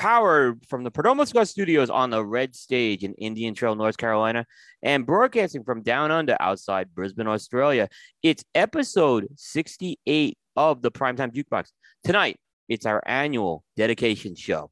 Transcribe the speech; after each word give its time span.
powered 0.00 0.64
from 0.64 0.82
the 0.82 0.90
Perdomo 0.90 1.26
Cigar 1.26 1.44
Studios 1.44 1.90
on 1.90 2.08
the 2.08 2.24
Red 2.24 2.56
Stage 2.56 3.04
in 3.04 3.12
Indian 3.16 3.52
Trail, 3.52 3.74
North 3.74 3.98
Carolina, 3.98 4.46
and 4.82 5.04
broadcasting 5.04 5.62
from 5.62 5.82
down 5.82 6.10
under 6.10 6.38
outside 6.40 6.94
Brisbane, 6.94 7.26
Australia. 7.26 7.86
It's 8.22 8.42
episode 8.54 9.28
68 9.36 10.38
of 10.56 10.80
the 10.80 10.90
Primetime 10.90 11.34
Jukebox. 11.34 11.66
Tonight, 12.02 12.38
it's 12.66 12.86
our 12.86 13.02
annual 13.04 13.62
dedication 13.76 14.34
show. 14.34 14.70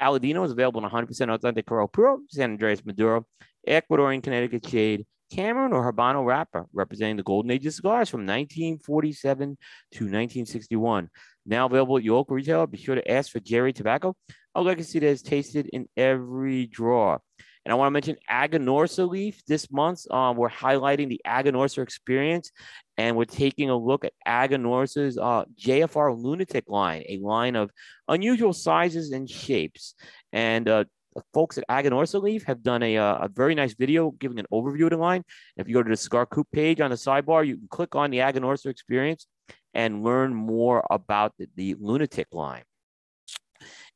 Aladino 0.01 0.45
is 0.45 0.51
available 0.51 0.85
in 0.85 0.91
100% 0.91 1.33
authentic 1.33 1.67
Corojo 1.67 1.93
Puro, 1.93 2.21
San 2.29 2.59
Andrés 2.59 2.85
Maduro, 2.85 3.27
Ecuadorian 3.69 4.23
Connecticut 4.23 4.67
Shade, 4.67 5.07
Cameroon 5.31 5.73
or 5.73 5.91
Habano 5.91 6.25
wrapper, 6.25 6.67
representing 6.73 7.17
the 7.17 7.23
golden 7.23 7.51
age 7.51 7.67
of 7.67 7.75
cigars 7.75 8.09
from 8.09 8.21
1947 8.21 9.57
to 9.93 10.05
1961. 10.05 11.11
Now 11.47 11.67
available 11.67 11.99
at 11.99 12.05
your 12.05 12.17
local 12.17 12.37
retailer. 12.37 12.67
Be 12.67 12.79
sure 12.79 12.95
to 12.95 13.11
ask 13.11 13.31
for 13.31 13.41
JRE 13.41 13.75
Tobacco, 13.75 14.17
a 14.55 14.63
legacy 14.63 14.99
that 14.99 15.07
is 15.07 15.23
tasted 15.23 15.69
in 15.73 15.89
every 15.97 16.67
drawer. 16.67 17.21
And 17.65 17.73
I 17.73 17.77
want 17.77 17.87
to 17.89 17.93
mention 17.93 18.17
Aganorsa 18.31 19.09
Leaf 19.09 19.43
this 19.47 19.73
month. 19.73 20.11
Um, 20.11 20.37
we're 20.37 20.51
highlighting 20.51 21.09
the 21.09 21.21
Aganorsa 21.27 21.83
experience, 21.83 22.51
and 22.99 23.17
we're 23.17 23.25
taking 23.25 23.71
a 23.71 23.77
look 23.77 24.05
at 24.05 24.13
Aganorsa's 24.27 25.17
uh, 25.17 25.45
JFR 25.59 26.15
Lunatic 26.17 26.65
line, 26.69 27.05
a 27.09 27.19
line 27.19 27.57
of 27.57 27.71
unusual 28.07 28.53
sizes 28.53 29.13
and 29.13 29.29
shapes. 29.29 29.95
And 30.31 30.69
uh, 30.69 30.85
the 31.15 31.23
folks 31.33 31.59
at 31.59 31.65
Aganorsa 31.69 32.23
Leaf 32.23 32.45
have 32.45 32.63
done 32.63 32.83
a, 32.83 32.97
uh, 32.97 33.19
a 33.23 33.29
very 33.29 33.55
nice 33.55 33.75
video 33.75 34.11
giving 34.11 34.39
an 34.39 34.47
overview 34.53 34.85
of 34.85 34.91
the 34.91 34.97
line. 34.97 35.25
If 35.57 35.69
you 35.69 35.75
go 35.75 35.83
to 35.83 35.89
the 35.89 35.97
Cigar 35.97 36.27
Coop 36.27 36.49
page 36.53 36.81
on 36.81 36.91
the 36.91 36.97
sidebar, 36.97 37.47
you 37.47 37.57
can 37.57 37.69
click 37.69 37.95
on 37.95 38.11
the 38.11 38.19
Aganorsa 38.19 38.67
experience 38.67 39.27
and 39.73 40.03
learn 40.03 40.35
more 40.35 40.85
about 40.91 41.35
the, 41.39 41.49
the 41.57 41.77
Lunatic 41.79 42.29
line. 42.33 42.63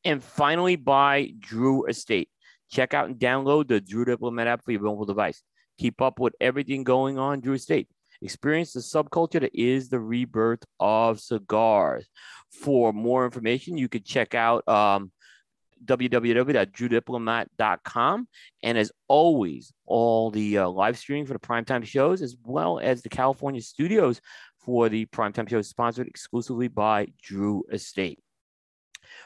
And 0.05 0.23
finally, 0.23 0.77
by 0.77 1.33
Drew 1.39 1.87
Estate. 1.87 2.31
Check 2.71 2.93
out 2.93 3.07
and 3.07 3.19
download 3.19 3.69
the 3.69 3.81
Drew 3.81 4.05
Diplomat 4.05 4.47
app 4.47 4.65
for 4.65 4.73
your 4.73 4.83
mobile 4.83 5.07
device. 5.07 5.43
Keep 5.79 6.03
up 6.03 6.21
with 6.21 6.35
everything 6.41 6.85
going 6.85 7.19
on 7.19 7.41
Drew 7.41 7.55
Estate. 7.55 7.89
Experience 8.21 8.73
the 8.73 8.81
subculture 8.81 9.41
that 9.41 9.55
is 9.55 9.89
the 9.89 10.01
rebirth 10.01 10.65
of 10.81 11.21
cigars. 11.21 12.09
For 12.51 12.93
more 12.93 13.25
information, 13.25 13.79
you 13.79 13.89
could 13.89 14.05
check 14.05 14.35
out 14.35 14.69
um, 14.69 15.13
www.drewdiplomat.com. 15.85 18.29
And 18.63 18.79
as 18.79 18.93
always, 19.09 19.73
all 19.87 20.31
the 20.31 20.59
uh, 20.59 20.69
live 20.69 20.99
streaming 20.99 21.27
for 21.27 21.33
the 21.33 21.39
primetime 21.39 21.85
shows, 21.85 22.23
as 22.23 22.37
well 22.45 22.79
as 22.79 23.03
the 23.03 23.09
California 23.09 23.61
studios 23.61 24.21
for 24.59 24.89
the 24.89 25.07
primetime 25.07 25.49
shows, 25.49 25.69
sponsored 25.69 26.09
exclusively 26.09 26.69
by 26.69 27.09
Drew 27.23 27.65
Estate. 27.73 28.19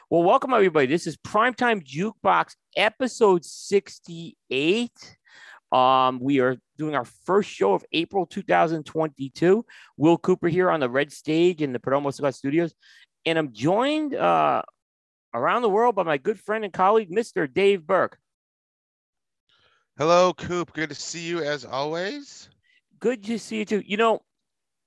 Well, 0.09 0.23
welcome 0.23 0.53
everybody. 0.53 0.87
This 0.87 1.07
is 1.07 1.17
Primetime 1.17 1.83
Jukebox 1.83 2.55
episode 2.75 3.43
68. 3.43 5.17
Um, 5.71 6.19
we 6.19 6.39
are 6.39 6.57
doing 6.77 6.95
our 6.95 7.05
first 7.25 7.49
show 7.49 7.73
of 7.73 7.83
April 7.91 8.25
2022. 8.25 9.65
Will 9.97 10.17
Cooper 10.17 10.47
here 10.47 10.69
on 10.69 10.79
the 10.79 10.89
red 10.89 11.11
stage 11.11 11.61
in 11.61 11.73
the 11.73 11.79
Perdomo 11.79 12.33
Studios. 12.33 12.73
And 13.25 13.39
I'm 13.39 13.53
joined 13.53 14.13
uh, 14.13 14.61
around 15.33 15.61
the 15.61 15.69
world 15.69 15.95
by 15.95 16.03
my 16.03 16.17
good 16.17 16.39
friend 16.39 16.63
and 16.63 16.73
colleague, 16.73 17.09
Mr. 17.09 17.51
Dave 17.51 17.85
Burke. 17.85 18.17
Hello, 19.97 20.33
Coop. 20.33 20.73
Good 20.73 20.89
to 20.89 20.95
see 20.95 21.21
you 21.21 21.43
as 21.43 21.65
always. 21.65 22.49
Good 22.99 23.23
to 23.25 23.37
see 23.37 23.57
you 23.57 23.65
too. 23.65 23.83
You 23.85 23.97
know, 23.97 24.21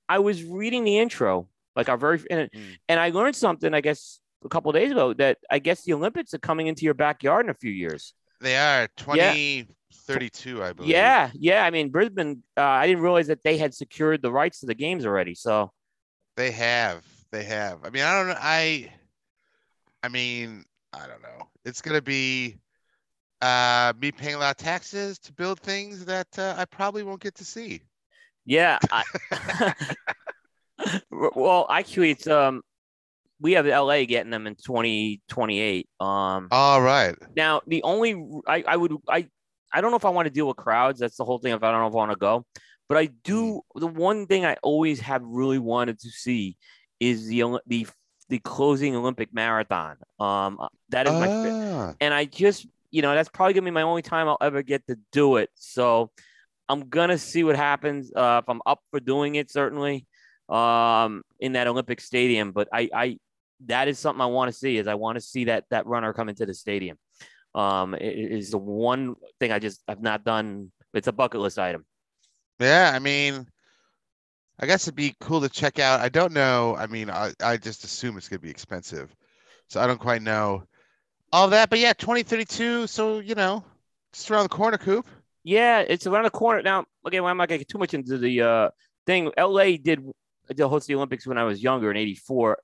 I 0.09 0.19
was 0.19 0.43
reading 0.43 0.83
the 0.83 0.97
intro, 0.97 1.47
like 1.75 1.89
our 1.89 1.97
very, 1.97 2.21
and, 2.29 2.51
mm. 2.51 2.77
and 2.89 2.99
I 2.99 3.09
learned 3.09 3.35
something, 3.35 3.73
I 3.73 3.81
guess, 3.81 4.19
a 4.43 4.49
couple 4.49 4.71
days 4.71 4.91
ago 4.91 5.13
that 5.13 5.37
I 5.49 5.59
guess 5.59 5.83
the 5.83 5.93
Olympics 5.93 6.33
are 6.33 6.39
coming 6.39 6.67
into 6.67 6.83
your 6.83 6.93
backyard 6.93 7.45
in 7.45 7.49
a 7.49 7.53
few 7.53 7.71
years. 7.71 8.13
They 8.41 8.55
are 8.57 8.87
2032, 8.97 10.57
yeah. 10.57 10.63
I 10.63 10.73
believe. 10.73 10.89
Yeah. 10.89 11.31
Yeah. 11.33 11.63
I 11.63 11.69
mean, 11.71 11.89
Brisbane, 11.89 12.43
uh, 12.55 12.61
I 12.61 12.87
didn't 12.87 13.01
realize 13.01 13.27
that 13.27 13.43
they 13.43 13.57
had 13.57 13.73
secured 13.73 14.21
the 14.21 14.31
rights 14.31 14.59
to 14.59 14.65
the 14.65 14.75
games 14.75 15.05
already. 15.05 15.35
So 15.35 15.71
they 16.35 16.51
have. 16.51 17.03
They 17.31 17.43
have. 17.43 17.79
I 17.83 17.89
mean, 17.89 18.03
I 18.03 18.17
don't 18.17 18.27
know. 18.27 18.39
I, 18.39 18.91
I 20.03 20.09
mean, 20.09 20.63
I 20.93 21.07
don't 21.07 21.21
know. 21.21 21.47
It's 21.65 21.81
gonna 21.81 22.01
be 22.01 22.59
uh, 23.41 23.93
me 23.99 24.11
paying 24.11 24.35
a 24.35 24.39
lot 24.39 24.51
of 24.51 24.57
taxes 24.57 25.19
to 25.19 25.33
build 25.33 25.59
things 25.59 26.05
that 26.05 26.27
uh, 26.37 26.55
I 26.57 26.65
probably 26.65 27.03
won't 27.03 27.21
get 27.21 27.35
to 27.35 27.45
see. 27.45 27.81
Yeah. 28.45 28.79
I, 28.91 29.73
well, 31.11 31.67
actually, 31.69 32.11
it's 32.11 32.27
um, 32.27 32.61
we 33.39 33.53
have 33.53 33.67
LA 33.67 34.05
getting 34.05 34.31
them 34.31 34.47
in 34.47 34.55
2028. 34.55 35.87
Um, 35.99 36.47
all 36.51 36.81
right. 36.81 37.15
Now, 37.35 37.61
the 37.67 37.83
only 37.83 38.15
I, 38.47 38.63
I 38.67 38.77
would 38.77 38.93
I 39.07 39.27
I 39.73 39.81
don't 39.81 39.91
know 39.91 39.97
if 39.97 40.05
I 40.05 40.09
want 40.09 40.27
to 40.27 40.33
deal 40.33 40.47
with 40.47 40.57
crowds. 40.57 40.99
That's 40.99 41.17
the 41.17 41.25
whole 41.25 41.39
thing. 41.39 41.53
If 41.53 41.63
I 41.63 41.71
don't 41.71 41.81
know 41.81 41.87
if 41.87 41.93
I 41.93 41.97
want 41.97 42.11
to 42.11 42.17
go, 42.17 42.45
but 42.89 42.97
I 42.97 43.07
do. 43.23 43.61
Hmm. 43.73 43.79
The 43.79 43.87
one 43.87 44.27
thing 44.27 44.45
I 44.45 44.57
always 44.63 44.99
have 45.01 45.21
really 45.23 45.59
wanted 45.59 45.99
to 45.99 46.09
see 46.09 46.57
is 46.99 47.27
the 47.27 47.59
the 47.67 47.87
the 48.29 48.39
closing 48.39 48.95
Olympic 48.95 49.33
marathon. 49.33 49.97
Um, 50.19 50.59
that 50.89 51.07
is 51.07 51.13
ah. 51.13 51.19
my, 51.19 51.95
and 52.01 52.13
I 52.13 52.25
just, 52.25 52.67
you 52.91 53.01
know, 53.01 53.13
that's 53.13 53.29
probably 53.29 53.53
gonna 53.53 53.65
be 53.65 53.71
my 53.71 53.83
only 53.83 54.01
time 54.01 54.27
I'll 54.27 54.37
ever 54.41 54.61
get 54.61 54.85
to 54.87 54.97
do 55.11 55.37
it. 55.37 55.49
So 55.55 56.11
I'm 56.69 56.89
gonna 56.89 57.17
see 57.17 57.43
what 57.43 57.55
happens. 57.55 58.11
Uh, 58.13 58.41
if 58.43 58.49
I'm 58.49 58.61
up 58.65 58.81
for 58.91 58.99
doing 58.99 59.35
it, 59.35 59.51
certainly, 59.51 60.05
um, 60.49 61.23
in 61.39 61.53
that 61.53 61.67
Olympic 61.67 62.01
stadium. 62.01 62.51
But 62.51 62.67
I, 62.73 62.89
I, 62.93 63.17
that 63.65 63.87
is 63.87 63.99
something 63.99 64.21
I 64.21 64.27
want 64.27 64.51
to 64.51 64.57
see. 64.57 64.77
Is 64.77 64.87
I 64.87 64.95
want 64.95 65.15
to 65.15 65.21
see 65.21 65.45
that 65.45 65.65
that 65.69 65.85
runner 65.85 66.13
come 66.13 66.29
into 66.29 66.45
the 66.45 66.53
stadium. 66.53 66.97
Um, 67.55 67.95
it 67.95 68.01
is 68.01 68.51
the 68.51 68.57
one 68.57 69.15
thing 69.39 69.51
I 69.51 69.59
just 69.59 69.81
have 69.87 70.01
not 70.01 70.23
done. 70.23 70.71
It's 70.93 71.07
a 71.07 71.11
bucket 71.11 71.41
list 71.41 71.57
item. 71.59 71.85
Yeah, 72.59 72.91
I 72.93 72.99
mean, 72.99 73.47
I 74.59 74.65
guess 74.65 74.83
it'd 74.85 74.95
be 74.95 75.15
cool 75.19 75.41
to 75.41 75.49
check 75.49 75.79
out. 75.79 75.99
I 75.99 76.09
don't 76.09 76.33
know. 76.33 76.75
I 76.75 76.87
mean, 76.87 77.09
I, 77.09 77.33
I 77.41 77.57
just 77.57 77.83
assume 77.83 78.17
it's 78.17 78.27
gonna 78.29 78.39
be 78.39 78.49
expensive, 78.49 79.15
so 79.67 79.79
I 79.79 79.87
don't 79.87 79.99
quite 79.99 80.21
know 80.21 80.63
all 81.31 81.47
that. 81.49 81.69
But 81.69 81.79
yeah, 81.79 81.93
2032. 81.93 82.87
So 82.87 83.19
you 83.19 83.35
know, 83.35 83.63
just 84.13 84.29
around 84.31 84.43
the 84.43 84.49
corner, 84.49 84.77
Coop. 84.77 85.05
Yeah, 85.43 85.79
it's 85.79 86.07
around 86.07 86.23
the 86.23 86.29
corner 86.29 86.61
now. 86.61 86.85
Okay, 87.05 87.19
well, 87.19 87.29
I'm 87.29 87.37
not 87.37 87.49
gonna 87.49 87.59
get 87.59 87.69
too 87.69 87.77
much 87.77 87.93
into 87.93 88.17
the 88.17 88.41
uh, 88.41 88.69
thing. 89.05 89.31
LA 89.37 89.77
did 89.77 90.03
did 90.49 90.59
host 90.59 90.87
the 90.87 90.95
Olympics 90.95 91.27
when 91.27 91.37
I 91.37 91.43
was 91.43 91.61
younger 91.61 91.91
in 91.91 91.97
'84. 91.97 92.57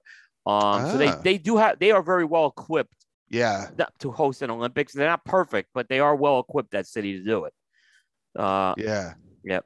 Um, 0.45 0.89
so 0.89 0.97
they 0.97 1.07
Ah. 1.07 1.21
they 1.23 1.37
do 1.37 1.57
have 1.57 1.79
they 1.79 1.91
are 1.91 2.01
very 2.01 2.25
well 2.25 2.47
equipped 2.47 3.05
Yeah, 3.29 3.69
to 3.99 4.11
host 4.11 4.41
an 4.41 4.51
Olympics. 4.51 4.93
They're 4.93 5.07
not 5.07 5.23
perfect, 5.25 5.69
but 5.73 5.87
they 5.89 5.99
are 5.99 6.15
well 6.15 6.39
equipped 6.39 6.71
that 6.71 6.87
city 6.87 7.19
to 7.19 7.23
do 7.23 7.45
it. 7.45 7.53
Uh, 8.35 8.73
yeah. 8.77 9.13
yep. 9.43 9.65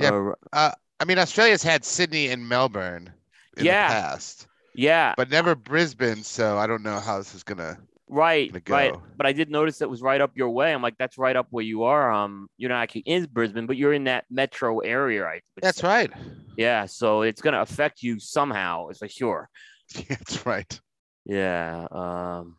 Yep. 0.00 0.14
Uh, 0.52 0.72
I 1.02 1.04
mean, 1.04 1.18
Australia's 1.18 1.64
had 1.64 1.84
Sydney 1.84 2.28
and 2.28 2.48
Melbourne 2.48 3.12
in 3.56 3.64
Yeah. 3.64 3.88
the 3.88 3.92
past, 3.92 4.46
yeah, 4.72 5.14
but 5.16 5.30
never 5.30 5.56
Brisbane. 5.56 6.22
So 6.22 6.56
I 6.58 6.68
don't 6.68 6.84
know 6.84 7.00
how 7.00 7.18
this 7.18 7.34
is 7.34 7.42
gonna. 7.42 7.76
right, 8.08 8.52
gonna 8.52 8.62
right. 8.68 8.94
But 9.16 9.26
I 9.26 9.32
did 9.32 9.50
notice 9.50 9.82
it 9.82 9.90
was 9.90 10.00
right 10.00 10.20
up 10.20 10.30
your 10.36 10.50
way. 10.50 10.72
I'm 10.72 10.80
like, 10.80 10.96
that's 10.98 11.18
right 11.18 11.34
up 11.34 11.48
where 11.50 11.64
you 11.64 11.82
are. 11.82 12.12
Um, 12.12 12.46
you're 12.56 12.68
not 12.70 12.84
actually 12.84 13.00
in 13.00 13.24
Brisbane, 13.32 13.66
but 13.66 13.76
you're 13.76 13.92
in 13.92 14.04
that 14.04 14.26
metro 14.30 14.78
area, 14.78 15.24
right? 15.24 15.42
That's 15.60 15.82
right. 15.82 16.12
Yeah, 16.56 16.86
so 16.86 17.22
it's 17.22 17.42
gonna 17.42 17.62
affect 17.62 18.04
you 18.04 18.20
somehow, 18.20 18.86
It's 18.88 19.00
for 19.00 19.08
sure. 19.08 19.48
That's 20.08 20.46
right. 20.46 20.80
Yeah. 21.24 21.88
Um, 21.90 22.58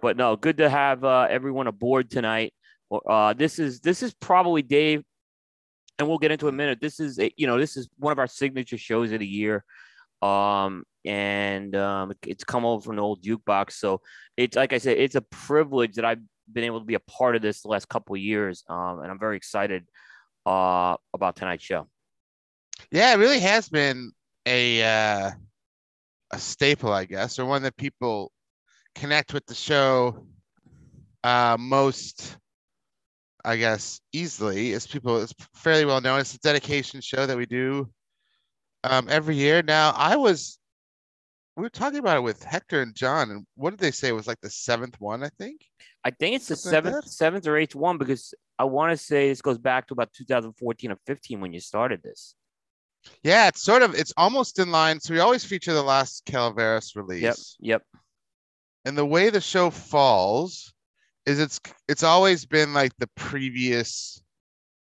but 0.00 0.16
no, 0.16 0.36
good 0.36 0.56
to 0.56 0.70
have 0.70 1.04
uh, 1.04 1.26
everyone 1.28 1.66
aboard 1.66 2.10
tonight. 2.10 2.54
Uh, 2.90 3.34
this 3.34 3.58
is 3.58 3.80
this 3.80 4.02
is 4.02 4.14
probably 4.14 4.62
Dave, 4.62 5.04
and 5.98 6.08
we'll 6.08 6.18
get 6.18 6.30
into 6.30 6.48
in 6.48 6.54
a 6.54 6.56
minute. 6.56 6.80
This 6.80 7.00
is 7.00 7.18
you 7.36 7.46
know 7.46 7.58
this 7.58 7.76
is 7.76 7.88
one 7.98 8.12
of 8.12 8.18
our 8.18 8.26
signature 8.26 8.78
shows 8.78 9.12
of 9.12 9.20
the 9.20 9.26
year, 9.26 9.64
um, 10.22 10.84
and 11.04 11.74
um, 11.76 12.12
it's 12.26 12.44
come 12.44 12.64
over 12.64 12.82
from 12.82 12.96
the 12.96 13.02
old 13.02 13.22
jukebox. 13.22 13.72
So 13.72 14.00
it's 14.36 14.56
like 14.56 14.72
I 14.72 14.78
said, 14.78 14.98
it's 14.98 15.14
a 15.14 15.22
privilege 15.22 15.94
that 15.94 16.04
I've 16.04 16.22
been 16.50 16.64
able 16.64 16.80
to 16.80 16.86
be 16.86 16.94
a 16.94 17.00
part 17.00 17.36
of 17.36 17.42
this 17.42 17.62
the 17.62 17.68
last 17.68 17.88
couple 17.88 18.16
years, 18.16 18.64
um, 18.68 19.00
and 19.00 19.10
I'm 19.10 19.18
very 19.18 19.36
excited 19.36 19.86
uh, 20.46 20.96
about 21.12 21.36
tonight's 21.36 21.64
show. 21.64 21.88
Yeah, 22.90 23.12
it 23.12 23.18
really 23.18 23.40
has 23.40 23.68
been 23.68 24.12
a 24.46 24.82
uh, 24.82 25.30
a 26.32 26.38
staple, 26.38 26.92
I 26.92 27.04
guess, 27.04 27.38
or 27.38 27.44
one 27.44 27.62
that 27.62 27.76
people 27.76 28.32
connect 28.94 29.32
with 29.32 29.46
the 29.46 29.54
show 29.54 30.26
uh, 31.24 31.56
most, 31.58 32.36
I 33.44 33.56
guess, 33.56 34.00
easily. 34.12 34.72
Is 34.72 34.86
people 34.86 35.20
it's 35.22 35.34
fairly 35.54 35.84
well 35.84 36.00
known. 36.00 36.20
It's 36.20 36.34
a 36.34 36.38
dedication 36.38 37.00
show 37.00 37.26
that 37.26 37.36
we 37.36 37.46
do 37.46 37.88
um, 38.84 39.08
every 39.08 39.36
year. 39.36 39.62
Now, 39.62 39.92
I 39.96 40.16
was 40.16 40.58
we 41.56 41.62
were 41.62 41.70
talking 41.70 41.98
about 41.98 42.16
it 42.16 42.22
with 42.22 42.42
Hector 42.42 42.82
and 42.82 42.94
John, 42.94 43.30
and 43.30 43.46
what 43.56 43.70
did 43.70 43.80
they 43.80 43.90
say 43.90 44.08
it 44.08 44.12
was 44.12 44.28
like 44.28 44.40
the 44.40 44.50
seventh 44.50 45.00
one? 45.00 45.24
I 45.24 45.30
think. 45.38 45.60
I 46.04 46.10
think 46.10 46.36
it's 46.36 46.46
the 46.48 46.56
Something 46.56 46.76
like 46.76 46.84
seventh, 46.84 47.04
that? 47.04 47.10
seventh 47.10 47.46
or 47.48 47.56
eighth 47.56 47.74
one 47.74 47.98
because 47.98 48.32
I 48.58 48.64
want 48.64 48.92
to 48.92 48.96
say 48.96 49.28
this 49.28 49.42
goes 49.42 49.58
back 49.58 49.88
to 49.88 49.94
about 49.94 50.12
2014 50.12 50.92
or 50.92 50.96
15 51.06 51.40
when 51.40 51.52
you 51.52 51.60
started 51.60 52.02
this. 52.02 52.34
Yeah, 53.22 53.48
it's 53.48 53.62
sort 53.62 53.82
of 53.82 53.94
it's 53.94 54.12
almost 54.16 54.58
in 54.58 54.70
line. 54.70 55.00
So 55.00 55.14
we 55.14 55.20
always 55.20 55.44
feature 55.44 55.72
the 55.72 55.82
Las 55.82 56.22
Calaveras 56.26 56.94
release. 56.94 57.22
Yep, 57.22 57.36
yep, 57.60 57.82
and 58.84 58.96
the 58.96 59.06
way 59.06 59.30
the 59.30 59.40
show 59.40 59.70
falls 59.70 60.72
is 61.28 61.38
it's 61.38 61.60
it's 61.88 62.02
always 62.02 62.46
been 62.46 62.72
like 62.72 62.92
the 62.98 63.08
previous 63.14 64.22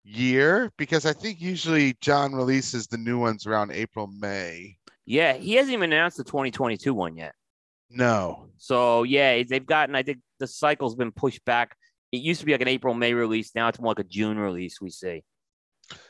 year 0.03 0.71
because 0.77 1.05
I 1.05 1.13
think 1.13 1.41
usually 1.41 1.95
John 2.01 2.33
releases 2.33 2.87
the 2.87 2.97
new 2.97 3.19
ones 3.19 3.45
around 3.45 3.71
April 3.71 4.07
May. 4.07 4.77
yeah. 5.05 5.33
He 5.33 5.55
hasn't 5.55 5.73
even 5.73 5.91
announced 5.91 6.17
the 6.17 6.23
2022 6.23 6.93
one 6.93 7.17
yet. 7.17 7.35
No. 7.89 8.47
So 8.57 9.03
yeah, 9.03 9.43
they've 9.43 9.65
gotten. 9.65 9.95
I 9.95 10.03
think 10.03 10.19
the 10.39 10.47
cycle's 10.47 10.95
been 10.95 11.11
pushed 11.11 11.43
back. 11.45 11.75
It 12.11 12.17
used 12.17 12.39
to 12.39 12.45
be 12.45 12.53
like 12.53 12.61
an 12.61 12.67
April 12.67 12.93
May 12.93 13.13
release. 13.13 13.51
Now 13.53 13.67
it's 13.67 13.79
more 13.79 13.91
like 13.91 13.99
a 13.99 14.03
June 14.03 14.39
release. 14.39 14.79
We 14.79 14.89
see. 14.89 15.23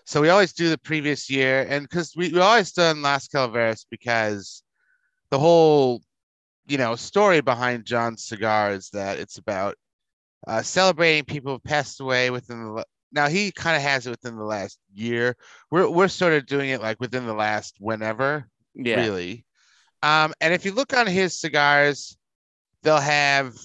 So 0.05 0.21
we 0.21 0.29
always 0.29 0.53
do 0.53 0.69
the 0.69 0.77
previous 0.77 1.29
year 1.29 1.65
and 1.67 1.83
because 1.89 2.13
we, 2.15 2.29
we 2.29 2.39
always 2.39 2.71
done 2.71 3.01
Las 3.01 3.27
Calaveras 3.27 3.87
because 3.89 4.61
the 5.31 5.39
whole 5.39 6.01
you 6.67 6.77
know 6.77 6.95
story 6.95 7.41
behind 7.41 7.85
John's 7.85 8.23
cigar 8.23 8.71
is 8.71 8.89
that 8.89 9.17
it's 9.17 9.39
about 9.39 9.75
uh, 10.47 10.61
celebrating 10.61 11.25
people 11.25 11.53
who 11.53 11.59
passed 11.59 11.99
away 11.99 12.29
within 12.29 12.63
the 12.63 12.85
now 13.11 13.27
he 13.27 13.51
kind 13.51 13.75
of 13.75 13.81
has 13.81 14.07
it 14.07 14.11
within 14.11 14.37
the 14.37 14.43
last 14.43 14.79
year. 14.93 15.35
We're 15.69 15.89
we're 15.89 16.07
sort 16.07 16.33
of 16.33 16.45
doing 16.45 16.69
it 16.69 16.81
like 16.81 16.99
within 16.99 17.25
the 17.25 17.33
last 17.33 17.75
whenever. 17.79 18.47
Yeah, 18.73 18.95
really. 19.01 19.45
Um, 20.03 20.33
and 20.41 20.53
if 20.53 20.65
you 20.65 20.71
look 20.71 20.93
on 20.93 21.07
his 21.07 21.39
cigars, 21.39 22.17
they'll 22.83 22.97
have 22.97 23.55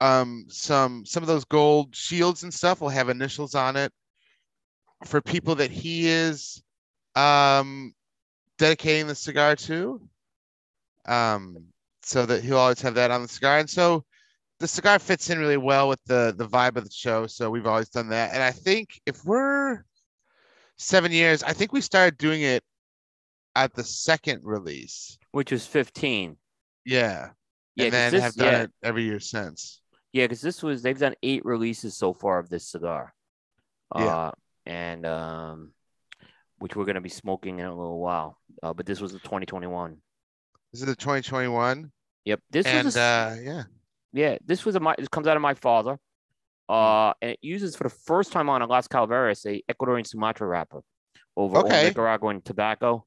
um 0.00 0.46
some 0.48 1.04
some 1.06 1.22
of 1.22 1.26
those 1.26 1.44
gold 1.44 1.94
shields 1.94 2.42
and 2.42 2.52
stuff 2.52 2.80
will 2.80 2.88
have 2.90 3.08
initials 3.08 3.54
on 3.54 3.76
it 3.76 3.92
for 5.04 5.20
people 5.20 5.54
that 5.54 5.70
he 5.70 6.06
is 6.08 6.62
um 7.14 7.94
dedicating 8.58 9.06
the 9.06 9.14
cigar 9.14 9.56
to. 9.56 10.00
Um, 11.06 11.66
so 12.02 12.26
that 12.26 12.42
he'll 12.42 12.58
always 12.58 12.80
have 12.80 12.94
that 12.94 13.10
on 13.10 13.22
the 13.22 13.28
cigar. 13.28 13.58
And 13.58 13.70
so 13.70 14.04
the 14.58 14.68
cigar 14.68 14.98
fits 14.98 15.28
in 15.30 15.38
really 15.38 15.56
well 15.56 15.88
with 15.88 16.00
the 16.06 16.34
the 16.36 16.46
vibe 16.46 16.76
of 16.76 16.84
the 16.84 16.90
show. 16.90 17.26
So 17.26 17.50
we've 17.50 17.66
always 17.66 17.88
done 17.88 18.08
that. 18.10 18.32
And 18.32 18.42
I 18.42 18.52
think 18.52 19.00
if 19.06 19.24
we're 19.24 19.84
seven 20.78 21.12
years, 21.12 21.42
I 21.42 21.52
think 21.52 21.72
we 21.72 21.80
started 21.80 22.18
doing 22.18 22.42
it 22.42 22.62
at 23.54 23.74
the 23.74 23.84
second 23.84 24.40
release. 24.44 25.18
which 25.32 25.52
was 25.52 25.66
15. 25.66 26.36
Yeah. 26.84 27.30
Yeah, 27.74 27.84
and 27.84 27.92
then 27.92 28.12
this- 28.12 28.22
have 28.22 28.34
done 28.34 28.52
yeah. 28.52 28.62
it 28.62 28.72
every 28.82 29.04
year 29.04 29.20
since. 29.20 29.82
Yeah, 30.12 30.24
because 30.24 30.40
this 30.40 30.62
was 30.62 30.82
they've 30.82 30.98
done 30.98 31.14
eight 31.22 31.44
releases 31.44 31.94
so 31.94 32.14
far 32.14 32.38
of 32.38 32.48
this 32.48 32.70
cigar. 32.70 33.12
Yeah. 33.94 34.06
Uh, 34.06 34.30
and 34.64 35.04
um, 35.04 35.72
which 36.58 36.74
we're 36.74 36.86
gonna 36.86 37.02
be 37.02 37.10
smoking 37.10 37.58
in 37.58 37.66
a 37.66 37.76
little 37.76 38.00
while. 38.00 38.38
Uh, 38.62 38.72
but 38.72 38.86
this 38.86 39.00
was 39.00 39.12
the 39.12 39.18
2021. 39.18 39.98
This 40.72 40.80
is 40.80 40.86
the 40.86 40.96
2021. 40.96 41.92
Yep, 42.24 42.40
this 42.50 42.66
and 42.66 42.86
was 42.86 42.96
a, 42.96 43.00
uh 43.00 43.36
yeah. 43.42 43.62
Yeah, 44.16 44.38
this 44.44 44.64
was 44.64 44.74
a 44.76 44.80
my 44.80 44.94
this 44.98 45.08
comes 45.08 45.26
out 45.26 45.36
of 45.36 45.42
my 45.42 45.54
father. 45.54 45.98
Uh, 46.68 47.12
and 47.22 47.30
it 47.32 47.38
uses 47.42 47.76
for 47.76 47.84
the 47.84 47.94
first 48.06 48.32
time 48.32 48.48
on 48.48 48.60
a 48.60 48.66
Las 48.66 48.88
Calaveras 48.88 49.46
a 49.46 49.62
Ecuadorian 49.70 50.06
Sumatra 50.06 50.48
wrapper 50.48 50.82
over 51.36 51.58
Okay. 51.58 51.84
Nicaraguan 51.84 52.40
tobacco. 52.40 53.04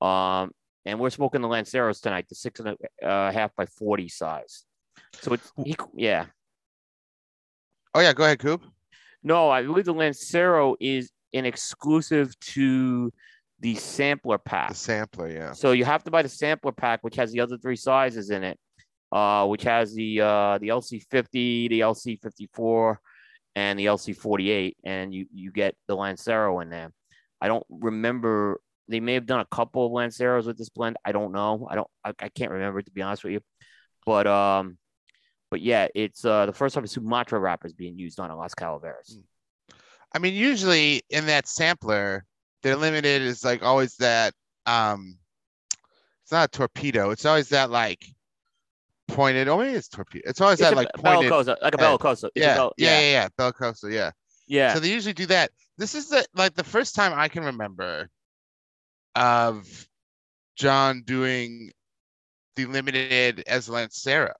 Um, 0.00 0.50
and 0.84 0.98
we're 0.98 1.10
smoking 1.10 1.42
the 1.42 1.48
Lanceros 1.48 2.00
tonight, 2.00 2.26
the 2.28 2.34
six 2.34 2.60
and 2.60 2.76
a 3.02 3.06
uh, 3.06 3.30
half 3.30 3.54
by 3.54 3.66
40 3.66 4.08
size. 4.08 4.64
So 5.20 5.34
it's 5.34 5.52
he, 5.64 5.76
yeah. 5.94 6.26
Oh 7.94 8.00
yeah, 8.00 8.12
go 8.12 8.24
ahead, 8.24 8.38
Coop. 8.38 8.62
No, 9.22 9.50
I 9.50 9.62
believe 9.62 9.84
the 9.84 9.92
Lancero 9.92 10.76
is 10.80 11.10
an 11.34 11.44
exclusive 11.44 12.38
to 12.40 13.12
the 13.60 13.74
sampler 13.74 14.38
pack. 14.38 14.70
The 14.70 14.74
sampler, 14.74 15.30
yeah. 15.30 15.52
So 15.52 15.72
you 15.72 15.84
have 15.84 16.04
to 16.04 16.10
buy 16.10 16.22
the 16.22 16.28
sampler 16.28 16.72
pack, 16.72 17.00
which 17.02 17.16
has 17.16 17.32
the 17.32 17.40
other 17.40 17.58
three 17.58 17.76
sizes 17.76 18.30
in 18.30 18.44
it, 18.44 18.58
uh, 19.12 19.46
which 19.46 19.62
has 19.62 19.94
the 19.94 20.20
uh, 20.20 20.58
the 20.58 20.68
LC50, 20.68 21.68
the 21.68 21.80
LC54, 21.80 22.96
and 23.56 23.78
the 23.78 23.86
LC48, 23.86 24.74
and 24.84 25.14
you 25.14 25.26
you 25.32 25.50
get 25.50 25.74
the 25.86 25.96
Lancero 25.96 26.60
in 26.60 26.70
there. 26.70 26.92
I 27.40 27.48
don't 27.48 27.66
remember. 27.70 28.60
They 28.88 29.00
may 29.00 29.14
have 29.14 29.26
done 29.26 29.40
a 29.40 29.54
couple 29.54 29.84
of 29.84 29.92
Lanceros 29.92 30.46
with 30.46 30.56
this 30.56 30.70
blend. 30.70 30.96
I 31.04 31.12
don't 31.12 31.32
know. 31.32 31.66
I 31.70 31.74
don't. 31.74 31.88
I, 32.04 32.12
I 32.18 32.28
can't 32.28 32.50
remember 32.50 32.82
to 32.82 32.90
be 32.90 33.02
honest 33.02 33.24
with 33.24 33.34
you. 33.34 33.40
But 34.06 34.26
um, 34.26 34.78
but 35.50 35.60
yeah, 35.60 35.88
it's 35.94 36.24
uh 36.24 36.46
the 36.46 36.52
first 36.52 36.74
time 36.74 36.84
a 36.84 36.88
Sumatra 36.88 37.38
wrapper 37.38 37.66
is 37.66 37.72
being 37.72 37.98
used 37.98 38.20
on 38.20 38.30
a 38.30 38.36
Las 38.36 38.54
Calaveras. 38.54 39.18
I 40.14 40.18
mean, 40.18 40.34
usually 40.34 41.02
in 41.10 41.26
that 41.26 41.46
sampler, 41.46 42.24
they're 42.62 42.76
limited 42.76 43.22
is 43.22 43.44
like 43.44 43.62
always 43.62 43.96
that 43.96 44.32
um 44.66 45.18
it's 46.22 46.32
not 46.32 46.48
a 46.54 46.58
torpedo, 46.58 47.10
it's 47.10 47.24
always 47.24 47.48
that 47.50 47.70
like 47.70 48.04
pointed. 49.08 49.48
Oh, 49.48 49.58
maybe 49.58 49.72
it's 49.76 49.88
torpedo. 49.88 50.22
It's 50.28 50.40
always 50.40 50.60
It's 50.60 50.68
that 50.68 50.74
a 50.74 50.76
like 50.76 50.88
pointed. 50.94 51.30
Bellicosa, 51.32 51.56
like 51.62 51.74
a. 51.74 51.78
Bellicosa. 51.78 52.28
It's 52.34 52.46
a 52.46 52.50
Yeah, 52.56 52.68
yeah, 52.76 53.00
yeah, 53.00 53.00
yeah, 53.00 53.28
yeah. 53.90 54.10
yeah. 54.46 54.74
So 54.74 54.80
they 54.80 54.90
usually 54.90 55.14
do 55.14 55.26
that. 55.26 55.50
This 55.76 55.94
is 55.94 56.08
the 56.08 56.24
like 56.34 56.54
the 56.54 56.64
first 56.64 56.94
time 56.94 57.12
I 57.14 57.28
can 57.28 57.44
remember 57.44 58.08
of 59.14 59.66
John 60.56 61.02
doing 61.04 61.70
the 62.56 62.66
limited 62.66 63.44
as 63.46 63.68
Lancero. 63.68 64.34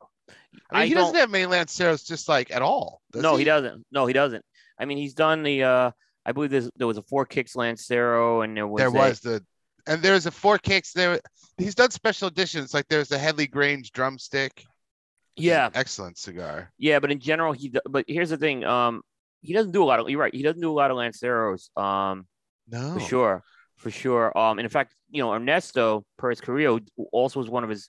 I 0.71 0.75
mean, 0.75 0.83
I 0.83 0.87
he 0.87 0.95
doesn't 0.95 1.15
don't- 1.15 1.21
have 1.21 1.31
many 1.31 1.45
Lanceros 1.47 2.07
just 2.07 2.29
like 2.29 2.51
at 2.51 2.63
all. 2.63 3.01
no, 3.15 3.37
he? 3.37 3.45
doesn't. 3.45 3.87
No, 3.93 4.07
he 4.07 4.13
doesn't. 4.13 4.45
I 4.79 4.85
mean, 4.85 4.99
he's 4.99 5.15
done 5.15 5.43
the. 5.43 5.63
uh 5.65 5.91
I 6.27 6.33
believe 6.33 6.51
there 6.77 6.87
was 6.87 6.99
a 6.99 7.03
four 7.03 7.25
kicks 7.25 7.57
Lancero, 7.57 8.43
and 8.43 8.55
there 8.57 8.67
was 8.67 8.79
there 8.81 8.89
a- 8.89 8.93
was 8.93 9.21
the 9.21 9.45
and 9.87 10.03
there 10.03 10.13
was 10.13 10.27
a 10.27 10.31
four 10.31 10.59
kicks 10.59 10.93
there 10.93 11.21
he's 11.59 11.75
done 11.75 11.91
special 11.91 12.29
editions 12.29 12.73
like 12.73 12.87
there's 12.89 13.13
a 13.13 13.19
headley 13.19 13.47
grange 13.47 13.93
drumstick 13.93 14.53
which 14.55 15.45
is 15.45 15.53
an 15.53 15.57
yeah, 15.57 15.71
excellent 15.75 16.19
cigar 16.19 16.73
yeah. 16.79 16.99
But 16.99 17.11
in 17.13 17.21
general, 17.21 17.53
he. 17.53 17.73
But 17.89 18.05
here's 18.09 18.31
the 18.31 18.37
thing. 18.37 18.65
Um, 18.65 19.03
he 19.41 19.53
doesn't 19.53 19.73
do 19.73 19.83
a 19.83 19.87
lot 19.87 20.01
of. 20.01 20.09
You're 20.09 20.21
right. 20.21 20.35
He 20.35 20.43
doesn't 20.43 20.61
do 20.61 20.71
a 20.71 20.75
lot 20.75 20.91
of 20.91 20.97
Lanceros. 20.97 21.71
Um, 21.77 22.27
no 22.69 22.95
for 22.95 23.01
sure. 23.01 23.43
for 23.77 23.91
sure. 23.91 24.37
Um, 24.37 24.59
and 24.59 24.67
in 24.67 24.71
fact, 24.71 24.95
you 25.11 25.23
know, 25.23 25.33
Ernesto 25.33 26.05
Perez 26.19 26.41
Carrillo 26.41 26.81
also 27.13 27.41
was 27.41 27.49
one 27.49 27.65
of 27.65 27.71
his 27.71 27.89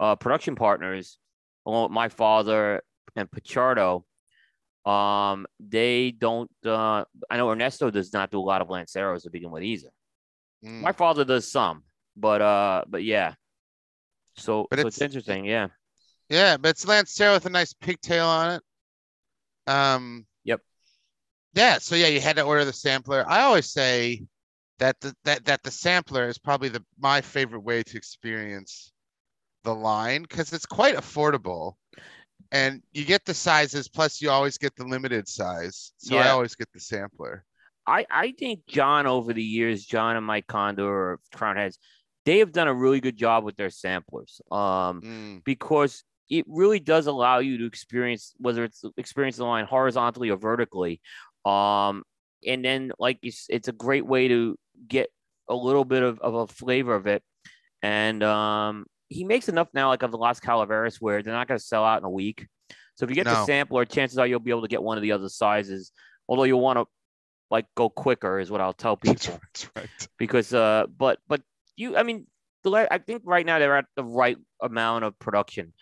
uh, 0.00 0.16
production 0.16 0.54
partners, 0.54 1.18
along 1.66 1.84
with 1.84 1.92
my 1.92 2.08
father 2.08 2.82
and 3.14 3.30
Pichardo. 3.30 4.04
Um, 4.90 5.46
they 5.60 6.12
don't. 6.12 6.50
Uh, 6.64 7.04
I 7.28 7.36
know 7.36 7.50
Ernesto 7.50 7.90
does 7.90 8.12
not 8.12 8.30
do 8.30 8.38
a 8.38 8.40
lot 8.40 8.62
of 8.62 8.68
Lanceros 8.68 9.24
to 9.24 9.30
begin 9.30 9.50
with 9.50 9.62
either. 9.62 9.88
Mm. 10.64 10.80
My 10.80 10.92
father 10.92 11.24
does 11.24 11.50
some, 11.50 11.82
but 12.16 12.42
uh, 12.42 12.84
but 12.88 13.04
yeah. 13.04 13.34
So, 14.36 14.66
But 14.70 14.80
so 14.80 14.86
it's, 14.88 14.96
it's- 14.96 15.06
interesting, 15.06 15.44
yeah. 15.44 15.68
Yeah, 16.28 16.56
but 16.56 16.70
it's 16.70 16.84
Lance 16.86 17.18
Lancero 17.20 17.34
with 17.34 17.46
a 17.46 17.50
nice 17.50 17.72
pigtail 17.72 18.26
on 18.26 18.54
it. 18.54 19.70
Um. 19.70 20.26
Yep. 20.44 20.60
Yeah. 21.54 21.78
So 21.78 21.94
yeah, 21.94 22.08
you 22.08 22.20
had 22.20 22.36
to 22.36 22.42
order 22.42 22.64
the 22.64 22.72
sampler. 22.72 23.24
I 23.28 23.42
always 23.42 23.70
say 23.70 24.24
that 24.78 24.98
the, 25.00 25.14
that 25.24 25.44
that 25.44 25.62
the 25.62 25.70
sampler 25.70 26.26
is 26.26 26.36
probably 26.38 26.68
the 26.68 26.84
my 26.98 27.20
favorite 27.20 27.60
way 27.60 27.82
to 27.84 27.96
experience 27.96 28.92
the 29.62 29.74
line 29.74 30.22
because 30.22 30.52
it's 30.52 30.66
quite 30.66 30.96
affordable, 30.96 31.74
and 32.50 32.82
you 32.92 33.04
get 33.04 33.24
the 33.24 33.34
sizes. 33.34 33.88
Plus, 33.88 34.20
you 34.20 34.30
always 34.30 34.58
get 34.58 34.74
the 34.74 34.84
limited 34.84 35.28
size. 35.28 35.92
So 35.98 36.16
I 36.16 36.28
always 36.30 36.56
get 36.56 36.72
the 36.72 36.80
sampler. 36.80 37.44
I, 37.86 38.04
I 38.10 38.34
think 38.36 38.66
John 38.66 39.06
over 39.06 39.32
the 39.32 39.42
years, 39.42 39.84
John 39.84 40.16
and 40.16 40.26
Mike 40.26 40.48
Conder 40.48 40.84
or 40.84 41.20
Crowned 41.34 41.58
Heads, 41.58 41.78
they 42.26 42.38
have 42.40 42.52
done 42.52 42.68
a 42.68 42.74
really 42.74 43.00
good 43.00 43.16
job 43.16 43.44
with 43.44 43.56
their 43.56 43.70
samplers. 43.70 44.40
Um, 44.50 45.00
Mm, 45.00 45.44
because 45.44 46.04
it 46.28 46.44
really 46.48 46.80
does 46.80 47.06
allow 47.06 47.38
you 47.38 47.56
to 47.58 47.66
experience 47.66 48.34
whether 48.38 48.64
it's 48.64 48.84
experience 48.96 49.36
the 49.36 49.44
line 49.44 49.64
horizontally 49.64 50.28
or 50.30 50.36
vertically. 50.36 51.00
Um, 51.44 52.02
and 52.46 52.64
then 52.64 52.92
like 52.98 53.18
it's 53.22 53.46
it's 53.48 53.68
a 53.68 53.72
great 53.72 54.04
way 54.04 54.28
to 54.28 54.58
get 54.88 55.08
a 55.48 55.54
little 55.54 55.84
bit 55.84 56.02
of, 56.02 56.18
of 56.20 56.34
a 56.34 56.46
flavor 56.48 56.94
of 56.94 57.06
it. 57.06 57.22
And 57.82 58.22
um, 58.24 58.86
he 59.08 59.22
makes 59.22 59.48
enough 59.48 59.68
now, 59.72 59.88
like 59.88 60.02
of 60.02 60.10
the 60.10 60.18
Las 60.18 60.40
Calaveras, 60.40 61.00
where 61.00 61.22
they're 61.22 61.32
not 61.32 61.46
going 61.46 61.58
to 61.58 61.64
sell 61.64 61.84
out 61.84 62.00
in 62.00 62.04
a 62.04 62.10
week. 62.10 62.46
So 62.96 63.04
if 63.04 63.10
you 63.10 63.14
get 63.14 63.26
the 63.26 63.44
sampler, 63.44 63.84
chances 63.84 64.18
are 64.18 64.26
you'll 64.26 64.40
be 64.40 64.50
able 64.50 64.62
to 64.62 64.68
get 64.68 64.82
one 64.82 64.98
of 64.98 65.02
the 65.02 65.12
other 65.12 65.28
sizes. 65.28 65.92
Although 66.28 66.44
you'll 66.44 66.60
want 66.60 66.78
to 66.78 66.86
like 67.50 67.66
go 67.76 67.88
quicker, 67.88 68.40
is 68.40 68.50
what 68.50 68.60
I'll 68.60 68.72
tell 68.72 68.96
people 68.96 69.38
that's 69.54 69.70
right. 69.76 70.08
because 70.18 70.52
uh 70.52 70.86
but 70.98 71.20
but 71.28 71.40
you 71.76 71.96
i 71.96 72.02
mean 72.02 72.26
the 72.64 72.70
i 72.90 72.98
think 72.98 73.22
right 73.24 73.46
now 73.46 73.58
they're 73.58 73.76
at 73.76 73.86
the 73.96 74.04
right 74.04 74.36
amount 74.62 75.04
of 75.04 75.18
production. 75.18 75.72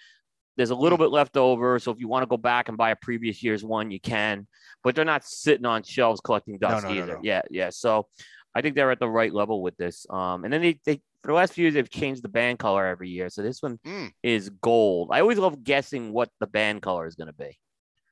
There's 0.57 0.71
a 0.71 0.75
little 0.77 0.99
bit 0.99 1.11
left 1.11 1.37
over 1.37 1.79
so 1.81 1.91
if 1.91 1.99
you 1.99 2.07
want 2.07 2.23
to 2.23 2.29
go 2.29 2.37
back 2.37 2.69
and 2.69 2.77
buy 2.79 2.91
a 2.91 2.97
previous 2.97 3.43
year's 3.43 3.65
one 3.65 3.91
you 3.91 3.99
can 4.01 4.47
but 4.85 4.95
they're 4.95 5.05
not 5.05 5.25
sitting 5.25 5.67
on 5.67 5.83
shelves 5.83 6.21
collecting 6.21 6.59
dust 6.59 6.85
no, 6.85 6.91
no, 6.91 6.95
either. 6.97 7.15
no. 7.15 7.21
yeah 7.25 7.43
yeah 7.51 7.71
so 7.71 8.07
i 8.55 8.61
think 8.63 8.75
they're 8.77 8.93
at 8.93 9.01
the 9.01 9.09
right 9.09 9.33
level 9.35 9.63
with 9.63 9.77
this 9.79 10.07
um 10.11 10.45
and 10.45 10.53
then 10.53 10.61
they, 10.63 10.79
they 10.87 11.01
for 11.23 11.29
the 11.29 11.33
last 11.33 11.55
few 11.55 11.63
years 11.63 11.75
they've 11.75 11.91
changed 11.91 12.23
the 12.23 12.29
band 12.29 12.59
color 12.61 12.87
every 12.87 13.09
year 13.09 13.29
so 13.31 13.43
this 13.43 13.63
one 13.63 13.79
Mm. 13.85 14.13
is 14.23 14.51
gold. 14.61 15.09
I 15.11 15.21
always 15.21 15.39
love 15.39 15.65
guessing 15.65 16.13
what 16.13 16.29
the 16.39 16.47
band 16.47 16.83
color 16.83 17.07
is 17.07 17.15
going 17.17 17.29
to 17.29 17.33
be. 17.33 17.59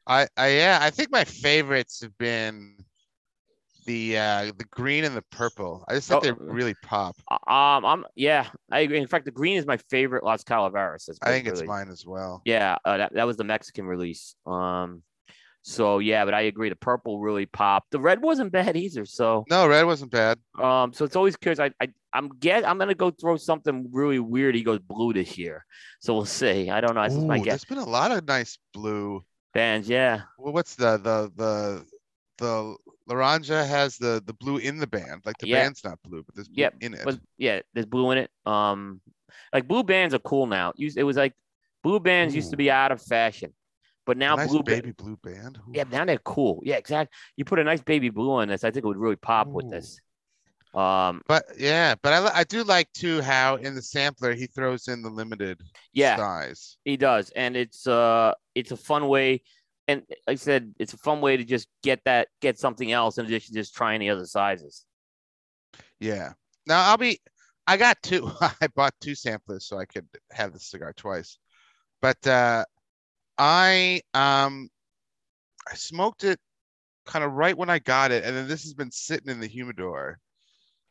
I, 0.07 0.27
I 0.37 0.49
yeah, 0.57 0.79
I 0.81 0.91
think 0.91 1.11
my 1.13 1.23
favorites 1.25 2.01
have 2.03 2.17
been 2.19 2.77
the 3.87 4.17
uh 4.19 4.53
the 4.57 4.65
green 4.71 5.05
and 5.05 5.17
the 5.17 5.23
purple. 5.31 5.85
I 5.89 5.95
just 5.95 6.09
think 6.09 6.19
Oh, 6.19 6.25
they 6.25 6.31
uh, 6.31 6.35
really 6.39 6.75
pop. 6.83 7.17
um 7.31 7.85
i'm 7.85 8.05
yeah 8.15 8.49
i 8.71 8.81
agree 8.81 8.99
in 8.99 9.07
fact 9.07 9.25
the 9.25 9.31
green 9.31 9.57
is 9.57 9.67
my 9.67 9.77
favorite 9.91 10.25
las 10.25 10.45
calaveras 10.45 11.09
I 11.23 11.31
think 11.31 11.47
it's 11.49 11.63
mine 11.63 11.89
as 11.91 12.05
well. 12.07 12.43
Yeah, 12.45 12.77
uh, 12.85 12.97
that, 12.99 13.15
that 13.15 13.27
was 13.27 13.37
the 13.37 13.45
Mexican 13.45 13.87
release. 13.87 14.35
Um, 14.47 15.03
so 15.65 16.01
yeah, 16.01 16.25
but 16.25 16.35
I 16.35 16.43
agree. 16.43 16.69
The 16.71 16.77
purple 16.77 17.21
really 17.21 17.47
popped. 17.47 17.93
The 17.93 18.01
red 18.01 18.21
wasn't 18.21 18.51
bad 18.53 18.77
either. 18.77 19.05
So 19.07 19.45
No, 19.49 19.69
red 19.69 19.85
wasn't 19.85 20.11
bad. 20.11 20.39
um, 20.61 20.93
so 20.93 21.05
it's 21.05 21.15
always 21.15 21.37
curious. 21.37 21.61
I, 21.61 21.71
I 21.81 21.89
I'm 22.13 22.29
get 22.41 22.67
I'm 22.69 22.79
gonna 22.79 22.95
go 22.97 23.11
throw 23.13 23.37
something 23.37 23.89
really 23.93 24.19
weird. 24.19 24.55
He 24.57 24.65
goes 24.65 24.81
blue 24.81 25.13
this 25.13 25.39
year, 25.39 25.65
so 26.01 26.15
we'll 26.15 26.25
see. 26.27 26.69
I 26.69 26.81
don't 26.81 26.95
know. 26.95 27.03
That's 27.03 27.15
just 27.15 27.27
my 27.29 27.39
guess. 27.39 27.65
there's 27.65 27.65
been 27.65 27.79
a 27.79 27.89
lot 27.89 28.11
of 28.11 28.27
nice 28.27 28.59
blue. 28.75 29.25
Bands, 29.55 29.87
yeah, 29.87 30.23
Well, 30.39 30.53
what's 30.55 30.75
the 30.77 30.97
the 30.97 31.31
the 31.37 31.85
the 32.43 32.77
Laranja 33.09 33.67
has 33.67 33.97
the 33.97 34.23
the 34.25 34.35
blue 34.35 34.59
in 34.59 34.79
the 34.79 34.87
band. 34.87 35.23
Like 35.25 35.39
the 35.39 35.49
Yeah. 35.49 35.63
band's 35.63 35.83
not 35.85 35.99
blue, 36.03 36.23
but 36.23 36.35
there's 36.35 36.49
blue 36.49 36.63
Yep, 36.65 36.75
in 36.81 36.95
it. 36.95 37.05
but 37.05 37.19
yeah, 37.39 37.61
there's 37.73 37.87
blue 37.87 38.11
in 38.13 38.19
it. 38.19 38.31
Um, 38.45 39.01
like 39.53 39.67
blue 39.67 39.83
bands 39.83 40.15
are 40.15 40.25
cool 40.31 40.47
now. 40.47 40.73
It 40.79 41.05
was 41.05 41.17
like 41.17 41.35
blue 41.83 42.01
bands 42.01 42.35
used 42.35 42.51
to 42.51 42.57
be 42.57 42.71
out 42.71 42.93
of 42.93 43.01
fashion, 43.03 43.55
but 44.07 44.17
now 44.17 44.37
nice 44.37 44.49
blue 44.49 44.59
ba- 44.63 44.73
baby 44.77 44.93
blue 44.93 45.17
band. 45.17 45.59
Ooh. 45.59 45.73
Yeah, 45.75 45.85
now 45.91 46.05
they're 46.05 46.19
cool. 46.37 46.61
Yeah, 46.65 46.77
exactly. 46.77 47.15
You 47.37 47.45
put 47.45 47.59
a 47.59 47.65
nice 47.65 47.83
baby 47.83 48.11
blue 48.11 48.33
on 48.33 48.49
this, 48.49 48.65
I 48.65 48.71
think 48.71 48.85
it 48.85 48.89
would 48.89 48.99
really 49.07 49.17
pop 49.17 49.49
with 49.49 49.71
this. 49.71 50.01
Um, 50.75 51.21
But 51.29 51.45
yeah, 51.59 51.95
but 52.03 52.13
I 52.15 52.41
I 52.41 52.45
do 52.45 52.65
like 52.65 52.91
too 52.93 53.21
how 53.21 53.57
in 53.57 53.75
the 53.75 53.83
sampler 53.83 54.33
he 54.35 54.47
throws 54.47 54.89
in 54.89 55.03
the 55.03 55.11
limited 55.11 55.61
yeah, 55.93 56.17
size. 56.17 56.79
he 56.85 56.97
does, 56.97 57.31
and 57.37 57.57
it's 57.57 57.87
uh, 57.87 58.33
it's 58.55 58.71
a 58.73 58.77
fun 58.77 59.07
way, 59.09 59.43
and 59.89 60.03
like 60.27 60.35
I 60.35 60.35
said, 60.37 60.75
it's 60.79 60.93
a 60.93 60.99
fun 60.99 61.21
way 61.21 61.37
to 61.37 61.45
just 61.45 61.69
get 61.83 62.01
that, 62.05 62.29
get 62.41 62.59
something 62.59 62.93
else 62.93 63.19
in 63.19 63.27
addition 63.27 63.55
to 63.55 63.61
just 63.61 63.75
trying 63.75 64.01
the 64.01 64.11
other 64.11 64.27
sizes. 64.27 64.85
Yeah. 66.01 66.33
Now 66.67 66.91
I'll 66.91 66.99
be. 66.99 67.21
I 67.67 67.77
got 67.77 67.97
two. 68.03 68.31
I 68.41 68.69
bought 68.75 68.95
two 69.01 69.15
samplers 69.15 69.67
so 69.67 69.79
I 69.79 69.85
could 69.85 70.07
have 70.33 70.53
the 70.53 70.61
cigar 70.61 70.93
twice. 70.93 71.39
But 72.01 72.25
uh, 72.27 72.65
I 73.39 74.01
um, 74.15 74.69
I 75.71 75.75
smoked 75.75 76.25
it 76.25 76.39
kind 77.07 77.25
of 77.25 77.33
right 77.33 77.57
when 77.57 77.71
I 77.71 77.79
got 77.79 78.13
it, 78.13 78.25
and 78.25 78.37
then 78.37 78.49
this 78.49 78.63
has 78.63 78.75
been 78.75 78.91
sitting 78.91 79.31
in 79.31 79.41
the 79.41 79.47
humidor. 79.47 80.19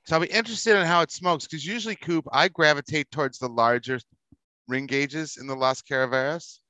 So 0.06 0.16
I'll 0.16 0.22
be 0.22 0.28
interested 0.28 0.76
in 0.78 0.86
how 0.86 1.02
it 1.02 1.12
smokes 1.12 1.46
because 1.46 1.66
usually, 1.66 1.96
Coop, 1.96 2.26
I 2.32 2.48
gravitate 2.48 3.12
towards 3.12 3.38
the 3.38 3.50
larger 3.50 4.00
ring 4.68 4.88
gauges 4.88 5.38
in 5.38 5.48
the 5.48 5.56
Las 5.56 5.82
Calaveras. 5.82 6.62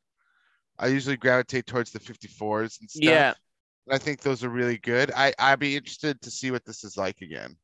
I 0.82 0.88
usually 0.88 1.16
gravitate 1.16 1.68
towards 1.68 1.92
the 1.92 2.00
54s 2.00 2.82
and 2.82 2.90
stuff. 2.90 3.04
Yeah. 3.04 3.34
I 3.90 4.00
think 4.00 4.22
those 4.22 4.44
are 4.44 4.50
really 4.50 4.78
good. 4.78 5.12
I 5.16 5.34
I'd 5.38 5.60
be 5.60 5.76
interested 5.76 6.22
to 6.22 6.32
see 6.32 6.52
what 6.52 6.66
this 6.66 6.84
is 6.84 6.98
like 6.98 7.22
again. 7.22 7.56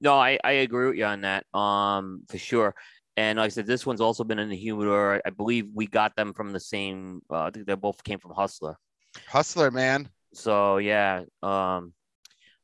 No, 0.00 0.14
I, 0.14 0.38
I 0.42 0.52
agree 0.52 0.86
with 0.88 0.96
you 0.96 1.04
on 1.04 1.22
that. 1.22 1.44
Um, 1.54 2.22
for 2.28 2.38
sure. 2.38 2.74
And 3.16 3.38
like 3.38 3.46
I 3.46 3.48
said, 3.48 3.66
this 3.66 3.84
one's 3.84 4.00
also 4.00 4.24
been 4.24 4.38
in 4.38 4.48
the 4.48 4.56
humidor. 4.56 5.20
I 5.26 5.30
believe 5.30 5.70
we 5.74 5.86
got 5.86 6.14
them 6.16 6.32
from 6.32 6.52
the 6.52 6.60
same. 6.60 7.20
Uh, 7.30 7.44
I 7.44 7.50
think 7.50 7.66
they 7.66 7.74
both 7.74 8.02
came 8.04 8.18
from 8.18 8.32
Hustler. 8.32 8.78
Hustler, 9.26 9.70
man. 9.70 10.08
So 10.32 10.78
yeah. 10.78 11.24
Um, 11.42 11.92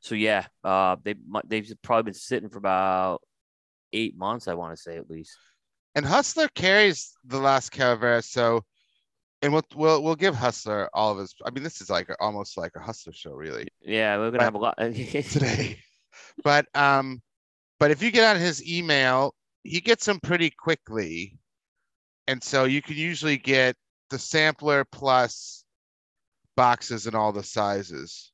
so 0.00 0.14
yeah. 0.14 0.47
Uh, 0.62 0.97
They 1.03 1.14
they've 1.47 1.73
probably 1.83 2.05
been 2.05 2.14
sitting 2.14 2.49
for 2.49 2.59
about 2.59 3.21
eight 3.93 4.17
months. 4.17 4.47
I 4.49 4.55
want 4.55 4.76
to 4.76 4.81
say 4.81 4.97
at 4.97 5.11
least. 5.11 5.37
And 5.97 6.07
Hustler 6.07 6.49
carries 6.55 7.12
the 7.25 7.38
Las 7.38 7.69
Calaveras, 7.69 8.29
so 8.29 8.64
and 9.45 9.53
we'll 9.53 9.65
we'll 9.77 10.03
we'll 10.03 10.17
give 10.17 10.35
Hustler 10.35 10.89
all 10.95 11.13
of 11.13 11.19
his. 11.19 11.35
I 11.45 11.51
mean, 11.51 11.63
this 11.63 11.83
is 11.83 11.91
like 11.91 12.09
almost 12.19 12.57
like 12.57 12.73
a 12.77 12.81
Hustler 12.81 13.13
show, 13.13 13.33
really 13.33 13.69
Yeah, 13.83 14.17
we're 14.17 14.31
gonna 14.31 14.39
But 14.39 14.45
have 14.45 14.55
a 14.55 14.59
lot 14.59 14.79
today. 14.79 15.79
but 16.43 16.67
um, 16.75 17.21
but 17.79 17.91
if 17.91 18.03
you 18.03 18.11
get 18.11 18.35
on 18.35 18.41
his 18.41 18.67
email, 18.67 19.35
he 19.63 19.83
gets 19.83 20.07
them 20.07 20.19
pretty 20.19 20.49
quickly, 20.49 21.39
and 22.27 22.43
so 22.43 22.65
you 22.65 22.81
can 22.81 22.97
usually 22.97 23.37
get 23.37 23.77
the 24.09 24.19
sampler 24.19 24.87
plus 24.91 25.65
boxes 26.57 27.07
and 27.07 27.15
all 27.15 27.33
the 27.33 27.43
sizes 27.43 28.33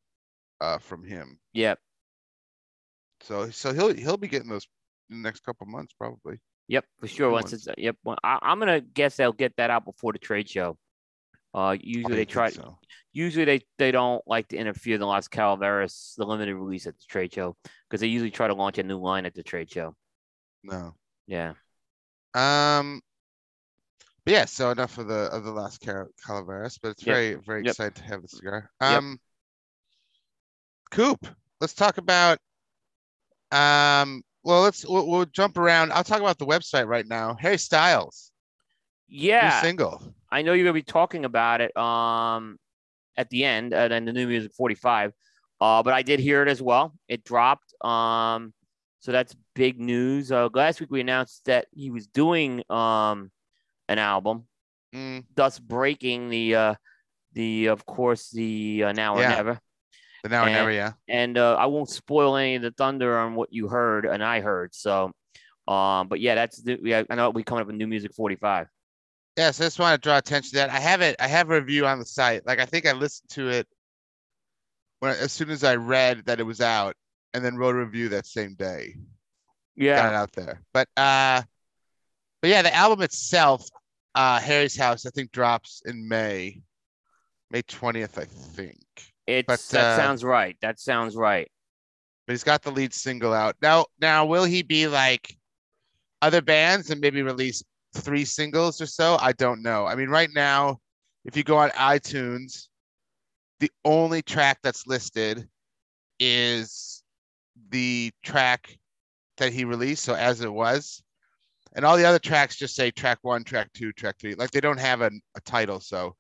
uh, 0.60 0.78
from 0.78 1.04
him. 1.04 1.40
Yep. 1.54 1.80
So 3.22 3.50
so 3.50 3.74
he'll 3.74 3.92
he'll 3.94 4.16
be 4.16 4.28
getting 4.28 4.48
those 4.48 4.68
in 5.10 5.20
the 5.20 5.26
next 5.26 5.40
couple 5.40 5.66
months 5.66 5.92
probably. 5.98 6.38
Yep, 6.68 6.84
for 7.00 7.08
sure. 7.08 7.30
Once 7.30 7.52
it's 7.52 7.66
uh, 7.66 7.74
yep, 7.76 7.96
well, 8.04 8.16
I, 8.22 8.38
I'm 8.42 8.60
gonna 8.60 8.80
guess 8.80 9.16
they'll 9.16 9.32
get 9.32 9.56
that 9.56 9.70
out 9.70 9.84
before 9.84 10.12
the 10.12 10.20
trade 10.20 10.48
show. 10.48 10.78
Uh, 11.52 11.76
usually 11.80 12.14
they 12.16 12.24
try. 12.24 12.50
so. 12.50 12.78
Usually 13.12 13.44
they 13.44 13.60
they 13.76 13.90
don't 13.90 14.22
like 14.26 14.48
to 14.48 14.56
interfere 14.56 14.94
in 14.94 15.00
the 15.00 15.06
Las 15.06 15.26
Calaveras, 15.26 16.14
the 16.16 16.24
limited 16.24 16.54
release 16.54 16.86
at 16.86 16.96
the 16.96 17.04
trade 17.08 17.32
show, 17.34 17.56
because 17.88 18.00
they 18.00 18.06
usually 18.06 18.30
try 18.30 18.46
to 18.46 18.54
launch 18.54 18.78
a 18.78 18.82
new 18.84 18.98
line 18.98 19.26
at 19.26 19.34
the 19.34 19.42
trade 19.42 19.70
show. 19.70 19.94
No. 20.62 20.94
Yeah. 21.26 21.54
Um, 22.34 23.00
but 24.24 24.32
yeah, 24.32 24.44
so 24.44 24.70
enough 24.70 24.98
of 24.98 25.08
the 25.08 25.28
of 25.32 25.42
the 25.42 25.50
last 25.50 25.80
Cal- 25.80 26.06
Calaveras, 26.24 26.78
but 26.78 26.90
it's 26.90 27.04
Yep. 27.04 27.14
very 27.16 27.34
very 27.34 27.64
Yep. 27.64 27.70
excited 27.72 27.94
to 27.96 28.02
have 28.04 28.22
the 28.22 28.28
cigar. 28.28 28.70
Yep. 28.80 28.90
Um, 28.92 29.20
Coop, 30.90 31.26
let's 31.60 31.74
talk 31.74 31.98
about. 31.98 32.38
Um, 33.52 34.22
well, 34.44 34.62
let's 34.62 34.86
we'll, 34.86 35.08
we'll 35.08 35.24
jump 35.26 35.58
around. 35.58 35.92
I'll 35.92 36.04
talk 36.04 36.20
about 36.20 36.38
the 36.38 36.46
website 36.46 36.86
right 36.86 37.06
now. 37.06 37.34
Harry 37.40 37.58
Styles, 37.58 38.30
new 39.08 39.18
Yeah, 39.28 39.60
single. 39.62 40.14
I 40.32 40.42
know 40.42 40.52
you're 40.52 40.64
gonna 40.64 40.74
be 40.74 40.82
talking 40.82 41.24
about 41.24 41.60
it 41.60 41.76
um 41.76 42.58
at 43.16 43.28
the 43.30 43.44
end 43.44 43.72
and 43.74 43.92
then 43.92 44.04
the 44.04 44.12
new 44.12 44.26
music 44.26 44.52
45. 44.54 45.12
Uh, 45.60 45.82
but 45.82 45.92
I 45.92 46.02
did 46.02 46.20
hear 46.20 46.42
it 46.42 46.48
as 46.48 46.62
well. 46.62 46.94
It 47.08 47.22
dropped. 47.24 47.74
Um, 47.84 48.54
so 49.00 49.12
that's 49.12 49.34
big 49.54 49.78
news. 49.80 50.32
Uh, 50.32 50.48
last 50.54 50.80
week 50.80 50.90
we 50.90 51.00
announced 51.00 51.44
that 51.46 51.66
he 51.72 51.90
was 51.90 52.06
doing 52.06 52.62
um 52.70 53.30
an 53.88 53.98
album, 53.98 54.46
Mm, 54.94 55.24
thus 55.36 55.58
breaking 55.58 56.30
the 56.30 56.54
uh 56.54 56.74
the 57.34 57.66
of 57.66 57.84
course 57.86 58.30
the 58.30 58.84
uh, 58.86 58.92
now 58.92 59.16
or 59.16 59.20
Yeah. 59.20 59.30
never. 59.36 59.60
The 60.22 60.28
now 60.28 60.40
and 60.42 60.50
And- 60.50 60.58
never, 60.58 60.72
yeah. 60.72 60.92
and 61.08 61.38
uh, 61.38 61.54
I 61.56 61.66
won't 61.66 61.88
spoil 61.88 62.36
any 62.36 62.56
of 62.56 62.62
the 62.62 62.72
thunder 62.72 63.16
on 63.18 63.34
what 63.34 63.52
you 63.52 63.68
heard 63.68 64.04
and 64.04 64.22
I 64.22 64.40
heard. 64.40 64.74
So, 64.74 65.12
um, 65.66 66.08
but 66.08 66.20
yeah, 66.20 66.34
that's 66.34 66.60
the, 66.62 66.78
yeah. 66.82 67.04
I 67.08 67.14
know 67.14 67.30
we 67.30 67.42
coming 67.42 67.62
up 67.62 67.68
with 67.68 67.76
new 67.76 67.86
music 67.86 68.12
45. 69.36 69.46
Yes, 69.48 69.60
I 69.60 69.64
just 69.64 69.78
want 69.78 70.00
to 70.00 70.08
draw 70.08 70.18
attention 70.18 70.50
to 70.50 70.56
that. 70.56 70.70
I 70.70 70.80
have 70.80 71.00
it. 71.00 71.16
I 71.18 71.28
have 71.28 71.50
a 71.50 71.54
review 71.54 71.86
on 71.86 71.98
the 71.98 72.06
site. 72.06 72.46
Like 72.46 72.60
I 72.60 72.66
think 72.66 72.86
I 72.86 72.92
listened 72.92 73.30
to 73.30 73.48
it 73.48 73.66
when 75.00 75.12
as 75.16 75.32
soon 75.32 75.50
as 75.50 75.64
I 75.64 75.76
read 75.76 76.24
that 76.26 76.40
it 76.40 76.44
was 76.44 76.60
out, 76.60 76.94
and 77.34 77.44
then 77.44 77.56
wrote 77.56 77.74
a 77.74 77.78
review 77.78 78.08
that 78.10 78.26
same 78.26 78.54
day. 78.54 78.96
Yeah, 79.76 79.96
Got 79.96 80.12
it 80.12 80.16
out 80.16 80.32
there. 80.32 80.62
But 80.72 80.88
uh, 80.96 81.42
but 82.42 82.50
yeah, 82.50 82.62
the 82.62 82.74
album 82.74 83.02
itself, 83.02 83.66
uh, 84.14 84.40
Harry's 84.40 84.76
House, 84.76 85.06
I 85.06 85.10
think 85.10 85.32
drops 85.32 85.82
in 85.84 86.06
May, 86.08 86.60
May 87.50 87.62
twentieth, 87.62 88.18
I 88.18 88.24
think. 88.24 88.84
it's 89.26 89.46
but, 89.46 89.60
that 89.70 89.94
uh, 89.94 89.96
sounds 89.96 90.24
right. 90.24 90.56
That 90.60 90.78
sounds 90.78 91.16
right. 91.16 91.50
But 92.26 92.34
he's 92.34 92.44
got 92.44 92.62
the 92.62 92.70
lead 92.70 92.92
single 92.92 93.32
out 93.32 93.56
now. 93.62 93.86
Now, 94.00 94.26
will 94.26 94.44
he 94.44 94.62
be 94.62 94.86
like 94.86 95.36
other 96.22 96.42
bands 96.42 96.90
and 96.90 97.00
maybe 97.00 97.22
release 97.22 97.62
three 97.94 98.24
singles 98.24 98.80
or 98.80 98.86
so? 98.86 99.16
I 99.20 99.32
don't 99.32 99.62
know. 99.62 99.86
I 99.86 99.94
mean, 99.94 100.08
right 100.08 100.30
now, 100.34 100.78
if 101.24 101.36
you 101.36 101.42
go 101.42 101.58
on 101.58 101.70
iTunes, 101.70 102.68
the 103.60 103.70
only 103.84 104.22
track 104.22 104.58
that's 104.62 104.86
listed 104.86 105.48
is 106.18 107.02
the 107.70 108.10
track 108.22 108.78
that 109.36 109.52
he 109.52 109.64
released, 109.64 110.04
so 110.04 110.14
as 110.14 110.40
it 110.40 110.52
was, 110.52 111.02
and 111.74 111.84
all 111.84 111.96
the 111.96 112.04
other 112.04 112.18
tracks 112.18 112.56
just 112.56 112.74
say 112.74 112.90
track 112.90 113.18
one, 113.22 113.44
track 113.44 113.72
two, 113.72 113.92
track 113.92 114.16
three. 114.18 114.34
Like 114.34 114.50
they 114.50 114.60
don't 114.60 114.80
have 114.80 115.02
a, 115.02 115.10
a 115.34 115.40
title, 115.42 115.80
so 115.80 116.16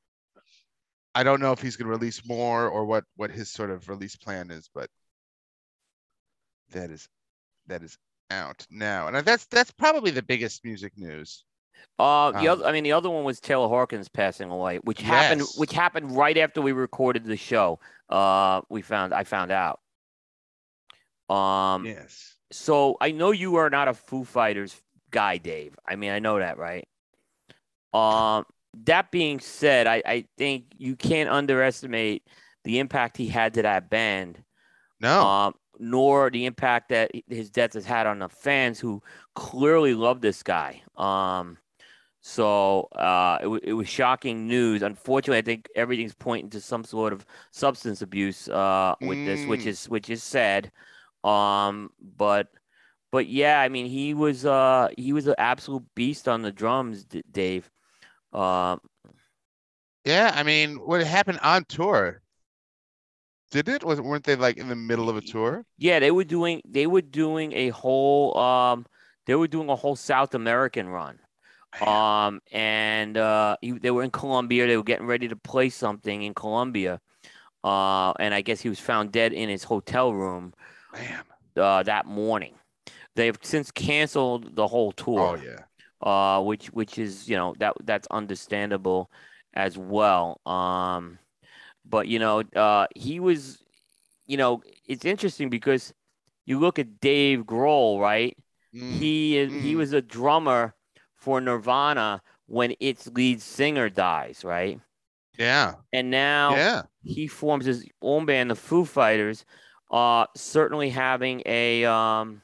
I 1.14 1.22
don't 1.22 1.40
know 1.40 1.52
if 1.52 1.60
he's 1.60 1.76
going 1.76 1.86
to 1.86 1.96
release 1.96 2.26
more 2.26 2.68
or 2.68 2.84
what 2.84 3.04
what 3.16 3.30
his 3.30 3.50
sort 3.50 3.70
of 3.70 3.88
release 3.88 4.16
plan 4.16 4.50
is, 4.50 4.70
but 4.74 4.88
that 6.70 6.90
is 6.90 7.08
that 7.66 7.82
is 7.82 7.98
out 8.30 8.66
now, 8.70 9.08
and 9.08 9.16
that's 9.26 9.46
that's 9.46 9.72
probably 9.72 10.10
the 10.10 10.22
biggest 10.22 10.64
music 10.64 10.92
news. 10.96 11.44
Uh, 11.98 12.30
the 12.32 12.38
Um, 12.38 12.48
other, 12.48 12.66
I 12.66 12.72
mean, 12.72 12.84
the 12.84 12.92
other 12.92 13.10
one 13.10 13.24
was 13.24 13.40
Taylor 13.40 13.68
Hawkins 13.68 14.08
passing 14.08 14.50
away, 14.50 14.78
which 14.78 15.00
happened, 15.02 15.42
which 15.56 15.72
happened 15.72 16.16
right 16.16 16.36
after 16.38 16.62
we 16.62 16.72
recorded 16.72 17.24
the 17.24 17.36
show. 17.36 17.78
Uh, 18.08 18.62
we 18.70 18.80
found, 18.82 19.12
I 19.12 19.24
found 19.24 19.50
out. 19.50 19.80
Um, 21.28 21.84
Yes. 21.86 22.36
so 22.50 22.96
I 23.00 23.12
know 23.12 23.30
you 23.30 23.56
are 23.56 23.70
not 23.70 23.88
a 23.88 23.94
Foo 23.94 24.24
Fighters 24.24 24.80
guy, 25.10 25.36
Dave. 25.38 25.76
I 25.86 25.96
mean, 25.96 26.10
I 26.10 26.18
know 26.18 26.38
that, 26.38 26.58
right? 26.58 26.88
Um, 27.92 28.46
that 28.84 29.10
being 29.10 29.40
said, 29.40 29.86
I, 29.86 30.02
I 30.06 30.24
think 30.38 30.66
you 30.78 30.96
can't 30.96 31.28
underestimate 31.28 32.26
the 32.64 32.78
impact 32.78 33.16
he 33.16 33.26
had 33.28 33.54
to 33.54 33.62
that 33.62 33.90
band, 33.90 34.42
No. 35.00 35.20
um, 35.26 35.54
nor 35.80 36.30
the 36.30 36.46
impact 36.46 36.90
that 36.90 37.10
his 37.28 37.50
death 37.50 37.72
has 37.74 37.86
had 37.86 38.06
on 38.06 38.18
the 38.20 38.28
fans 38.28 38.78
who 38.80 39.02
clearly 39.34 39.94
love 39.94 40.20
this 40.20 40.42
guy. 40.42 40.82
Um, 40.96 41.58
so 42.22 42.82
uh, 42.92 43.38
it, 43.42 43.46
wa- 43.46 43.60
it 43.62 43.72
was 43.72 43.88
shocking 43.88 44.46
news. 44.46 44.82
Unfortunately, 44.82 45.38
I 45.38 45.42
think 45.42 45.68
everything's 45.74 46.14
pointing 46.14 46.50
to 46.50 46.60
some 46.60 46.84
sort 46.84 47.12
of 47.12 47.24
substance 47.50 48.02
abuse 48.02 48.48
uh, 48.48 48.94
with 49.00 49.24
this, 49.24 49.46
which 49.46 49.62
Mm. 49.62 49.66
is 49.68 49.88
which 49.88 50.10
is 50.10 50.22
sad. 50.22 50.70
Um, 51.24 51.90
but 52.00 52.48
but 53.12 53.26
yeah, 53.26 53.60
I 53.60 53.68
mean, 53.68 53.86
he 53.86 54.14
was 54.14 54.44
uh 54.46 54.88
he 54.98 55.12
was 55.12 55.26
an 55.26 55.34
absolute 55.38 55.84
beast 55.94 56.28
on 56.28 56.42
the 56.42 56.52
drums, 56.52 57.04
D- 57.04 57.22
Dave. 57.30 57.70
Um, 58.32 58.80
yeah. 60.04 60.32
I 60.34 60.42
mean, 60.42 60.76
what 60.76 61.02
happened 61.06 61.40
on 61.42 61.64
tour? 61.64 62.22
Did 63.50 63.68
it? 63.68 63.84
Was 63.84 64.00
weren't 64.00 64.24
they 64.24 64.36
like 64.36 64.56
in 64.58 64.68
the 64.68 64.76
middle 64.76 65.08
of 65.08 65.16
a 65.16 65.20
tour? 65.20 65.64
yeah, 65.78 65.98
they 65.98 66.10
were 66.10 66.24
doing 66.24 66.62
they 66.66 66.86
were 66.86 67.02
doing 67.02 67.52
a 67.52 67.70
whole 67.70 68.36
um 68.38 68.86
they 69.26 69.34
were 69.34 69.48
doing 69.48 69.68
a 69.68 69.76
whole 69.76 69.96
South 69.96 70.34
American 70.34 70.88
run. 70.88 71.18
Um, 71.80 72.40
and 72.52 73.16
uh, 73.18 73.56
he, 73.62 73.72
they 73.72 73.90
were 73.92 74.02
in 74.04 74.10
Colombia. 74.10 74.66
They 74.66 74.76
were 74.76 74.82
getting 74.84 75.06
ready 75.06 75.28
to 75.28 75.36
play 75.36 75.70
something 75.70 76.22
in 76.22 76.34
Colombia. 76.34 77.00
Uh, 77.64 78.12
and 78.20 78.34
I 78.34 78.42
guess 78.42 78.60
he 78.62 78.68
was 78.70 78.80
found 78.80 79.12
dead 79.12 79.32
in 79.34 79.48
his 79.50 79.64
hotel 79.64 80.14
room 80.14 80.54
Man. 80.92 81.24
uh, 81.56 81.82
that 81.84 82.06
morning. 82.06 82.54
They've 83.16 83.38
since 83.42 83.70
canceled 83.70 84.56
the 84.56 84.68
whole 84.68 84.92
tour. 84.92 85.20
Oh 85.20 85.34
yeah. 85.34 85.64
uh, 86.02 86.42
which 86.42 86.68
which 86.68 86.98
is 86.98 87.28
you 87.28 87.36
know 87.36 87.54
that 87.58 87.74
that's 87.84 88.08
understandable 88.10 89.10
as 89.54 89.78
well. 89.78 90.40
Um, 90.46 91.19
but 91.90 92.08
you 92.08 92.20
know, 92.20 92.42
uh, 92.56 92.86
he 92.96 93.20
was, 93.20 93.64
you 94.26 94.38
know, 94.38 94.62
it's 94.86 95.04
interesting 95.06 95.50
because 95.50 95.94
you 96.46 96.60
look 96.60 96.78
at 96.78 97.00
Dave 97.00 97.40
Grohl, 97.44 98.00
right? 98.00 98.36
Mm, 98.74 98.98
he 98.98 99.38
is 99.38 99.54
he 99.54 99.74
mm. 99.74 99.76
was 99.76 99.92
a 99.94 100.02
drummer 100.02 100.74
for 101.16 101.40
Nirvana 101.40 102.22
when 102.46 102.74
its 102.80 103.08
lead 103.08 103.42
singer 103.42 103.90
dies, 103.90 104.44
right? 104.44 104.80
yeah. 105.38 105.74
And 105.92 106.10
now 106.10 106.56
Yeah. 106.56 106.82
he 107.02 107.26
forms 107.28 107.66
his 107.66 107.86
own 108.02 108.26
band, 108.26 108.50
the 108.50 108.56
Foo 108.56 108.84
Fighters, 108.84 109.44
uh, 109.90 110.26
certainly 110.36 110.90
having 110.90 111.42
a 111.46 111.84
um, 111.84 112.42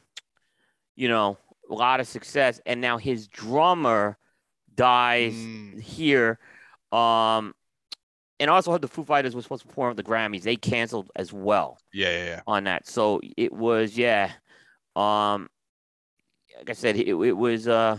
you 0.97 1.09
know, 1.09 1.39
a 1.71 1.75
lot 1.75 2.01
of 2.01 2.09
success. 2.09 2.61
And 2.67 2.81
now 2.81 2.99
his 2.99 3.29
drummer 3.29 4.19
dies 4.75 5.35
Mm, 5.35 5.81
here. 5.81 6.39
Um, 6.93 7.55
and 8.41 8.51
also 8.51 8.77
the 8.79 8.89
Foo 8.89 9.05
Fighters 9.05 9.35
was 9.35 9.45
supposed 9.45 9.63
to 9.63 9.69
perform 9.69 9.91
at 9.93 9.97
the 9.97 10.03
Grammys. 10.03 10.43
They 10.43 10.57
canceled 10.57 11.11
as 11.17 11.33
well 11.33 11.79
yeah. 11.93 12.11
Yeah. 12.11 12.25
Yeah. 12.27 12.41
on 12.47 12.65
that. 12.65 12.87
So 12.87 13.21
it 13.37 13.53
was, 13.53 13.97
yeah. 13.97 14.33
Um, 14.95 15.49
like 16.57 16.71
I 16.71 16.73
said, 16.73 16.97
it, 16.97 17.09
it 17.09 17.33
was 17.37 17.69
uh, 17.69 17.99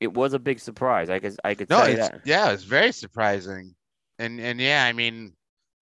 it 0.00 0.12
was 0.12 0.32
a 0.32 0.38
big 0.38 0.58
surprise. 0.58 1.10
I 1.10 1.18
guess 1.20 1.36
I 1.44 1.54
could 1.54 1.70
No, 1.70 1.82
it's 1.84 2.08
that. 2.08 2.20
yeah, 2.24 2.50
it's 2.50 2.64
very 2.64 2.90
surprising, 2.90 3.74
and 4.18 4.40
and 4.40 4.60
yeah, 4.60 4.84
I 4.84 4.92
mean, 4.92 5.32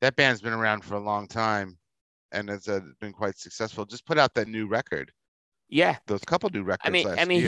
that 0.02 0.14
band's 0.16 0.42
been 0.42 0.52
around 0.52 0.84
for 0.84 0.96
a 0.96 1.00
long 1.00 1.26
time, 1.26 1.78
and 2.32 2.50
it's 2.50 2.68
uh, 2.68 2.80
been 3.00 3.14
quite 3.14 3.38
successful. 3.38 3.86
Just 3.86 4.04
put 4.04 4.18
out 4.18 4.34
that 4.34 4.46
new 4.46 4.66
record, 4.66 5.10
Yeah, 5.70 5.96
those 6.06 6.20
couple 6.20 6.50
new 6.50 6.64
records 6.64 6.86
I 6.86 6.90
mean- 6.90 7.08
I 7.08 7.24
mean, 7.24 7.40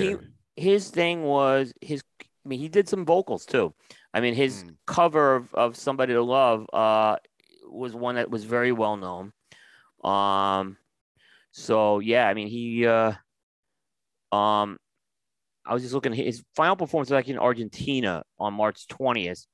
he- 0.57 0.63
his 0.71 0.89
thing 0.89 1.25
was 1.25 1.75
his. 1.83 2.03
I 2.45 2.49
mean, 2.49 2.59
he 2.59 2.69
did 2.69 2.89
some 2.89 3.05
vocals 3.05 3.47
too. 3.47 3.75
I 4.13 4.21
mean, 4.21 4.35
his 4.35 4.65
Mm. 4.65 4.77
cover 4.87 5.37
of, 5.37 5.55
of 5.55 5.77
"Somebody 5.77 6.13
to 6.15 6.23
Love" 6.23 6.67
uh, 6.73 7.17
was 7.67 7.95
one 7.95 8.17
that 8.17 8.31
was 8.31 8.45
very 8.45 8.73
well 8.73 8.97
known. 8.97 9.33
Um, 10.03 10.77
so 11.53 12.01
yeah, 12.01 12.29
I 12.29 12.35
mean, 12.35 12.49
he. 12.49 12.87
Uh, 12.87 13.13
um, 14.33 14.79
I 15.65 15.75
was 15.75 15.83
just 15.83 15.95
looking. 15.95 16.13
His 16.13 16.43
final 16.57 16.75
performance 16.77 17.11
was 17.11 17.19
actually 17.19 17.35
in 17.35 17.41
Argentina 17.41 18.25
on 18.39 18.55
March 18.55 18.89
twentieth 18.89 19.47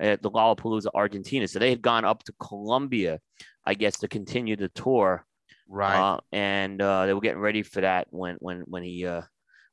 at 0.00 0.20
the 0.22 0.30
Lollapalooza, 0.30 0.88
Argentina. 0.92 1.46
So 1.46 1.60
they 1.60 1.70
had 1.70 1.82
gone 1.82 2.04
up 2.04 2.24
to 2.24 2.32
Colombia, 2.40 3.20
I 3.64 3.74
guess, 3.74 3.98
to 4.00 4.08
continue 4.08 4.56
the 4.56 4.68
tour. 4.70 5.24
Right. 5.68 5.96
Uh, 5.96 6.18
and 6.32 6.82
uh, 6.82 7.06
they 7.06 7.14
were 7.14 7.20
getting 7.20 7.40
ready 7.40 7.62
for 7.62 7.80
that 7.82 8.08
when 8.10 8.36
when 8.40 8.62
when 8.66 8.82
he 8.82 9.06
uh, 9.06 9.22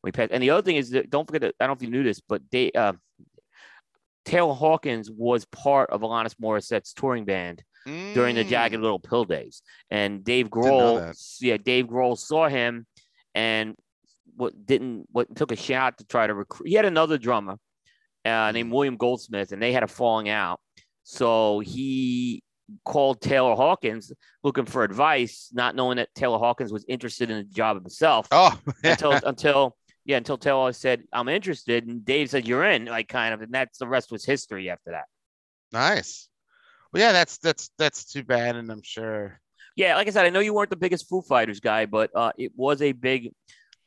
when 0.02 0.10
he 0.10 0.12
passed. 0.12 0.32
And 0.32 0.42
the 0.44 0.50
other 0.50 0.62
thing 0.62 0.76
is 0.76 0.90
that 0.92 1.10
don't 1.10 1.26
forget 1.28 1.42
that 1.42 1.56
I 1.60 1.66
don't 1.68 1.76
know 1.76 1.78
if 1.78 1.84
you 1.84 1.90
knew 1.92 2.04
this, 2.04 2.20
but 2.22 2.42
they 2.52 2.72
uh, 2.74 2.94
Taylor 4.26 4.54
Hawkins 4.54 5.10
was 5.10 5.46
part 5.46 5.90
of 5.90 6.02
Alanis 6.02 6.36
Morissette's 6.40 6.94
touring 6.94 7.26
band 7.26 7.64
during 8.14 8.36
the 8.36 8.44
Jagged 8.44 8.76
Mm, 8.76 8.82
Little 8.82 9.00
Pill 9.00 9.26
days, 9.26 9.64
and 9.90 10.24
Dave 10.24 10.50
Grohl, 10.50 11.00
yeah, 11.42 11.58
Dave 11.58 11.88
Grohl 11.88 12.16
saw 12.18 12.48
him 12.48 12.86
and 13.34 13.76
what 14.36 14.66
didn't 14.66 15.08
what 15.12 15.36
took 15.36 15.52
a 15.52 15.56
shot 15.56 15.98
to 15.98 16.06
try 16.06 16.28
to 16.28 16.34
recruit. 16.36 16.68
He 16.70 16.76
had 16.76 16.86
another 16.86 17.18
drummer 17.18 17.58
uh, 18.24 18.52
named 18.52 18.70
Mm. 18.70 18.74
William 18.74 18.98
Goldsmith, 18.98 19.52
and 19.52 19.62
they 19.62 19.74
had 19.74 19.82
a 19.84 19.88
falling 19.88 20.30
out. 20.30 20.60
So 21.04 21.60
he 21.60 22.44
called 22.86 23.20
Taylor 23.20 23.56
Hawkins 23.56 24.14
looking 24.44 24.66
for 24.66 24.84
advice, 24.84 25.50
not 25.52 25.76
knowing 25.76 25.98
that 25.98 26.14
Taylor 26.14 26.38
Hawkins 26.38 26.72
was 26.72 26.86
interested 26.88 27.32
in 27.32 27.38
the 27.38 27.44
job 27.44 27.76
himself 27.78 28.28
Oh, 28.32 28.58
until 28.84 29.14
until 29.26 29.76
yeah 30.06 30.18
until 30.18 30.38
Taylor 30.38 30.74
said 30.74 31.04
I'm 31.14 31.30
interested, 31.30 31.88
and 31.88 32.04
Dave 32.06 32.30
said 32.30 32.48
you're 32.48 32.66
in, 32.66 32.86
like 32.86 33.08
kind 33.08 33.34
of, 33.34 33.42
and 33.42 33.52
that's 33.54 33.78
the 33.80 33.88
rest 33.88 34.12
was 34.12 34.26
history 34.26 34.70
after 34.70 34.92
that. 34.92 35.06
nice. 35.72 36.28
Well, 36.94 37.02
yeah, 37.02 37.12
that's 37.14 37.38
that's 37.38 37.70
that's 37.78 38.06
too 38.12 38.24
bad, 38.24 38.56
and 38.58 38.70
I'm 38.70 38.82
sure. 38.84 39.40
Yeah, 39.78 39.96
like 39.96 40.08
I 40.08 40.12
said, 40.12 40.26
I 40.26 40.30
know 40.30 40.42
you 40.42 40.54
weren't 40.54 40.70
the 40.70 40.76
biggest 40.76 41.08
Foo 41.08 41.22
Fighters 41.22 41.62
guy, 41.62 41.86
but 41.86 42.12
uh, 42.16 42.32
it 42.38 42.52
was 42.56 42.82
a 42.82 42.92
big. 42.92 43.28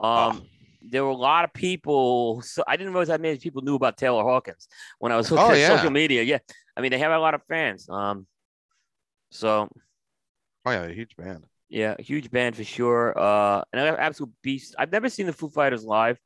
Um, 0.01 0.41
Oh, 0.43 0.47
there 0.87 1.03
were 1.05 1.11
a 1.11 1.17
lot 1.17 1.45
of 1.45 1.53
people. 1.55 2.43
So 2.43 2.63
I 2.67 2.77
didn't 2.77 2.93
realize 2.93 3.09
how 3.09 3.17
many 3.17 3.39
people 3.39 3.63
knew 3.63 3.75
about 3.75 3.97
Taylor 3.97 4.23
Hawkins 4.23 4.69
when 4.99 5.13
I 5.13 5.17
was 5.17 5.31
looking 5.31 5.47
Oh, 5.47 5.53
at 5.53 5.59
yeah. 5.59 5.77
social 5.77 5.91
media. 5.91 6.23
Yeah, 6.23 6.39
I 6.77 6.81
mean 6.81 6.91
they 6.91 6.99
have 6.99 7.13
a 7.13 7.19
lot 7.19 7.35
of 7.35 7.43
fans. 7.49 7.89
Um, 7.89 8.27
so 9.31 9.69
oh 10.67 10.71
yeah, 10.71 10.85
a 10.85 10.93
huge 10.93 11.17
band. 11.17 11.45
Yeah, 11.69 11.97
huge 11.99 12.31
band 12.31 12.57
for 12.57 12.65
sure. 12.65 13.19
Uh, 13.19 13.63
and 13.73 13.81
an 13.81 13.97
absolute 13.99 14.31
beast. 14.43 14.75
I've 14.79 14.93
never 14.93 15.09
seen 15.09 15.27
the 15.27 15.33
Foo 15.33 15.49
Fighters 15.49 15.85
live, 15.85 16.19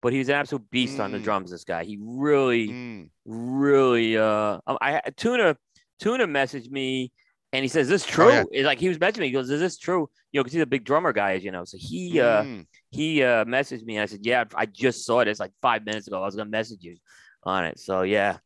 but 0.00 0.12
he's 0.12 0.28
an 0.28 0.36
absolute 0.36 0.68
beast 0.70 1.00
on 1.00 1.10
the 1.12 1.18
Mm. 1.18 1.22
drums. 1.24 1.50
This 1.50 1.64
guy, 1.64 1.84
he 1.84 1.98
really, 2.00 2.68
Mm, 2.68 3.08
really. 3.24 4.16
Uh, 4.16 4.58
um, 4.66 4.78
I 4.80 5.00
Tuna 5.16 5.56
Tuna 6.00 6.26
messaged 6.26 6.70
me 6.70 7.12
And 7.54 7.62
he 7.62 7.68
says, 7.68 7.86
"Is 7.86 7.90
this 7.90 8.06
true?" 8.06 8.30
yeah. 8.30 8.44
It's 8.50 8.64
Like 8.66 8.80
he 8.80 8.88
was 8.88 8.98
mentioning, 8.98 9.26
me. 9.26 9.28
he 9.28 9.32
goes, 9.34 9.50
"Is 9.50 9.60
this 9.60 9.76
true?" 9.76 10.08
You 10.32 10.38
know, 10.38 10.42
because 10.44 10.54
he's 10.54 10.62
a 10.62 10.66
big 10.66 10.84
drummer 10.84 11.12
guy, 11.12 11.34
as 11.34 11.44
you 11.44 11.50
know. 11.50 11.64
So 11.64 11.76
he 11.78 12.18
uh, 12.18 12.44
Mm. 12.44 12.66
he 12.90 13.22
uh, 13.22 13.44
messaged 13.44 13.84
me. 13.84 13.96
And 13.96 14.02
I 14.02 14.06
said, 14.06 14.20
"Yeah, 14.24 14.44
I 14.54 14.64
just 14.64 15.04
saw 15.04 15.22
this 15.22 15.38
like 15.38 15.52
five 15.60 15.84
minutes 15.84 16.06
ago. 16.06 16.16
I 16.22 16.24
was 16.24 16.34
gonna 16.34 16.48
message 16.48 16.82
you 16.82 16.96
on 17.44 17.66
it." 17.66 17.78
So 17.78 18.02
yeah, 18.02 18.38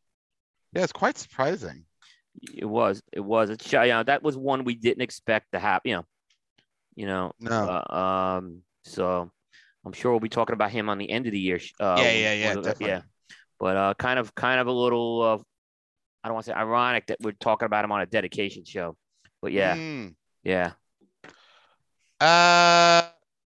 Yeah, 0.73 0.83
it's 0.83 0.91
quite 0.91 1.17
surprising. 1.17 1.85
it 2.55 2.65
was 2.65 3.01
it 3.11 3.19
was 3.21 3.49
it's 3.49 3.71
you 3.71 3.79
know 3.79 4.03
that 4.03 4.23
was 4.23 4.37
one 4.37 4.63
we 4.63 4.75
didn't 4.75 5.01
expect 5.01 5.53
to 5.53 5.59
happen. 5.59 5.89
You 5.89 5.95
know, 5.97 6.05
you 6.97 7.05
know. 7.05 7.31
No. 7.39 7.51
Uh, 7.89 7.95
um. 8.37 8.61
So 8.83 9.31
I'm 9.85 9.93
sure 9.93 10.11
we'll 10.11 10.19
be 10.19 10.27
talking 10.27 10.53
about 10.53 10.71
him 10.71 10.89
on 10.89 10.97
the 10.97 11.09
end 11.09 11.27
of 11.27 11.31
the 11.31 11.39
year. 11.39 11.59
Uh, 11.79 11.95
Yeah, 11.99 12.11
yeah, 12.11 12.33
yeah, 12.33 12.53
the- 12.55 12.61
definitely. 12.63 12.87
yeah. 12.87 13.01
But 13.59 13.77
uh, 13.77 13.93
kind 13.93 14.19
of 14.19 14.35
kind 14.35 14.59
of 14.59 14.67
a 14.67 14.71
little 14.71 15.21
uh, 15.21 15.37
I 16.23 16.27
don't 16.27 16.33
want 16.35 16.45
to 16.45 16.51
say 16.51 16.55
ironic 16.57 17.07
that 17.07 17.19
we're 17.21 17.31
talking 17.31 17.65
about 17.65 17.85
him 17.85 17.91
on 17.93 18.01
a 18.01 18.05
dedication 18.05 18.65
show. 18.65 18.97
But 19.41 19.51
yeah, 19.53 19.75
Mm. 19.75 20.15
yeah, 20.43 20.71
Uh, 22.19 23.09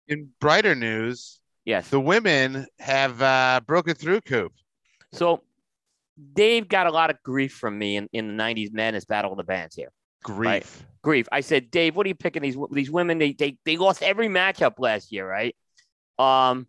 in 0.07 0.29
brighter 0.39 0.75
news, 0.75 1.39
yes. 1.65 1.89
the 1.89 1.99
women 1.99 2.65
have 2.79 3.21
uh, 3.21 3.61
broken 3.65 3.93
through 3.93 4.21
Coop. 4.21 4.51
So 5.13 5.43
Dave 6.33 6.67
got 6.67 6.87
a 6.87 6.91
lot 6.91 7.09
of 7.09 7.17
grief 7.23 7.53
from 7.53 7.77
me 7.77 7.97
in, 7.97 8.07
in 8.11 8.27
the 8.35 8.43
90s 8.43 8.73
Madness 8.73 9.05
Battle 9.05 9.31
of 9.31 9.37
the 9.37 9.43
Bands 9.43 9.75
here. 9.75 9.91
Grief. 10.27 10.85
Grief. 11.03 11.27
I 11.31 11.39
said, 11.39 11.71
Dave, 11.71 11.95
what 11.95 12.05
are 12.05 12.09
you 12.09 12.15
picking 12.15 12.41
these 12.41 12.57
these 12.71 12.91
women? 12.91 13.17
They 13.17 13.31
they 13.31 13.57
they 13.65 13.77
lost 13.77 14.03
every 14.03 14.27
matchup 14.27 14.73
last 14.77 15.11
year, 15.11 15.27
right? 15.27 15.55
Um, 16.19 16.67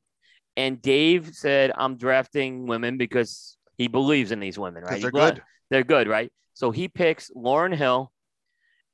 and 0.57 0.81
Dave 0.81 1.31
said, 1.35 1.73
I'm 1.77 1.97
drafting 1.97 2.67
women 2.67 2.99
because 2.99 3.57
he 3.77 3.89
believes 3.89 4.33
in 4.33 4.41
these 4.41 4.59
women, 4.59 4.85
right? 4.85 5.01
They're 5.01 5.11
good. 5.11 5.43
They're 5.71 5.85
good, 5.85 6.09
right? 6.09 6.31
So 6.55 6.71
he 6.71 6.89
picks 6.89 7.31
Lauryn 7.31 7.75
Hill 7.75 8.13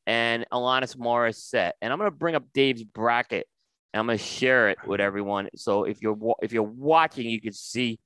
and 0.06 0.46
Alanis 0.52 0.96
Morissette. 0.96 1.72
And 1.82 1.92
I'm 1.92 1.98
gonna 1.98 2.10
bring 2.10 2.34
up 2.34 2.44
Dave's 2.54 2.84
bracket 2.84 3.46
and 3.92 4.00
I'm 4.00 4.06
gonna 4.06 4.18
share 4.18 4.70
it 4.70 4.78
with 4.86 5.00
everyone. 5.00 5.48
So 5.56 5.84
if 5.84 6.00
you're 6.00 6.16
if 6.42 6.52
you're 6.52 6.62
watching, 6.62 7.28
you 7.28 7.40
can 7.40 7.52
see 7.52 7.98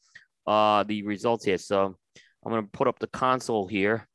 uh 0.46 0.82
the 0.84 1.02
results 1.04 1.44
here. 1.44 1.58
So 1.58 1.96
I'm 2.44 2.50
gonna 2.52 2.66
put 2.72 2.88
up 2.88 2.98
the 2.98 3.06
console 3.06 3.66
here. 3.66 4.08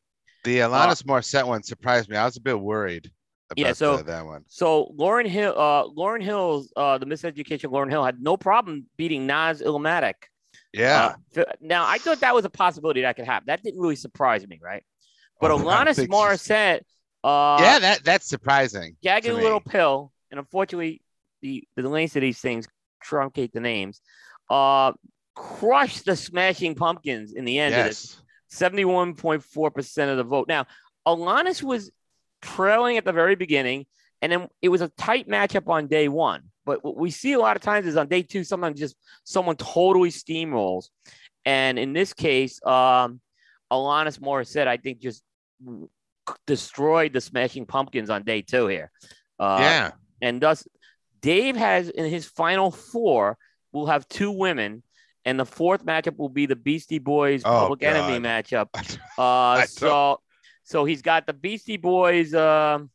The 0.44 0.60
Alanis 0.60 1.04
Morissette 1.04 1.48
one 1.48 1.64
surprised 1.64 2.10
me. 2.10 2.18
I 2.18 2.26
was 2.26 2.38
a 2.38 2.42
bit 2.42 2.60
worried 2.60 3.12
about 3.50 3.66
Yeah, 3.68 3.74
so- 3.74 3.98
the- 3.98 4.04
that 4.04 4.26
one. 4.26 4.44
So 4.48 4.94
Lauryn 4.98 5.28
Hill, 5.28 5.54
uh, 5.58 5.86
Lauryn 5.88 6.22
Hill's, 6.22 6.72
uh, 6.76 6.98
the 6.98 7.06
Miseducation 7.06 7.72
Lauryn 7.72 7.90
Hill 7.90 8.04
had 8.04 8.22
no 8.22 8.36
problem 8.38 8.86
beating 8.98 9.26
Nas 9.26 9.62
Illmatic. 9.62 10.16
Yeah. 10.74 11.16
Uh, 11.38 11.44
now 11.62 11.86
I 11.88 11.98
thought 12.00 12.20
that 12.22 12.34
was 12.36 12.46
a 12.46 12.50
possibility 12.50 13.02
that 13.02 13.16
could 13.16 13.26
happen. 13.26 13.46
That 13.48 13.62
didn't 13.64 13.80
really 13.80 13.96
surprise 13.96 14.46
me, 14.48 14.60
right? 14.62 14.84
But 15.40 15.52
Oh, 15.52 15.58
Alanis 15.60 16.08
Morissette, 16.08 16.82
uh, 17.24 17.58
yeah, 17.62 17.80
that 17.80 18.04
that's 18.04 18.28
surprising. 18.28 18.98
gagging 19.04 19.32
a 19.32 19.36
little 19.36 19.60
pill, 19.62 20.12
and 20.32 20.40
unfortunately, 20.40 21.02
the 21.42 21.64
the 21.76 21.88
length 21.88 22.16
of 22.16 22.22
these 22.22 22.40
things 22.40 22.68
truncate 23.08 23.52
the 23.52 23.60
names. 23.60 24.02
Uh, 24.50 24.94
crushed 25.36 26.06
the 26.06 26.16
Smashing 26.16 26.76
Pumpkins 26.76 27.34
in 27.34 27.46
the 27.46 27.60
end. 27.60 27.76
of 27.76 27.86
this. 27.86 28.22
Yes. 28.62 28.72
71.4% 28.72 30.12
of 30.12 30.18
the 30.18 30.24
vote. 30.24 30.48
Now, 30.48 30.66
Alanis 31.08 31.62
was 31.64 31.92
trailing 32.42 32.98
at 32.98 33.06
the 33.06 33.12
very 33.12 33.36
beginning, 33.36 33.86
and 34.22 34.32
then 34.32 34.48
it 34.62 34.70
was 34.70 34.82
a 34.82 34.90
tight 34.90 35.28
matchup 35.28 35.68
on 35.68 35.88
day 35.88 36.08
one. 36.08 36.44
But 36.66 36.84
what 36.84 36.96
we 36.96 37.12
see 37.12 37.34
a 37.34 37.40
lot 37.40 37.56
of 37.56 37.62
times 37.62 37.88
is 37.88 37.98
on 37.98 38.08
day 38.08 38.22
two, 38.22 38.44
sometimes 38.44 38.80
just 38.80 38.96
someone 39.24 39.56
totally 39.58 40.10
steamrolls. 40.10 40.90
And 41.46 41.78
in 41.78 41.94
this 41.94 42.14
case, 42.14 42.66
um, 42.66 43.20
Alanis 43.72 44.20
Morissette, 44.20 44.68
I 44.68 44.78
think, 44.78 45.00
just 45.00 45.24
destroyed 46.48 47.14
the 47.14 47.22
Smashing 47.22 47.66
Pumpkins 47.66 48.10
on 48.10 48.24
day 48.24 48.42
two 48.42 48.68
here. 48.68 48.92
Uh, 49.40 49.58
yeah. 49.60 49.92
and 50.22 50.40
thus 50.40 50.66
Dave 51.22 51.56
has 51.56 51.90
in 51.90 52.06
his 52.10 52.26
final 52.26 52.70
four 52.72 53.38
will 53.72 53.88
have 53.88 54.08
two 54.08 54.32
women, 54.32 54.84
and 55.26 55.40
the 55.40 55.46
fourth 55.46 55.86
matchup 55.86 56.18
will 56.18 56.30
be 56.30 56.46
the 56.46 56.56
Beastie 56.56 57.00
Boys 57.00 57.42
Oh, 57.46 57.62
Public 57.62 57.84
Enemy 57.84 58.20
matchup. 58.20 58.70
Uh, 59.16 59.64
so 59.68 60.20
so 60.64 60.86
he's 60.86 61.04
got 61.04 61.28
the 61.28 61.34
Beastie 61.34 61.78
Boys. 61.78 62.34
Um, 62.34 62.90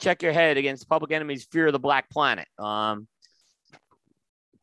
check 0.00 0.22
your 0.22 0.32
head 0.32 0.56
against 0.56 0.88
Public 0.88 1.12
Enemy's 1.12 1.44
Fear 1.44 1.66
of 1.66 1.72
the 1.74 1.78
Black 1.78 2.08
Planet. 2.08 2.48
Um, 2.58 3.06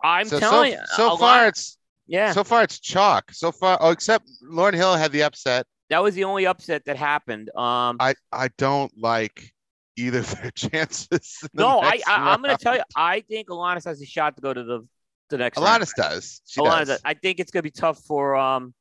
I'm 0.02 0.28
so 0.28 0.40
telling 0.40 0.72
so, 0.74 0.80
you, 0.80 0.86
so 0.96 1.18
far 1.18 1.42
lot- 1.42 1.48
it's 1.50 1.78
yeah, 2.08 2.32
so 2.32 2.44
far 2.44 2.64
it's 2.64 2.80
chalk. 2.80 3.32
So 3.32 3.52
far, 3.52 3.78
oh, 3.82 3.92
except 3.92 4.28
Lauryn 4.44 4.74
Hill 4.74 4.96
had 4.96 5.12
the 5.12 5.22
upset. 5.22 5.68
that 5.92 6.02
was 6.02 6.16
the 6.16 6.24
only 6.24 6.48
upset 6.48 6.86
that 6.86 6.98
happened. 6.98 7.50
Um, 7.56 7.98
I 8.00 8.16
I 8.32 8.50
don't 8.58 8.92
like 8.98 9.54
either 9.96 10.20
of 10.20 10.42
their 10.42 10.52
chances. 10.56 11.48
no, 11.54 11.82
I, 11.82 12.00
I 12.08 12.32
I'm 12.32 12.42
going 12.42 12.56
to 12.56 12.64
tell 12.64 12.76
you, 12.76 12.82
I 12.96 13.22
think 13.22 13.50
Alanis 13.50 13.86
has 13.86 14.02
a 14.02 14.06
shot 14.06 14.36
to 14.38 14.42
go 14.42 14.54
to 14.54 14.64
the 14.64 14.88
the 15.30 15.38
next. 15.38 15.58
round. 15.58 15.84
Alanis 15.84 15.92
does. 15.96 16.42
She 16.46 16.60
Alanis, 16.60 16.86
does. 16.88 17.02
I 17.06 17.14
think 17.14 17.40
it's 17.40 17.52
gonna 17.52 17.64
be 17.64 17.72
tough 17.72 18.00
for 18.00 18.36
um, 18.36 18.74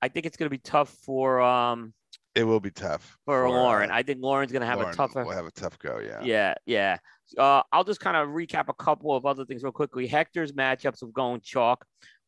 I 0.00 0.08
think 0.08 0.26
it's 0.26 0.36
gonna 0.36 0.50
be 0.50 0.58
tough 0.58 0.88
for 1.04 1.40
um 1.40 1.92
It 2.34 2.44
will 2.44 2.60
be 2.60 2.70
tough 2.70 3.18
for, 3.24 3.44
Lauryn. 3.44 3.90
uh, 3.90 3.94
I 3.94 4.02
think 4.02 4.20
Lauryn's 4.20 4.52
gonna 4.52 4.66
have 4.66 4.78
Lauryn 4.80 4.92
a 4.92 4.96
tougher. 4.96 5.24
Will 5.24 5.32
have 5.32 5.46
a 5.46 5.50
tough 5.50 5.78
go. 5.78 5.98
Yeah. 6.00 6.22
Yeah, 6.22 6.54
yeah. 6.66 6.96
Uh, 7.38 7.62
I'll 7.72 7.84
just 7.84 8.00
kind 8.00 8.16
of 8.16 8.28
recap 8.28 8.68
a 8.68 8.74
couple 8.74 9.14
of 9.14 9.24
other 9.26 9.44
things 9.44 9.62
real 9.62 9.72
quickly. 9.72 10.06
Hector's 10.06 10.52
matchups 10.52 11.02
of 11.02 11.12
going 11.12 11.40
chalk. 11.40 11.84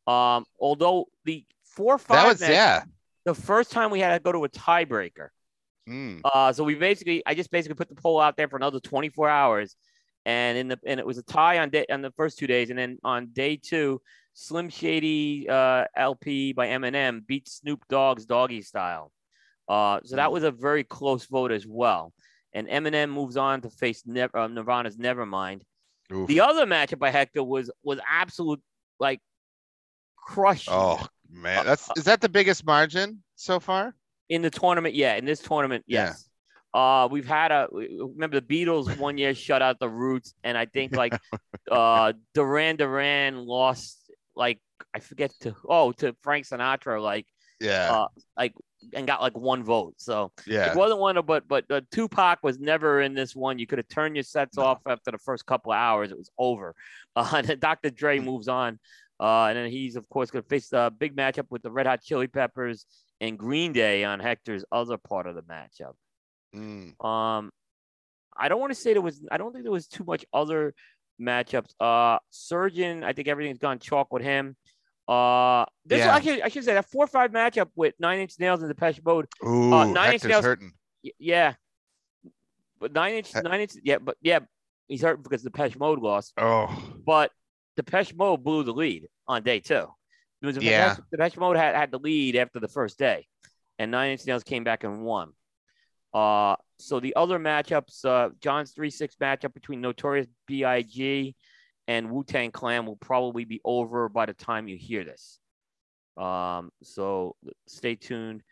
Um, 0.07 0.45
although 0.61 1.07
the 1.25 1.45
four 1.65 1.99
five 1.99 2.17
That 2.23 2.29
was 2.29 2.41
match- 2.41 2.51
yeah. 2.51 2.85
the 3.25 3.35
first 3.35 3.71
time 3.73 3.91
we 3.91 4.01
had 4.01 4.13
to 4.15 4.21
go 4.23 4.33
to 4.33 4.45
a 4.45 4.49
tiebreaker. 4.49 5.29
Mm. 5.89 6.21
Uh, 6.25 6.53
so 6.53 6.65
we 6.65 6.75
basically, 6.75 7.23
I 7.27 7.35
just 7.35 7.51
basically 7.51 7.75
put 7.75 7.89
the 7.91 7.95
poll 7.95 8.19
out 8.21 8.37
there 8.39 8.49
for 8.49 8.57
another 8.57 8.81
24 8.81 9.29
hours, 9.29 9.77
and 10.27 10.57
in 10.59 10.69
the 10.69 10.79
and 10.87 10.99
it 11.01 11.07
was 11.07 11.19
a 11.19 11.23
tie 11.23 11.59
on 11.59 11.71
day 11.71 11.85
on 11.91 12.03
the 12.03 12.11
first 12.13 12.39
two 12.39 12.47
days, 12.47 12.71
and 12.71 12.79
then 12.79 12.99
on 13.05 13.29
day 13.33 13.57
two, 13.57 14.01
Slim 14.35 14.69
Shady 14.69 15.49
uh, 15.49 15.85
LP 15.97 16.53
by 16.53 16.69
Eminem 16.69 17.27
beat 17.27 17.49
Snoop 17.49 17.85
Dogg's 17.89 18.25
Doggy 18.27 18.63
Style. 18.63 19.13
Uh, 19.69 20.01
so 20.05 20.17
that 20.17 20.27
Hmm. 20.29 20.33
was 20.33 20.43
a 20.45 20.51
very 20.51 20.85
close 20.85 21.25
vote 21.27 21.53
as 21.53 21.67
well. 21.67 22.13
And 22.53 22.69
Eminem 22.69 23.11
moves 23.11 23.37
on 23.37 23.61
to 23.63 23.71
face 23.71 24.03
ne- 24.07 24.23
uh, 24.35 24.47
Nirvana's 24.49 24.97
Nevermind. 24.97 25.63
Oof. 26.13 26.29
The 26.29 26.41
other 26.41 26.67
matchup 26.67 26.99
by 26.99 27.11
Hector 27.11 27.43
was 27.43 27.71
was 27.83 27.99
absolute 28.09 28.61
like 29.01 29.21
crush 30.17 30.67
oh 30.71 31.05
man, 31.31 31.65
that's 31.67 31.89
is 31.97 32.05
that 32.05 32.21
the 32.21 32.29
biggest 32.29 32.65
margin 32.65 33.23
so 33.37 33.61
far? 33.61 33.95
in 34.31 34.41
the 34.41 34.49
tournament. 34.51 34.95
Yeah, 34.95 35.17
in 35.17 35.25
this 35.27 35.41
tournament, 35.41 35.85
Yeah. 35.87 36.07
yes. 36.07 36.29
Uh, 36.75 37.07
we've 37.09 37.27
had 37.27 37.53
a 37.53 37.69
remember 37.73 38.41
the 38.41 38.43
Beatles 38.67 38.99
one 38.99 39.17
year 39.17 39.33
shut 39.35 39.63
out 39.63 39.79
the 39.79 39.89
Roots, 39.89 40.35
and 40.43 40.59
I 40.59 40.67
think 40.67 40.97
like 40.97 41.17
uh 41.71 42.13
Duran 42.35 42.77
Duran 42.77 43.47
lost 43.47 43.99
like 44.35 44.59
I 44.93 44.99
forget 44.99 45.33
to 45.43 45.55
oh 45.69 45.93
to 45.93 46.17
Frank 46.23 46.47
Sinatra 46.47 47.01
like 47.01 47.27
Yeah. 47.61 47.93
uh 47.93 48.09
like 48.37 48.55
and 48.93 49.07
got 49.07 49.23
like 49.23 49.37
one 49.37 49.63
vote. 49.63 49.95
So 49.99 50.33
yeah. 50.49 50.73
it 50.73 50.77
wasn't 50.77 50.99
one 50.99 51.17
of 51.17 51.27
but 51.27 51.47
but 51.47 51.65
uh, 51.71 51.81
Tupac 51.93 52.41
was 52.43 52.59
never 52.59 53.01
in 53.03 53.15
this 53.15 53.37
one. 53.37 53.59
You 53.61 53.67
could 53.69 53.79
have 53.79 53.89
turned 53.89 54.17
your 54.17 54.25
sets 54.25 54.57
No. 54.57 54.65
off 54.65 54.81
after 54.87 55.13
the 55.13 55.19
first 55.19 55.47
couple 55.47 55.71
of 55.73 55.77
hours. 55.79 56.11
It 56.11 56.19
was 56.19 56.31
over. 56.39 56.75
Uh, 57.17 57.43
and 57.49 57.61
Dr. 57.61 57.91
Dre 57.91 58.19
Mm. 58.19 58.25
moves 58.25 58.49
on, 58.49 58.81
uh, 59.21 59.45
and 59.45 59.57
then 59.57 59.71
he's 59.71 59.95
of 59.95 60.09
course 60.09 60.33
going 60.33 60.43
to 60.43 60.49
face 60.49 60.73
a 60.73 60.91
big 60.91 61.15
matchup 61.15 61.47
with 61.49 61.63
the 61.63 61.71
Red 61.71 61.87
Hot 61.87 62.03
Chili 62.03 62.27
Peppers 62.27 62.87
and 63.21 63.39
Green 63.39 63.73
Day 63.73 64.03
on 64.03 64.19
Hector's 64.19 64.65
other 64.73 64.99
part 64.99 65.29
of 65.29 65.37
the 65.37 65.43
matchup. 65.43 65.95
Mm. 66.55 67.05
Um, 67.05 67.51
I 68.37 68.49
don't 68.49 68.61
want 68.61 68.73
to 68.73 68.79
say 68.79 68.93
there 68.93 69.03
was. 69.03 69.21
I 69.31 69.37
don't 69.37 69.53
think 69.53 69.65
there 69.65 69.73
was 69.73 69.87
too 69.89 70.05
much 70.05 70.25
other 70.33 70.75
matchups. 71.21 71.75
Uh, 71.81 72.19
Surgeon, 72.31 73.05
I 73.05 73.13
think 73.13 73.29
everything's 73.29 73.59
gone 73.59 73.79
chalk 73.79 74.13
with 74.13 74.23
him. 74.23 74.57
Uh, 75.07 75.67
this 75.85 75.99
Yeah. 75.99 76.15
actually, 76.17 76.43
I 76.43 76.49
should 76.49 76.65
say 76.65 76.75
that 76.75 76.87
four 76.91 77.07
five 77.07 77.31
matchup 77.31 77.69
with 77.75 77.95
Nine 77.99 78.21
Inch 78.21 78.35
Nails 78.39 78.61
and 78.63 78.69
Depeche 78.71 79.01
Mode. 79.05 79.27
Ooh, 79.47 79.93
Nine 79.93 80.15
Inch 80.15 80.25
Nails- 80.25 80.45
hurting. 80.45 80.73
Yeah, 81.19 81.55
but 82.81 82.93
Nine 82.93 83.15
Inch, 83.17 83.35
Nine 83.35 83.61
Inch, 83.61 83.73
yeah, 83.83 83.99
but 83.99 84.17
yeah, 84.23 84.39
he's 84.89 85.03
hurt 85.03 85.23
because 85.23 85.43
the 85.43 85.51
Depeche 85.51 85.77
Mode 85.79 85.99
lost. 86.01 86.33
Oh, 86.39 86.67
But 87.05 87.31
Depeche 87.77 88.15
Mode 88.15 88.43
blew 88.43 88.65
the 88.65 88.73
lead 88.73 89.09
on 89.29 89.43
day 89.43 89.61
two. 89.61 89.87
It 90.41 90.47
was 90.47 90.57
Yeah. 90.57 90.95
Depeche, 90.95 91.05
Depeche 91.11 91.37
Mode 91.37 91.57
had, 91.57 91.75
had 91.77 91.91
the 91.91 91.99
lead 91.99 92.37
after 92.37 92.59
the 92.59 92.69
first 92.69 92.99
day, 92.99 93.27
and 93.79 93.91
Nine 93.91 94.13
Inch 94.13 94.27
Nails 94.27 94.43
came 94.45 94.65
back 94.65 94.85
and 94.85 95.05
won. 95.05 95.33
Uh, 96.15 96.55
so 96.79 97.01
the 97.01 97.15
other 97.17 97.39
matchups, 97.39 98.05
uh, 98.05 98.31
John's 98.41 98.71
three 98.73 98.91
six 98.91 99.17
matchup 99.17 99.53
between 99.53 99.81
Notorious 99.81 100.29
B.I.G. 100.47 101.35
and 101.89 102.11
Wu 102.11 102.23
Tang 102.25 102.53
Clan 102.53 102.87
will 102.87 102.97
probably 102.97 103.45
be 103.45 103.61
over 103.65 104.09
by 104.09 104.27
the 104.27 104.33
time 104.33 104.69
you 104.69 104.77
hear 104.77 105.05
this. 105.05 105.41
Um, 106.17 106.71
so 106.85 107.35
stay 107.67 107.97
tuned, 107.97 108.43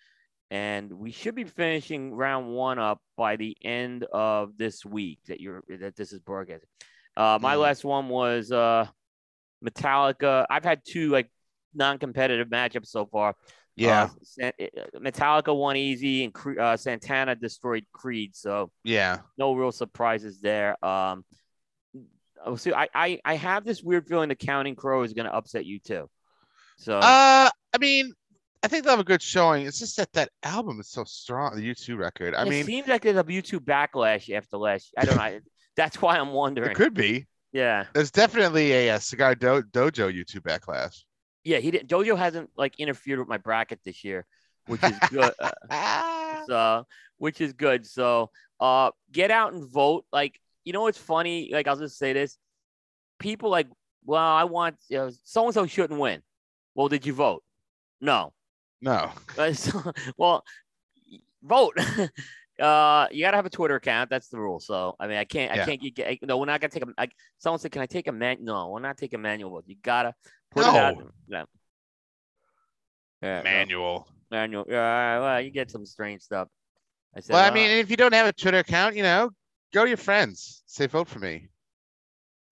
and 0.51 0.93
we 0.93 1.13
should 1.13 1.37
be 1.37 1.45
finishing 1.45 2.13
round 2.13 2.49
one 2.53 2.81
up 2.81 3.01
by 3.17 3.37
the 3.37 3.57
end 3.63 4.05
of 4.13 4.57
this 4.57 4.85
week 4.85 5.21
that 5.29 5.41
you're 5.41 5.63
that 5.69 5.95
this 5.95 6.13
is 6.13 6.19
broadcast. 6.19 6.65
Uh, 7.17 7.39
my 7.41 7.55
Mhm. 7.55 7.61
last 7.61 7.85
one 7.85 8.09
was 8.09 8.51
uh, 8.51 8.87
Metallica. 9.65 10.47
I've 10.51 10.65
had 10.65 10.83
two 10.85 11.11
like 11.11 11.31
non-competitive 11.75 12.49
matchups 12.49 12.89
so 12.89 13.07
far. 13.07 13.37
Yeah. 13.77 14.03
Uh, 14.05 14.09
San- 14.23 14.53
uh, 14.61 14.99
Metallica 14.99 15.57
won 15.57 15.77
easy, 15.77 16.25
and 16.25 16.33
Cre- 16.35 16.61
uh, 16.61 16.77
Santana 16.77 17.35
destroyed 17.35 17.85
Creed. 17.93 18.37
So 18.37 18.71
yeah. 18.85 19.19
no 19.39 19.55
real 19.55 19.73
surprises 19.73 20.41
there. 20.41 20.83
Um, 20.85 21.25
oh, 22.45 22.57
see, 22.57 22.73
I, 22.73 22.89
I 22.95 23.21
I 23.25 23.35
have 23.37 23.65
this 23.65 23.83
weird 23.83 24.07
feeling 24.07 24.29
the 24.29 24.35
Counting 24.35 24.75
Crow 24.77 25.03
is 25.03 25.13
going 25.15 25.27
to 25.27 25.35
upset 25.35 25.65
U2. 25.65 26.07
So 26.77 26.99
Uh, 26.99 27.49
I 27.73 27.79
mean, 27.81 28.13
I 28.63 28.69
think 28.69 28.85
they'll 28.85 28.93
have 28.93 29.01
a 29.01 29.05
good 29.05 29.23
showing. 29.23 29.67
It's 29.67 29.79
just 29.79 29.97
that 29.97 30.13
that 30.13 30.31
album 30.43 30.79
is 30.81 30.89
so 30.89 31.05
strong. 31.05 31.57
The 31.57 31.71
U2 31.71 31.97
record. 31.99 32.35
I 32.35 32.43
it 32.43 32.49
mean, 32.49 32.65
seems 32.65 32.89
like 32.89 33.03
there's 33.03 33.17
a 33.17 33.25
YouTube 33.25 33.61
backlash 33.65 34.35
after 34.35 34.57
last. 34.59 34.93
I 34.97 35.05
don't 35.05 35.17
know. 35.17 35.41
That's 35.77 36.01
why 36.03 36.19
I'm 36.19 36.33
wondering. 36.33 36.71
it 36.71 36.75
could 36.75 36.95
be. 36.95 37.27
Yeah, 37.53 37.85
There's 37.93 38.11
definitely 38.11 38.73
a, 38.73 38.91
uh 38.95 38.99
Cigar 38.99 39.35
Do- 39.35 39.63
Dojo 39.63 40.11
YouTube 40.11 40.41
backlash. 40.41 41.03
Yeah. 41.45 41.59
He 41.59 41.71
didn't. 41.71 41.89
Dojo 41.89 42.17
hasn't 42.17 42.51
like 42.57 42.79
interfered 42.79 43.19
with 43.19 43.29
my 43.29 43.39
bracket 43.39 43.81
this 43.85 44.05
year, 44.05 44.27
which 44.67 44.83
is 44.83 44.99
good. 45.11 45.33
Uh, 45.71 46.43
so 46.47 46.87
which 47.19 47.41
is 47.41 47.53
good. 47.53 47.87
So 47.87 48.31
uh 48.61 48.91
get 49.11 49.31
out 49.31 49.53
and 49.53 49.69
vote. 49.71 50.05
Like, 50.13 50.39
you 50.65 50.73
know 50.73 50.83
what's 50.83 50.99
funny? 50.99 51.51
Like 51.53 51.67
I'll 51.67 51.77
just 51.77 51.99
say 51.99 52.13
this. 52.13 52.39
People 53.19 53.51
like, 53.51 53.69
well, 54.05 54.23
I 54.23 54.45
want 54.45 54.77
you 54.89 54.99
know, 54.99 55.11
so 55.25 55.45
and 55.47 55.55
so 55.55 55.67
shouldn't 55.67 55.99
win. 56.01 56.23
Well, 56.75 56.89
did 56.89 57.07
you 57.07 57.13
vote? 57.13 57.43
No. 58.01 58.33
no. 58.81 59.11
Uh, 59.39 59.53
so- 59.53 59.93
well, 60.17 60.45
vote. 61.43 61.77
uh 62.61 63.09
you 63.11 63.23
gotta 63.25 63.37
have 63.37 63.47
a 63.47 63.51
Twitter 63.51 63.77
account. 63.77 64.11
That's 64.11 64.29
the 64.29 64.39
rule. 64.39 64.61
So 64.61 64.95
I 65.01 65.07
mean 65.07 65.17
I 65.19 65.25
can't 65.25 65.55
Yeah. 65.55 65.63
I 65.63 65.65
can't 65.77 65.95
get 65.95 66.23
no, 66.23 66.39
we're 66.39 66.47
not 66.47 66.61
gonna 66.61 66.71
take 66.71 66.85
a 66.85 66.93
I, 66.99 67.09
someone 67.39 67.59
said, 67.61 67.73
Can 67.73 67.83
I 67.83 67.87
take 67.87 68.09
a 68.09 68.13
man? 68.13 68.39
No, 68.41 68.69
we're 68.71 68.81
not 68.81 68.97
taking 68.99 69.21
manual 69.23 69.51
vote. 69.51 69.65
You 69.67 69.77
gotta 69.83 70.15
put 70.51 70.67
it 70.67 70.75
out. 70.75 70.97
No. 70.97 71.11
Yeah. 71.29 71.45
Yeah, 73.23 73.43
no. 73.43 73.43
Manual. 73.43 74.09
manual. 74.31 74.65
Yeah, 74.69 75.21
well, 75.21 75.41
you 75.41 75.51
get 75.51 75.71
some 75.71 75.87
strange 75.87 76.23
stuff. 76.23 76.49
I 77.17 77.21
said, 77.21 77.35
Well, 77.35 77.43
I 77.45 77.51
well, 77.51 77.55
mean, 77.55 77.71
if 77.71 77.91
you 77.91 77.97
don't 77.97 78.15
have 78.15 78.27
a 78.27 78.33
Twitter 78.33 78.59
account, 78.59 78.97
you 78.97 79.03
know, 79.03 79.31
go 79.73 79.85
to 79.85 79.89
your 79.89 79.97
friends. 79.97 80.63
Say 80.67 80.87
vote 80.87 81.09
for 81.09 81.19
me. 81.19 81.49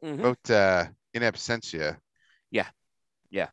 mhm. 0.05 0.23
Vote 0.23 0.51
uh, 0.51 0.87
in 1.15 1.23
absentia. 1.23 1.99
Yeah. 2.51 2.69
Yeah. 3.31 3.49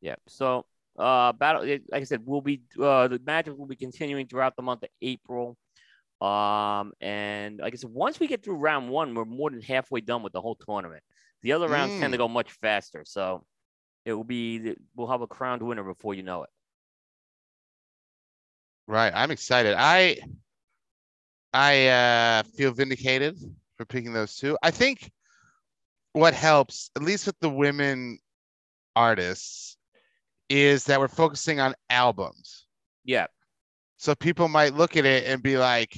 Yeah. 0.00 0.16
So, 0.28 0.66
uh, 1.02 1.32
battle. 1.32 1.66
Like 1.66 2.02
I 2.02 2.04
said, 2.04 2.22
we'll 2.24 2.40
be 2.40 2.62
uh 2.80 3.08
the 3.08 3.20
matches 3.24 3.54
will 3.54 3.66
be 3.66 3.76
continuing 3.76 4.26
throughout 4.26 4.56
the 4.56 4.62
month 4.62 4.82
of 4.84 4.90
April. 5.00 5.56
Um, 6.20 6.92
and 7.00 7.58
like 7.58 7.74
I 7.74 7.76
said, 7.76 7.90
once 7.90 8.20
we 8.20 8.28
get 8.28 8.44
through 8.44 8.54
round 8.54 8.88
one, 8.88 9.14
we're 9.14 9.24
more 9.24 9.50
than 9.50 9.60
halfway 9.60 10.00
done 10.00 10.22
with 10.22 10.32
the 10.32 10.40
whole 10.40 10.54
tournament. 10.54 11.02
The 11.42 11.52
other 11.52 11.66
rounds 11.66 11.98
tend 11.98 12.12
to 12.12 12.18
go 12.18 12.28
much 12.28 12.52
faster, 12.52 13.02
so 13.04 13.44
it 14.04 14.12
will 14.12 14.22
be 14.22 14.76
we'll 14.94 15.08
have 15.08 15.22
a 15.22 15.26
crowned 15.26 15.62
winner 15.62 15.82
before 15.82 16.14
you 16.14 16.22
know 16.22 16.44
it. 16.44 16.50
Right. 18.86 19.12
I'm 19.14 19.32
excited. 19.32 19.74
I 19.76 20.18
I 21.52 21.88
uh, 21.88 22.42
feel 22.56 22.72
vindicated 22.72 23.38
for 23.76 23.84
picking 23.84 24.12
those 24.12 24.36
two. 24.36 24.56
I 24.62 24.70
think 24.70 25.10
what 26.12 26.34
helps, 26.34 26.90
at 26.96 27.02
least 27.02 27.26
with 27.26 27.38
the 27.40 27.50
women 27.50 28.18
artists, 28.94 29.71
is 30.52 30.84
that 30.84 31.00
we're 31.00 31.08
focusing 31.08 31.60
on 31.60 31.74
albums. 31.88 32.66
Yeah. 33.04 33.26
So 33.96 34.14
people 34.14 34.48
might 34.48 34.74
look 34.74 34.98
at 34.98 35.06
it 35.06 35.24
and 35.26 35.42
be 35.42 35.56
like, 35.56 35.96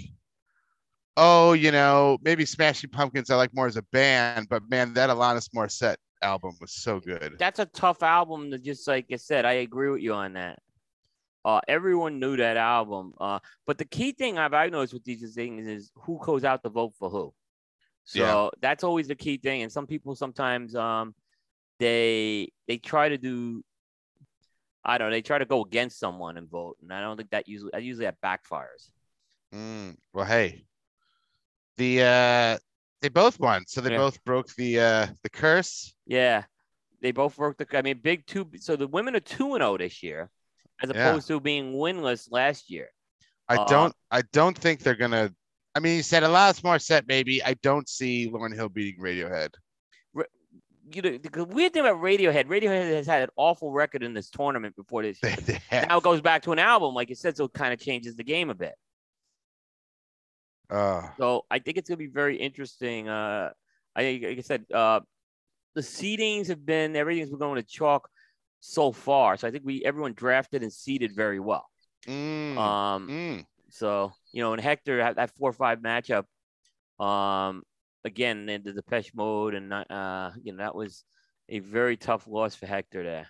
oh, 1.16 1.54
you 1.54 1.72
know, 1.72 2.18
maybe 2.22 2.44
Smashing 2.44 2.90
Pumpkins 2.90 3.30
I 3.30 3.34
like 3.34 3.52
more 3.52 3.66
as 3.66 3.76
a 3.76 3.82
band, 3.82 4.48
but 4.48 4.62
man, 4.70 4.94
that 4.94 5.10
Alanis 5.10 5.48
Morissette 5.54 5.96
album 6.22 6.54
was 6.60 6.70
so 6.72 7.00
good. 7.00 7.34
That's 7.38 7.58
a 7.58 7.66
tough 7.66 8.02
album 8.04 8.52
to 8.52 8.58
just 8.58 8.86
like 8.86 9.06
I 9.12 9.16
said. 9.16 9.44
I 9.44 9.54
agree 9.54 9.90
with 9.90 10.02
you 10.02 10.14
on 10.14 10.34
that. 10.34 10.60
Uh, 11.44 11.60
everyone 11.66 12.20
knew 12.20 12.36
that 12.36 12.56
album. 12.56 13.12
Uh, 13.20 13.40
but 13.66 13.76
the 13.76 13.84
key 13.84 14.12
thing 14.12 14.38
I've 14.38 14.54
I 14.54 14.68
noticed 14.68 14.94
with 14.94 15.04
these 15.04 15.34
things 15.34 15.66
is 15.66 15.90
who 15.96 16.18
goes 16.22 16.44
out 16.44 16.62
to 16.62 16.68
vote 16.70 16.94
for 16.98 17.10
who. 17.10 17.34
So 18.04 18.18
Yeah. 18.20 18.48
that's 18.60 18.84
always 18.84 19.08
the 19.08 19.16
key 19.16 19.36
thing. 19.36 19.62
And 19.62 19.72
some 19.72 19.86
people 19.86 20.14
sometimes 20.14 20.76
um 20.76 21.14
they 21.80 22.52
they 22.68 22.78
try 22.78 23.08
to 23.08 23.18
do 23.18 23.64
I 24.84 24.98
don't 24.98 25.08
know, 25.08 25.12
they 25.12 25.22
try 25.22 25.38
to 25.38 25.44
go 25.46 25.64
against 25.64 25.98
someone 25.98 26.36
and 26.36 26.48
vote. 26.48 26.76
And 26.82 26.92
I 26.92 27.00
don't 27.00 27.16
think 27.16 27.30
that 27.30 27.48
usually 27.48 27.70
that 27.72 27.82
usually 27.82 28.06
that 28.06 28.20
backfires. 28.20 28.90
Mm, 29.54 29.96
well, 30.12 30.24
hey, 30.26 30.64
the 31.76 32.02
uh, 32.02 32.58
they 33.00 33.08
both 33.08 33.38
won, 33.40 33.64
so 33.66 33.80
they 33.80 33.90
Yeah. 33.92 33.98
both 33.98 34.22
broke 34.24 34.54
the 34.54 34.80
uh, 34.80 35.06
the 35.22 35.30
curse. 35.30 35.94
Yeah. 36.06 36.44
They 37.00 37.12
both 37.12 37.36
worked 37.36 37.58
the 37.58 37.78
I 37.78 37.82
mean 37.82 37.98
big 38.02 38.26
two 38.26 38.48
so 38.58 38.76
the 38.76 38.86
women 38.86 39.14
are 39.14 39.20
two 39.20 39.54
and 39.54 39.62
oh 39.62 39.76
this 39.76 40.02
year 40.02 40.30
as 40.82 40.90
Yeah. 40.90 41.08
opposed 41.08 41.28
to 41.28 41.40
being 41.40 41.74
winless 41.74 42.28
last 42.30 42.70
year. 42.70 42.90
I 43.48 43.56
Uh, 43.56 43.64
don't, 43.66 43.94
I 44.10 44.22
don't 44.32 44.56
think 44.56 44.80
they're 44.80 44.94
gonna. 44.94 45.32
I 45.74 45.80
mean, 45.80 45.96
you 45.96 46.02
said 46.02 46.22
Alanis 46.22 46.62
Morissette, 46.62 47.06
maybe. 47.06 47.42
I 47.42 47.54
don't 47.62 47.88
see 47.88 48.30
Lauryn 48.30 48.54
Hill 48.54 48.68
beating 48.70 49.02
Radiohead. 49.02 49.54
You 50.92 51.02
know, 51.02 51.18
the 51.18 51.44
weird 51.44 51.72
thing 51.72 51.80
about 51.80 52.00
Radiohead, 52.00 52.46
Radiohead 52.46 52.92
has 52.94 53.06
had 53.06 53.22
an 53.22 53.28
awful 53.36 53.70
record 53.72 54.02
in 54.02 54.14
this 54.14 54.30
tournament 54.30 54.76
before 54.76 55.02
this. 55.02 55.18
They, 55.20 55.28
year. 55.30 55.36
they 55.46 55.60
have. 55.70 55.88
Now 55.88 55.98
it 55.98 56.04
goes 56.04 56.20
back 56.20 56.42
to 56.42 56.52
an 56.52 56.58
album, 56.58 56.94
like 56.94 57.08
you 57.08 57.14
said, 57.14 57.36
so 57.36 57.44
it 57.44 57.52
kind 57.52 57.72
of 57.72 57.80
changes 57.80 58.16
the 58.16 58.24
game 58.24 58.50
a 58.50 58.54
bit. 58.54 58.74
Uh, 60.70 61.08
So 61.18 61.44
I 61.50 61.58
think 61.58 61.76
it's 61.76 61.88
gonna 61.88 61.98
be 61.98 62.06
very 62.06 62.36
interesting. 62.36 63.08
Uh, 63.08 63.50
I 63.96 64.20
like 64.22 64.38
I 64.38 64.42
said, 64.42 64.64
uh, 64.72 65.00
the 65.74 65.80
seedings 65.80 66.48
have 66.48 66.64
been 66.64 66.96
everything's 66.96 67.30
been 67.30 67.38
going 67.38 67.60
to 67.62 67.68
chalk 67.68 68.08
so 68.60 68.92
far. 68.92 69.36
So 69.36 69.46
I 69.46 69.50
think 69.50 69.64
we 69.64 69.84
everyone 69.84 70.14
drafted 70.14 70.62
and 70.62 70.72
seeded 70.72 71.14
very 71.14 71.40
well. 71.40 71.68
mm, 72.06 72.56
Um, 72.56 73.08
mm. 73.08 73.46
so 73.70 74.12
you 74.32 74.42
know, 74.42 74.52
and 74.52 74.62
Hector 74.62 75.02
had 75.02 75.16
that 75.16 75.30
four 75.36 75.50
or 75.50 75.52
five 75.52 75.80
matchup. 75.80 76.24
Um, 77.02 77.62
again, 78.04 78.48
in 78.48 78.62
the 78.62 78.72
Depeche 78.72 79.12
Mode, 79.14 79.54
and 79.54 79.72
uh, 79.72 80.30
you 80.42 80.52
know 80.52 80.58
that 80.58 80.74
was 80.74 81.04
a 81.48 81.58
very 81.60 81.96
tough 81.96 82.26
loss 82.26 82.54
for 82.54 82.66
Hector 82.66 83.02
there. 83.02 83.28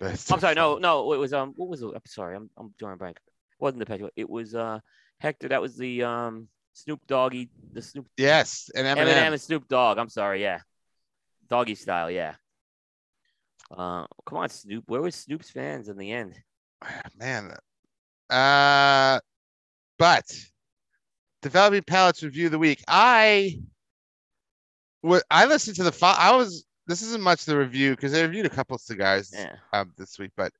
That's 0.00 0.30
I'm 0.30 0.40
sorry, 0.40 0.54
no, 0.54 0.78
no, 0.78 1.12
it 1.12 1.18
was 1.18 1.32
um, 1.32 1.52
what 1.56 1.68
was 1.68 1.82
it? 1.82 1.90
I'm 1.94 2.00
sorry, 2.06 2.36
I'm 2.36 2.50
I'm 2.56 2.74
drawing 2.78 2.94
a 2.94 2.98
blank. 2.98 3.16
It 3.16 3.62
wasn't 3.62 3.80
the 3.80 3.84
Depeche 3.84 4.02
Mode. 4.02 4.12
It 4.16 4.28
was 4.28 4.54
uh 4.54 4.80
Hector. 5.20 5.48
That 5.48 5.62
was 5.62 5.76
the 5.76 6.02
um 6.02 6.48
Snoop 6.72 7.06
Doggy, 7.06 7.50
the 7.72 7.82
Snoop 7.82 8.06
Yes, 8.16 8.70
and 8.74 8.86
Eminem. 8.86 9.06
Eminem 9.06 9.32
and 9.32 9.40
Snoop 9.40 9.68
Dogg. 9.68 9.98
I'm 9.98 10.08
sorry, 10.08 10.42
yeah, 10.42 10.60
Doggy 11.48 11.74
style, 11.74 12.10
yeah. 12.10 12.34
Uh, 13.70 14.06
come 14.26 14.38
on, 14.38 14.48
Snoop. 14.48 14.84
Where 14.86 15.00
was 15.00 15.14
Snoop's 15.14 15.50
fans 15.50 15.88
in 15.88 15.96
the 15.96 16.12
end? 16.12 16.34
Man, 17.16 17.54
uh, 18.28 19.20
but 19.98 20.24
developing 21.42 21.82
palettes 21.82 22.22
review 22.22 22.46
of 22.46 22.52
the 22.52 22.58
week. 22.58 22.82
I 22.88 23.58
what 25.02 25.22
I 25.30 25.44
listened 25.46 25.76
to 25.76 25.82
the 25.84 25.92
fo- 25.92 26.06
I 26.16 26.34
was 26.34 26.64
this 26.86 27.02
isn't 27.02 27.22
much 27.22 27.44
the 27.44 27.56
review 27.56 27.90
because 27.92 28.14
I 28.14 28.22
reviewed 28.22 28.46
a 28.46 28.50
couple 28.50 28.74
of 28.74 28.80
cigars 28.80 29.30
Yeah, 29.32 29.54
um, 29.72 29.92
this 29.96 30.18
week, 30.18 30.32
but 30.36 30.52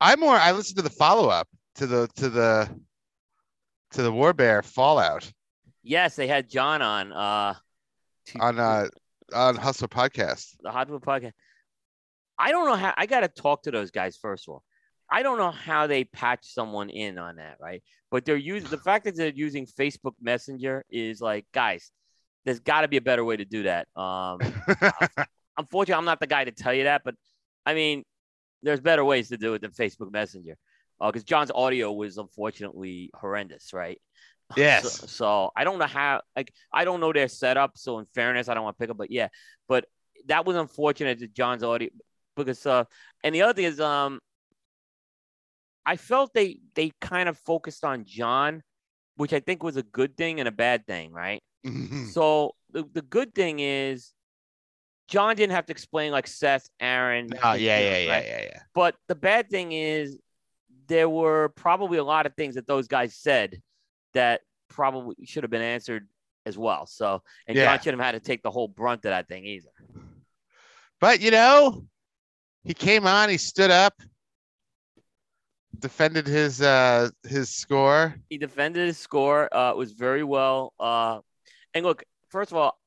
I 0.00 0.16
more 0.16 0.36
I 0.36 0.52
listened 0.52 0.76
to 0.76 0.82
the 0.82 0.90
follow 0.90 1.28
up 1.28 1.48
to 1.74 1.86
the 1.86 2.08
to 2.16 2.28
the 2.28 2.68
to 3.92 4.02
the 4.02 4.12
War 4.12 4.32
Bear 4.32 4.62
Fallout 4.62 5.30
yes, 5.82 6.16
they 6.16 6.26
had 6.26 6.48
John 6.48 6.82
on. 6.82 7.12
Uh, 7.12 7.54
to- 8.26 8.38
on 8.38 8.58
uh 8.58 8.88
on 9.34 9.56
Hustle 9.56 9.88
Podcast. 9.88 10.56
the 10.60 10.70
Hotwood 10.70 11.02
podcast. 11.02 11.32
I 12.38 12.50
don't 12.50 12.66
know 12.66 12.76
how 12.76 12.94
I 12.96 13.06
got 13.06 13.20
to 13.20 13.28
talk 13.28 13.62
to 13.64 13.70
those 13.70 13.90
guys 13.90 14.16
first 14.16 14.48
of 14.48 14.52
all. 14.54 14.64
I 15.10 15.22
don't 15.22 15.38
know 15.38 15.50
how 15.50 15.86
they 15.86 16.04
patch 16.04 16.46
someone 16.52 16.90
in 16.90 17.18
on 17.18 17.36
that, 17.36 17.56
right? 17.60 17.82
But 18.10 18.24
they're 18.24 18.36
using 18.36 18.70
the 18.70 18.78
fact 18.78 19.04
that 19.04 19.16
they're 19.16 19.32
using 19.34 19.66
Facebook 19.66 20.14
Messenger 20.20 20.84
is 20.90 21.20
like, 21.20 21.46
guys, 21.52 21.90
there's 22.48 22.60
got 22.60 22.80
to 22.80 22.88
be 22.88 22.96
a 22.96 23.02
better 23.02 23.22
way 23.22 23.36
to 23.36 23.44
do 23.44 23.64
that. 23.64 23.88
Um, 23.94 24.38
unfortunately, 25.58 25.98
I'm 25.98 26.06
not 26.06 26.18
the 26.18 26.26
guy 26.26 26.44
to 26.44 26.50
tell 26.50 26.72
you 26.72 26.84
that, 26.84 27.02
but 27.04 27.14
I 27.66 27.74
mean, 27.74 28.04
there's 28.62 28.80
better 28.80 29.04
ways 29.04 29.28
to 29.28 29.36
do 29.36 29.52
it 29.52 29.60
than 29.60 29.70
Facebook 29.72 30.10
Messenger. 30.10 30.56
Because 30.98 31.24
John's 31.24 31.50
audio 31.54 31.92
was 31.92 32.16
unfortunately 32.16 33.10
horrendous, 33.14 33.74
right? 33.74 34.00
yes. 34.56 34.90
So, 34.90 35.06
so 35.06 35.50
I 35.54 35.64
don't 35.64 35.78
know 35.78 35.86
how 35.86 36.22
like 36.34 36.54
I 36.72 36.86
don't 36.86 37.00
know 37.00 37.12
their 37.12 37.28
setup. 37.28 37.72
So 37.76 37.98
in 37.98 38.06
fairness, 38.14 38.48
I 38.48 38.54
don't 38.54 38.64
want 38.64 38.78
to 38.78 38.80
pick 38.80 38.90
up, 38.90 38.96
but 38.96 39.10
yeah, 39.10 39.28
but 39.68 39.84
that 40.26 40.46
was 40.46 40.56
unfortunate 40.56 41.18
that 41.20 41.34
John's 41.34 41.62
audio 41.62 41.90
because 42.34 42.64
uh 42.64 42.84
and 43.22 43.34
the 43.34 43.42
other 43.42 43.52
thing 43.52 43.66
is 43.66 43.78
um 43.78 44.20
I 45.84 45.96
felt 45.98 46.32
they 46.32 46.60
they 46.74 46.92
kind 47.02 47.28
of 47.28 47.36
focused 47.36 47.84
on 47.84 48.06
John, 48.06 48.62
which 49.16 49.34
I 49.34 49.40
think 49.40 49.62
was 49.62 49.76
a 49.76 49.82
good 49.82 50.16
thing 50.16 50.40
and 50.40 50.48
a 50.48 50.52
bad 50.52 50.86
thing, 50.86 51.12
right? 51.12 51.42
Mhm. 51.66 52.12
So 52.12 52.54
the, 52.70 52.84
the 52.92 53.02
good 53.02 53.34
thing 53.34 53.60
is 53.60 54.12
John 55.08 55.36
didn't 55.36 55.54
have 55.54 55.66
to 55.66 55.72
explain 55.72 56.12
like 56.12 56.26
Seth, 56.26 56.68
Aaron. 56.80 57.30
Oh 57.42 57.54
yeah, 57.54 57.80
yeah, 57.80 57.98
yeah, 57.98 58.10
right? 58.10 58.26
yeah, 58.26 58.42
yeah. 58.42 58.60
But 58.74 58.96
the 59.08 59.14
bad 59.14 59.48
thing 59.50 59.72
is 59.72 60.18
there 60.86 61.08
were 61.08 61.50
probably 61.50 61.98
a 61.98 62.04
lot 62.04 62.26
of 62.26 62.34
things 62.34 62.54
that 62.54 62.66
those 62.66 62.88
guys 62.88 63.14
said 63.14 63.60
that 64.14 64.42
probably 64.68 65.16
should 65.24 65.44
have 65.44 65.50
been 65.50 65.62
answered 65.62 66.08
as 66.46 66.56
well. 66.58 66.86
So, 66.86 67.22
and 67.46 67.56
Yeah. 67.56 67.64
John 67.64 67.80
shouldn't 67.80 68.02
have 68.02 68.14
had 68.14 68.22
to 68.22 68.26
take 68.26 68.42
the 68.42 68.50
whole 68.50 68.68
brunt 68.68 69.04
of 69.04 69.10
that 69.10 69.28
thing 69.28 69.44
either. 69.44 69.70
But 71.00 71.20
you 71.20 71.30
know, 71.30 71.86
he 72.64 72.74
came 72.74 73.06
on, 73.06 73.28
he 73.28 73.38
stood 73.38 73.70
up, 73.70 73.94
defended 75.78 76.26
his 76.26 76.60
uh 76.60 77.10
his 77.26 77.48
score. 77.50 78.14
He 78.28 78.36
defended 78.38 78.86
his 78.86 78.98
score. 78.98 79.54
Uh, 79.54 79.70
it 79.70 79.76
was 79.76 79.92
very 79.92 80.24
well. 80.24 80.74
Uh, 80.78 81.20
and 81.74 81.84
look, 81.84 82.04
first 82.28 82.50
of 82.52 82.56
all, 82.56 82.78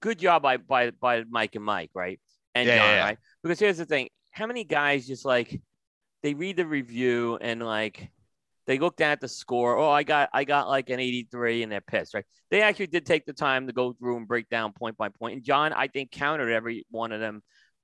good 0.00 0.18
job 0.18 0.42
by 0.42 0.56
by 0.56 0.90
by 0.90 1.24
Mike 1.28 1.54
and 1.54 1.64
Mike, 1.64 1.90
right? 1.94 2.20
And 2.54 2.66
Yeah, 2.68 2.76
John, 2.76 2.96
yeah, 2.96 3.04
right? 3.04 3.18
Because 3.42 3.58
here's 3.58 3.78
the 3.78 3.86
thing: 3.86 4.08
how 4.32 4.46
many 4.46 4.64
guys 4.64 5.06
just 5.06 5.24
like 5.24 5.60
they 6.22 6.34
read 6.34 6.56
the 6.56 6.66
review 6.66 7.38
and 7.40 7.62
like 7.62 8.10
they 8.66 8.78
look 8.78 8.96
down 8.96 9.12
at 9.12 9.20
the 9.20 9.28
score. 9.28 9.78
Oh, 9.78 9.90
I 9.90 10.02
got 10.02 10.28
I 10.32 10.44
got 10.44 10.68
like 10.68 10.90
an 10.90 11.00
83, 11.00 11.62
and 11.62 11.72
they're 11.72 11.80
pissed, 11.80 12.14
right? 12.14 12.24
They 12.50 12.62
actually 12.62 12.88
did 12.88 13.06
take 13.06 13.24
the 13.24 13.32
time 13.32 13.66
to 13.66 13.72
go 13.72 13.94
through 13.94 14.18
and 14.18 14.28
break 14.28 14.48
down 14.48 14.72
point 14.72 14.96
by 14.96 15.08
point. 15.08 15.34
And 15.34 15.42
John, 15.42 15.72
I 15.72 15.88
think, 15.88 16.10
countered 16.10 16.52
every 16.52 16.84
one 16.90 17.12
of 17.12 17.20
them 17.20 17.42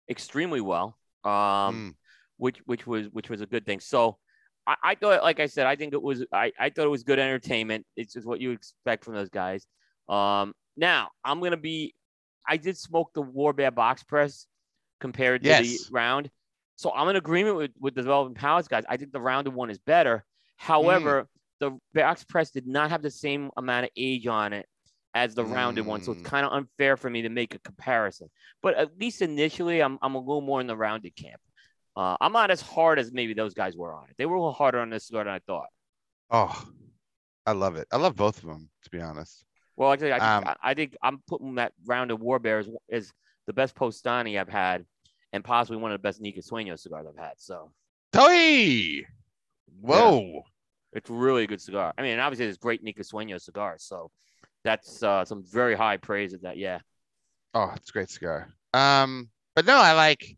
extremely 0.09 0.61
well. 0.61 0.97
Um, 1.25 1.31
Mm. 1.33 1.95
which 2.37 2.59
which 2.67 2.87
was 2.87 3.07
which 3.13 3.31
was 3.31 3.41
a 3.41 3.47
good 3.47 3.65
thing. 3.65 3.81
So 3.81 4.19
I, 4.67 4.77
I 4.83 4.95
thought, 4.95 5.23
like 5.23 5.41
I 5.41 5.47
said, 5.47 5.67
I 5.67 5.77
think 5.77 5.95
it 5.95 6.03
was 6.03 6.25
I, 6.33 6.53
I 6.59 6.69
thought 6.69 6.85
it 6.85 6.91
was 6.91 7.03
good 7.03 7.19
entertainment. 7.19 7.87
It's 7.97 8.13
just 8.13 8.27
what 8.27 8.41
you 8.41 8.51
expect 8.51 9.05
from 9.05 9.15
those 9.15 9.31
guys. 9.31 9.67
Um, 10.09 10.55
now 10.77 11.11
I'm 11.25 11.41
gonna 11.41 11.57
be. 11.57 11.95
I 12.47 12.57
did 12.59 12.77
smoke 12.77 13.11
the 13.15 13.23
War 13.23 13.53
Bear 13.53 13.71
box 13.71 14.03
press 14.03 14.47
compared 15.01 15.43
to 15.43 15.49
Yes. 15.49 15.63
the 15.63 15.79
round, 15.91 16.31
so 16.77 16.93
I'm 16.93 17.09
in 17.09 17.17
agreement 17.17 17.57
with 17.57 17.71
with 17.79 17.95
the 17.95 18.03
Developing 18.03 18.35
Palates 18.35 18.69
guys. 18.69 18.85
I 18.89 18.97
think 18.97 19.13
the 19.13 19.21
rounded 19.21 19.55
one 19.55 19.71
is 19.71 19.79
better. 19.79 20.25
However, 20.57 21.29
the 21.61 21.79
box 21.95 22.25
press 22.25 22.51
did 22.51 22.67
not 22.67 22.91
have 22.91 23.03
the 23.03 23.11
same 23.11 23.51
amount 23.57 23.85
of 23.85 23.91
age 23.97 24.27
on 24.27 24.53
it 24.53 24.67
as 25.15 25.35
the 25.35 25.45
rounded 25.45 25.87
one, 25.87 26.03
so 26.03 26.13
it's 26.13 26.23
Mm. 26.23 26.25
kind 26.25 26.45
of 26.47 26.53
unfair 26.53 26.97
for 26.97 27.09
me 27.09 27.23
to 27.23 27.29
make 27.29 27.55
a 27.55 27.59
comparison. 27.61 28.29
But 28.63 28.75
at 28.75 28.99
least 28.99 29.23
initially, 29.23 29.81
I'm 29.81 29.99
I'm 30.03 30.15
a 30.17 30.19
little 30.19 30.41
more 30.43 30.61
in 30.61 30.67
the 30.67 30.77
rounded 30.77 31.15
camp. 31.17 31.41
Uh, 31.97 32.17
I'm 32.21 32.33
not 32.33 32.51
as 32.51 32.61
hard 32.61 32.99
as 32.99 33.13
maybe 33.13 33.35
those 33.35 33.55
guys 33.55 33.77
were 33.77 33.95
on 33.95 34.11
it. 34.11 34.17
They 34.19 34.27
were 34.27 34.35
a 34.35 34.41
little 34.41 34.53
harder 34.53 34.81
on 34.81 34.91
this 34.91 35.07
cigar 35.07 35.23
than 35.25 35.33
I 35.35 35.39
thought. 35.39 35.69
Oh, 36.31 36.65
I 37.47 37.53
love 37.53 37.77
it. 37.77 37.87
I 37.93 37.97
love 37.99 38.17
both 38.17 38.39
of 38.39 38.45
them, 38.49 38.69
to 38.83 38.91
be 38.91 39.01
honest. 39.01 39.45
Well, 39.77 39.93
actually, 39.93 40.13
I 40.13 40.19
think, 40.19 40.49
Um, 40.49 40.55
I, 40.63 40.71
I 40.71 40.75
think 40.75 40.97
I'm 41.03 41.19
putting 41.27 41.57
that 41.57 41.73
round 41.85 42.11
of 42.11 42.21
War 42.21 42.39
Bear 42.39 42.61
as, 42.61 42.69
as 42.91 43.13
the 43.47 43.53
best 43.53 43.75
Postani 43.75 44.39
I've 44.39 44.49
had, 44.49 44.85
and 45.33 45.43
possibly 45.45 45.79
one 45.79 45.91
of 45.91 46.01
the 46.01 46.03
best 46.03 46.21
Nika 46.21 46.41
Sueño 46.41 46.79
cigars 46.79 47.07
I've 47.09 47.23
had. 47.23 47.35
So 47.39 47.73
Toy! 48.13 49.03
Whoa. 49.81 50.43
it's 50.93 51.11
really 51.11 51.45
a 51.45 51.47
good 51.47 51.61
cigar. 51.61 51.93
I 51.99 52.03
mean, 52.03 52.19
obviously, 52.21 52.47
there's 52.47 52.59
great 52.59 52.83
Nika 52.83 53.03
Sueño 53.03 53.41
cigars. 53.41 53.83
So 53.85 54.11
that's 54.63 55.03
uh, 55.03 55.25
some 55.25 55.45
very 55.45 55.75
high 55.75 55.97
praise 55.97 56.33
of 56.33 56.43
that. 56.43 56.57
Yeah. 56.57 56.79
Oh, 57.53 57.73
it's 57.77 57.91
a 57.91 57.93
great 57.93 58.11
cigar. 58.11 58.49
Um, 58.73 59.29
but 59.55 59.67
no, 59.67 59.77
I 59.77 59.93
like 59.93 60.37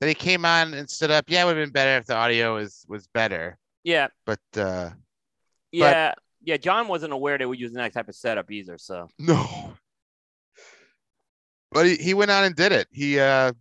that 0.00 0.08
he 0.08 0.14
came 0.14 0.44
on 0.44 0.74
and 0.74 0.90
stood 0.90 1.10
up. 1.10 1.24
Yeah, 1.28 1.42
it 1.42 1.46
would 1.46 1.56
have 1.56 1.66
been 1.66 1.72
better 1.72 1.96
if 1.96 2.06
the 2.06 2.16
audio 2.16 2.56
was 2.56 2.84
was 2.88 3.06
better. 3.14 3.56
Yeah. 3.84 4.08
But 4.26 4.40
uh 4.56 4.90
Yeah. 5.70 6.14
Yeah. 6.44 6.56
John 6.56 6.88
wasn't 6.88 7.12
aware 7.12 7.38
they 7.38 7.46
were 7.46 7.54
using 7.54 7.76
that 7.76 7.92
type 7.92 8.08
of 8.08 8.14
setup 8.14 8.50
either. 8.50 8.78
So 8.78 9.08
no. 9.18 9.74
But 11.70 11.86
he, 11.86 11.96
he 11.96 12.14
went 12.14 12.30
on 12.30 12.44
and 12.44 12.54
did 12.54 12.72
it. 12.72 12.88
He 12.90 13.18
uh 13.18 13.52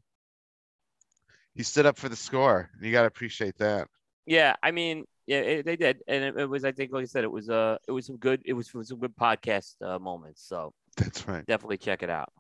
he 1.54 1.64
stood 1.64 1.86
up 1.86 1.98
for 1.98 2.10
the 2.10 2.16
score. 2.16 2.70
And 2.76 2.86
you 2.86 2.92
gotta 2.92 3.08
appreciate 3.08 3.58
that. 3.58 3.88
Yeah, 4.26 4.56
I 4.62 4.72
mean, 4.72 5.06
yeah, 5.26 5.40
it, 5.40 5.66
they 5.66 5.76
did, 5.76 6.02
and 6.08 6.24
it, 6.24 6.38
it 6.38 6.50
was. 6.50 6.64
I 6.64 6.72
think, 6.72 6.92
like 6.94 7.04
I 7.04 7.06
said, 7.06 7.24
it 7.24 7.32
was. 7.32 7.50
Uh, 7.50 7.78
it 7.88 7.92
was 7.92 8.06
some 8.06 8.18
good. 8.18 8.42
It 8.46 8.54
was, 8.54 8.68
it 8.68 8.76
was 8.76 8.90
some 8.90 9.00
good 9.00 9.16
podcast 9.16 9.82
uh, 9.82 10.00
moments. 10.00 10.44
So 10.48 10.74
That's 10.98 11.28
right. 11.28 11.46
definitely 11.46 11.78
check 11.78 12.04
it 12.04 12.10
out. 12.10 12.32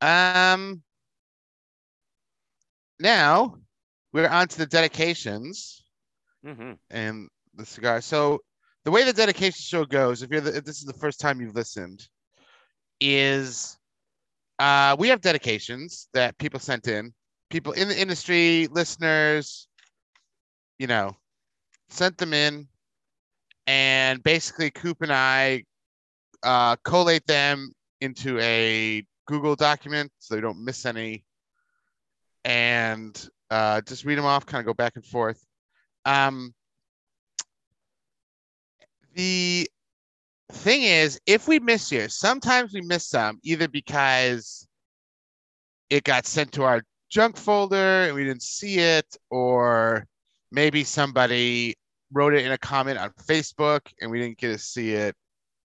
Um 0.00 0.82
now 2.98 3.56
we're 4.12 4.28
on 4.28 4.48
to 4.48 4.58
the 4.58 4.66
dedications. 4.66 5.84
hmm 6.44 6.72
and 6.90 7.28
the 7.54 7.64
cigar. 7.64 8.00
So 8.00 8.40
the 8.84 8.90
way 8.90 9.04
the 9.04 9.12
dedication 9.12 9.60
show 9.60 9.84
goes, 9.84 10.22
if 10.22 10.30
you're 10.30 10.40
the, 10.40 10.56
if 10.56 10.64
this 10.64 10.78
is 10.78 10.84
the 10.84 10.92
first 10.92 11.20
time 11.20 11.40
you've 11.40 11.54
listened, 11.54 12.06
is 13.00 13.78
uh, 14.58 14.96
we 14.98 15.08
have 15.08 15.20
dedications 15.20 16.08
that 16.14 16.38
people 16.38 16.60
sent 16.60 16.88
in, 16.88 17.12
people 17.50 17.72
in 17.72 17.88
the 17.88 18.00
industry, 18.00 18.68
listeners, 18.70 19.68
you 20.78 20.86
know, 20.86 21.16
sent 21.90 22.16
them 22.18 22.32
in, 22.32 22.66
and 23.66 24.22
basically 24.22 24.70
Coop 24.70 25.02
and 25.02 25.12
I 25.12 25.64
uh, 26.42 26.76
collate 26.84 27.26
them 27.26 27.72
into 28.00 28.38
a 28.40 29.04
Google 29.26 29.54
document 29.54 30.10
so 30.18 30.34
they 30.34 30.40
don't 30.40 30.64
miss 30.64 30.86
any, 30.86 31.24
and 32.44 33.28
uh, 33.50 33.80
just 33.82 34.04
read 34.04 34.18
them 34.18 34.24
off, 34.24 34.46
kind 34.46 34.60
of 34.60 34.66
go 34.66 34.74
back 34.74 34.94
and 34.96 35.04
forth. 35.04 35.44
Um, 36.04 36.52
the 39.14 39.68
thing 40.50 40.82
is, 40.82 41.20
if 41.26 41.48
we 41.48 41.58
miss 41.58 41.90
yours, 41.90 42.14
sometimes 42.14 42.72
we 42.72 42.80
miss 42.80 43.08
some 43.08 43.38
either 43.42 43.68
because 43.68 44.66
it 45.90 46.04
got 46.04 46.26
sent 46.26 46.52
to 46.52 46.64
our 46.64 46.82
junk 47.10 47.36
folder 47.36 48.04
and 48.04 48.14
we 48.14 48.24
didn't 48.24 48.42
see 48.42 48.78
it, 48.78 49.16
or 49.30 50.06
maybe 50.50 50.84
somebody 50.84 51.74
wrote 52.12 52.34
it 52.34 52.44
in 52.44 52.52
a 52.52 52.58
comment 52.58 52.98
on 52.98 53.10
Facebook 53.26 53.80
and 54.00 54.10
we 54.10 54.20
didn't 54.20 54.38
get 54.38 54.48
to 54.48 54.58
see 54.58 54.92
it 54.92 55.14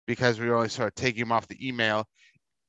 because 0.06 0.40
we 0.40 0.50
only 0.50 0.68
of 0.68 0.96
taking 0.96 1.22
them 1.22 1.32
off 1.32 1.48
the 1.48 1.68
email. 1.68 2.08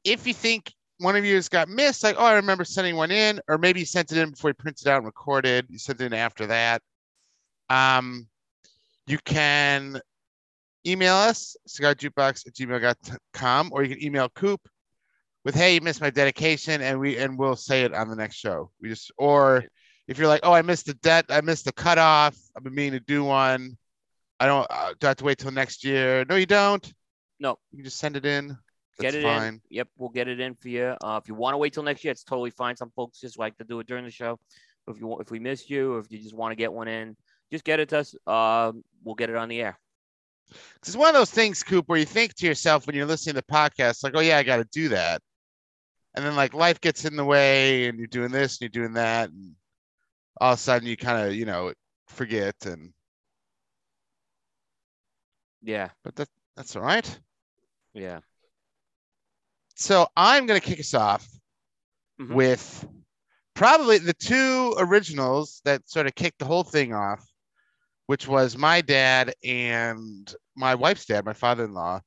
If 0.05 0.27
you 0.27 0.35
think 0.35 0.72
one 0.98 1.16
of 1.16 1.24
you 1.24 1.35
has 1.35 1.48
got 1.48 1.68
missed, 1.68 2.05
like, 2.05 2.16
oh, 2.18 2.24
I 2.24 2.35
remember 2.35 2.64
sending 2.64 2.96
one 2.96 3.11
in, 3.11 3.40
or 3.48 3.59
maybe 3.59 3.81
you 3.81 3.87
sent 3.87 4.12
it 4.12 4.18
in 4.18 4.31
before 4.31 4.50
you 4.50 4.55
printed 4.55 4.87
out 4.87 4.98
and 4.98 5.07
recorded, 5.07 5.66
you 5.68 5.79
sent 5.79 6.00
it 6.00 6.07
in 6.07 6.14
after 6.14 6.46
that. 6.46 6.83
Um, 7.70 8.29
you 9.07 9.18
can 9.24 10.00
email 10.87 11.14
us, 11.14 11.57
cigarjukebox 11.68 12.47
at 12.47 12.55
gmail.com, 12.55 13.70
or 13.73 13.83
you 13.83 13.94
can 13.94 14.05
email 14.05 14.29
Coop 14.29 14.61
with, 15.44 15.55
hey, 15.55 15.75
you 15.75 15.81
missed 15.81 16.01
my 16.01 16.11
dedication, 16.11 16.81
and 16.81 16.99
we 16.99 17.16
and 17.18 17.38
we'll 17.38 17.57
say 17.57 17.83
it 17.83 17.94
on 17.94 18.09
the 18.09 18.16
next 18.16 18.37
show. 18.37 18.70
We 18.81 18.88
just 18.88 19.12
or 19.18 19.64
if 20.09 20.18
you're 20.18 20.29
like, 20.29 20.40
oh, 20.42 20.53
I 20.53 20.62
missed 20.62 20.87
the 20.87 20.94
debt, 20.94 21.27
I 21.29 21.40
missed 21.40 21.64
the 21.64 21.73
cutoff, 21.73 22.37
I've 22.57 22.64
been 22.64 22.75
meaning 22.75 22.99
to 22.99 23.05
do 23.05 23.25
one. 23.25 23.77
I 24.40 24.47
don't 24.47 24.66
uh, 24.70 24.94
do 24.99 25.07
I 25.07 25.11
have 25.11 25.16
to 25.18 25.25
wait 25.25 25.38
till 25.38 25.51
next 25.51 25.85
year. 25.85 26.25
No, 26.29 26.37
you 26.37 26.47
don't. 26.47 26.92
No. 27.38 27.59
You 27.70 27.79
can 27.79 27.85
just 27.85 27.99
send 27.99 28.16
it 28.16 28.27
in. 28.27 28.57
Get 29.01 29.14
it 29.14 29.23
fine. 29.23 29.55
in. 29.55 29.61
Yep, 29.70 29.88
we'll 29.99 30.11
get 30.11 30.29
it 30.29 30.38
in 30.38 30.55
for 30.55 30.68
you. 30.68 30.94
Uh, 31.03 31.18
if 31.20 31.29
you 31.29 31.35
want 31.35 31.55
to 31.55 31.59
wait 31.59 31.73
till 31.73 31.83
next 31.83 32.05
year, 32.05 32.12
it's 32.12 32.23
totally 32.23 32.51
fine. 32.51 32.77
Some 32.77 32.90
folks 32.94 33.20
just 33.20 33.38
like 33.38 33.57
to 33.59 33.64
do 33.64 33.81
it 33.81 33.87
during 33.87 34.05
the 34.05 34.11
show. 34.11 34.38
If 34.87 35.01
you 35.01 35.07
want, 35.07 35.23
if 35.23 35.31
we 35.31 35.40
missed 35.40 35.68
you, 35.70 35.94
or 35.94 35.99
if 35.99 36.07
you 36.11 36.18
just 36.18 36.35
want 36.35 36.53
to 36.53 36.57
get 36.57 36.73
one 36.73 36.88
in, 36.88 37.16
just 37.51 37.64
get 37.64 37.81
it 37.81 37.88
to 37.88 37.99
us. 37.99 38.14
Um, 38.27 38.85
we'll 39.03 39.14
get 39.14 39.31
it 39.31 39.37
on 39.37 39.49
the 39.49 39.61
air. 39.62 39.79
It's 40.76 40.96
one 40.96 41.09
of 41.09 41.14
those 41.14 41.30
things, 41.30 41.62
Coop, 41.62 41.88
where 41.88 41.98
you 41.98 42.04
think 42.04 42.35
to 42.35 42.46
yourself 42.46 42.87
when 42.87 42.94
you're 42.96 43.07
listening 43.07 43.37
to 43.37 43.42
podcasts, 43.42 44.02
like, 44.04 44.14
oh 44.16 44.20
yeah, 44.20 44.38
I 44.38 44.42
got 44.42 44.57
to 44.59 44.64
do 44.72 44.88
that, 44.90 45.22
and 46.14 46.24
then 46.24 46.37
like 46.37 46.54
life 46.54 46.80
gets 46.80 47.04
in 47.04 47.16
the 47.16 47.24
way, 47.24 47.87
and 47.88 47.98
you're 47.98 48.07
doing 48.07 48.30
this 48.30 48.54
and 48.54 48.62
you're 48.62 48.83
doing 48.83 48.94
that, 48.94 49.30
and 49.30 49.54
all 50.40 50.52
of 50.52 50.59
a 50.59 50.62
sudden 50.62 50.88
you 50.88 50.96
kind 50.96 51.26
of 51.26 51.35
you 51.35 51.44
know 51.44 51.72
forget, 52.09 52.54
and 52.66 52.92
Yeah, 55.62 55.88
but 56.02 56.14
that 56.16 56.28
that's 56.57 56.76
all 56.76 56.83
right. 56.83 57.18
yeah. 57.94 58.20
So 59.76 60.07
I'm 60.16 60.46
gonna 60.46 60.61
kick 60.61 60.78
us 60.78 60.94
off 60.94 61.26
Mhm. 62.20 62.35
with 62.35 62.87
probably 63.54 63.98
the 63.98 64.12
two 64.14 64.74
originals 64.78 65.61
that 65.64 65.88
sort 65.88 66.07
of 66.07 66.14
kicked 66.14 66.38
the 66.38 66.44
whole 66.44 66.64
thing 66.64 66.92
off, 66.92 67.24
which 68.07 68.29
was 68.29 68.57
my 68.57 68.81
dad 68.81 69.35
and 69.45 70.35
my 70.57 70.75
wife's 70.75 71.07
dad, 71.07 71.25
my 71.25 71.33
father-in-law, 71.33 72.01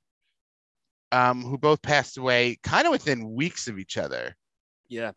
um, 1.12 1.42
who 1.42 1.58
both 1.58 1.82
passed 1.82 2.18
away 2.18 2.58
kind 2.64 2.86
of 2.86 2.92
within 2.92 3.34
weeks 3.34 3.68
of 3.68 3.80
each 3.80 3.98
other 3.98 4.36
Yeah. 4.90 5.12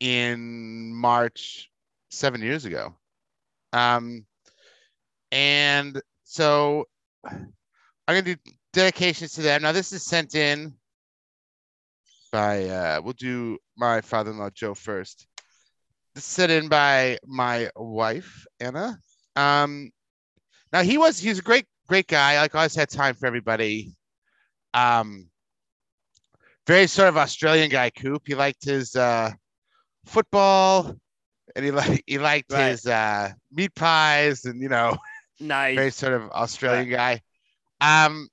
in 0.00 0.94
March 0.94 1.70
seven 2.10 2.40
years 2.42 2.64
ago. 2.64 2.94
Um, 3.72 4.24
and 5.32 6.00
so 6.24 6.86
I'm 7.24 7.54
gonna 8.06 8.22
do 8.22 8.36
dedications 8.72 9.32
to 9.32 9.42
them. 9.42 9.62
Now 9.62 9.72
this 9.72 9.92
is 9.92 10.04
sent 10.04 10.34
in 10.34 10.74
by 12.32 12.64
uh 12.68 13.00
we'll 13.02 13.12
do 13.14 13.58
my 13.76 14.00
father-in-law 14.00 14.50
Joe 14.50 14.74
first. 14.74 15.26
This 16.14 16.24
is 16.24 16.30
sent 16.30 16.52
in 16.52 16.68
by 16.68 17.18
my 17.26 17.70
wife, 17.76 18.46
Anna. 18.60 18.98
Um 19.36 19.90
now 20.74 20.82
he 20.82 20.98
was 20.98 21.20
he's 21.20 21.38
a 21.38 21.42
great, 21.42 21.66
great 21.86 22.08
guy. 22.08 22.40
Like 22.40 22.54
always 22.54 22.74
had 22.74 22.90
time 22.90 23.14
for 23.14 23.26
everybody. 23.26 23.94
Um 24.74 25.28
very 26.66 26.88
sort 26.88 27.08
of 27.08 27.16
Australian 27.16 27.70
guy, 27.70 27.90
Coop. 27.90 28.22
He 28.26 28.34
liked 28.34 28.64
his 28.64 28.96
uh 28.96 29.30
football 30.04 30.96
and 31.54 31.64
he 31.64 31.70
like 31.70 32.02
he 32.06 32.18
liked 32.18 32.52
Right. 32.52 32.70
his 32.70 32.86
uh 32.86 33.30
meat 33.52 33.74
pies 33.74 34.44
and 34.46 34.60
you 34.60 34.68
know 34.68 34.96
Nice. 35.40 35.76
very 35.76 35.90
sort 35.92 36.12
of 36.14 36.30
Australian 36.32 36.90
guy. 36.90 37.22
Um, 37.80 38.28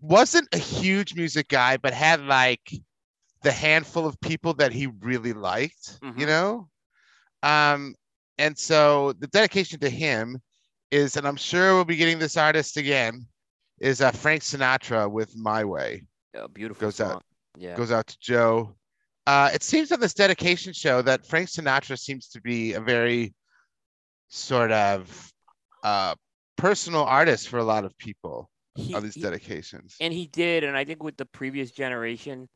wasn't 0.00 0.48
a 0.52 0.58
huge 0.58 1.14
music 1.14 1.48
guy, 1.48 1.76
but 1.76 1.92
had 1.94 2.20
like 2.22 2.72
the 3.42 3.52
handful 3.52 4.06
of 4.06 4.20
people 4.20 4.54
that 4.54 4.72
he 4.72 4.86
really 4.86 5.32
liked, 5.32 5.98
you 6.16 6.26
Mhm. 6.26 6.28
know. 6.28 6.68
Um, 7.42 7.94
and 8.38 8.56
so 8.58 9.12
the 9.14 9.26
dedication 9.28 9.80
to 9.80 9.90
him 9.90 10.40
is, 10.94 11.16
and 11.16 11.26
I'm 11.26 11.36
sure 11.36 11.74
we'll 11.74 11.84
be 11.84 11.96
getting 11.96 12.18
this 12.18 12.36
artist 12.36 12.76
again, 12.76 13.26
is 13.80 14.00
uh, 14.00 14.10
Frank 14.12 14.42
Sinatra 14.42 15.10
with 15.10 15.36
"My 15.36 15.64
Way." 15.64 16.04
A 16.34 16.48
beautiful 16.48 16.80
Goes 16.86 17.00
out. 17.00 17.22
Yeah. 17.56 17.76
Goes 17.76 17.92
out 17.92 18.06
to 18.06 18.16
Joe. 18.20 18.74
Uh, 19.26 19.50
it 19.54 19.62
seems 19.62 19.90
on 19.92 20.00
this 20.00 20.14
dedication 20.14 20.72
show 20.72 21.00
that 21.02 21.24
Frank 21.26 21.48
Sinatra 21.48 21.98
seems 21.98 22.28
to 22.28 22.40
be 22.40 22.74
a 22.74 22.80
very 22.80 23.34
sort 24.28 24.70
of 24.72 25.32
uh, 25.82 26.14
personal 26.56 27.02
artist 27.04 27.48
for 27.48 27.58
a 27.58 27.64
lot 27.64 27.84
of 27.84 27.96
people 27.98 28.50
He- 28.74 28.94
on 28.94 29.02
these 29.02 29.14
he- 29.14 29.22
dedications. 29.22 29.96
and 30.00 30.12
he 30.12 30.26
did, 30.26 30.64
and 30.64 30.76
I 30.76 30.84
think 30.84 31.02
with 31.02 31.16
the 31.16 31.26
previous 31.26 31.70
generation, 31.70 32.48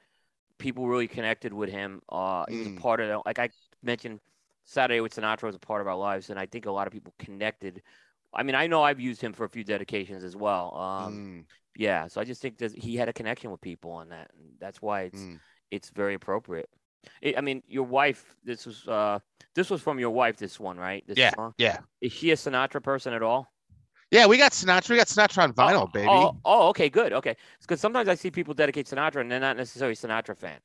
people 0.59 0.89
really 0.89 1.09
connected 1.09 1.53
with 1.53 1.71
him. 1.71 2.03
Uh, 2.09 2.45
he 2.49 2.59
was 2.59 2.69
Mm. 2.69 2.79
a 2.79 2.81
part 2.81 3.01
of 3.01 3.23
like 3.27 3.39
I 3.39 3.49
mentioned, 3.83 4.21
Saturday 4.65 5.01
with 5.01 5.15
Sinatra 5.15 5.45
was 5.45 5.55
a 5.57 5.61
part 5.61 5.81
of 5.81 5.87
our 5.87 5.97
lives, 5.97 6.31
and 6.31 6.39
I 6.39 6.47
think 6.47 6.67
a 6.67 6.71
lot 6.73 6.87
of 6.87 6.93
people 6.93 7.15
connected. 7.19 7.83
I 8.33 8.43
mean, 8.43 8.55
I 8.55 8.67
know 8.67 8.83
I've 8.83 9.01
used 9.01 9.21
him 9.21 9.33
for 9.33 9.45
a 9.45 9.49
few 9.49 9.65
dedications 9.65 10.25
as 10.25 10.37
well. 10.37 10.75
Um, 10.77 11.15
Mm, 11.15 11.45
Yeah, 11.77 12.09
so 12.09 12.21
I 12.21 12.25
just 12.25 12.43
think 12.43 12.59
that 12.59 12.73
he 12.77 12.97
had 12.97 13.09
a 13.09 13.13
connection 13.13 13.51
with 13.51 13.61
people 13.61 13.93
on 13.93 14.09
that, 14.09 14.31
and 14.35 14.53
that's 14.59 14.83
why 14.83 15.03
it's 15.03 15.21
mm. 15.21 15.39
it's 15.71 15.91
very 15.91 16.15
appropriate. 16.15 16.69
I 17.25 17.35
I 17.39 17.41
mean, 17.41 17.63
your 17.69 17.85
wife. 17.85 18.35
This 18.45 18.67
was 18.67 18.87
uh, 18.89 19.21
this 19.55 19.71
was 19.71 19.81
from 19.81 19.99
your 19.99 20.11
wife. 20.11 20.37
This 20.37 20.59
one, 20.59 20.77
right? 20.79 21.05
This 21.07 21.19
Yeah, 21.19 21.31
song? 21.31 21.55
yeah. 21.59 21.79
Is 22.01 22.13
she 22.13 22.31
a 22.33 22.37
Sinatra 22.37 22.83
person 22.83 23.13
at 23.15 23.23
all? 23.23 23.47
Yeah, 24.11 24.27
we 24.27 24.39
got 24.39 24.53
Sinatra. 24.53 24.91
We 24.91 24.97
got 24.97 25.07
Sinatra 25.09 25.43
on 25.43 25.53
vinyl, 25.53 25.83
oh, 25.83 25.87
baby. 25.87 26.09
Oh, 26.09 26.33
oh, 26.45 26.69
okay, 26.69 26.89
good. 26.89 27.13
Okay, 27.13 27.37
because 27.61 27.81
sometimes 27.81 28.09
I 28.09 28.15
see 28.15 28.31
people 28.31 28.55
dedicate 28.55 28.87
Sinatra 28.87 29.21
and 29.21 29.31
they're 29.31 29.41
not 29.41 29.57
necessarily 29.57 29.93
a 29.93 29.97
Sinatra 29.97 30.37
fan. 30.37 30.59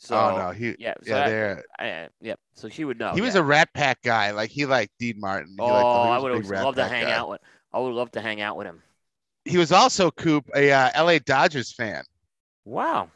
So 0.00 0.16
oh 0.16 0.36
no, 0.38 0.50
he 0.52 0.76
yeah, 0.78 0.94
so 1.02 1.10
yeah, 1.10 1.14
that- 1.14 1.64
they're 1.80 2.10
yeah. 2.20 2.34
So 2.54 2.68
she 2.68 2.84
would 2.84 2.98
know. 2.98 3.12
he 3.14 3.20
was 3.20 3.34
yeah. 3.34 3.40
a 3.40 3.44
Rat 3.44 3.68
Pack 3.74 4.00
guy. 4.02 4.30
Like 4.30 4.50
he 4.50 4.64
liked 4.64 4.92
Dean 4.98 5.18
Martin. 5.18 5.56
He 5.58 5.62
Oh, 5.62 5.66
liked, 5.66 5.84
I 5.84 6.18
would 6.18 6.28
big 6.28 6.34
always 6.36 6.48
Rat 6.50 6.64
love 6.64 6.74
to 6.76 6.86
hang 6.88 7.04
guy. 7.06 7.12
out 7.12 7.28
with. 7.30 7.40
I 7.72 7.78
would 7.80 7.94
love 7.94 8.10
to 8.12 8.20
hang 8.20 8.40
out 8.40 8.56
with 8.56 8.66
him. 8.66 8.80
He 9.44 9.58
was 9.58 9.72
also 9.72 10.10
Coop 10.10 10.48
a 10.54 10.70
uh, 10.72 10.90
L.A. 10.94 11.18
Dodgers 11.18 11.72
fan. 11.72 12.04
Wow. 12.64 13.10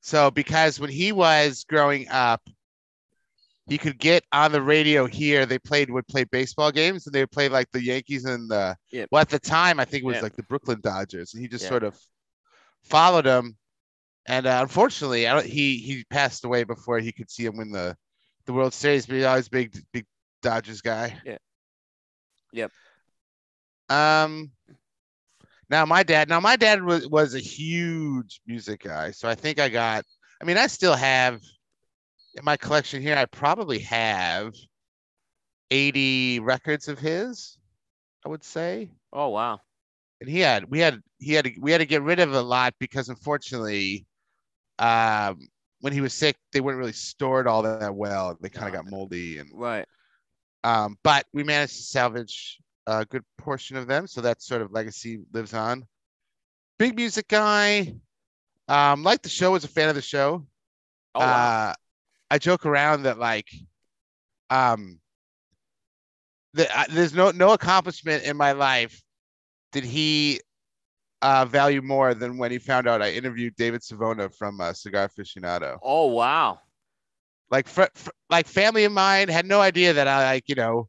So 0.00 0.30
because 0.30 0.80
when 0.80 0.90
he 0.90 1.12
was 1.12 1.64
growing 1.68 2.08
up, 2.08 2.42
he 3.68 3.76
could 3.78 3.98
get 3.98 4.24
on 4.32 4.50
the 4.50 4.62
radio 4.62 5.06
here. 5.06 5.44
They 5.46 5.58
played 5.58 5.90
would 5.90 6.08
play 6.08 6.24
baseball 6.24 6.72
games 6.72 7.06
and 7.06 7.14
they 7.14 7.20
would 7.20 7.30
play 7.30 7.48
like 7.48 7.70
the 7.70 7.82
Yankees 7.82 8.24
and 8.24 8.48
the 8.50 8.76
Yep. 8.90 9.08
well 9.12 9.20
at 9.20 9.28
the 9.28 9.38
time 9.38 9.78
I 9.78 9.84
think 9.84 10.02
it 10.02 10.06
was 10.06 10.16
Yeah. 10.16 10.22
like 10.22 10.36
the 10.36 10.42
Brooklyn 10.44 10.80
Dodgers, 10.82 11.34
and 11.34 11.42
he 11.42 11.48
just 11.48 11.64
Yeah. 11.64 11.68
sort 11.70 11.84
of 11.84 11.96
followed 12.82 13.26
them. 13.26 13.56
And 14.28 14.46
uh, 14.46 14.60
unfortunately, 14.62 15.26
I 15.26 15.34
don't, 15.34 15.46
he 15.46 15.78
he 15.78 16.04
passed 16.04 16.44
away 16.44 16.64
before 16.64 17.00
he 17.00 17.12
could 17.12 17.30
see 17.30 17.46
him 17.46 17.56
win 17.56 17.72
the 17.72 17.96
the 18.46 18.52
World 18.52 18.74
Series. 18.74 19.06
But 19.06 19.16
he's 19.16 19.24
always 19.24 19.48
big 19.48 19.76
big 19.92 20.06
Dodgers 20.42 20.82
guy. 20.82 21.18
Yeah. 21.24 21.38
Yep. 22.52 22.72
Um. 23.88 24.52
Now 25.70 25.86
my 25.86 26.02
dad. 26.02 26.28
Now 26.28 26.40
my 26.40 26.56
dad 26.56 26.82
was 26.82 27.08
was 27.08 27.34
a 27.34 27.40
huge 27.40 28.40
music 28.46 28.82
guy, 28.84 29.12
so 29.12 29.28
I 29.28 29.34
think 29.34 29.58
I 29.60 29.68
got. 29.70 30.04
I 30.40 30.44
mean, 30.44 30.58
I 30.58 30.66
still 30.68 30.94
have 30.94 31.40
in 32.34 32.44
my 32.44 32.56
collection 32.56 33.02
here. 33.02 33.16
I 33.16 33.26
probably 33.26 33.80
have 33.80 34.54
eighty 35.70 36.40
records 36.40 36.88
of 36.88 36.98
his. 36.98 37.58
I 38.24 38.28
would 38.28 38.44
say, 38.44 38.90
Oh 39.12 39.28
wow. 39.30 39.60
and 40.20 40.28
he 40.28 40.40
had 40.40 40.70
we 40.70 40.80
had 40.80 41.00
he 41.18 41.34
had 41.34 41.46
to, 41.46 41.52
we 41.60 41.72
had 41.72 41.78
to 41.78 41.86
get 41.86 42.02
rid 42.02 42.20
of 42.20 42.32
a 42.34 42.42
lot 42.42 42.74
because 42.78 43.08
unfortunately, 43.08 44.06
um, 44.78 45.48
when 45.80 45.92
he 45.92 46.00
was 46.00 46.12
sick, 46.12 46.36
they 46.52 46.60
weren't 46.60 46.78
really 46.78 46.92
stored 46.92 47.46
all 47.46 47.62
that 47.62 47.94
well. 47.94 48.36
They 48.40 48.48
kind 48.48 48.66
of 48.68 48.74
got 48.74 48.90
moldy 48.90 49.38
and 49.38 49.50
Right. 49.54 49.86
um, 50.64 50.98
but 51.02 51.26
we 51.32 51.44
managed 51.44 51.76
to 51.76 51.82
salvage 51.82 52.58
a 52.86 53.04
good 53.04 53.24
portion 53.36 53.76
of 53.76 53.86
them, 53.86 54.06
so 54.06 54.20
that 54.22 54.42
sort 54.42 54.62
of 54.62 54.72
legacy 54.72 55.20
lives 55.32 55.54
on. 55.54 55.86
Big 56.78 56.96
music 56.96 57.28
guy, 57.28 57.94
um, 58.68 59.02
liked 59.02 59.22
the 59.24 59.28
show, 59.28 59.52
was 59.52 59.64
a 59.64 59.68
fan 59.68 59.88
of 59.88 59.94
the 59.94 60.02
show. 60.02 60.46
Oh 61.14 61.20
wow. 61.20 61.70
Uh, 61.70 61.74
I 62.30 62.38
joke 62.38 62.66
around 62.66 63.02
that 63.04 63.18
like, 63.18 63.48
um, 64.50 65.00
the, 66.54 66.78
uh, 66.78 66.84
there's 66.90 67.12
no 67.14 67.30
no 67.30 67.52
accomplishment 67.52 68.24
in 68.24 68.36
my 68.36 68.52
life 68.52 69.02
did 69.72 69.84
he 69.84 70.40
uh, 71.22 71.44
value 71.44 71.82
more 71.82 72.14
than 72.14 72.38
when 72.38 72.50
he 72.50 72.58
found 72.58 72.86
out 72.86 73.02
I 73.02 73.10
interviewed 73.12 73.56
David 73.56 73.82
Savona 73.82 74.28
from 74.30 74.60
uh, 74.60 74.72
Cigar 74.72 75.08
Aficionado 75.08 75.78
oh 75.82 76.06
wow. 76.06 76.60
like 77.50 77.66
fr- 77.68 77.84
fr- 77.94 78.10
like 78.30 78.46
family 78.46 78.84
of 78.84 78.92
mine 78.92 79.28
had 79.28 79.46
no 79.46 79.60
idea 79.60 79.92
that 79.94 80.06
I 80.08 80.24
like 80.32 80.48
you 80.48 80.54
know 80.54 80.88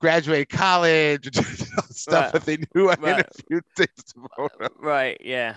graduated 0.00 0.48
college 0.48 1.26
and 1.36 1.46
stuff, 1.90 2.24
Right. 2.24 2.32
but 2.32 2.44
they 2.46 2.58
knew 2.74 2.88
I 2.88 2.94
Right. 2.94 3.26
interviewed 3.26 3.64
Dave 3.76 3.88
Savona. 4.06 4.70
Right. 4.80 5.16
Yeah. 5.20 5.56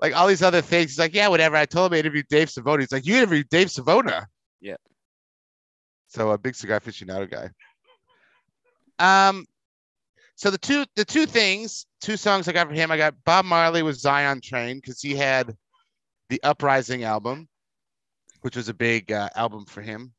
Like 0.00 0.16
all 0.16 0.26
these 0.26 0.42
other 0.42 0.60
things. 0.60 0.90
He's 0.90 0.98
like, 0.98 1.14
yeah, 1.14 1.28
whatever. 1.28 1.54
I 1.56 1.66
told 1.66 1.92
him 1.92 1.96
I 1.96 2.00
interviewed 2.00 2.26
Dave 2.28 2.50
Savona. 2.50 2.82
He's 2.82 2.90
like, 2.90 3.06
you 3.06 3.14
interviewed 3.16 3.48
Dave 3.48 3.70
Savona. 3.70 4.26
Yeah. 4.60 4.76
So 6.08 6.30
a 6.32 6.38
big 6.38 6.56
cigar 6.56 6.80
aficionado 6.80 7.30
guy. 7.30 7.50
Um, 8.98 9.46
so 10.40 10.50
the 10.50 10.56
two 10.56 10.86
the 10.96 11.04
two 11.04 11.26
things, 11.26 11.84
two 12.00 12.16
songs 12.16 12.48
I 12.48 12.52
got 12.52 12.66
from 12.66 12.74
him. 12.74 12.90
I 12.90 12.96
got 12.96 13.14
Bob 13.26 13.44
Marley 13.44 13.82
with 13.82 13.96
Zion 13.96 14.40
Train 14.40 14.78
because 14.78 15.02
he 15.02 15.14
had 15.14 15.54
the 16.30 16.42
Uprising 16.42 17.04
album, 17.04 17.46
which 18.40 18.56
was 18.56 18.70
a 18.70 18.74
big 18.74 19.12
uh, 19.12 19.28
album 19.36 19.66
for 19.66 19.82
him. 19.82 20.14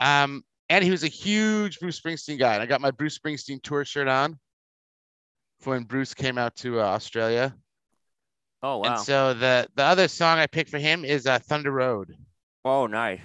Um, 0.00 0.42
and 0.68 0.82
he 0.82 0.90
was 0.90 1.04
a 1.04 1.08
huge 1.08 1.78
Bruce 1.78 2.00
Springsteen 2.00 2.36
guy. 2.36 2.54
And 2.54 2.64
I 2.64 2.66
got 2.66 2.80
my 2.80 2.90
Bruce 2.90 3.16
Springsteen 3.16 3.62
tour 3.62 3.84
shirt 3.84 4.08
on 4.08 4.40
for 5.60 5.70
when 5.70 5.84
Bruce 5.84 6.14
came 6.14 6.36
out 6.36 6.56
to 6.56 6.80
uh, 6.80 6.82
Australia. 6.82 7.54
Oh 8.60 8.78
wow. 8.78 8.94
And 8.94 8.98
so 8.98 9.34
the 9.34 9.68
the 9.76 9.84
other 9.84 10.08
song 10.08 10.38
I 10.38 10.48
picked 10.48 10.70
for 10.70 10.78
him 10.78 11.04
is 11.04 11.28
uh, 11.28 11.38
Thunder 11.38 11.70
Road 11.70 12.12
oh 12.64 12.88
nice. 12.88 13.20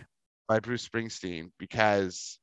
by 0.47 0.59
Bruce 0.59 0.87
Springsteen 0.87 1.49
because 1.57 2.37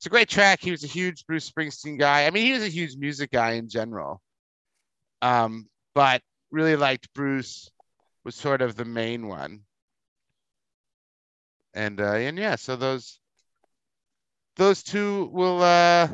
it's 0.00 0.06
a 0.06 0.08
great 0.08 0.30
track. 0.30 0.62
He 0.62 0.70
was 0.70 0.82
a 0.82 0.86
huge 0.86 1.26
Bruce 1.26 1.50
Springsteen 1.50 1.98
guy. 1.98 2.24
I 2.24 2.30
mean, 2.30 2.46
he 2.46 2.52
was 2.52 2.62
a 2.62 2.68
huge 2.68 2.96
music 2.96 3.30
guy 3.30 3.52
in 3.52 3.68
general. 3.68 4.22
Um, 5.20 5.68
but 5.94 6.22
really 6.50 6.74
liked 6.74 7.12
Bruce 7.12 7.70
was 8.24 8.34
sort 8.34 8.62
of 8.62 8.76
the 8.76 8.86
main 8.86 9.28
one. 9.28 9.60
And 11.74 12.00
uh 12.00 12.14
and 12.14 12.38
yeah, 12.38 12.56
so 12.56 12.76
those 12.76 13.20
those 14.56 14.82
two 14.82 15.28
will 15.34 15.62
uh 15.62 16.08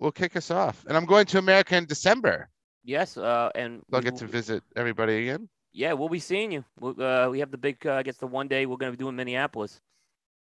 will 0.00 0.10
kick 0.10 0.34
us 0.34 0.50
off. 0.50 0.84
And 0.88 0.96
I'm 0.96 1.06
going 1.06 1.26
to 1.26 1.38
America 1.38 1.76
in 1.76 1.86
December. 1.86 2.48
Yes. 2.82 3.16
Uh, 3.16 3.50
and 3.54 3.80
I'll 3.92 4.00
get 4.00 4.16
to 4.16 4.26
visit 4.26 4.64
everybody 4.74 5.22
again. 5.22 5.48
Yeah, 5.72 5.92
we'll 5.92 6.08
be 6.08 6.18
seeing 6.18 6.50
you. 6.50 6.64
We'll, 6.80 7.00
uh, 7.00 7.28
we 7.30 7.38
have 7.38 7.52
the 7.52 7.58
big. 7.58 7.86
Uh, 7.86 7.92
I 7.94 8.02
guess 8.02 8.16
the 8.16 8.26
one 8.26 8.48
day 8.48 8.66
we're 8.66 8.76
going 8.76 8.90
to 8.90 8.98
be 8.98 9.02
doing 9.02 9.14
Minneapolis. 9.14 9.80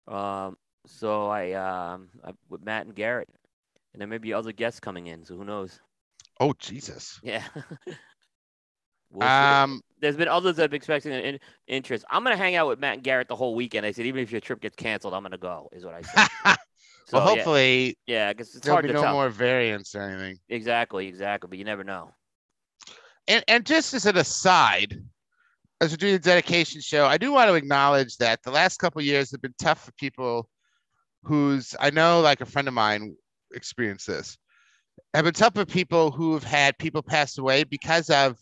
Um, 0.06 0.56
so 0.86 1.28
I 1.28 1.52
um 1.52 2.08
I, 2.24 2.32
with 2.48 2.64
Matt 2.64 2.86
and 2.86 2.94
Garrett, 2.94 3.28
and 3.92 4.00
there 4.00 4.08
may 4.08 4.18
be 4.18 4.32
other 4.32 4.52
guests 4.52 4.80
coming 4.80 5.06
in. 5.06 5.24
So 5.24 5.36
who 5.36 5.44
knows? 5.44 5.80
Oh 6.40 6.52
Jesus. 6.58 7.20
Yeah. 7.22 7.44
We'll. 9.10 9.28
Um 9.28 9.80
There's 10.00 10.16
been 10.16 10.26
others 10.26 10.56
that 10.56 10.62
have 10.62 10.70
been 10.72 10.78
expecting 10.78 11.12
an 11.12 11.20
in- 11.20 11.40
interest. 11.68 12.04
I'm 12.10 12.24
gonna 12.24 12.36
hang 12.36 12.56
out 12.56 12.66
with 12.66 12.80
Matt 12.80 12.94
and 12.94 13.02
Garrett 13.04 13.28
the 13.28 13.36
whole 13.36 13.54
weekend. 13.54 13.86
I 13.86 13.92
said 13.92 14.06
even 14.06 14.20
if 14.24 14.32
your 14.32 14.40
trip 14.40 14.60
gets 14.60 14.74
canceled, 14.74 15.14
I'm 15.14 15.22
gonna 15.22 15.38
go. 15.38 15.68
Is 15.70 15.84
what 15.84 15.94
I 15.94 16.02
said. 16.02 16.56
So 17.06 17.18
well, 17.18 17.26
hopefully 17.28 17.98
yeah, 18.06 18.32
because 18.32 18.54
it's 18.54 18.64
there'll 18.64 18.76
hard 18.76 18.84
be 18.84 18.88
to 18.88 18.94
no 18.94 19.02
tell. 19.02 19.12
more 19.12 19.28
variants 19.28 19.94
or 19.94 20.00
anything. 20.00 20.38
Exactly, 20.48 21.06
exactly. 21.06 21.48
But 21.48 21.58
you 21.58 21.64
never 21.64 21.84
know. 21.84 22.10
And 23.28 23.44
and 23.46 23.66
just 23.66 23.92
as 23.92 24.06
an 24.06 24.16
aside, 24.16 25.02
as 25.80 25.90
we're 25.92 25.96
doing 25.98 26.14
the 26.14 26.18
dedication 26.18 26.80
show, 26.80 27.04
I 27.04 27.18
do 27.18 27.30
want 27.32 27.48
to 27.50 27.54
acknowledge 27.54 28.16
that 28.16 28.42
the 28.42 28.50
last 28.50 28.78
couple 28.78 29.00
of 29.00 29.04
years 29.04 29.30
have 29.32 29.42
been 29.42 29.54
tough 29.58 29.84
for 29.84 29.92
people 29.92 30.48
who's 31.24 31.74
I 31.80 31.90
know 31.90 32.20
like 32.20 32.40
a 32.40 32.46
friend 32.46 32.68
of 32.68 32.74
mine 32.74 33.16
experienced 33.54 34.06
this. 34.06 34.36
I've 35.12 35.24
been 35.24 35.34
tough 35.34 35.54
for 35.54 35.64
people 35.64 36.10
who've 36.10 36.44
had 36.44 36.78
people 36.78 37.02
pass 37.02 37.38
away 37.38 37.64
because 37.64 38.10
of 38.10 38.38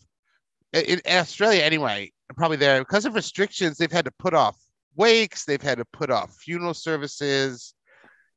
in, 0.73 1.01
Australia 1.07 1.61
anyway, 1.61 2.11
probably 2.35 2.57
there 2.57 2.79
because 2.79 3.05
of 3.05 3.15
restrictions, 3.15 3.77
they've 3.77 3.91
had 3.91 4.05
to 4.05 4.11
put 4.19 4.33
off 4.33 4.57
wakes, 4.95 5.45
they've 5.45 5.61
had 5.61 5.77
to 5.77 5.85
put 5.85 6.09
off 6.09 6.35
funeral 6.35 6.73
services 6.73 7.73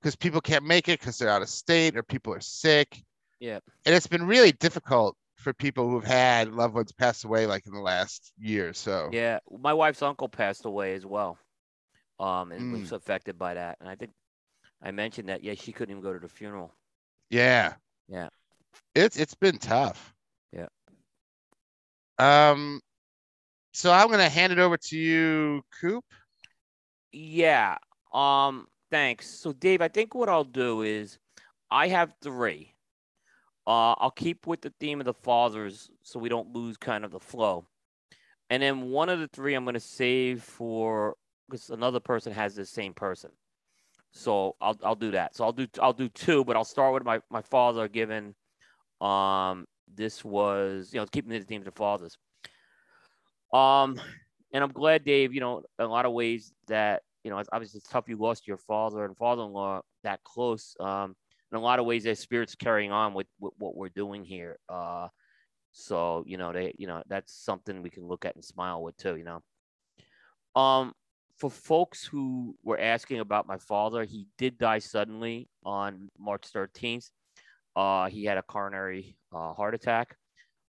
because 0.01 0.17
people 0.17 0.41
can't 0.41 0.65
make 0.65 0.89
it 0.89 1.01
because 1.01 1.19
they're 1.19 1.31
out 1.31 1.43
of 1.43 1.49
state 1.49 1.97
or 1.97 2.03
people 2.03 2.33
are 2.33 2.41
sick. 2.41 3.03
Yeah. 3.41 3.59
And 3.85 3.95
it's 3.95 4.07
been 4.07 4.27
really 4.27 4.53
difficult 4.53 5.17
for 5.37 5.53
people 5.53 5.89
who've 5.89 6.05
had 6.05 6.53
loved 6.53 6.75
ones 6.75 6.93
pass 6.93 7.25
away 7.25 7.47
like 7.47 7.67
in 7.67 7.73
the 7.73 7.81
last 7.81 8.33
year 8.39 8.71
or 8.71 8.73
so. 8.73 9.11
Yeah, 9.13 9.39
my 9.51 9.73
wife's 9.73 10.03
uncle 10.03 10.29
passed 10.29 10.65
away 10.65 10.95
as 10.95 11.05
well, 11.07 11.39
um, 12.19 12.53
and 12.53 12.73
Mm. 12.75 12.81
was 12.81 12.93
affected 12.93 13.39
by 13.39 13.55
that. 13.55 13.77
And 13.81 13.89
I 13.89 13.95
think 13.95 14.13
I 14.83 14.91
mentioned 14.91 15.29
that. 15.29 15.43
Yeah, 15.43 15.55
she 15.55 15.73
couldn't 15.73 15.91
even 15.91 16.03
go 16.03 16.13
to 16.13 16.19
the 16.19 16.29
funeral. 16.29 16.75
Yeah. 17.31 17.75
Yeah. 18.09 18.29
It's 18.95 19.17
it's 19.17 19.35
been 19.35 19.59
tough. 19.59 20.15
Yeah. 20.53 20.67
Um 22.19 22.81
so 23.73 23.93
I'm 23.93 24.11
gonna 24.11 24.29
hand 24.29 24.53
it 24.53 24.59
over 24.59 24.77
to 24.77 24.97
you, 24.97 25.63
Coop. 25.81 26.05
Yeah. 27.13 27.77
Um. 28.13 28.67
Thanks. 28.91 29.29
So, 29.29 29.53
Dave, 29.53 29.83
I 29.83 29.89
think 29.89 30.15
what 30.15 30.29
I'll 30.29 30.45
do 30.45 30.83
is 30.83 31.19
I 31.71 31.89
have 31.89 32.15
three. 32.23 32.73
Uh, 33.67 33.93
I'll 33.99 34.13
keep 34.13 34.47
with 34.47 34.61
the 34.61 34.73
theme 34.79 35.01
of 35.01 35.07
the 35.07 35.15
fathers 35.15 35.91
so 36.03 36.21
we 36.21 36.29
don't 36.29 36.55
lose 36.55 36.77
kind 36.77 37.05
of 37.05 37.11
the 37.11 37.19
flow. 37.19 37.67
And 38.49 38.63
then 38.63 38.91
one 38.91 39.09
of 39.09 39.19
the 39.19 39.29
three 39.29 39.55
I'm 39.55 39.65
going 39.65 39.75
to 39.75 39.81
save 39.81 40.43
for 40.43 41.17
because 41.49 41.71
another 41.71 41.99
person 41.99 42.33
has 42.33 42.55
the 42.55 42.65
same 42.65 42.95
person. 42.95 43.31
So 44.17 44.57
I'll 44.61 44.79
I'll 44.83 44.95
do 44.95 45.11
that. 45.13 45.37
So 45.37 45.45
I'll 45.45 45.53
do 45.53 45.67
I'll 45.81 45.93
do 45.93 46.09
two, 46.09 46.45
but 46.45 46.57
I'll 46.57 46.65
start 46.65 46.95
with 46.95 47.05
my 47.05 47.21
my 47.31 47.43
father. 47.43 47.89
Given 47.89 48.35
um 49.01 49.67
this 49.95 50.25
was 50.25 50.91
you 50.93 51.01
know 51.01 51.07
keeping 51.07 51.31
the 51.31 51.41
theme 51.41 51.67
of 51.67 51.75
fathers. 51.75 52.17
Um, 53.53 54.01
and 54.53 54.65
I'm 54.65 54.73
glad 54.73 55.05
Dave. 55.05 55.35
You 55.35 55.41
know, 55.41 55.59
in 55.79 55.85
a 55.85 55.89
lot 55.89 56.07
of 56.07 56.13
ways 56.13 56.53
that 56.69 57.03
you 57.27 57.31
know, 57.31 57.39
it's 57.39 57.49
obviously 57.53 57.79
it's 57.79 57.89
tough 57.89 58.09
you 58.09 58.17
lost 58.17 58.47
your 58.47 58.57
father 58.57 59.05
and 59.05 59.17
father-in-law 59.17 59.83
that 60.05 60.23
close. 60.23 60.77
Um, 60.79 61.17
in 61.51 61.59
a 61.59 61.61
lot 61.61 61.81
of 61.81 61.85
ways, 61.85 62.05
their 62.05 62.15
spirits 62.15 62.55
carrying 62.55 62.93
on 62.93 63.15
with, 63.15 63.27
with 63.41 63.53
what 63.59 63.75
we're 63.75 63.89
doing 63.89 64.25
here. 64.25 64.59
Uh, 64.69 65.09
so 65.73 66.23
you 66.25 66.37
know, 66.37 66.53
they, 66.53 66.75
you 66.79 66.87
know, 66.87 67.03
that's 67.09 67.33
something 67.33 67.83
we 67.83 67.91
can 67.91 68.07
look 68.07 68.25
at 68.25 68.37
and 68.37 68.45
smile 68.45 68.81
with 68.81 68.97
too. 68.97 69.17
You 69.17 69.25
know, 69.25 70.61
um, 70.61 70.93
for 71.39 71.51
folks 71.51 72.05
who 72.05 72.57
were 72.63 72.79
asking 72.79 73.21
about 73.21 73.47
my 73.47 73.59
father, 73.59 74.05
he 74.05 74.27
did 74.39 74.59
die 74.59 74.79
suddenly 74.79 75.49
on 75.65 76.11
March 76.19 76.45
13th. 76.55 77.11
Uh, 77.75 78.09
he 78.09 78.25
had 78.25 78.39
a 78.39 78.43
coronary 78.43 79.17
uh, 79.35 79.53
heart 79.53 79.75
attack. 79.75 80.17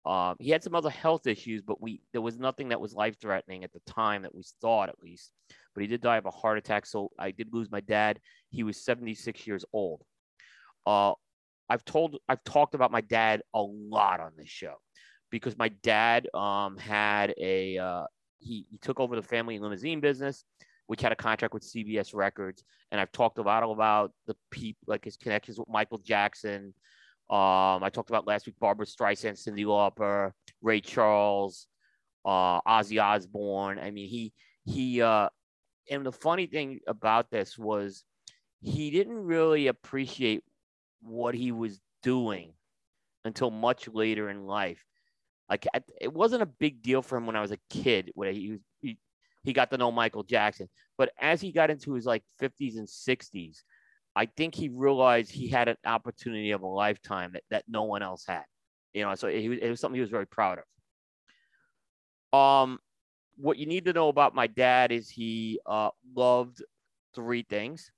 Um, 0.04 0.36
he 0.40 0.50
had 0.50 0.64
some 0.64 0.74
other 0.74 0.90
health 0.90 1.26
issues, 1.26 1.62
but 1.62 1.80
we 1.80 2.00
there 2.12 2.22
was 2.22 2.38
nothing 2.38 2.70
that 2.70 2.80
was 2.80 2.94
life 2.94 3.20
threatening 3.20 3.62
at 3.62 3.72
the 3.72 3.80
time 3.86 4.22
that 4.22 4.34
we 4.34 4.42
thought, 4.61 4.88
at 4.88 5.02
least. 5.02 5.30
But 5.74 5.82
he 5.82 5.86
did 5.86 6.00
die 6.00 6.16
of 6.16 6.26
a 6.26 6.30
heart 6.30 6.59
attack, 6.59 6.86
so 6.86 7.11
I 7.18 7.30
did 7.30 7.52
lose 7.52 7.70
my 7.70 7.80
dad. 7.80 8.18
He 8.50 8.62
was 8.62 8.82
76 8.84 9.46
years 9.46 9.64
old. 9.72 10.02
Uh, 10.86 11.12
I've 11.68 11.84
told 11.84 12.16
I've 12.28 12.42
talked 12.44 12.74
about 12.74 12.90
my 12.90 13.02
dad 13.02 13.42
a 13.54 13.62
lot 13.62 14.20
on 14.20 14.32
this 14.36 14.48
show 14.48 14.74
because 15.30 15.59
my 15.59 15.68
dad 15.82 16.26
um, 16.34 16.78
had 16.78 17.34
a 17.38 17.78
uh, 17.78 18.04
he, 18.39 18.66
he 18.70 18.78
took 18.78 19.01
over 19.01 19.16
the 19.16 19.22
family 19.22 19.59
limousine 19.59 20.01
business, 20.01 20.45
which 20.86 21.03
had 21.03 21.12
a 21.12 21.16
contract 21.16 21.55
with 21.55 21.62
CBS 21.62 22.14
Records, 22.14 22.64
and 22.91 23.01
I've 23.01 23.12
talked 23.12 23.39
a 23.39 23.43
lot 23.43 23.62
about 23.62 24.12
the 24.26 24.36
people 24.51 24.84
like 24.86 25.05
his 25.05 25.16
connections 25.16 25.59
with 25.59 25.68
Michael 25.68 25.99
Jackson, 25.99 26.72
um, 27.30 27.84
I 27.84 27.91
talked 27.93 28.09
about 28.09 28.26
last 28.26 28.47
week 28.47 28.55
Barbra 28.59 28.86
Streisand, 28.86 29.32
Cyndi 29.32 29.66
Lauper, 29.66 30.32
Ray 30.62 30.80
Charles, 30.80 31.66
uh, 32.24 32.62
Ozzy 32.62 33.03
Osbourne. 33.03 33.78
I 33.78 33.91
mean, 33.91 34.09
he 34.09 34.32
he 34.64 35.03
uh, 35.03 35.28
and 35.91 36.07
the 36.07 36.12
funny 36.12 36.47
thing 36.47 36.80
about 36.86 37.30
this 37.30 37.59
was 37.59 38.03
he 38.61 38.91
didn't 38.91 39.18
really 39.18 39.66
appreciate 39.66 40.43
what 41.03 41.34
he 41.34 41.53
was 41.53 41.78
doing 42.03 42.55
until 43.26 43.51
much 43.51 43.89
later 43.89 44.30
in 44.30 44.47
life. 44.47 44.82
Like 45.49 45.66
it 46.01 46.12
wasn't 46.12 46.42
a 46.42 46.46
big 46.46 46.82
deal 46.82 47.03
for 47.03 47.16
him 47.16 47.26
when 47.26 47.36
I 47.36 47.40
was 47.40 47.53
a 47.53 47.59
kid. 47.70 48.11
When 48.14 48.34
he 48.34 48.51
was 48.51 48.61
he, 48.80 48.99
he 49.44 49.53
got 49.53 49.70
to 49.70 49.78
know 49.78 49.90
Michael 49.90 50.22
Jackson, 50.22 50.68
but 50.96 51.11
as 51.18 51.40
he 51.40 51.53
got 51.53 51.70
into 51.70 51.94
his 51.94 52.05
like 52.05 52.22
50s 52.40 52.76
and 52.76 52.86
60s, 52.86 53.62
I 54.14 54.26
think 54.26 54.55
he 54.55 54.68
realized 54.68 55.30
he 55.30 55.49
had 55.49 55.68
an 55.68 55.76
opportunity 55.86 56.51
of 56.51 56.62
a 56.62 56.66
lifetime 56.66 57.30
that, 57.34 57.44
that 57.51 57.64
no 57.68 57.84
one 57.84 58.03
else 58.03 58.24
had. 58.26 58.44
You 58.92 59.05
know, 59.05 59.14
so 59.14 59.28
it, 59.28 59.44
it 59.62 59.70
was 59.70 59.80
something 59.80 59.94
he 59.94 60.01
was 60.01 60.11
very 60.11 60.26
proud 60.26 60.59
of. 62.32 62.38
Um, 62.38 62.78
what 63.36 63.59
you 63.59 63.66
need 63.66 63.84
to 63.86 63.92
know 63.92 64.09
about 64.09 64.34
my 64.34 64.49
dad 64.49 64.92
is 64.92 65.09
he 65.09 65.61
uh, 65.64 65.90
loved 66.14 66.62
three 67.14 67.46
things. 67.49 67.90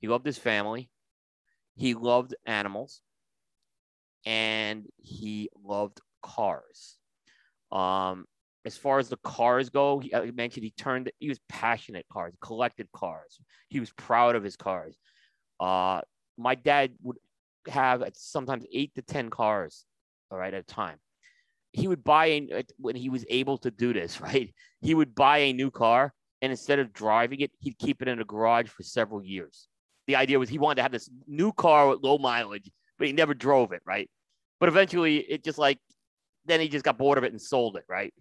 He 0.00 0.08
loved 0.08 0.26
his 0.26 0.36
family, 0.36 0.90
he 1.76 1.94
loved 1.94 2.34
animals, 2.44 3.00
and 4.26 4.86
he 4.98 5.48
loved 5.64 6.00
cars. 6.24 6.96
Um, 7.70 8.24
as 8.64 8.76
far 8.76 8.98
as 8.98 9.08
the 9.08 9.18
cars 9.18 9.68
go, 9.68 9.98
he, 9.98 10.14
I 10.14 10.30
mentioned 10.30 10.64
he 10.64 10.72
turned. 10.76 11.10
He 11.18 11.28
was 11.28 11.38
passionate 11.48 12.06
cars, 12.10 12.34
collected 12.40 12.88
cars. 12.92 13.38
He 13.68 13.78
was 13.78 13.92
proud 13.92 14.36
of 14.36 14.42
his 14.42 14.56
cars. 14.56 14.96
Uh, 15.60 16.00
my 16.38 16.54
dad 16.54 16.92
would 17.02 17.18
have 17.68 18.02
sometimes 18.14 18.64
eight 18.72 18.94
to 18.94 19.02
10 19.02 19.30
cars, 19.30 19.84
all 20.30 20.38
right, 20.38 20.54
at 20.54 20.60
a 20.60 20.74
time. 20.74 20.96
He 21.72 21.88
would 21.88 22.04
buy 22.04 22.26
a, 22.26 22.64
when 22.78 22.96
he 22.96 23.10
was 23.10 23.24
able 23.28 23.58
to 23.58 23.70
do 23.70 23.92
this, 23.92 24.20
right? 24.28 24.54
He 24.80 24.94
would 24.94 25.14
buy 25.14 25.38
a 25.38 25.52
new 25.52 25.70
car 25.70 26.12
and 26.44 26.50
instead 26.50 26.78
of 26.78 26.92
driving 26.92 27.40
it, 27.40 27.52
he'd 27.60 27.78
keep 27.78 28.02
it 28.02 28.08
in 28.08 28.20
a 28.20 28.24
garage 28.24 28.68
for 28.68 28.82
several 28.82 29.24
years. 29.24 29.66
The 30.06 30.16
idea 30.16 30.38
was 30.38 30.50
he 30.50 30.58
wanted 30.58 30.76
to 30.76 30.82
have 30.82 30.92
this 30.92 31.08
new 31.26 31.52
car 31.52 31.88
with 31.88 32.02
low 32.02 32.18
mileage, 32.18 32.70
but 32.98 33.06
he 33.06 33.14
never 33.14 33.32
drove 33.32 33.72
it, 33.72 33.80
right? 33.86 34.10
But 34.60 34.68
eventually 34.68 35.18
it 35.20 35.42
just 35.42 35.56
like, 35.56 35.78
then 36.46 36.60
he 36.60 36.68
just 36.68 36.84
got 36.84 36.98
bored 36.98 37.18
of 37.18 37.24
it 37.24 37.32
and 37.32 37.40
sold 37.40 37.76
it, 37.76 37.84
right? 37.88 38.12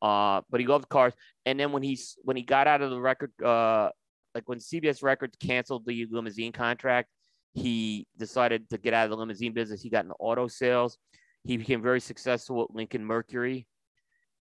Uh, 0.00 0.42
but 0.50 0.60
he 0.60 0.66
loved 0.66 0.88
cars. 0.88 1.12
And 1.46 1.58
then 1.58 1.72
when 1.72 1.82
he's 1.82 2.16
when 2.22 2.36
he 2.36 2.42
got 2.42 2.66
out 2.66 2.82
of 2.82 2.90
the 2.90 3.00
record 3.00 3.32
uh, 3.42 3.90
like 4.34 4.48
when 4.48 4.58
CBS 4.58 5.02
Records 5.02 5.36
canceled 5.40 5.86
the 5.86 6.06
limousine 6.10 6.52
contract, 6.52 7.08
he 7.54 8.06
decided 8.18 8.68
to 8.70 8.78
get 8.78 8.94
out 8.94 9.04
of 9.04 9.10
the 9.10 9.16
limousine 9.16 9.52
business. 9.52 9.82
He 9.82 9.90
got 9.90 10.04
into 10.04 10.14
auto 10.18 10.46
sales. 10.46 10.98
He 11.44 11.56
became 11.56 11.82
very 11.82 12.00
successful 12.00 12.62
at 12.62 12.74
Lincoln 12.74 13.04
Mercury 13.04 13.66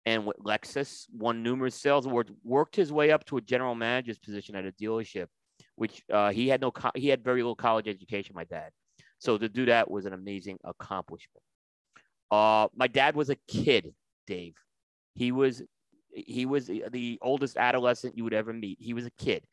and 0.08 0.26
with 0.26 0.38
Lexus, 0.38 1.06
won 1.12 1.43
numerous 1.43 1.76
sales 1.76 2.06
awards, 2.06 2.32
worked 2.41 2.78
his 2.78 2.93
way 2.93 3.12
up 3.12 3.26
to 3.26 3.36
a 3.36 3.41
general 3.41 3.76
manager's 3.76 4.18
position 4.18 4.56
at 4.56 4.66
a 4.66 4.72
dealership, 4.72 5.28
which 5.76 6.02
uh, 6.14 6.32
he 6.32 6.48
had 6.48 6.62
no 6.62 6.72
co- 6.72 6.91
he 6.95 7.10
had 7.10 7.26
very 7.26 7.41
little 7.41 7.58
college 7.58 7.89
education. 7.89 8.34
My 8.34 8.45
dad, 8.45 8.70
so 9.20 9.38
to 9.38 9.50
do 9.50 9.66
that 9.66 9.91
was 9.91 10.06
an 10.06 10.14
amazing 10.14 10.60
accomplishment. 10.64 11.43
Uh, 12.32 12.67
my 12.75 12.88
dad 12.88 13.15
was 13.15 13.30
a 13.30 13.36
kid, 13.47 13.93
Dave. 14.25 14.55
He 15.15 15.32
was 15.32 15.61
he 16.11 16.45
was 16.45 16.67
the 16.67 17.19
oldest 17.21 17.57
adolescent 17.57 18.17
you 18.17 18.23
would 18.23 18.34
ever 18.34 18.53
meet. 18.53 18.78
He 18.80 18.93
was 18.93 19.05
a 19.05 19.11
kid. 19.11 19.43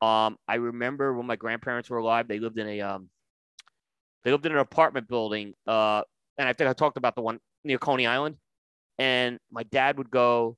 Um, 0.00 0.36
I 0.48 0.56
remember 0.56 1.14
when 1.14 1.26
my 1.26 1.36
grandparents 1.36 1.88
were 1.90 1.98
alive, 1.98 2.28
they 2.28 2.38
lived 2.38 2.58
in 2.58 2.68
a 2.68 2.80
um, 2.80 3.08
they 4.24 4.32
lived 4.32 4.46
in 4.46 4.52
an 4.52 4.58
apartment 4.58 5.08
building. 5.08 5.54
Uh, 5.66 6.02
and 6.38 6.48
I 6.48 6.52
think 6.52 6.68
I 6.68 6.72
talked 6.72 6.96
about 6.96 7.14
the 7.14 7.22
one 7.22 7.38
near 7.64 7.78
Coney 7.78 8.06
Island. 8.06 8.36
And 8.98 9.38
my 9.50 9.62
dad 9.62 9.98
would 9.98 10.10
go, 10.10 10.56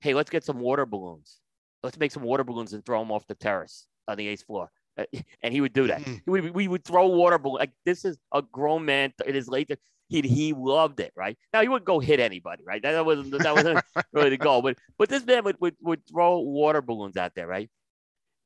"Hey, 0.00 0.14
let's 0.14 0.30
get 0.30 0.44
some 0.44 0.58
water 0.58 0.86
balloons. 0.86 1.40
Let's 1.82 1.98
make 1.98 2.12
some 2.12 2.22
water 2.22 2.44
balloons 2.44 2.72
and 2.72 2.84
throw 2.84 3.00
them 3.00 3.10
off 3.10 3.26
the 3.26 3.34
terrace 3.34 3.86
on 4.08 4.16
the 4.16 4.26
eighth 4.28 4.44
floor." 4.44 4.70
And 5.42 5.54
he 5.54 5.62
would 5.62 5.72
do 5.72 5.86
that. 5.86 6.02
Mm-hmm. 6.02 6.30
We, 6.30 6.50
we 6.50 6.68
would 6.68 6.84
throw 6.84 7.06
water 7.06 7.38
balloons. 7.38 7.60
Like 7.60 7.72
this 7.86 8.04
is 8.04 8.18
a 8.34 8.42
grown 8.42 8.84
man 8.84 9.14
in 9.26 9.34
his 9.34 9.48
late. 9.48 9.70
He 10.10 10.20
he 10.20 10.52
loved 10.52 11.00
it, 11.00 11.12
right? 11.16 11.38
Now 11.54 11.62
he 11.62 11.68
wouldn't 11.68 11.86
go 11.86 11.98
hit 11.98 12.20
anybody, 12.20 12.62
right? 12.66 12.82
That 12.82 13.06
wasn't 13.06 13.30
that 13.38 13.54
wasn't 13.54 13.80
really 14.12 14.30
the 14.30 14.36
goal. 14.36 14.60
But 14.60 14.76
but 14.98 15.08
this 15.08 15.24
man 15.24 15.44
would, 15.44 15.56
would 15.60 15.76
would 15.80 16.06
throw 16.06 16.40
water 16.40 16.82
balloons 16.82 17.16
out 17.16 17.34
there, 17.34 17.46
right? 17.46 17.70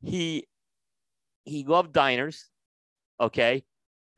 he 0.05 0.47
he 1.45 1.65
loved 1.65 1.93
diners, 1.93 2.49
okay, 3.21 3.65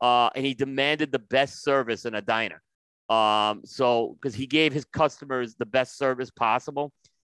uh, 0.01 0.29
and 0.35 0.45
he 0.45 0.53
demanded 0.53 1.11
the 1.11 1.19
best 1.19 1.63
service 1.63 2.05
in 2.05 2.15
a 2.15 2.21
diner. 2.21 2.61
Um, 3.09 3.61
so 3.65 4.17
because 4.19 4.35
he 4.35 4.47
gave 4.47 4.73
his 4.73 4.85
customers 4.85 5.55
the 5.55 5.65
best 5.65 5.97
service 5.97 6.29
possible, 6.29 6.91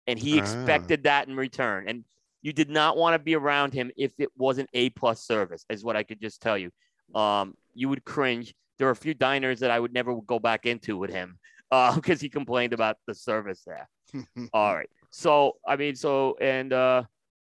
and 0.07 0.19
he 0.19 0.39
ah. 0.39 0.43
expected 0.43 1.05
that 1.05 1.29
in 1.29 1.37
return. 1.37 1.89
And 1.89 2.05
you 2.43 2.53
did 2.53 2.71
not 2.71 2.97
want 2.97 3.15
to 3.15 3.19
be 3.19 3.35
around 3.37 3.73
him 3.75 3.91
if 3.97 4.13
it 4.19 4.31
wasn't 4.37 4.69
a 4.73 4.91
plus 4.91 5.25
service, 5.25 5.65
is 5.69 5.85
what 5.85 5.97
I 5.97 6.03
could 6.03 6.21
just 6.21 6.41
tell 6.41 6.59
you. 6.59 6.71
Um, 7.15 7.55
you 7.75 7.89
would 7.89 8.05
cringe. 8.05 8.55
There 8.81 8.87
were 8.87 8.93
a 8.93 8.97
few 8.97 9.13
diners 9.13 9.61
that 9.61 9.71
I 9.71 9.79
would 9.79 9.93
never 9.93 10.17
go 10.23 10.39
back 10.39 10.65
into 10.65 10.97
with 10.97 11.11
him 11.11 11.39
because 11.71 12.09
uh, 12.11 12.23
he 12.23 12.31
complained 12.31 12.73
about 12.73 12.97
the 13.07 13.15
service 13.15 13.63
there. 13.67 13.87
All 14.55 14.75
right. 14.75 14.89
So 15.11 15.59
I 15.69 15.77
mean, 15.77 15.95
so 15.95 16.39
and 16.41 16.73
uh, 16.73 17.03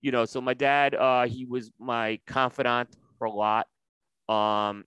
you 0.01 0.11
know, 0.11 0.25
so 0.25 0.41
my 0.41 0.55
dad, 0.55 0.95
uh, 0.95 1.27
he 1.27 1.45
was 1.45 1.71
my 1.79 2.19
confidant 2.25 2.97
for 3.19 3.25
a 3.25 3.31
lot. 3.31 3.67
Um, 4.27 4.85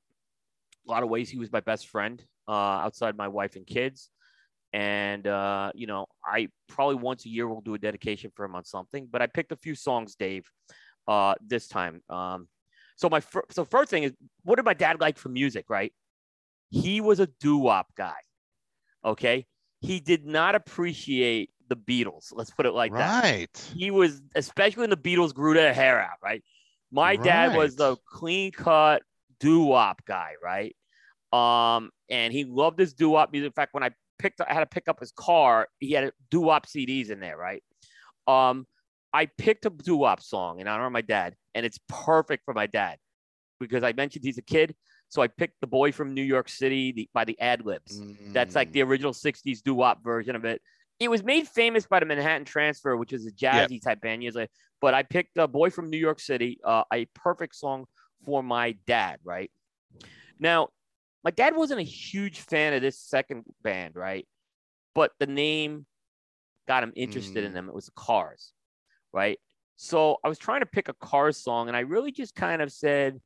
a 0.89 0.91
lot 0.91 1.05
of 1.05 1.09
ways, 1.09 1.31
he 1.31 1.39
was 1.39 1.53
my 1.53 1.61
best 1.61 1.87
friend 1.87 2.21
uh, 2.49 2.83
outside 2.83 3.17
my 3.17 3.29
wife 3.29 3.55
and 3.55 3.65
kids. 3.65 4.11
And, 4.73 5.25
uh, 5.29 5.71
you 5.73 5.87
know, 5.87 6.07
I 6.27 6.49
probably 6.67 6.97
once 6.97 7.27
a 7.27 7.29
year 7.29 7.47
will 7.47 7.61
do 7.61 7.75
a 7.75 7.79
dedication 7.79 8.33
for 8.35 8.45
him 8.45 8.57
on 8.57 8.65
something, 8.65 9.09
but 9.09 9.23
I 9.23 9.29
picked 9.29 9.53
a 9.53 9.57
few 9.57 9.77
songs, 9.77 10.17
Dave, 10.17 10.51
uh, 11.07 11.35
this 11.41 11.69
time. 11.69 12.03
Um, 12.11 12.49
so 12.97 13.09
my 13.09 13.21
fir- 13.21 13.45
so 13.51 13.65
first 13.65 13.91
thing 13.91 14.03
is, 14.03 14.13
what 14.43 14.57
did 14.57 14.65
my 14.65 14.75
dad 14.75 15.01
like 15.01 15.17
for 15.17 15.29
music? 15.29 15.67
Right, 15.69 15.93
he 16.75 17.01
was 17.01 17.21
a 17.21 17.29
doo 17.41 17.59
wop 17.59 17.87
guy. 17.97 18.17
Okay, 19.05 19.47
he 19.81 20.01
did 20.01 20.27
not 20.27 20.55
appreciate 20.55 21.51
the 21.69 21.77
Beatles. 21.77 22.33
Let's 22.33 22.51
put 22.51 22.67
it 22.67 22.73
like 22.73 22.93
right. 22.93 22.99
that. 22.99 23.23
Right. 23.25 23.73
He 23.77 23.91
was, 23.91 24.23
especially 24.35 24.83
when 24.83 24.91
the 24.91 24.97
Beatles 24.97 25.33
grew 25.33 25.55
their 25.55 25.73
hair 25.73 26.01
out, 26.01 26.19
right? 26.23 26.43
My 26.91 27.11
right. 27.11 27.23
dad 27.23 27.57
was 27.57 27.77
the 27.77 27.97
clean 28.11 28.51
cut 28.51 29.03
doo 29.39 29.61
wop 29.61 30.03
guy, 30.07 30.33
right? 30.43 30.75
Um, 31.33 31.91
and 32.11 32.33
he 32.33 32.45
loved 32.45 32.79
his 32.79 32.95
doo 32.95 33.11
wop 33.11 33.31
music. 33.31 33.47
In 33.47 33.53
fact, 33.53 33.75
when 33.75 33.83
I 33.83 33.91
picked, 34.19 34.41
up, 34.41 34.49
I 34.51 34.55
had 34.55 34.61
to 34.61 34.67
pick 34.67 34.89
up 34.89 35.01
his 35.01 35.13
car, 35.13 35.69
he 35.79 35.93
had 35.93 36.13
doo 36.31 36.41
wop 36.41 36.67
CDs 36.67 37.11
in 37.11 37.21
there, 37.21 37.37
right? 37.37 37.63
Um, 38.27 38.67
I 39.13 39.27
picked 39.27 39.65
a 39.67 39.71
doo 39.71 39.97
wop 39.97 40.23
song 40.23 40.59
in 40.59 40.67
honor 40.67 40.87
of 40.87 40.93
my 40.93 41.03
dad, 41.03 41.35
and 41.55 41.65
it's 41.65 41.79
perfect 41.89 42.45
for 42.45 42.55
my 42.55 42.67
dad 42.67 42.99
because 43.61 43.85
I 43.85 43.93
mentioned 43.93 44.25
he's 44.25 44.39
a 44.39 44.43
kid. 44.43 44.75
So 45.15 45.23
I 45.23 45.29
picked 45.29 45.61
the 45.61 45.69
boy 45.69 45.93
from 45.93 46.13
New 46.13 46.25
York 46.25 46.49
City 46.49 46.91
the, 46.91 47.09
by 47.15 47.25
the 47.25 47.39
Ad 47.41 47.65
Libs. 47.65 48.03
That's 48.33 48.57
like 48.57 48.71
Mm. 48.71 48.73
the 48.73 48.83
original 48.83 49.13
60s 49.13 49.63
doo 49.63 49.73
wop 49.77 50.03
version 50.03 50.35
of 50.35 50.45
it. 50.45 50.61
It 50.99 51.09
was 51.09 51.23
made 51.23 51.47
famous 51.47 51.87
by 51.87 52.01
the 52.01 52.07
Manhattan 52.07 52.45
Transfer, 52.45 52.97
which 52.97 53.13
is 53.13 53.25
a 53.25 53.31
jazzy 53.31 53.81
type 53.81 54.01
band 54.01 54.25
years 54.25 54.35
later. 54.35 54.51
But 54.81 54.93
I 54.93 55.05
picked 55.05 55.39
a 55.39 55.47
boy 55.47 55.71
from 55.71 55.89
New 55.89 55.99
York 55.99 56.19
City, 56.19 56.59
uh, 56.65 56.83
a 56.93 57.05
perfect 57.15 57.55
song 57.55 57.85
for 58.25 58.43
my 58.43 58.73
dad, 58.89 59.21
right? 59.23 59.53
Now, 60.41 60.71
my 61.23 61.31
dad 61.31 61.55
wasn't 61.55 61.79
a 61.79 61.85
huge 61.85 62.41
fan 62.41 62.73
of 62.73 62.83
this 62.83 62.99
second 62.99 63.45
band, 63.63 63.95
right? 63.95 64.27
But 64.97 65.13
the 65.21 65.29
name 65.29 65.87
got 66.67 66.83
him 66.83 66.93
interested 66.97 67.45
in 67.45 67.53
Mm. 67.53 67.55
them. 67.55 67.69
It 67.69 67.75
was 67.77 67.89
Cars, 67.95 68.53
right? 69.13 69.39
So 69.77 70.17
I 70.25 70.29
was 70.29 70.39
trying 70.39 70.61
to 70.63 70.67
pick 70.67 70.89
a 70.89 70.95
Cars 70.95 71.37
song, 71.37 71.69
and 71.69 71.77
I 71.77 71.81
really 71.81 72.11
just 72.11 72.35
kind 72.35 72.61
of 72.61 72.73
said, 72.73 73.21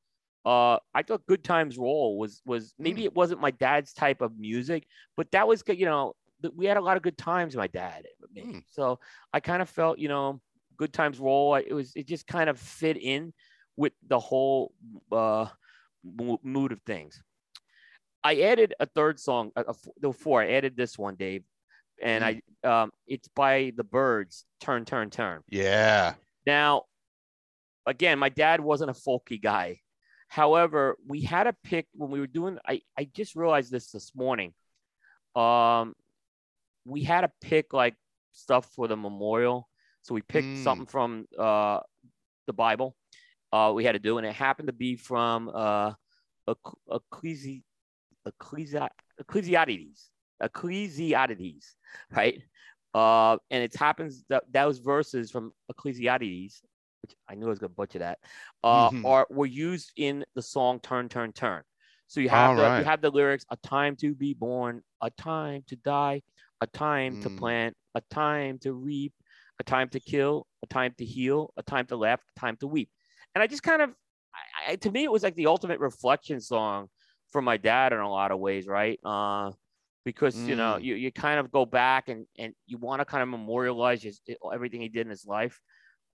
uh, 0.45 0.79
I 0.95 1.03
thought 1.03 1.27
"Good 1.27 1.45
Times 1.45 1.79
Roll" 1.79 2.19
was 2.19 2.41
was 2.47 2.75
maybe 2.79 3.05
it 3.05 3.15
wasn't 3.15 3.41
my 3.41 3.51
dad's 3.51 3.93
type 3.93 4.21
of 4.21 4.39
music, 4.39 4.87
but 5.17 5.31
that 5.33 5.47
was 5.47 5.63
good. 5.63 5.79
You 5.79 5.87
know, 5.87 6.15
we 6.55 6.67
had 6.67 6.77
a 6.77 6.83
lot 6.83 6.97
of 6.97 7.03
good 7.03 7.19
times. 7.19 7.57
My 7.57 7.67
dad. 7.67 8.07
Mm. 8.37 8.63
so 8.71 9.01
I 9.33 9.41
kind 9.41 9.63
of 9.63 9.69
felt, 9.69 9.99
you 9.99 10.09
know, 10.09 10.41
"Good 10.77 10.93
Times 10.93 11.19
Roll." 11.19 11.57
It 11.57 11.73
was 11.73 11.93
it 11.97 12.07
just 12.07 12.27
kind 12.27 12.49
of 12.49 12.59
fit 12.59 12.97
in 12.97 13.33
with 13.77 13.93
the 14.07 14.19
whole 14.19 14.73
uh, 15.11 15.47
mood 16.43 16.73
of 16.73 16.81
things. 16.83 17.23
I 18.23 18.41
added 18.43 18.75
a 18.81 18.87
third 18.87 19.19
song. 19.19 19.53
Were 20.03 20.13
four. 20.13 20.43
I 20.43 20.53
added 20.53 20.77
this 20.77 20.99
one, 20.99 21.17
Dave, 21.17 21.45
and 22.03 22.25
I 22.25 22.41
um, 22.65 22.91
it's 23.07 23.29
by 23.29 23.73
the 23.77 23.85
Byrds. 23.85 24.45
Turn, 24.61 24.85
turn, 24.85 25.11
turn. 25.11 25.43
Yeah. 25.49 26.15
Now, 26.47 26.85
again, 27.87 28.19
my 28.19 28.29
dad 28.29 28.61
wasn't 28.61 28.91
a 28.91 28.95
folky 28.95 29.41
guy. 29.41 29.81
However, 30.29 30.97
we 31.07 31.23
had 31.23 31.45
to 31.45 31.55
pick 31.65 31.87
when 31.95 32.11
we 32.11 32.21
were 32.21 32.27
doing. 32.27 32.59
I 32.67 32.83
I 32.97 33.05
just 33.05 33.35
realized 33.35 33.71
this 33.71 33.91
this 33.91 34.15
morning. 34.15 34.53
Um, 35.35 35.95
we 36.85 37.03
had 37.03 37.23
to 37.23 37.31
pick 37.41 37.73
like 37.73 37.97
stuff 38.33 38.67
for 38.75 38.89
the 38.89 38.97
memorial. 38.97 39.69
So 40.03 40.15
we 40.15 40.23
picked 40.23 40.49
Mm. 40.49 40.65
something 40.65 40.87
from 40.87 41.27
uh 41.39 41.81
the 42.47 42.53
Bible. 42.53 42.97
Uh, 43.53 43.73
we 43.75 43.85
had 43.85 43.93
to 43.93 43.99
do, 43.99 44.19
and 44.19 44.27
it 44.27 44.35
happened 44.35 44.69
to 44.69 44.73
be 44.75 44.95
from 44.97 45.51
uh, 45.55 45.95
Ecclesi- 46.47 47.63
Ecclesi- 48.27 48.89
Ecclesiades, 49.23 50.11
Ecclesiades, 50.43 51.75
right? 52.11 52.43
Uh, 52.95 53.37
and 53.51 53.63
it 53.65 53.75
happens 53.75 54.25
that 54.29 54.45
those 54.53 54.79
verses 54.79 55.31
from 55.31 55.53
Ecclesiades, 55.73 56.61
which 57.03 57.15
I 57.29 57.35
knew 57.35 57.47
I 57.47 57.51
was 57.51 57.59
gonna 57.59 57.71
butcher 57.71 58.01
that, 58.01 58.19
uh, 58.65 58.91
Mhm. 58.91 59.05
are 59.05 59.27
were 59.31 59.47
used 59.47 59.93
in 59.97 60.25
the 60.35 60.43
song 60.43 60.81
"Turn, 60.81 61.09
Turn, 61.09 61.33
Turn." 61.33 61.63
So 62.07 62.21
you 62.21 62.29
have 62.31 62.53
All 62.53 62.57
the 62.57 62.71
right. 62.71 62.75
you 62.75 62.85
have 62.85 63.01
the 63.03 63.11
lyrics: 63.11 63.45
"A 63.51 63.57
time 63.59 63.97
to 63.97 64.15
be 64.15 64.35
born, 64.35 64.83
a 65.03 65.11
time 65.11 65.63
to 65.69 65.77
die, 65.77 66.23
a 66.61 66.67
time 66.67 67.17
to 67.19 67.31
Mm. 67.31 67.31
plant, 67.31 67.77
a 67.95 68.01
time 68.11 68.59
to 68.61 68.73
reap, 68.75 69.15
a 69.61 69.65
time 69.65 69.89
to 69.91 70.01
kill, 70.01 70.47
a 70.63 70.67
time 70.67 70.95
to 70.99 71.05
heal, 71.05 71.53
a 71.57 71.63
time 71.63 71.87
to 71.87 71.97
laugh, 71.97 72.21
a 72.37 72.41
time 72.41 72.57
to 72.59 72.67
weep." 72.67 72.91
And 73.35 73.43
I 73.43 73.47
just 73.47 73.63
kind 73.63 73.83
of, 73.83 73.95
I, 74.35 74.73
I, 74.73 74.77
to 74.77 74.91
me, 74.91 75.05
it 75.05 75.13
was 75.13 75.23
like 75.23 75.35
the 75.37 75.47
ultimate 75.47 75.81
reflection 75.81 76.41
song 76.41 76.89
for 77.31 77.43
my 77.43 77.57
dad 77.57 77.93
in 77.93 78.01
a 78.01 78.11
lot 78.11 78.31
of 78.33 78.39
ways, 78.41 78.67
right? 78.67 78.99
Uh, 79.05 79.53
because 80.05 80.47
you 80.49 80.57
know 80.57 80.77
Mm. 80.77 80.83
you, 80.83 80.95
you 80.95 81.13
kind 81.13 81.39
of 81.41 81.51
go 81.51 81.67
back 81.67 82.09
and 82.09 82.27
and 82.39 82.55
you 82.67 82.79
want 82.79 83.01
to 83.01 83.05
kind 83.05 83.23
of 83.23 83.29
memorialize 83.29 84.03
his, 84.03 84.21
everything 84.53 84.81
he 84.81 84.89
did 84.89 85.03
in 85.07 85.11
his 85.11 85.27
life, 85.27 85.61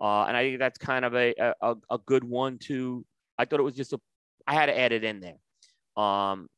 uh, 0.01 0.25
and 0.25 0.37
I 0.37 0.43
think 0.45 0.59
that's 0.59 0.79
kind 0.79 1.05
of 1.05 1.15
a, 1.15 1.35
a 1.61 1.77
a 1.91 1.99
good 2.07 2.25
one 2.25 2.59
to. 2.61 3.05
I 3.39 3.45
thought 3.45 3.61
it 3.61 3.65
was 3.65 3.75
just 3.75 3.93
a, 3.93 4.01
I 4.47 4.55
had 4.55 4.67
to 4.67 4.79
add 4.79 4.93
it 4.93 5.05
in 5.05 5.21
there. 5.21 6.03
Um, 6.03 6.49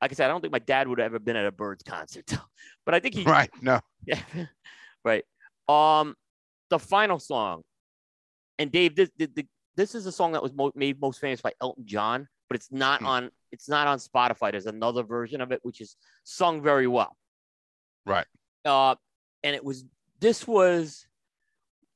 like 0.00 0.10
I 0.12 0.14
said, 0.14 0.26
I 0.26 0.28
don't 0.28 0.40
think 0.40 0.52
my 0.52 0.58
dad 0.58 0.88
would 0.88 0.98
have 0.98 1.06
ever 1.06 1.18
been 1.18 1.36
at 1.36 1.46
a 1.46 1.52
Byrds 1.52 1.82
concert, 1.82 2.32
but 2.86 2.94
I 2.94 3.00
think 3.00 3.14
he 3.14 3.22
Right. 3.24 3.50
No. 3.62 3.80
yeah, 4.06 4.20
right. 5.04 5.24
Um, 5.68 6.14
the 6.70 6.78
final 6.78 7.18
song, 7.18 7.62
and 8.58 8.70
Dave, 8.70 8.96
this 8.96 9.10
the, 9.16 9.26
the, 9.26 9.46
this 9.76 9.94
is 9.94 10.06
a 10.06 10.12
song 10.12 10.32
that 10.32 10.42
was 10.42 10.52
mo- 10.52 10.72
made 10.74 11.00
most 11.00 11.20
famous 11.20 11.40
by 11.40 11.52
Elton 11.60 11.86
John, 11.86 12.28
but 12.48 12.56
it's 12.56 12.70
not 12.70 13.00
Hmm. 13.00 13.06
on 13.06 13.30
it's 13.52 13.68
not 13.68 13.86
on 13.86 13.98
Spotify. 13.98 14.50
There's 14.50 14.66
another 14.66 15.02
version 15.04 15.40
of 15.40 15.52
it 15.52 15.60
which 15.62 15.80
is 15.80 15.96
sung 16.24 16.62
very 16.62 16.86
well. 16.86 17.16
Right. 18.04 18.26
Uh, 18.64 18.96
and 19.42 19.54
it 19.54 19.64
was 19.64 19.84
this 20.20 20.46
was 20.46 21.06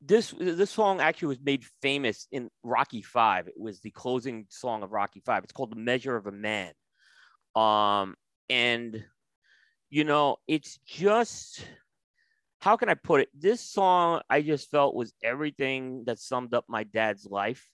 this 0.01 0.35
this 0.39 0.71
song 0.71 1.01
actually 1.01 1.29
was 1.29 1.41
made 1.41 1.65
famous 1.83 2.29
in 2.31 2.51
Rocky 2.63 3.03
Five. 3.03 3.49
It 3.49 3.59
was 3.59 3.81
the 3.81 3.91
closing 3.91 4.47
song 4.49 4.83
of 4.83 4.93
Rocky 4.93 5.21
Five. 5.25 5.45
It's 5.45 5.53
called 5.53 5.73
"The 5.73 5.77
Measure 5.77 6.17
of 6.17 6.27
a 6.27 6.33
Man." 6.33 6.73
Um, 7.57 8.15
and 8.49 9.05
you 9.91 10.05
know, 10.05 10.37
it's 10.47 10.79
just 10.87 11.65
how 12.61 12.77
can 12.77 12.89
I 12.89 12.95
put 12.95 13.23
it? 13.23 13.29
This 13.35 13.61
song 13.61 14.21
I 14.29 14.43
just 14.43 14.71
felt 14.71 14.95
was 14.95 15.13
everything 15.23 16.05
that 16.07 16.19
summed 16.19 16.55
up 16.55 16.65
my 16.69 16.85
dad's 16.85 17.27
life. 17.27 17.69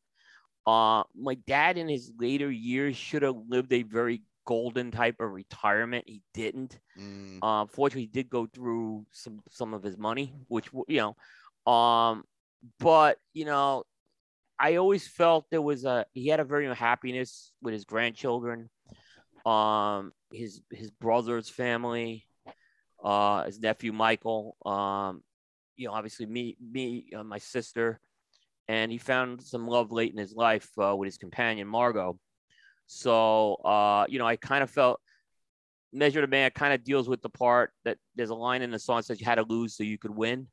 Uh, 0.66 1.02
my 1.14 1.34
dad 1.46 1.76
in 1.76 1.88
his 1.88 2.12
later 2.18 2.50
years 2.50 2.96
should 2.96 3.22
have 3.22 3.36
lived 3.48 3.72
a 3.72 3.82
very 3.82 4.22
golden 4.46 4.90
type 4.90 5.16
of 5.20 5.30
retirement. 5.30 6.04
He 6.06 6.22
didn't. 6.32 6.78
Mm. 6.98 7.38
Uh, 7.42 7.66
fortunately, 7.66 8.02
he 8.02 8.06
did 8.08 8.30
go 8.30 8.46
through 8.46 9.04
some 9.12 9.40
some 9.50 9.74
of 9.74 9.82
his 9.82 9.98
money, 9.98 10.34
which 10.48 10.68
you 10.88 10.98
know, 10.98 11.16
um, 11.66 12.24
but 12.78 13.18
you 13.32 13.44
know, 13.44 13.84
I 14.58 14.76
always 14.76 15.06
felt 15.06 15.46
there 15.50 15.62
was 15.62 15.84
a 15.84 16.06
he 16.12 16.28
had 16.28 16.40
a 16.40 16.44
very 16.44 16.72
happiness 16.74 17.52
with 17.62 17.74
his 17.74 17.84
grandchildren, 17.84 18.70
um, 19.44 20.12
his 20.32 20.62
his 20.70 20.90
brother's 20.90 21.48
family, 21.48 22.26
uh, 23.02 23.44
his 23.44 23.60
nephew 23.60 23.92
Michael, 23.92 24.56
um, 24.64 25.22
you 25.76 25.86
know, 25.86 25.94
obviously 25.94 26.26
me 26.26 26.56
me 26.60 27.06
uh, 27.16 27.24
my 27.24 27.38
sister, 27.38 28.00
and 28.68 28.92
he 28.92 28.98
found 28.98 29.42
some 29.42 29.66
love 29.66 29.92
late 29.92 30.12
in 30.12 30.18
his 30.18 30.34
life 30.34 30.68
uh, 30.78 30.94
with 30.94 31.06
his 31.06 31.18
companion 31.18 31.66
Margot. 31.66 32.18
So 32.86 33.54
uh, 33.56 34.06
you 34.08 34.18
know, 34.18 34.26
I 34.26 34.36
kind 34.36 34.62
of 34.62 34.70
felt 34.70 35.00
Measure 35.92 36.20
the 36.20 36.26
Man 36.26 36.50
kind 36.50 36.74
of 36.74 36.82
deals 36.82 37.08
with 37.08 37.22
the 37.22 37.28
part 37.28 37.70
that 37.84 37.98
there's 38.16 38.30
a 38.30 38.34
line 38.34 38.62
in 38.62 38.70
the 38.70 38.78
song 38.78 38.98
that 38.98 39.04
says 39.04 39.20
you 39.20 39.26
had 39.26 39.36
to 39.36 39.44
lose 39.44 39.76
so 39.76 39.84
you 39.84 39.98
could 39.98 40.10
win. 40.10 40.48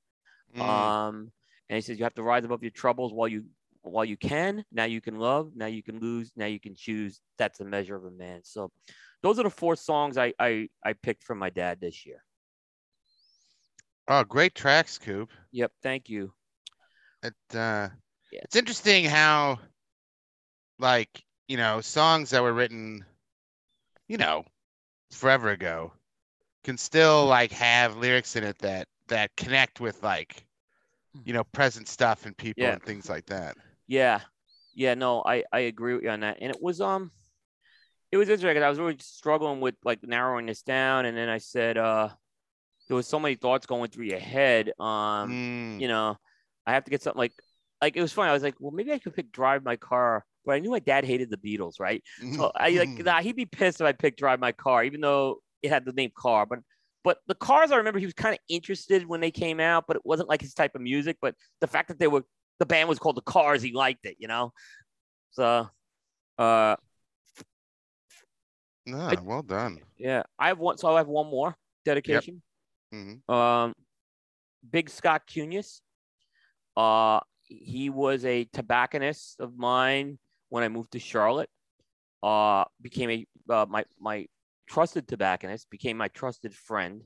Mm. 0.55 0.61
Um, 0.61 1.31
and 1.69 1.75
he 1.75 1.81
says 1.81 1.97
you 1.97 2.03
have 2.03 2.15
to 2.15 2.23
rise 2.23 2.43
above 2.43 2.63
your 2.63 2.71
troubles 2.71 3.13
while 3.13 3.27
you 3.27 3.45
while 3.83 4.05
you 4.05 4.17
can. 4.17 4.63
Now 4.71 4.85
you 4.85 5.01
can 5.01 5.17
love. 5.17 5.51
Now 5.55 5.65
you 5.67 5.81
can 5.81 5.99
lose. 5.99 6.31
Now 6.35 6.45
you 6.45 6.59
can 6.59 6.75
choose. 6.75 7.19
That's 7.37 7.57
the 7.57 7.65
measure 7.65 7.95
of 7.95 8.05
a 8.05 8.11
man. 8.11 8.41
So 8.43 8.71
those 9.23 9.39
are 9.39 9.43
the 9.43 9.49
four 9.49 9.75
songs 9.75 10.17
I 10.17 10.33
I, 10.39 10.69
I 10.83 10.93
picked 10.93 11.23
from 11.23 11.39
my 11.39 11.49
dad 11.49 11.79
this 11.81 12.05
year. 12.05 12.23
Oh, 14.07 14.23
great 14.23 14.55
tracks, 14.55 14.97
Coop. 14.97 15.29
Yep. 15.51 15.71
Thank 15.81 16.09
you. 16.09 16.33
It 17.23 17.33
uh, 17.53 17.89
Yeah. 18.31 18.41
it's 18.43 18.55
interesting 18.55 19.05
how, 19.05 19.59
like, 20.79 21.23
you 21.47 21.57
know, 21.57 21.81
songs 21.81 22.31
that 22.31 22.41
were 22.41 22.53
written, 22.53 23.05
you 24.07 24.17
know, 24.17 24.43
forever 25.11 25.49
ago, 25.49 25.93
can 26.63 26.77
still 26.77 27.25
like 27.25 27.51
have 27.51 27.97
lyrics 27.97 28.35
in 28.35 28.43
it 28.43 28.57
that 28.59 28.87
that 29.11 29.31
connect 29.37 29.79
with 29.79 30.01
like, 30.03 30.45
you 31.23 31.33
know, 31.33 31.43
present 31.43 31.87
stuff 31.87 32.25
and 32.25 32.35
people 32.35 32.63
Yeah. 32.63 32.73
and 32.73 32.83
things 32.83 33.09
like 33.09 33.27
that. 33.27 33.55
Yeah. 33.87 34.19
Yeah. 34.73 34.95
No, 34.95 35.21
I 35.25 35.43
I 35.51 35.59
agree 35.61 35.93
with 35.93 36.03
you 36.03 36.09
on 36.09 36.21
that. 36.21 36.37
And 36.41 36.49
it 36.49 36.61
was 36.61 36.81
um, 36.81 37.11
it 38.11 38.17
was 38.17 38.27
interesting. 38.29 38.63
I 38.63 38.69
was 38.69 38.79
really 38.79 38.97
struggling 38.99 39.61
with 39.61 39.75
like 39.83 39.99
narrowing 40.03 40.45
this 40.45 40.61
down, 40.63 41.05
and 41.05 41.15
then 41.15 41.29
I 41.29 41.37
said 41.37 41.77
uh, 41.77 42.09
there 42.87 42.95
was 42.95 43.07
so 43.07 43.19
many 43.19 43.35
thoughts 43.35 43.65
going 43.65 43.89
through 43.89 44.05
your 44.05 44.19
head. 44.19 44.71
Um. 44.79 45.75
Mm. 45.77 45.81
you 45.81 45.87
know, 45.87 46.17
I 46.65 46.73
have 46.73 46.83
to 46.85 46.91
get 46.91 47.01
something 47.01 47.19
like, 47.19 47.33
like 47.81 47.95
it 47.97 48.01
was 48.01 48.13
funny. 48.13 48.29
I 48.29 48.33
was 48.33 48.43
like, 48.43 48.55
well, 48.59 48.71
maybe 48.71 48.91
I 48.91 48.99
could 48.99 49.15
pick 49.15 49.31
Drive 49.31 49.63
My 49.63 49.75
Car, 49.75 50.25
but 50.45 50.53
I 50.55 50.59
knew 50.59 50.71
my 50.71 50.79
dad 50.79 51.03
hated 51.05 51.29
the 51.29 51.37
Beatles, 51.37 51.79
right? 51.79 52.03
So 52.35 52.51
I 52.55 52.69
like, 52.69 52.89
nah, 53.05 53.21
he'd 53.21 53.35
be 53.35 53.45
pissed 53.45 53.81
if 53.81 53.87
I 53.87 53.91
picked 53.93 54.19
Drive 54.19 54.39
My 54.39 54.51
Car, 54.51 54.83
even 54.83 55.01
though 55.01 55.41
it 55.61 55.69
had 55.69 55.85
the 55.85 55.91
name 55.91 56.11
Car. 56.15 56.45
But, 56.45 56.59
but 57.03 57.19
the 57.27 57.35
Cars, 57.35 57.71
I 57.71 57.77
remember 57.77 57.99
he 57.99 58.05
was 58.05 58.13
kind 58.13 58.33
of 58.33 58.39
interested 58.47 59.05
when 59.07 59.21
they 59.21 59.31
came 59.31 59.59
out, 59.59 59.85
but 59.87 59.95
it 59.95 60.05
wasn't 60.05 60.29
like 60.29 60.41
his 60.41 60.53
type 60.53 60.75
of 60.75 60.81
music. 60.81 61.17
But 61.21 61.35
the 61.59 61.67
fact 61.67 61.87
that 61.87 61.99
they 61.99 62.07
were, 62.07 62.23
the 62.59 62.65
band 62.65 62.89
was 62.89 62.99
called 62.99 63.17
the 63.17 63.21
Cars, 63.21 63.61
he 63.61 63.73
liked 63.73 64.05
it, 64.05 64.17
you 64.19 64.27
know. 64.27 64.53
So, 65.31 65.69
uh, 66.37 66.75
Ah, 68.93 69.15
well 69.23 69.41
done. 69.43 69.79
yeah, 69.97 70.23
I 70.39 70.47
have 70.49 70.59
one. 70.59 70.77
So 70.77 70.93
I 70.93 70.97
have 70.97 71.07
one 71.07 71.27
more 71.27 71.55
dedication. 71.85 72.41
Mhm. 72.93 73.27
Um, 73.29 73.73
Big 74.69 74.89
Scott 74.89 75.25
Cunius. 75.27 75.81
Uh, 76.75 77.19
he 77.43 77.89
was 77.89 78.25
a 78.25 78.45
tobacconist 78.45 79.39
of 79.39 79.57
mine 79.57 80.17
when 80.49 80.63
I 80.63 80.69
moved 80.69 80.91
to 80.93 80.99
Charlotte. 80.99 81.49
Uh, 82.23 82.65
became 82.81 83.09
a 83.09 83.53
uh, 83.53 83.65
my 83.69 83.85
my 83.99 84.27
trusted 84.71 85.07
tobacconist, 85.07 85.69
became 85.69 85.97
my 85.97 86.07
trusted 86.07 86.53
friend. 86.55 87.03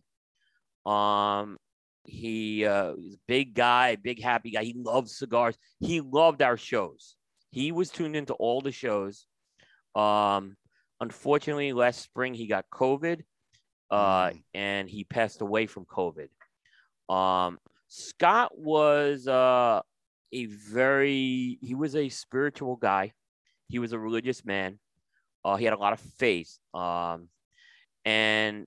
Um, 0.85 1.57
he 2.03 2.65
uh, 2.65 2.93
he's 2.95 3.15
a 3.15 3.25
big 3.27 3.55
guy, 3.55 3.95
big 3.95 4.21
happy 4.21 4.51
guy. 4.51 4.63
He 4.63 4.75
loves 4.77 5.17
cigars. 5.17 5.57
He 5.79 6.01
loved 6.01 6.41
our 6.41 6.57
shows. 6.57 7.15
He 7.49 7.71
was 7.71 7.89
tuned 7.89 8.15
into 8.15 8.33
all 8.33 8.61
the 8.61 8.71
shows. 8.71 9.25
Um, 9.95 10.55
unfortunately, 11.01 11.73
last 11.73 12.01
spring 12.01 12.33
he 12.35 12.47
got 12.47 12.65
COVID, 12.71 13.23
uh, 13.89 14.29
Mm. 14.29 14.43
and 14.53 14.89
he 14.89 15.03
passed 15.03 15.41
away 15.41 15.65
from 15.65 15.85
COVID. 15.85 16.29
Um, 17.09 17.57
Scott 17.87 18.51
was 18.57 19.27
uh, 19.27 19.81
a 20.31 20.45
very 20.45 21.57
he 21.61 21.73
was 21.75 21.95
a 21.95 22.09
spiritual 22.09 22.75
guy. 22.75 23.13
He 23.69 23.79
was 23.79 23.93
a 23.93 23.99
religious 23.99 24.45
man. 24.45 24.79
Uh, 25.43 25.55
he 25.55 25.65
had 25.65 25.73
a 25.73 25.79
lot 25.79 25.93
of 25.93 25.99
faith. 26.19 26.59
Um, 26.73 27.29
and 28.05 28.65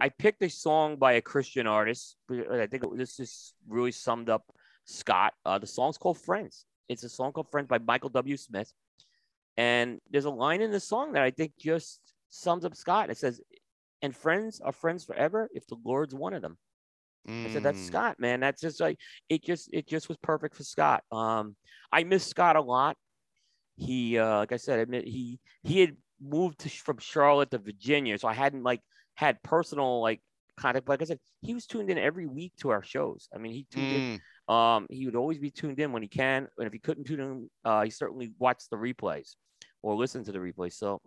I 0.00 0.08
picked 0.08 0.42
a 0.42 0.50
song 0.50 0.96
by 0.96 1.12
a 1.12 1.20
Christian 1.20 1.66
artist. 1.66 2.16
I 2.30 2.66
think 2.66 2.82
this 2.96 3.16
just 3.16 3.54
really 3.68 3.92
summed 3.92 4.28
up 4.28 4.44
Scott. 4.84 5.32
Uh, 5.46 5.58
the 5.58 5.66
song's 5.66 5.96
called 5.96 6.18
Friends. 6.18 6.64
It's 6.88 7.04
a 7.04 7.08
song 7.08 7.32
called 7.32 7.48
Friends 7.50 7.68
by 7.68 7.78
Michael 7.78 8.10
W. 8.10 8.36
Smith. 8.36 8.72
And 9.56 10.00
there's 10.10 10.24
a 10.24 10.30
line 10.30 10.60
in 10.60 10.72
the 10.72 10.80
song 10.80 11.12
that 11.12 11.22
I 11.22 11.30
think 11.30 11.52
just 11.58 12.00
sums 12.30 12.64
up 12.64 12.74
Scott. 12.74 13.10
It 13.10 13.18
says, 13.18 13.40
And 14.02 14.16
friends 14.16 14.60
are 14.60 14.72
friends 14.72 15.04
forever 15.04 15.48
if 15.54 15.66
the 15.68 15.76
Lord's 15.84 16.14
one 16.14 16.34
of 16.34 16.42
them. 16.42 16.58
I 17.28 17.50
said, 17.52 17.62
That's 17.62 17.78
Mm. 17.78 17.86
Scott, 17.86 18.18
man. 18.18 18.40
That's 18.40 18.60
just 18.60 18.80
like 18.80 18.98
it 19.28 19.44
just 19.44 19.68
it 19.72 19.86
just 19.86 20.08
was 20.08 20.18
perfect 20.18 20.56
for 20.56 20.64
Scott. 20.64 21.04
Um, 21.12 21.54
I 21.92 22.02
miss 22.02 22.26
Scott 22.26 22.56
a 22.56 22.60
lot. 22.60 22.96
He 23.76 24.18
uh, 24.18 24.38
like 24.38 24.50
I 24.50 24.56
said, 24.56 24.80
I 24.80 24.82
admit 24.82 25.06
he 25.06 25.38
he 25.62 25.78
had 25.80 25.96
moved 26.22 26.60
to, 26.60 26.68
from 26.68 26.98
Charlotte 26.98 27.50
to 27.50 27.58
Virginia, 27.58 28.18
so 28.18 28.28
I 28.28 28.34
hadn't 28.34 28.62
like 28.62 28.80
had 29.14 29.42
personal 29.42 30.00
like 30.00 30.20
contact. 30.56 30.86
But 30.86 30.92
like 30.94 31.02
I 31.02 31.06
said, 31.06 31.20
he 31.40 31.54
was 31.54 31.66
tuned 31.66 31.90
in 31.90 31.98
every 31.98 32.26
week 32.26 32.52
to 32.60 32.70
our 32.70 32.82
shows. 32.82 33.28
I 33.34 33.38
mean, 33.38 33.52
he 33.52 33.66
tuned 33.70 33.92
in 33.92 34.20
Mm. 34.48 34.52
um, 34.54 34.86
he 34.90 35.06
would 35.06 35.16
always 35.16 35.38
be 35.38 35.50
tuned 35.50 35.78
in 35.80 35.92
when 35.92 36.02
he 36.02 36.08
can, 36.08 36.48
and 36.58 36.66
if 36.66 36.72
he 36.72 36.78
couldn't 36.78 37.04
tune 37.04 37.20
in, 37.20 37.50
uh, 37.64 37.82
he 37.82 37.90
certainly 37.90 38.32
watched 38.38 38.70
the 38.70 38.76
replays 38.76 39.36
or 39.82 39.94
listened 39.94 40.26
to 40.26 40.32
the 40.32 40.38
replays. 40.38 40.74
So, 40.74 41.00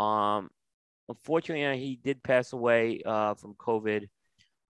um, 0.00 0.50
unfortunately, 1.08 1.64
uh, 1.66 1.74
he 1.74 1.96
did 2.02 2.22
pass 2.22 2.52
away 2.52 3.02
uh, 3.04 3.34
from 3.34 3.54
COVID. 3.54 4.08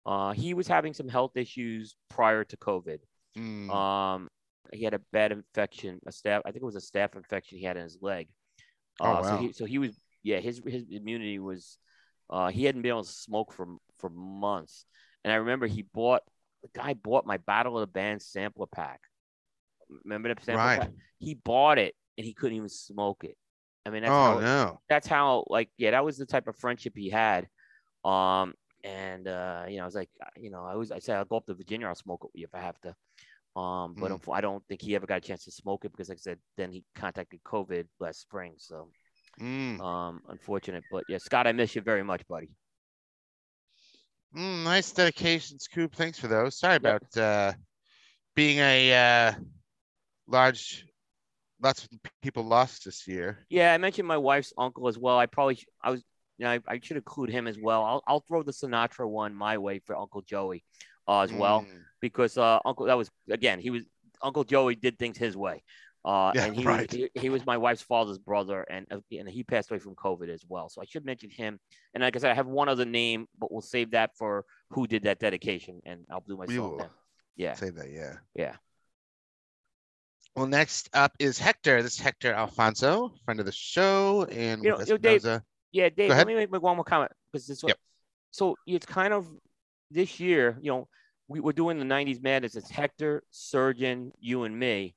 Uh, 0.06 0.32
he 0.32 0.54
was 0.54 0.66
having 0.66 0.94
some 0.94 1.08
health 1.08 1.36
issues 1.36 1.96
prior 2.08 2.44
to 2.44 2.56
COVID. 2.56 2.98
Mm. 3.36 3.70
Um, 3.70 4.28
he 4.72 4.84
had 4.84 4.94
a 4.94 5.00
bad 5.12 5.32
infection, 5.32 6.00
a 6.06 6.10
staph. 6.10 6.40
I 6.44 6.50
think 6.50 6.62
it 6.62 6.72
was 6.72 6.76
a 6.76 6.80
staph 6.80 7.14
infection 7.16 7.58
he 7.58 7.64
had 7.64 7.76
in 7.76 7.84
his 7.84 7.98
leg. 8.00 8.28
Oh, 9.00 9.10
Uh, 9.10 9.22
So 9.22 9.34
wow. 9.34 9.36
he, 9.36 9.52
so 9.52 9.64
he 9.64 9.78
was, 9.78 9.98
yeah, 10.22 10.38
his 10.40 10.60
his 10.66 10.84
immunity 10.90 11.38
was, 11.38 11.78
uh, 12.30 12.48
he 12.48 12.64
hadn't 12.64 12.82
been 12.82 12.90
able 12.90 13.04
to 13.04 13.10
smoke 13.10 13.52
for 13.52 13.66
for 13.98 14.10
months. 14.10 14.84
And 15.24 15.32
I 15.32 15.36
remember 15.36 15.66
he 15.66 15.82
bought 15.82 16.22
the 16.62 16.68
guy 16.74 16.94
bought 16.94 17.26
my 17.26 17.36
Battle 17.38 17.76
of 17.78 17.82
the 17.82 17.92
Band 17.92 18.22
sampler 18.22 18.66
pack. 18.66 19.00
Remember 20.04 20.32
the 20.34 20.40
sampler 20.42 20.68
Right. 20.68 20.78
pack? 20.80 20.90
He 21.18 21.34
bought 21.34 21.78
it 21.78 21.94
and 22.16 22.24
he 22.26 22.34
couldn't 22.34 22.56
even 22.56 22.68
smoke 22.68 23.24
it. 23.24 23.36
I 23.86 23.90
mean, 23.90 24.02
that's 24.02 24.14
oh 24.14 24.22
how 24.22 24.40
no. 24.40 24.80
that's 24.88 25.06
how 25.06 25.44
like 25.48 25.70
yeah, 25.78 25.92
that 25.92 26.04
was 26.04 26.18
the 26.18 26.26
type 26.26 26.48
of 26.48 26.56
friendship 26.56 26.94
he 26.96 27.08
had. 27.10 27.48
Um, 28.04 28.54
and 28.84 29.26
uh, 29.28 29.64
you 29.68 29.76
know, 29.78 29.82
I 29.82 29.86
was 29.86 29.94
like, 29.94 30.10
you 30.36 30.50
know, 30.50 30.64
I 30.64 30.74
was 30.76 30.92
I 30.92 30.98
said 30.98 31.16
I'll 31.16 31.24
go 31.24 31.36
up 31.38 31.46
to 31.46 31.54
Virginia, 31.54 31.86
I'll 31.86 31.94
smoke 31.94 32.22
it 32.24 32.30
with 32.32 32.40
you 32.40 32.44
if 32.46 32.54
I 32.54 32.60
have 32.60 32.80
to. 32.82 32.94
Um, 33.58 33.94
but 33.94 34.12
Mm. 34.12 34.32
I 34.32 34.40
don't 34.40 34.64
think 34.68 34.80
he 34.82 34.94
ever 34.94 35.06
got 35.06 35.18
a 35.18 35.20
chance 35.20 35.44
to 35.44 35.50
smoke 35.50 35.84
it 35.84 35.90
because, 35.90 36.08
like 36.08 36.18
I 36.18 36.20
said, 36.20 36.38
then 36.56 36.70
he 36.70 36.84
contacted 36.94 37.42
COVID 37.42 37.88
last 37.98 38.20
spring. 38.20 38.54
So, 38.58 38.92
Mm. 39.40 39.80
um, 39.80 40.22
unfortunate. 40.28 40.84
But 40.90 41.04
yeah, 41.08 41.18
Scott, 41.18 41.46
I 41.46 41.52
miss 41.52 41.74
you 41.74 41.82
very 41.82 42.04
much, 42.04 42.26
buddy. 42.28 42.50
Mm, 44.34 44.62
nice 44.62 44.92
dedications, 44.92 45.64
Scoop. 45.64 45.94
Thanks 45.94 46.18
for 46.18 46.28
those. 46.28 46.56
Sorry 46.58 46.74
Yep. 46.74 46.80
about 46.80 47.16
uh, 47.16 47.52
being 48.34 48.58
a 48.58 48.94
uh, 48.94 49.34
large, 50.26 50.86
lots 51.60 51.84
of 51.84 51.90
people 52.22 52.44
lost 52.44 52.84
this 52.84 53.08
year. 53.08 53.44
Yeah, 53.48 53.72
I 53.72 53.78
mentioned 53.78 54.06
my 54.06 54.18
wife's 54.18 54.52
uncle 54.56 54.86
as 54.86 54.98
well. 54.98 55.18
I 55.18 55.26
probably 55.26 55.56
sh- 55.56 55.66
I 55.82 55.90
was 55.90 56.04
you 56.36 56.44
know, 56.44 56.52
I, 56.52 56.60
I 56.68 56.80
should 56.80 56.96
include 56.96 57.30
him 57.30 57.48
as 57.48 57.58
well. 57.58 57.82
I'll 57.84 58.02
I'll 58.06 58.20
throw 58.20 58.42
the 58.44 58.52
Sinatra 58.52 59.08
one 59.08 59.34
my 59.34 59.58
way 59.58 59.80
for 59.80 59.96
Uncle 59.96 60.22
Joey, 60.22 60.62
uh, 61.08 61.20
as 61.22 61.32
well. 61.32 61.62
Mm. 61.62 61.80
because 62.00 62.38
uh, 62.38 62.60
Uncle 62.64 62.86
that 62.86 62.96
was 62.96 63.10
again 63.30 63.58
he 63.58 63.70
was 63.70 63.82
Uncle 64.22 64.44
Joey 64.44 64.74
did 64.74 64.98
things 64.98 65.16
his 65.16 65.36
way, 65.36 65.62
uh, 66.04 66.32
Yeah, 66.34 66.46
and 66.46 66.56
he, 66.56 66.64
right. 66.72 66.90
was, 66.90 67.00
he 67.00 67.10
he 67.20 67.28
was 67.30 67.44
my 67.46 67.56
wife's 67.56 67.82
father's 67.82 68.18
brother, 68.18 68.62
and 68.62 68.86
uh, 68.90 68.98
and 69.10 69.28
he 69.28 69.42
passed 69.42 69.70
away 69.70 69.78
from 69.78 69.94
COVID 69.94 70.28
as 70.28 70.44
well. 70.48 70.68
So 70.68 70.80
I 70.82 70.84
should 70.84 71.04
mention 71.04 71.30
him. 71.30 71.58
And 71.94 72.02
like 72.02 72.14
I 72.16 72.18
said, 72.18 72.30
I 72.30 72.34
have 72.34 72.46
one 72.46 72.68
other 72.68 72.84
name, 72.84 73.26
but 73.38 73.50
we'll 73.50 73.60
save 73.62 73.92
that 73.92 74.16
for 74.16 74.44
who 74.70 74.86
did 74.86 75.04
that 75.04 75.18
dedication, 75.18 75.80
and 75.84 76.04
I'll 76.10 76.24
do 76.26 76.36
my 76.36 76.46
song. 76.46 76.82
Yeah, 77.36 77.54
Say 77.54 77.70
that, 77.70 77.90
yeah. 77.92 78.14
yeah. 78.34 78.56
Well, 80.34 80.46
next 80.46 80.90
up 80.92 81.12
is 81.20 81.38
Hector. 81.38 81.82
This 81.82 81.94
is 81.94 82.00
Hector 82.00 82.32
Alfonso, 82.32 83.14
friend 83.24 83.38
of 83.38 83.46
the 83.46 83.52
show, 83.52 84.24
and 84.30 84.62
You 84.62 84.70
know- 84.70 84.96
Dave-. 84.96 85.42
Yeah, 85.70 85.88
Dave. 85.88 86.10
Let 86.10 86.26
me 86.26 86.34
make 86.34 86.50
make 86.50 86.62
one 86.62 86.76
more 86.76 86.84
comment 86.84 87.12
because 87.30 87.46
this. 87.46 87.62
Yep. 87.62 87.76
So 88.30 88.56
it's 88.66 88.86
kind 88.86 89.12
of 89.12 89.26
this 89.90 90.20
year. 90.20 90.58
You 90.60 90.70
know, 90.72 90.88
we 91.28 91.40
were 91.40 91.52
doing 91.52 91.78
the 91.78 91.84
'90s 91.84 92.22
Madness. 92.22 92.56
It's 92.56 92.70
Hector, 92.70 93.22
Surgeon, 93.30 94.12
you, 94.20 94.44
and 94.44 94.58
me, 94.58 94.94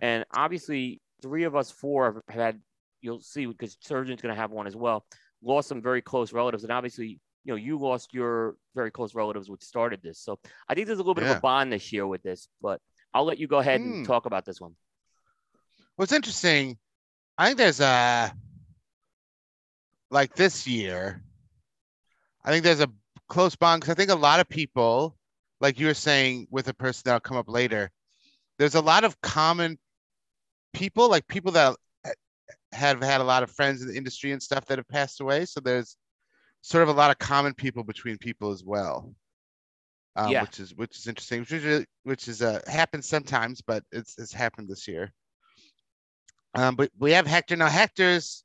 and 0.00 0.24
obviously 0.34 1.00
three 1.22 1.44
of 1.44 1.56
us 1.56 1.70
four 1.70 2.22
have 2.26 2.34
had. 2.34 2.60
You'll 3.00 3.20
see 3.20 3.46
because 3.46 3.76
Surgeon's 3.80 4.20
going 4.20 4.34
to 4.34 4.40
have 4.40 4.50
one 4.50 4.66
as 4.66 4.74
well. 4.74 5.04
Lost 5.40 5.68
some 5.68 5.80
very 5.80 6.02
close 6.02 6.32
relatives, 6.32 6.64
and 6.64 6.72
obviously, 6.72 7.20
you 7.44 7.52
know, 7.52 7.56
you 7.56 7.78
lost 7.78 8.12
your 8.12 8.56
very 8.74 8.90
close 8.90 9.14
relatives, 9.14 9.48
which 9.48 9.62
started 9.62 10.00
this. 10.02 10.18
So 10.18 10.38
I 10.68 10.74
think 10.74 10.88
there's 10.88 10.98
a 10.98 11.02
little 11.02 11.14
bit 11.14 11.24
of 11.24 11.36
a 11.36 11.40
bond 11.40 11.72
this 11.72 11.92
year 11.92 12.06
with 12.08 12.24
this. 12.24 12.48
But 12.60 12.80
I'll 13.14 13.24
let 13.24 13.38
you 13.38 13.46
go 13.46 13.58
ahead 13.58 13.80
Hmm. 13.80 13.92
and 13.92 14.06
talk 14.06 14.26
about 14.26 14.44
this 14.44 14.60
one. 14.60 14.74
What's 15.94 16.12
interesting, 16.12 16.76
I 17.36 17.46
think 17.46 17.58
there's 17.58 17.80
a 17.80 18.32
like 20.10 20.34
this 20.34 20.66
year. 20.66 21.22
I 22.44 22.50
think 22.50 22.64
there's 22.64 22.80
a 22.80 22.90
close 23.28 23.56
bond 23.56 23.80
because 23.80 23.92
I 23.92 23.96
think 23.96 24.10
a 24.10 24.14
lot 24.14 24.40
of 24.40 24.48
people, 24.48 25.16
like 25.60 25.78
you 25.78 25.86
were 25.86 25.94
saying 25.94 26.48
with 26.50 26.68
a 26.68 26.74
person 26.74 27.02
that'll 27.04 27.20
come 27.20 27.36
up 27.36 27.48
later, 27.48 27.90
there's 28.58 28.74
a 28.74 28.80
lot 28.80 29.04
of 29.04 29.20
common 29.20 29.78
people, 30.72 31.08
like 31.08 31.26
people 31.28 31.52
that 31.52 31.76
have 32.72 33.02
had 33.02 33.20
a 33.20 33.24
lot 33.24 33.42
of 33.42 33.50
friends 33.50 33.82
in 33.82 33.88
the 33.88 33.96
industry 33.96 34.32
and 34.32 34.42
stuff 34.42 34.66
that 34.66 34.78
have 34.78 34.88
passed 34.88 35.20
away. 35.20 35.44
So 35.44 35.60
there's 35.60 35.96
sort 36.60 36.82
of 36.82 36.88
a 36.88 36.98
lot 36.98 37.10
of 37.10 37.18
common 37.18 37.54
people 37.54 37.84
between 37.84 38.18
people 38.18 38.50
as 38.50 38.64
well. 38.64 39.14
Um, 40.16 40.32
Yeah. 40.32 40.42
which 40.42 40.58
is 40.58 40.74
which 40.74 40.98
is 40.98 41.06
interesting, 41.06 41.40
which 41.40 41.52
is 41.52 41.86
which 42.02 42.28
is 42.28 42.42
uh 42.42 42.60
happens 42.66 43.06
sometimes, 43.06 43.60
but 43.60 43.84
it's 43.92 44.18
it's 44.18 44.32
happened 44.32 44.68
this 44.68 44.88
year. 44.88 45.12
Um, 46.54 46.74
but 46.74 46.90
we 46.98 47.12
have 47.12 47.26
Hector 47.26 47.54
now. 47.54 47.68
Hector's 47.68 48.42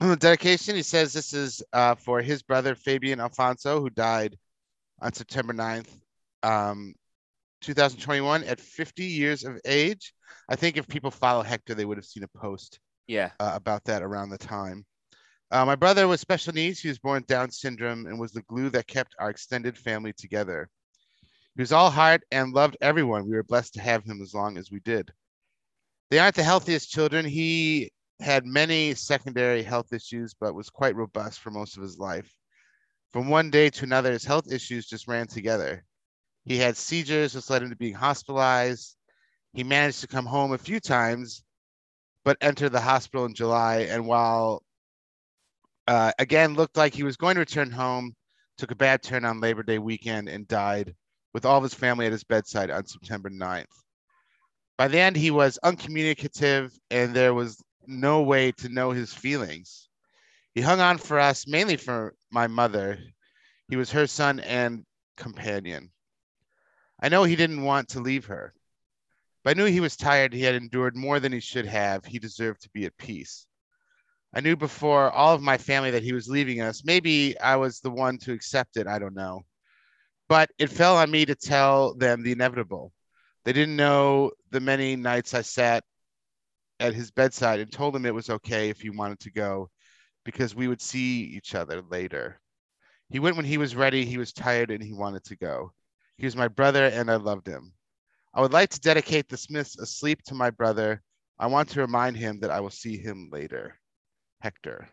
dedication. 0.18 0.76
He 0.76 0.82
says 0.82 1.12
this 1.12 1.32
is 1.32 1.62
uh, 1.72 1.94
for 1.94 2.20
his 2.20 2.42
brother 2.42 2.74
Fabian 2.74 3.20
Alfonso, 3.20 3.80
who 3.80 3.90
died 3.90 4.36
on 5.00 5.12
September 5.12 5.52
9th, 5.52 5.88
um, 6.42 6.94
2021, 7.62 8.44
at 8.44 8.60
50 8.60 9.04
years 9.04 9.44
of 9.44 9.58
age. 9.64 10.12
I 10.48 10.56
think 10.56 10.76
if 10.76 10.86
people 10.88 11.10
follow 11.10 11.42
Hector, 11.42 11.74
they 11.74 11.84
would 11.84 11.98
have 11.98 12.04
seen 12.04 12.24
a 12.24 12.38
post 12.38 12.78
Yeah. 13.06 13.30
uh, 13.40 13.52
about 13.54 13.84
that 13.84 14.02
around 14.02 14.30
the 14.30 14.38
time. 14.38 14.84
Uh, 15.50 15.64
my 15.64 15.76
brother 15.76 16.08
was 16.08 16.20
special 16.20 16.52
needs. 16.52 16.80
He 16.80 16.88
was 16.88 16.98
born 16.98 17.20
with 17.20 17.26
Down 17.28 17.50
syndrome 17.50 18.06
and 18.06 18.18
was 18.18 18.32
the 18.32 18.42
glue 18.42 18.68
that 18.70 18.86
kept 18.88 19.14
our 19.18 19.30
extended 19.30 19.78
family 19.78 20.12
together. 20.12 20.68
He 21.54 21.62
was 21.62 21.72
all 21.72 21.90
heart 21.90 22.22
and 22.30 22.52
loved 22.52 22.76
everyone. 22.80 23.24
We 23.28 23.36
were 23.36 23.42
blessed 23.44 23.74
to 23.74 23.80
have 23.80 24.04
him 24.04 24.20
as 24.20 24.34
long 24.34 24.58
as 24.58 24.70
we 24.70 24.80
did. 24.80 25.10
They 26.10 26.18
aren't 26.18 26.34
the 26.34 26.42
healthiest 26.42 26.90
children. 26.90 27.24
He 27.24 27.92
had 28.20 28.46
many 28.46 28.94
secondary 28.94 29.62
health 29.62 29.92
issues, 29.92 30.34
but 30.34 30.54
was 30.54 30.70
quite 30.70 30.96
robust 30.96 31.40
for 31.40 31.50
most 31.50 31.76
of 31.76 31.82
his 31.82 31.98
life. 31.98 32.30
From 33.12 33.28
one 33.28 33.50
day 33.50 33.70
to 33.70 33.84
another, 33.84 34.12
his 34.12 34.24
health 34.24 34.50
issues 34.50 34.86
just 34.86 35.08
ran 35.08 35.26
together. 35.26 35.84
He 36.44 36.56
had 36.56 36.76
seizures, 36.76 37.34
which 37.34 37.50
led 37.50 37.62
him 37.62 37.70
to 37.70 37.76
being 37.76 37.94
hospitalized. 37.94 38.96
He 39.52 39.64
managed 39.64 40.00
to 40.00 40.06
come 40.06 40.26
home 40.26 40.52
a 40.52 40.58
few 40.58 40.80
times, 40.80 41.42
but 42.24 42.38
entered 42.40 42.72
the 42.72 42.80
hospital 42.80 43.26
in 43.26 43.34
July. 43.34 43.86
And 43.90 44.06
while 44.06 44.62
uh, 45.86 46.12
again 46.18 46.54
looked 46.54 46.76
like 46.76 46.94
he 46.94 47.02
was 47.02 47.16
going 47.16 47.34
to 47.34 47.40
return 47.40 47.70
home, 47.70 48.14
took 48.58 48.70
a 48.70 48.76
bad 48.76 49.02
turn 49.02 49.24
on 49.24 49.40
Labor 49.40 49.62
Day 49.62 49.78
weekend 49.78 50.28
and 50.28 50.48
died 50.48 50.94
with 51.34 51.44
all 51.44 51.58
of 51.58 51.62
his 51.62 51.74
family 51.74 52.06
at 52.06 52.12
his 52.12 52.24
bedside 52.24 52.70
on 52.70 52.86
September 52.86 53.28
9th. 53.28 53.66
By 54.78 54.88
the 54.88 54.98
end, 54.98 55.16
he 55.16 55.30
was 55.30 55.58
uncommunicative 55.62 56.72
and 56.90 57.14
there 57.14 57.34
was 57.34 57.62
no 57.88 58.22
way 58.22 58.52
to 58.52 58.68
know 58.68 58.90
his 58.92 59.12
feelings. 59.14 59.88
He 60.54 60.60
hung 60.60 60.80
on 60.80 60.98
for 60.98 61.18
us, 61.18 61.46
mainly 61.46 61.76
for 61.76 62.14
my 62.30 62.46
mother. 62.46 62.98
He 63.68 63.76
was 63.76 63.90
her 63.92 64.06
son 64.06 64.40
and 64.40 64.84
companion. 65.16 65.92
I 67.00 67.08
know 67.08 67.24
he 67.24 67.36
didn't 67.36 67.62
want 67.62 67.88
to 67.90 68.00
leave 68.00 68.26
her, 68.26 68.54
but 69.44 69.56
I 69.56 69.60
knew 69.60 69.66
he 69.66 69.80
was 69.80 69.96
tired. 69.96 70.32
He 70.32 70.42
had 70.42 70.54
endured 70.54 70.96
more 70.96 71.20
than 71.20 71.32
he 71.32 71.40
should 71.40 71.66
have. 71.66 72.04
He 72.04 72.18
deserved 72.18 72.62
to 72.62 72.70
be 72.70 72.84
at 72.86 72.96
peace. 72.98 73.46
I 74.34 74.40
knew 74.40 74.56
before 74.56 75.10
all 75.10 75.34
of 75.34 75.42
my 75.42 75.58
family 75.58 75.90
that 75.92 76.02
he 76.02 76.12
was 76.12 76.28
leaving 76.28 76.60
us. 76.60 76.84
Maybe 76.84 77.38
I 77.40 77.56
was 77.56 77.80
the 77.80 77.90
one 77.90 78.18
to 78.18 78.32
accept 78.32 78.76
it. 78.76 78.86
I 78.86 78.98
don't 78.98 79.14
know. 79.14 79.44
but 80.28 80.50
it 80.58 80.70
fell 80.70 80.96
on 80.96 81.10
me 81.10 81.24
to 81.26 81.34
tell 81.34 81.94
them 81.94 82.22
the 82.22 82.32
inevitable. 82.32 82.92
They 83.44 83.52
didn't 83.52 83.76
know 83.76 84.32
the 84.50 84.60
many 84.60 84.96
nights 84.96 85.34
I 85.34 85.42
sat 85.42 85.84
at 86.80 86.94
his 86.94 87.10
bedside 87.10 87.60
and 87.60 87.72
told 87.72 87.94
him 87.96 88.06
it 88.06 88.14
was 88.14 88.30
okay 88.30 88.68
if 88.68 88.80
he 88.80 88.90
wanted 88.90 89.20
to 89.20 89.30
go 89.30 89.70
because 90.24 90.54
we 90.54 90.68
would 90.68 90.80
see 90.80 91.22
each 91.22 91.54
other 91.54 91.82
later. 91.90 92.40
He 93.08 93.20
went 93.20 93.36
when 93.36 93.44
he 93.44 93.58
was 93.58 93.76
ready, 93.76 94.04
he 94.04 94.18
was 94.18 94.32
tired, 94.32 94.70
and 94.70 94.82
he 94.82 94.92
wanted 94.92 95.24
to 95.24 95.36
go. 95.36 95.72
He 96.16 96.26
was 96.26 96.36
my 96.36 96.48
brother, 96.48 96.86
and 96.86 97.10
I 97.10 97.16
loved 97.16 97.46
him. 97.46 97.72
I 98.34 98.40
would 98.40 98.52
like 98.52 98.70
to 98.70 98.80
dedicate 98.80 99.28
the 99.28 99.36
Smiths 99.36 99.78
Asleep 99.78 100.20
to 100.24 100.34
my 100.34 100.50
brother. 100.50 101.02
I 101.38 101.46
want 101.46 101.68
to 101.70 101.80
remind 101.80 102.16
him 102.16 102.40
that 102.40 102.50
I 102.50 102.60
will 102.60 102.70
see 102.70 102.96
him 102.96 103.30
later. 103.32 103.78
Hector. 104.40 104.88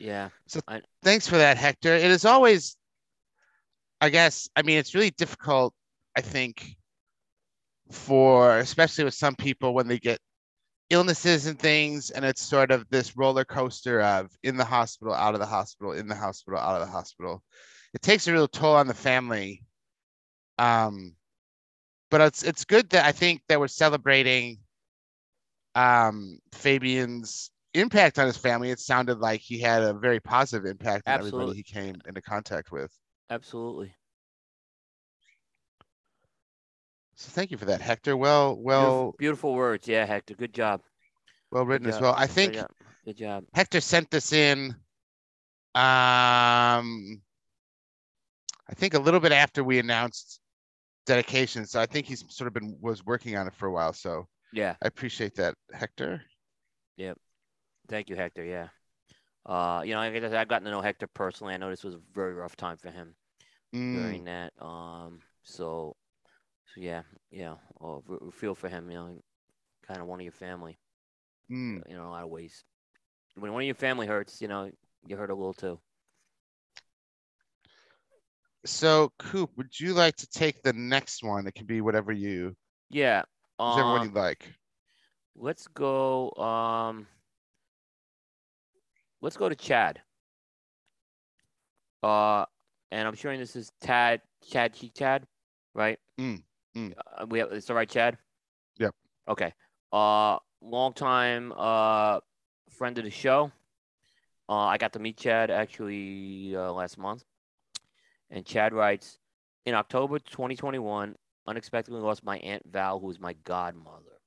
Yeah. 0.00 0.30
So 0.46 0.60
Thanks 1.02 1.28
for 1.28 1.36
that, 1.36 1.56
Hector. 1.56 1.94
It 1.94 2.10
is 2.10 2.24
always, 2.24 2.76
I 4.00 4.08
guess, 4.08 4.48
I 4.56 4.62
mean, 4.62 4.78
it's 4.78 4.94
really 4.94 5.10
difficult, 5.10 5.74
I 6.16 6.20
think, 6.20 6.76
for 7.90 8.58
especially 8.58 9.04
with 9.04 9.14
some 9.14 9.34
people 9.34 9.74
when 9.74 9.88
they 9.88 9.98
get 9.98 10.18
illnesses 10.90 11.46
and 11.46 11.58
things 11.58 12.10
and 12.10 12.24
it's 12.24 12.40
sort 12.40 12.70
of 12.70 12.88
this 12.88 13.16
roller 13.16 13.44
coaster 13.44 14.00
of 14.00 14.30
in 14.42 14.56
the 14.56 14.64
hospital 14.64 15.12
out 15.12 15.34
of 15.34 15.40
the 15.40 15.46
hospital 15.46 15.92
in 15.92 16.08
the 16.08 16.14
hospital 16.14 16.58
out 16.58 16.80
of 16.80 16.86
the 16.86 16.90
hospital 16.90 17.42
it 17.92 18.00
takes 18.00 18.26
a 18.26 18.32
real 18.32 18.48
toll 18.48 18.74
on 18.74 18.86
the 18.86 18.94
family 18.94 19.62
um 20.58 21.14
but 22.10 22.22
it's 22.22 22.42
it's 22.42 22.64
good 22.64 22.88
that 22.88 23.04
i 23.04 23.12
think 23.12 23.42
that 23.48 23.60
we're 23.60 23.68
celebrating 23.68 24.58
um 25.74 26.38
fabian's 26.52 27.50
impact 27.74 28.18
on 28.18 28.26
his 28.26 28.38
family 28.38 28.70
it 28.70 28.80
sounded 28.80 29.18
like 29.18 29.40
he 29.40 29.60
had 29.60 29.82
a 29.82 29.92
very 29.92 30.20
positive 30.20 30.64
impact 30.64 31.06
on 31.06 31.14
Absolutely. 31.14 31.40
everybody 31.40 31.56
he 31.58 31.62
came 31.62 31.96
into 32.06 32.22
contact 32.22 32.72
with 32.72 32.90
Absolutely. 33.30 33.94
So 37.18 37.30
thank 37.30 37.50
you 37.50 37.56
for 37.58 37.64
that 37.66 37.80
hector 37.80 38.16
well 38.16 38.56
well 38.56 39.14
beautiful 39.18 39.54
words. 39.54 39.86
Yeah, 39.88 40.06
Hector. 40.06 40.34
Good 40.34 40.54
job. 40.54 40.80
well 41.50 41.64
Good 41.64 41.68
written 41.68 41.88
as 41.88 42.00
well 42.00 42.14
i 42.16 42.26
Good 42.26 42.32
think 42.34 42.54
job. 42.54 42.70
Good 43.04 43.16
job. 43.16 43.44
Hector 43.54 43.80
sent 43.80 44.10
this 44.10 44.32
in 44.32 44.70
um 45.74 47.20
I 48.70 48.74
think 48.74 48.94
a 48.94 48.98
little 48.98 49.20
bit 49.20 49.32
after 49.32 49.64
we 49.64 49.78
announced 49.78 50.40
dedication. 51.06 51.66
So 51.66 51.80
I 51.80 51.86
think 51.86 52.06
he's 52.06 52.22
sort 52.28 52.46
of 52.48 52.54
been 52.54 52.76
was 52.80 53.04
working 53.04 53.36
on 53.36 53.46
it 53.46 53.54
for 53.54 53.66
a 53.66 53.72
while. 53.72 53.92
So 53.94 54.28
Yeah. 54.52 54.76
I 54.82 54.86
appreciate 54.86 55.34
that, 55.36 55.54
Hector. 55.72 56.22
Yep. 56.98 57.16
Thank 57.88 58.10
you, 58.10 58.16
Hector. 58.16 58.44
Yeah. 58.44 58.68
Uh, 59.46 59.82
you 59.84 59.94
know, 59.94 60.00
like 60.00 60.14
I 60.14 60.20
said, 60.20 60.34
I've 60.34 60.48
gotten 60.48 60.66
to 60.66 60.70
know 60.70 60.82
Hector 60.82 61.06
personally. 61.06 61.54
I 61.54 61.56
know 61.56 61.70
this 61.70 61.84
was 61.84 61.94
a 61.94 62.00
very 62.14 62.34
rough 62.34 62.56
time 62.56 62.76
for 62.76 62.90
him 62.90 63.14
Mm, 63.74 63.94
during 63.94 64.24
that. 64.24 64.52
Um, 64.60 65.20
so, 65.42 65.96
yeah, 66.78 67.02
yeah. 67.30 67.56
Oh, 67.80 68.02
we 68.06 68.16
we 68.20 68.30
feel 68.30 68.54
for 68.54 68.68
him. 68.68 68.90
You 68.90 68.96
know, 68.98 69.22
kind 69.86 70.00
of 70.00 70.06
one 70.06 70.20
of 70.20 70.24
your 70.24 70.32
family. 70.32 70.78
mm. 71.50 71.82
You 71.88 71.94
know, 71.94 72.00
in 72.02 72.06
a 72.06 72.10
lot 72.10 72.24
of 72.24 72.30
ways. 72.30 72.64
When 73.36 73.52
one 73.52 73.62
of 73.62 73.66
your 73.66 73.74
family 73.74 74.06
hurts, 74.06 74.40
you 74.40 74.48
know, 74.48 74.70
you 75.06 75.16
hurt 75.16 75.30
a 75.30 75.34
little 75.34 75.54
too. 75.54 75.80
So 78.64 79.12
Coop, 79.18 79.50
would 79.56 79.78
you 79.78 79.94
like 79.94 80.16
to 80.16 80.28
take 80.28 80.62
the 80.62 80.72
next 80.72 81.22
one? 81.22 81.46
It 81.46 81.54
can 81.54 81.66
be 81.66 81.80
whatever 81.80 82.12
you 82.12 82.56
Yeah. 82.90 83.24
Um, 83.58 84.02
you 84.04 84.10
like. 84.12 84.54
let's 85.36 85.66
go. 85.68 86.30
Um, 86.32 87.06
let's 89.20 89.36
go 89.36 89.48
to 89.48 89.56
Chad. 89.56 90.00
Uh, 92.02 92.44
and 92.90 93.06
I'm 93.08 93.14
sure 93.14 93.36
this 93.36 93.56
is 93.56 93.72
Tad, 93.80 94.20
Chad 94.48 94.74
Cheek 94.74 94.92
Chad, 94.94 95.26
right? 95.74 95.98
Mm, 96.18 96.42
mm. 96.76 96.92
Uh, 97.16 97.26
we 97.28 97.38
have 97.38 97.52
it's 97.52 97.66
the 97.66 97.74
right 97.74 97.88
Chad. 97.88 98.18
Yep. 98.78 98.94
Okay. 99.28 99.52
Uh, 99.92 100.38
long 100.60 100.92
time 100.92 101.52
uh 101.56 102.20
friend 102.70 102.98
of 102.98 103.04
the 103.04 103.10
show. 103.10 103.50
Uh, 104.48 104.64
I 104.64 104.78
got 104.78 104.92
to 104.94 104.98
meet 104.98 105.18
Chad 105.18 105.50
actually 105.50 106.56
uh, 106.56 106.72
last 106.72 106.96
month, 106.96 107.24
and 108.30 108.46
Chad 108.46 108.72
writes, 108.72 109.18
in 109.66 109.74
October 109.74 110.18
2021, 110.18 111.14
unexpectedly 111.46 112.00
lost 112.00 112.24
my 112.24 112.38
aunt 112.38 112.62
Val, 112.64 112.98
who 112.98 113.08
was 113.08 113.20
my 113.20 113.34
godmother. 113.44 114.20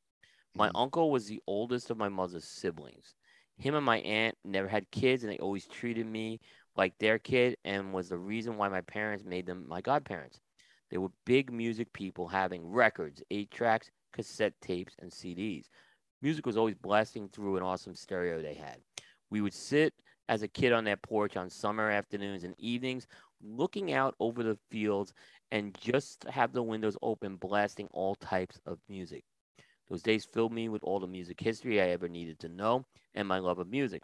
My 0.54 0.68
Mm. 0.70 0.72
uncle 0.76 1.12
was 1.12 1.26
the 1.26 1.42
oldest 1.48 1.90
of 1.90 1.98
my 1.98 2.10
mother's 2.10 2.46
siblings. 2.46 3.16
Him 3.58 3.74
and 3.74 3.86
my 3.86 3.98
aunt 4.00 4.38
never 4.44 4.68
had 4.68 4.92
kids, 4.92 5.24
and 5.24 5.32
they 5.32 5.40
always 5.40 5.66
treated 5.66 6.06
me 6.06 6.40
like 6.76 6.96
their 7.00 7.18
kid, 7.18 7.58
and 7.64 7.92
was 7.92 8.10
the 8.10 8.18
reason 8.18 8.58
why 8.58 8.70
my 8.70 8.82
parents 8.82 9.24
made 9.24 9.48
them 9.48 9.68
my 9.68 9.82
godparents. 9.82 10.40
They 10.92 10.98
were 10.98 11.10
big 11.26 11.52
music 11.52 11.92
people, 11.94 12.28
having 12.28 12.70
records, 12.70 13.24
eight 13.32 13.50
tracks, 13.50 13.90
cassette 14.12 14.54
tapes, 14.62 14.94
and 15.00 15.10
CDs. 15.10 15.66
Music 16.22 16.46
was 16.46 16.58
always 16.58 16.76
blasting 16.76 17.30
through 17.30 17.58
an 17.58 17.64
awesome 17.64 17.96
stereo 17.96 18.42
they 18.42 18.54
had. 18.54 18.78
We 19.30 19.42
would 19.42 19.54
sit 19.54 19.94
as 20.28 20.44
a 20.44 20.48
kid 20.48 20.74
on 20.74 20.84
their 20.84 20.98
porch 20.98 21.38
on 21.38 21.50
summer 21.50 21.90
afternoons 21.90 22.44
and 22.44 22.56
evenings, 22.60 23.08
looking 23.42 23.94
out 23.94 24.16
over 24.20 24.44
the 24.44 24.58
fields 24.70 25.14
and 25.52 25.76
just 25.80 26.26
have 26.26 26.52
the 26.52 26.62
windows 26.62 26.98
open, 27.02 27.38
blasting 27.38 27.88
all 27.92 28.16
types 28.16 28.60
of 28.66 28.78
music. 28.88 29.24
Those 29.90 30.04
days 30.04 30.28
filled 30.34 30.54
me 30.54 30.70
with 30.70 30.84
all 30.84 31.00
the 31.00 31.08
music 31.08 31.40
history 31.40 31.82
I 31.82 31.90
ever 31.90 32.08
needed 32.08 32.40
to 32.40 32.50
know 32.50 32.86
and 33.16 33.28
my 33.28 33.40
love 33.40 33.60
of 33.60 33.70
music. 33.70 34.04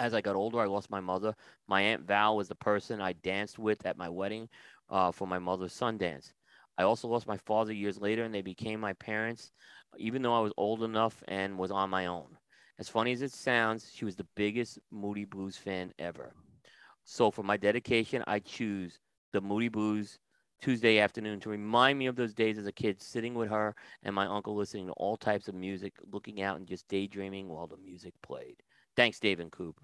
As 0.00 0.14
I 0.14 0.20
got 0.20 0.36
older, 0.36 0.60
I 0.60 0.66
lost 0.66 0.90
my 0.90 1.00
mother. 1.00 1.34
My 1.66 1.82
Aunt 1.82 2.02
Val 2.06 2.36
was 2.36 2.48
the 2.48 2.54
person 2.54 3.00
I 3.00 3.12
danced 3.14 3.58
with 3.58 3.84
at 3.84 3.96
my 3.96 4.08
wedding 4.08 4.48
uh, 4.90 5.12
for 5.12 5.26
my 5.26 5.38
mother's 5.38 5.72
Sundance. 5.72 6.32
I 6.76 6.84
also 6.84 7.08
lost 7.08 7.26
my 7.26 7.38
father 7.38 7.72
years 7.72 8.00
later, 8.00 8.24
and 8.24 8.34
they 8.34 8.42
became 8.42 8.80
my 8.80 8.92
parents, 8.94 9.52
even 9.96 10.22
though 10.22 10.34
I 10.34 10.40
was 10.40 10.52
old 10.56 10.82
enough 10.82 11.22
and 11.28 11.58
was 11.58 11.70
on 11.70 11.90
my 11.90 12.06
own. 12.06 12.36
As 12.78 12.88
funny 12.88 13.12
as 13.12 13.22
it 13.22 13.32
sounds, 13.32 13.90
she 13.92 14.04
was 14.04 14.16
the 14.16 14.26
biggest 14.36 14.78
Moody 14.90 15.24
Blues 15.24 15.56
fan 15.56 15.92
ever. 15.98 16.34
So 17.04 17.30
for 17.30 17.42
my 17.42 17.56
dedication, 17.56 18.22
I 18.26 18.38
choose 18.38 19.00
the 19.32 19.40
Moody 19.40 19.68
Blues 19.68 20.18
Tuesday 20.60 20.98
afternoon 20.98 21.40
to 21.40 21.50
remind 21.50 21.98
me 21.98 22.06
of 22.06 22.16
those 22.16 22.34
days 22.34 22.58
as 22.58 22.66
a 22.66 22.72
kid, 22.72 23.00
sitting 23.00 23.34
with 23.34 23.48
her 23.48 23.74
and 24.02 24.14
my 24.14 24.26
uncle 24.26 24.54
listening 24.54 24.86
to 24.86 24.92
all 24.92 25.16
types 25.16 25.48
of 25.48 25.54
music, 25.54 25.94
looking 26.12 26.42
out 26.42 26.56
and 26.58 26.66
just 26.66 26.86
daydreaming 26.88 27.48
while 27.48 27.66
the 27.66 27.76
music 27.76 28.14
played. 28.22 28.56
Thanks, 28.96 29.18
Dave 29.18 29.40
and 29.40 29.50
Coop. 29.50 29.80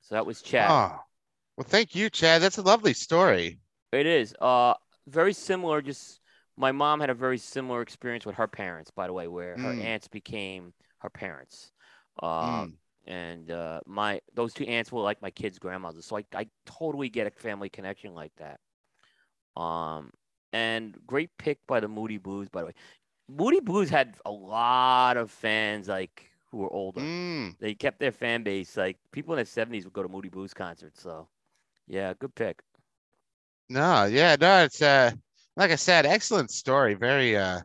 So 0.00 0.14
that 0.14 0.26
was 0.26 0.42
Chad. 0.42 0.70
Oh, 0.70 0.98
well, 1.56 1.66
thank 1.66 1.94
you, 1.94 2.10
Chad. 2.10 2.42
That's 2.42 2.58
a 2.58 2.62
lovely 2.62 2.94
story. 2.94 3.58
It 3.92 4.06
is. 4.06 4.34
Uh, 4.40 4.74
very 5.06 5.32
similar. 5.32 5.80
Just 5.80 6.20
my 6.56 6.72
mom 6.72 7.00
had 7.00 7.10
a 7.10 7.14
very 7.14 7.38
similar 7.38 7.80
experience 7.82 8.26
with 8.26 8.36
her 8.36 8.46
parents, 8.46 8.90
by 8.90 9.06
the 9.06 9.12
way, 9.12 9.28
where 9.28 9.56
her 9.58 9.74
Mm. 9.74 9.82
aunts 9.84 10.08
became 10.08 10.74
her 10.98 11.10
parents. 11.10 11.72
Uh, 12.22 12.64
Mm. 12.64 12.76
and 13.06 13.50
uh, 13.50 13.80
my 13.86 14.20
those 14.34 14.52
two 14.52 14.64
aunts 14.64 14.92
were 14.92 15.00
like 15.00 15.22
my 15.22 15.30
kids' 15.30 15.58
grandmothers, 15.58 16.04
so 16.04 16.16
I 16.18 16.24
I 16.34 16.48
totally 16.66 17.08
get 17.08 17.26
a 17.26 17.30
family 17.30 17.68
connection 17.70 18.14
like 18.14 18.32
that. 18.36 18.60
Um, 19.56 20.12
and 20.52 20.96
great 21.06 21.30
pick 21.38 21.58
by 21.66 21.80
the 21.80 21.88
Moody 21.88 22.18
Blues, 22.18 22.48
by 22.48 22.60
the 22.60 22.66
way. 22.66 22.74
Moody 23.28 23.60
Blues 23.60 23.90
had 23.90 24.16
a 24.26 24.30
lot 24.30 25.16
of 25.16 25.30
fans 25.30 25.88
like 25.88 26.30
who 26.50 26.58
were 26.58 26.72
older. 26.72 27.02
Mm. 27.02 27.56
They 27.60 27.74
kept 27.74 28.00
their 28.00 28.12
fan 28.12 28.42
base 28.42 28.76
like 28.76 28.98
people 29.12 29.34
in 29.34 29.36
their 29.38 29.44
seventies 29.44 29.84
would 29.84 29.92
go 29.94 30.02
to 30.02 30.08
Moody 30.08 30.28
Blues 30.28 30.54
concerts. 30.54 31.02
So, 31.02 31.28
yeah, 31.88 32.14
good 32.18 32.34
pick. 32.34 32.62
No, 33.70 34.04
yeah, 34.04 34.36
no, 34.40 34.64
it's 34.64 34.82
uh 34.82 35.12
like 35.56 35.70
I 35.70 35.76
said, 35.76 36.06
excellent 36.06 36.50
story. 36.50 36.94
Very 36.94 37.36
uh 37.36 37.60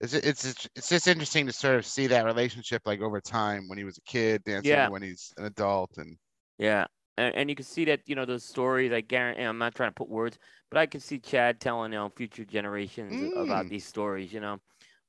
it's 0.00 0.12
it's 0.12 0.44
it's 0.44 0.68
it's 0.76 0.88
just 0.88 1.06
interesting 1.08 1.46
to 1.46 1.52
sort 1.52 1.76
of 1.76 1.86
see 1.86 2.06
that 2.08 2.24
relationship 2.24 2.82
like 2.86 3.00
over 3.00 3.20
time 3.20 3.68
when 3.68 3.78
he 3.78 3.84
was 3.84 3.98
a 3.98 4.02
kid 4.02 4.44
dancing 4.44 4.76
Yeah. 4.76 4.88
when 4.88 5.02
he's 5.02 5.32
an 5.38 5.44
adult 5.44 5.96
and 5.98 6.18
Yeah, 6.58 6.86
and, 7.16 7.34
and 7.34 7.50
you 7.50 7.56
can 7.56 7.64
see 7.64 7.84
that 7.86 8.00
you 8.06 8.14
know 8.14 8.24
those 8.24 8.44
stories. 8.44 8.92
I 8.92 9.00
guarantee. 9.00 9.42
I'm 9.42 9.58
not 9.58 9.74
trying 9.74 9.90
to 9.90 9.94
put 9.94 10.08
words, 10.08 10.38
but 10.70 10.78
I 10.78 10.86
can 10.86 11.00
see 11.00 11.18
Chad 11.18 11.60
telling 11.60 11.92
you 11.92 11.98
know 11.98 12.08
future 12.10 12.44
generations 12.44 13.22
about 13.36 13.66
Mm. 13.66 13.70
these 13.70 13.84
stories. 13.86 14.32
You 14.32 14.40
know, 14.40 14.60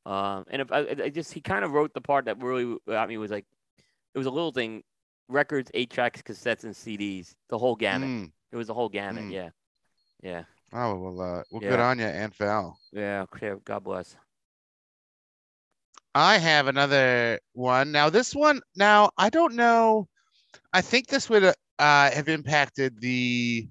um, 0.06 0.46
and 0.50 0.62
if 0.62 0.72
I, 0.72 0.80
I 0.80 0.96
I 1.06 1.10
just 1.10 1.34
he 1.34 1.42
kind 1.42 1.66
of 1.66 1.72
wrote 1.72 1.94
the 1.94 2.02
part 2.02 2.26
that 2.26 2.42
really 2.42 2.78
got 2.88 3.10
me 3.10 3.18
was 3.18 3.32
like 3.32 3.46
it 4.16 4.18
was 4.18 4.28
a 4.28 4.32
little 4.32 4.52
thing, 4.52 4.84
records, 5.30 5.72
eight 5.74 5.92
tracks, 5.92 6.22
cassettes, 6.22 6.64
and 6.64 6.76
CDs, 6.76 7.36
the 7.50 7.58
whole 7.58 7.76
gamut. 7.76 8.12
Mm. 8.12 8.32
It 8.52 8.56
was 8.56 8.68
the 8.68 8.74
whole 8.74 8.90
gamut. 8.90 9.24
Mm. 9.26 9.34
Yeah, 9.34 9.50
yeah, 10.22 10.44
Oh 10.74 10.96
well 10.96 11.22
uh 11.22 11.44
well 11.52 11.62
good 11.62 11.80
on 11.80 12.00
you, 12.00 12.06
Aunt 12.06 12.36
Val. 12.36 12.80
yeah. 12.92 13.26
Okay, 13.34 13.54
God 13.64 13.84
bless. 13.84 14.16
I 16.16 16.38
have 16.38 16.68
another 16.68 17.40
one. 17.54 17.92
Now 17.92 18.10
this 18.10 18.34
one 18.34 18.62
now 18.76 19.12
I 19.18 19.30
don't 19.30 19.56
know. 19.56 20.08
I 20.74 20.82
think 20.82 21.08
this 21.08 21.30
would 21.30 21.44
uh 21.44 21.54
have 21.80 22.28
impacted 22.28 23.00
the 23.00 23.68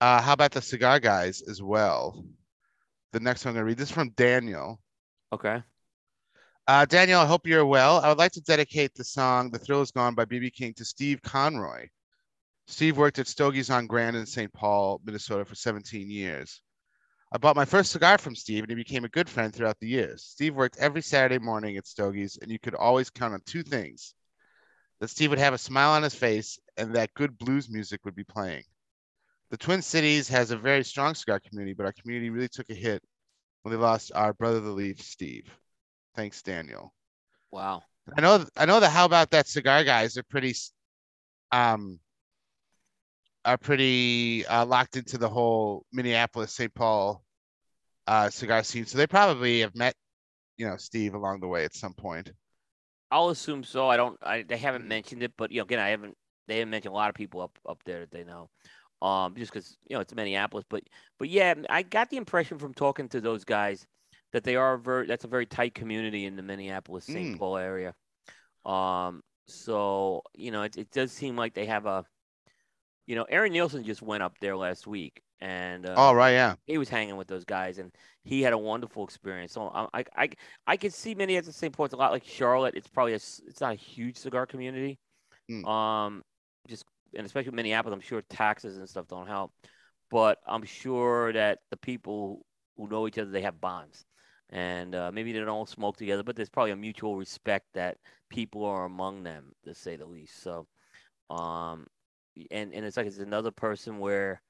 uh 0.00 0.20
how 0.20 0.32
about 0.34 0.52
the 0.52 0.62
cigar 0.62 1.00
guys 1.00 1.42
as 1.48 1.62
well. 1.62 2.24
The 3.12 3.20
next 3.20 3.44
one 3.44 3.52
I'm 3.52 3.56
gonna 3.56 3.66
read 3.66 3.78
this 3.78 3.88
is 3.88 3.94
from 3.94 4.10
Daniel. 4.10 4.80
Okay. 5.32 5.62
Uh, 6.66 6.84
Daniel, 6.84 7.20
I 7.20 7.26
hope 7.26 7.48
you're 7.48 7.66
well. 7.66 7.98
I 7.98 8.08
would 8.08 8.18
like 8.18 8.30
to 8.32 8.40
dedicate 8.40 8.94
the 8.94 9.02
song 9.02 9.50
The 9.50 9.58
Thrill 9.58 9.80
Is 9.80 9.90
Gone 9.90 10.14
by 10.14 10.24
BB 10.24 10.52
King 10.54 10.72
to 10.74 10.84
Steve 10.84 11.20
Conroy. 11.22 11.88
Steve 12.70 12.96
worked 12.96 13.18
at 13.18 13.26
Stogie's 13.26 13.68
on 13.68 13.88
Grand 13.88 14.16
in 14.16 14.24
St. 14.24 14.52
Paul, 14.52 15.00
Minnesota 15.04 15.44
for 15.44 15.56
17 15.56 16.08
years. 16.08 16.62
I 17.32 17.38
bought 17.38 17.56
my 17.56 17.64
first 17.64 17.90
cigar 17.90 18.16
from 18.16 18.36
Steve 18.36 18.62
and 18.62 18.70
he 18.70 18.76
became 18.76 19.04
a 19.04 19.08
good 19.08 19.28
friend 19.28 19.52
throughout 19.52 19.78
the 19.80 19.88
years. 19.88 20.22
Steve 20.22 20.54
worked 20.54 20.78
every 20.78 21.02
Saturday 21.02 21.38
morning 21.38 21.76
at 21.76 21.86
Stogie's 21.86 22.38
and 22.40 22.50
you 22.50 22.60
could 22.60 22.76
always 22.76 23.10
count 23.10 23.34
on 23.34 23.40
two 23.44 23.64
things 23.64 24.14
that 25.00 25.10
Steve 25.10 25.30
would 25.30 25.38
have 25.40 25.52
a 25.52 25.58
smile 25.58 25.90
on 25.90 26.04
his 26.04 26.14
face 26.14 26.60
and 26.76 26.94
that 26.94 27.12
good 27.14 27.36
blues 27.38 27.68
music 27.68 28.04
would 28.04 28.14
be 28.14 28.24
playing. 28.24 28.62
The 29.50 29.56
Twin 29.56 29.82
Cities 29.82 30.28
has 30.28 30.52
a 30.52 30.56
very 30.56 30.84
strong 30.84 31.16
cigar 31.16 31.40
community, 31.40 31.74
but 31.74 31.86
our 31.86 31.92
community 31.92 32.30
really 32.30 32.48
took 32.48 32.70
a 32.70 32.74
hit 32.74 33.02
when 33.62 33.72
they 33.72 33.80
lost 33.80 34.12
our 34.14 34.32
brother 34.32 34.60
the 34.60 34.70
leaf, 34.70 35.00
Steve. 35.02 35.50
Thanks, 36.14 36.40
Daniel. 36.40 36.94
Wow. 37.50 37.82
I 38.16 38.20
know 38.20 38.46
I 38.56 38.64
know 38.64 38.78
the 38.78 38.88
how 38.88 39.06
about 39.06 39.30
that 39.30 39.48
cigar 39.48 39.82
guys 39.82 40.16
are 40.16 40.22
pretty 40.22 40.54
um 41.52 41.98
are 43.44 43.58
pretty 43.58 44.46
uh, 44.46 44.64
locked 44.66 44.96
into 44.96 45.18
the 45.18 45.28
whole 45.28 45.84
Minneapolis 45.92 46.52
St. 46.52 46.72
Paul 46.74 47.22
uh, 48.06 48.28
cigar 48.28 48.62
scene. 48.62 48.86
So 48.86 48.98
they 48.98 49.06
probably 49.06 49.60
have 49.60 49.74
met, 49.74 49.94
you 50.56 50.66
know, 50.66 50.76
Steve 50.76 51.14
along 51.14 51.40
the 51.40 51.48
way 51.48 51.64
at 51.64 51.74
some 51.74 51.94
point. 51.94 52.32
I'll 53.10 53.30
assume 53.30 53.64
so. 53.64 53.88
I 53.88 53.96
don't. 53.96 54.18
I 54.22 54.42
they 54.42 54.56
haven't 54.56 54.86
mentioned 54.86 55.22
it, 55.22 55.32
but 55.36 55.50
you 55.50 55.58
know, 55.58 55.64
again, 55.64 55.78
I 55.78 55.88
haven't. 55.88 56.16
They 56.46 56.58
haven't 56.58 56.70
mentioned 56.70 56.92
a 56.92 56.96
lot 56.96 57.08
of 57.08 57.14
people 57.14 57.40
up 57.40 57.58
up 57.68 57.80
there 57.84 58.00
that 58.00 58.10
they 58.10 58.24
know. 58.24 58.50
Um, 59.02 59.34
just 59.34 59.52
because 59.52 59.76
you 59.88 59.96
know 59.96 60.00
it's 60.00 60.14
Minneapolis, 60.14 60.64
but 60.68 60.82
but 61.18 61.28
yeah, 61.28 61.54
I 61.68 61.82
got 61.82 62.10
the 62.10 62.18
impression 62.18 62.58
from 62.58 62.74
talking 62.74 63.08
to 63.08 63.20
those 63.20 63.44
guys 63.44 63.86
that 64.32 64.44
they 64.44 64.56
are 64.56 64.76
very. 64.76 65.06
That's 65.06 65.24
a 65.24 65.28
very 65.28 65.46
tight 65.46 65.74
community 65.74 66.26
in 66.26 66.36
the 66.36 66.42
Minneapolis 66.42 67.06
St. 67.06 67.34
Mm. 67.34 67.38
Paul 67.38 67.56
area. 67.56 67.94
Um, 68.64 69.22
so 69.46 70.22
you 70.34 70.50
know, 70.50 70.62
it 70.62 70.76
it 70.76 70.90
does 70.90 71.12
seem 71.12 71.36
like 71.36 71.54
they 71.54 71.66
have 71.66 71.86
a. 71.86 72.04
You 73.10 73.16
know, 73.16 73.26
Aaron 73.28 73.52
Nielsen 73.52 73.82
just 73.82 74.02
went 74.02 74.22
up 74.22 74.38
there 74.40 74.56
last 74.56 74.86
week, 74.86 75.20
and 75.40 75.84
uh, 75.84 75.94
oh 75.96 76.12
right, 76.12 76.30
yeah. 76.30 76.54
he 76.68 76.78
was 76.78 76.88
hanging 76.88 77.16
with 77.16 77.26
those 77.26 77.44
guys, 77.44 77.78
and 77.78 77.90
he 78.22 78.40
had 78.40 78.52
a 78.52 78.58
wonderful 78.58 79.02
experience. 79.02 79.50
So 79.52 79.66
I, 79.66 79.88
I, 79.92 80.04
I, 80.16 80.28
I 80.68 80.76
could 80.76 80.94
see 80.94 81.16
many 81.16 81.36
at 81.36 81.44
the 81.44 81.52
same 81.52 81.72
point. 81.72 81.92
A 81.92 81.96
lot 81.96 82.12
like 82.12 82.24
Charlotte. 82.24 82.76
It's 82.76 82.86
probably 82.86 83.14
a, 83.14 83.16
it's 83.16 83.60
not 83.60 83.72
a 83.72 83.74
huge 83.74 84.16
cigar 84.16 84.46
community. 84.46 85.00
Hmm. 85.48 85.64
Um, 85.64 86.22
just 86.68 86.84
and 87.16 87.26
especially 87.26 87.50
Minneapolis, 87.50 87.96
I'm 87.96 88.00
sure 88.00 88.22
taxes 88.30 88.76
and 88.76 88.88
stuff 88.88 89.08
don't 89.08 89.26
help, 89.26 89.50
but 90.08 90.38
I'm 90.46 90.62
sure 90.62 91.32
that 91.32 91.58
the 91.72 91.78
people 91.78 92.46
who 92.76 92.86
know 92.86 93.08
each 93.08 93.18
other 93.18 93.32
they 93.32 93.42
have 93.42 93.60
bonds, 93.60 94.04
and 94.50 94.94
uh, 94.94 95.10
maybe 95.12 95.32
they 95.32 95.40
don't 95.40 95.48
all 95.48 95.66
smoke 95.66 95.96
together, 95.96 96.22
but 96.22 96.36
there's 96.36 96.48
probably 96.48 96.70
a 96.70 96.76
mutual 96.76 97.16
respect 97.16 97.66
that 97.74 97.96
people 98.28 98.64
are 98.64 98.84
among 98.84 99.24
them, 99.24 99.50
to 99.64 99.74
say 99.74 99.96
the 99.96 100.06
least. 100.06 100.44
So, 100.44 100.68
um, 101.28 101.88
and 102.50 102.72
and 102.74 102.84
it's 102.84 102.96
like 102.96 103.06
it's 103.06 103.18
another 103.18 103.50
person 103.50 103.98
where 103.98 104.40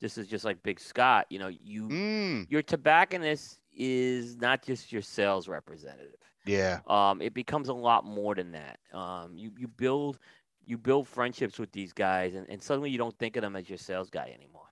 this 0.00 0.18
is 0.18 0.26
just 0.28 0.44
like 0.44 0.62
Big 0.62 0.80
Scott. 0.80 1.26
You 1.30 1.38
know, 1.38 1.48
you 1.48 1.94
Mm, 1.94 2.48
your 2.48 2.62
tobacconist 2.62 3.60
is 3.72 4.36
not 4.36 4.62
just 4.62 4.92
your 4.92 5.02
sales 5.02 5.48
representative. 5.48 6.14
yeah. 6.44 6.80
Um, 6.86 7.20
it 7.20 7.34
becomes 7.34 7.68
a 7.68 7.74
lot 7.74 8.04
more 8.04 8.34
than 8.34 8.52
that. 8.52 8.78
Um, 8.92 9.36
you 9.36 9.52
you 9.58 9.68
build 9.68 10.18
you 10.64 10.78
build 10.78 11.08
friendships 11.08 11.58
with 11.58 11.72
these 11.72 11.92
guys, 11.92 12.34
and, 12.34 12.48
and 12.48 12.62
suddenly 12.62 12.90
you 12.90 12.98
don't 12.98 13.16
think 13.18 13.36
of 13.36 13.42
them 13.42 13.56
as 13.56 13.68
your 13.68 13.78
sales 13.78 14.10
guy 14.10 14.32
anymore. 14.34 14.68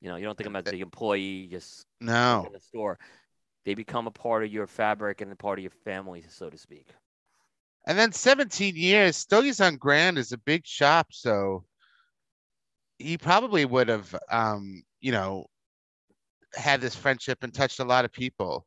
You 0.00 0.08
know, 0.08 0.16
you 0.16 0.24
don't 0.24 0.36
think 0.36 0.46
of 0.46 0.52
them 0.52 0.60
as 0.60 0.66
the 0.68 0.80
employee 0.80 1.48
just 1.50 1.86
No. 2.00 2.44
in 2.46 2.52
the 2.52 2.60
store. 2.60 2.98
They 3.64 3.74
become 3.74 4.06
a 4.06 4.10
part 4.10 4.44
of 4.44 4.52
your 4.52 4.66
fabric 4.66 5.20
and 5.20 5.32
a 5.32 5.36
part 5.36 5.58
of 5.58 5.62
your 5.62 5.70
family, 5.84 6.22
so 6.28 6.50
to 6.50 6.58
speak. 6.58 6.88
And 7.86 7.98
then 7.98 8.12
17 8.12 8.76
years, 8.76 9.16
Stogie's 9.16 9.60
on 9.60 9.76
Grand 9.76 10.18
is 10.18 10.32
a 10.32 10.38
big 10.38 10.66
shop, 10.66 11.08
so 11.12 11.64
he 13.00 13.18
probably 13.18 13.64
would 13.64 13.88
have, 13.88 14.14
um, 14.30 14.82
you 15.00 15.12
know, 15.12 15.46
had 16.54 16.80
this 16.80 16.96
friendship 16.96 17.38
and 17.42 17.52
touched 17.54 17.80
a 17.80 17.84
lot 17.84 18.04
of 18.04 18.12
people 18.12 18.66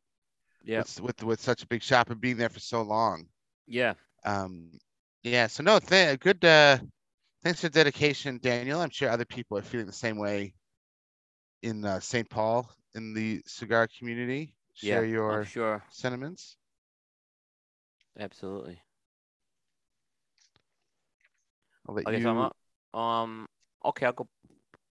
Yeah, 0.64 0.84
with, 0.84 1.00
with 1.00 1.22
with 1.24 1.40
such 1.40 1.62
a 1.62 1.66
big 1.68 1.82
shop 1.82 2.10
and 2.10 2.20
being 2.20 2.36
there 2.38 2.50
for 2.50 2.60
so 2.60 2.82
long. 2.82 3.26
yeah, 3.66 3.94
Um, 4.24 4.70
yeah. 5.22 5.46
So 5.48 5.62
no, 5.62 5.78
th- 5.78 6.20
good. 6.20 6.44
Uh, 6.44 6.78
thanks 7.44 7.60
for 7.62 7.68
dedication, 7.70 8.38
Daniel. 8.42 8.80
I'm 8.80 8.90
sure 8.90 9.10
other 9.10 9.26
people 9.26 9.58
are 9.58 9.62
feeling 9.62 9.86
the 9.86 9.92
same 9.92 10.18
way 10.18 10.54
in 11.62 11.84
uh, 11.84 12.00
St. 12.00 12.28
Paul 12.28 12.70
in 12.94 13.14
the 13.14 13.42
cigar 13.46 13.88
community. 13.98 14.54
yeah. 14.80 15.02
Share 15.02 15.04
I'm 15.28 15.40
your 15.40 15.42
sure, 15.42 15.82
sentiments. 15.88 16.56
absolutely. 18.18 18.82
I'll 21.88 21.94
let 21.94 22.06
Okay, 22.06 22.18
you. 22.18 22.20
so 22.20 22.30
I'm 22.30 22.38
up. 22.38 22.56
Um, 22.94 23.46
okay, 23.84 24.06
I'll 24.06 24.12
go. 24.12 24.28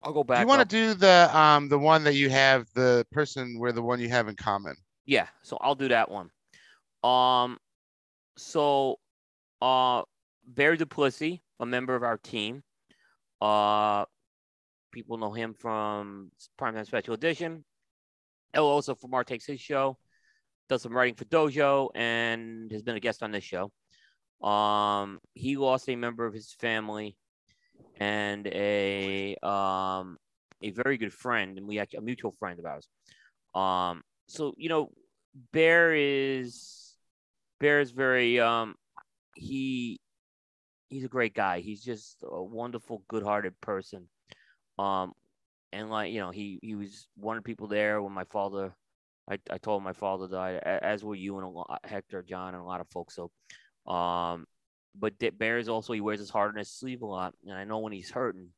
I'll 0.04 0.14
go 0.14 0.24
back. 0.24 0.42
you 0.42 0.48
want 0.48 0.68
to 0.70 0.76
do 0.76 0.94
the 0.94 1.30
um 1.38 1.70
the 1.70 1.80
one 1.80 2.04
that 2.04 2.14
you 2.14 2.30
have 2.30 2.68
the 2.76 3.06
person 3.12 3.58
where 3.60 3.72
the 3.72 3.82
one 3.82 4.00
you 4.00 4.10
have 4.10 4.28
in 4.28 4.36
common? 4.36 4.76
Yeah, 5.06 5.28
so 5.42 5.58
I'll 5.62 5.76
do 5.76 5.88
that 5.88 6.12
one. 6.12 6.30
Um, 7.04 7.58
so, 8.38 9.00
uh, 9.62 10.04
Barry 10.46 10.78
Duplessis, 10.78 11.40
a 11.60 11.66
member 11.66 11.96
of 11.96 12.04
our 12.04 12.18
team. 12.18 12.64
Uh, 13.42 14.06
people 14.92 15.18
know 15.18 15.32
him 15.32 15.54
from 15.54 16.32
Primetime 16.60 16.86
Special 16.86 17.14
Edition. 17.14 17.64
Oh, 18.54 18.66
also 18.66 18.96
from 18.96 19.14
Art 19.14 19.28
Takes 19.28 19.46
His 19.46 19.62
show. 19.62 19.98
Does 20.70 20.82
some 20.82 20.94
writing 20.94 21.16
for 21.16 21.26
Dojo 21.26 21.90
and 21.96 22.72
has 22.72 22.82
been 22.82 22.98
a 22.98 23.00
guest 23.00 23.24
on 23.24 23.32
this 23.32 23.44
show. 23.44 23.72
Um, 24.46 25.20
he 25.34 25.56
lost 25.56 25.88
a 25.90 25.96
member 25.96 26.26
of 26.26 26.34
his 26.34 26.54
family 26.60 27.16
and 28.00 28.48
a 28.48 29.36
um 29.44 30.18
a 30.62 30.72
very 30.72 30.98
good 30.98 31.14
friend, 31.14 31.58
and 31.58 31.68
we 31.68 31.80
actually 31.80 32.00
a 32.00 32.02
mutual 32.02 32.32
friend 32.40 32.60
of 32.60 32.66
ours. 32.66 32.88
Um, 33.54 34.04
so 34.28 34.54
you 34.58 34.70
know, 34.70 34.92
Bear 35.54 35.94
is 35.96 36.94
Bear 37.60 37.80
is 37.80 37.92
very 37.92 38.40
um 38.40 38.76
he 39.36 40.00
he's 40.90 41.04
a 41.04 41.10
great 41.10 41.34
guy. 41.34 41.60
He's 41.60 41.84
just 41.84 42.18
a 42.24 42.44
wonderful, 42.44 43.04
good-hearted 43.08 43.60
person. 43.62 44.08
Um, 44.80 45.14
and 45.74 45.90
like 45.90 46.12
you 46.12 46.20
know, 46.20 46.32
he 46.32 46.60
he 46.62 46.76
was 46.76 47.08
one 47.16 47.38
of 47.38 47.44
the 47.44 47.48
people 47.48 47.68
there 47.68 48.02
when 48.02 48.14
my 48.14 48.26
father. 48.26 48.74
I, 49.30 49.38
I 49.52 49.58
told 49.58 49.84
my 49.84 49.92
father 49.92 50.30
died, 50.30 50.56
as 50.64 51.04
were 51.04 51.14
you 51.14 51.36
and 51.36 51.46
a 51.46 51.50
lot, 51.50 51.82
Hector, 51.84 52.24
John, 52.24 52.54
and 52.54 52.64
a 52.64 52.66
lot 52.66 52.80
of 52.80 52.88
folks. 52.88 53.14
So, 53.14 53.30
um, 53.94 54.46
but 55.00 55.18
D- 55.20 55.30
Bear 55.30 55.58
is 55.58 55.70
also 55.70 55.94
he 55.94 56.02
wears 56.02 56.20
his 56.20 56.30
heart 56.30 56.52
on 56.52 56.58
his 56.58 56.72
sleeve 56.72 57.02
a 57.02 57.06
lot, 57.06 57.34
and 57.46 57.58
I 57.58 57.64
know 57.64 57.80
when 57.80 57.94
he's 57.94 58.12
hurting. 58.12 58.50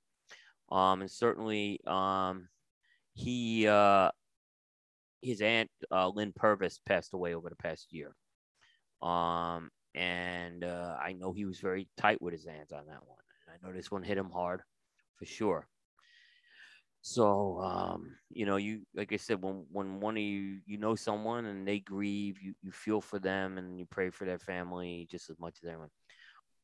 Um, 0.71 1.01
and 1.01 1.11
certainly, 1.11 1.79
um, 1.87 2.49
he 3.13 3.67
uh, 3.67 4.11
his 5.21 5.41
aunt 5.41 5.69
uh, 5.91 6.07
Lynn 6.09 6.33
Purvis 6.33 6.79
passed 6.85 7.13
away 7.13 7.35
over 7.35 7.49
the 7.49 7.55
past 7.55 7.87
year. 7.91 8.15
Um, 9.01 9.71
and 9.95 10.63
uh, 10.63 10.95
I 11.01 11.13
know 11.13 11.33
he 11.33 11.45
was 11.45 11.59
very 11.59 11.87
tight 11.97 12.21
with 12.21 12.33
his 12.33 12.45
aunt 12.45 12.71
on 12.73 12.85
that 12.87 13.05
one. 13.07 13.17
I 13.47 13.65
know 13.65 13.73
this 13.73 13.91
one 13.91 14.03
hit 14.03 14.17
him 14.17 14.29
hard, 14.29 14.61
for 15.17 15.25
sure. 15.25 15.67
So, 17.01 17.59
um, 17.61 18.17
you 18.29 18.45
know, 18.45 18.57
you 18.57 18.81
like 18.93 19.13
I 19.13 19.17
said, 19.17 19.41
when 19.41 19.65
when 19.71 19.99
one 20.01 20.17
of 20.17 20.23
you 20.23 20.59
you 20.65 20.77
know 20.77 20.95
someone 20.95 21.45
and 21.45 21.67
they 21.67 21.79
grieve, 21.79 22.41
you 22.41 22.53
you 22.61 22.71
feel 22.71 22.99
for 23.01 23.19
them 23.19 23.57
and 23.57 23.79
you 23.79 23.85
pray 23.85 24.09
for 24.09 24.25
their 24.25 24.39
family 24.39 25.07
just 25.09 25.29
as 25.29 25.39
much 25.39 25.57
as 25.63 25.67
anyone. 25.69 25.89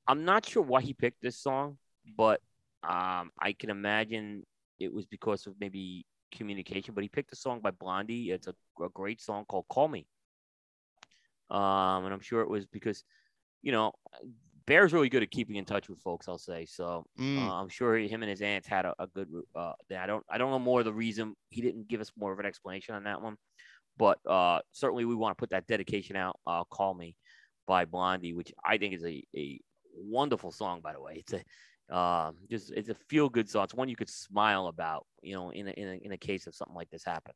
I'm 0.08 0.26
not 0.26 0.46
sure 0.46 0.64
why 0.64 0.82
he 0.82 0.94
picked 0.94 1.22
this 1.22 1.38
song, 1.38 1.78
but 2.18 2.42
um, 2.84 3.32
I 3.40 3.54
can 3.58 3.70
imagine 3.70 4.46
it 4.80 4.94
was 4.94 5.06
because 5.06 5.48
of 5.48 5.56
maybe 5.60 6.06
communication. 6.32 6.94
But 6.94 7.04
he 7.04 7.10
picked 7.10 7.34
a 7.34 7.36
song 7.36 7.60
by 7.62 7.72
Blondie. 7.72 8.32
It's 8.32 8.48
a, 8.48 8.56
a 8.84 8.90
great 8.90 9.22
song 9.22 9.46
called 9.46 9.66
"Call 9.68 9.88
Me," 9.88 10.06
um, 11.50 12.06
and 12.06 12.14
I'm 12.14 12.20
sure 12.20 12.42
it 12.42 12.50
was 12.50 12.66
because, 12.66 13.04
you 13.62 13.72
know, 13.72 13.94
Bear's 14.68 14.94
really 14.94 15.10
good 15.10 15.24
at 15.24 15.32
keeping 15.32 15.56
in 15.56 15.66
touch 15.66 15.90
with 15.90 16.00
folks. 16.00 16.28
I'll 16.28 16.38
say 16.38 16.66
so. 16.66 17.06
Mm, 17.20 17.38
Uh, 17.48 17.62
I'm 17.62 17.70
sure 17.70 17.98
him 17.98 18.24
and 18.24 18.30
his 18.30 18.42
aunts 18.42 18.68
had 18.68 18.86
a, 18.86 18.94
a 19.00 19.08
good. 19.08 19.30
Uh, 19.56 19.74
I 19.98 20.06
don't. 20.06 20.24
I 20.30 20.38
don't 20.38 20.52
know 20.52 20.60
more 20.60 20.80
of 20.80 20.86
the 20.86 20.94
reason. 20.94 21.36
He 21.50 21.62
didn't 21.62 21.88
give 21.88 22.02
us 22.02 22.12
more 22.18 22.32
of 22.34 22.40
an 22.40 22.46
explanation 22.46 22.96
on 22.96 23.04
that 23.06 23.22
one, 23.22 23.38
but 23.98 24.20
uh, 24.28 24.60
certainly 24.72 25.06
we 25.06 25.16
want 25.16 25.38
to 25.38 25.40
put 25.42 25.52
that 25.52 25.68
dedication 25.68 26.16
out. 26.16 26.40
Uh, 26.46 26.64
Call 26.66 26.94
me 26.94 27.16
by 27.68 27.86
Blondie, 27.86 28.34
which 28.34 28.54
I 28.64 28.78
think 28.78 28.94
is 28.94 29.04
a, 29.04 29.24
a 29.36 29.60
wonderful 29.96 30.52
song. 30.52 30.82
By 30.82 30.94
the 30.94 31.02
way, 31.02 31.24
it's 31.26 31.34
a 31.34 31.44
um, 31.96 32.36
just 32.50 32.72
it's 32.72 32.90
a 32.90 32.96
feel 32.96 33.30
good 33.30 33.50
song. 33.50 33.64
It's 33.64 33.74
one 33.74 33.90
you 33.90 33.96
could 33.96 34.10
smile 34.10 34.68
about. 34.68 35.06
You 35.22 35.36
know, 35.36 35.50
in 35.52 35.68
a, 35.68 35.72
in 35.72 35.88
a, 35.88 36.06
in 36.06 36.12
a 36.12 36.18
case 36.18 36.48
of 36.48 36.56
something 36.56 36.76
like 36.76 36.90
this 36.90 37.04
happening. 37.04 37.36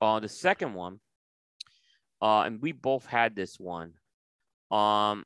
Uh, 0.00 0.20
the 0.20 0.28
second 0.28 0.74
one, 0.74 1.00
uh, 2.20 2.42
and 2.42 2.60
we 2.60 2.72
both 2.72 3.06
had 3.06 3.34
this 3.34 3.58
one. 3.58 3.94
Um, 4.70 5.24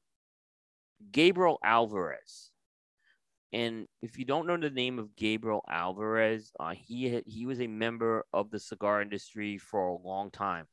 Gabriel 1.11 1.59
Alvarez. 1.65 2.51
And 3.53 3.87
if 4.03 4.19
you 4.19 4.25
don't 4.25 4.47
know 4.47 4.59
the 4.59 4.69
name 4.69 4.99
of 4.99 5.17
Gabriel 5.17 5.65
Alvarez, 5.69 6.53
uh, 6.61 6.75
he 6.77 7.23
he 7.27 7.47
was 7.47 7.61
a 7.61 7.67
member 7.67 8.27
of 8.33 8.51
the 8.51 8.59
cigar 8.59 9.01
industry 9.01 9.57
for 9.57 9.89
a 9.89 9.97
long 9.97 10.31
time. 10.31 10.67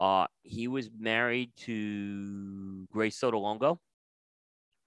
Uh, 0.00 0.26
he 0.42 0.68
was 0.68 0.90
married 0.98 1.52
to 1.56 2.86
Grace 2.92 3.18
Sotolongo, 3.18 3.78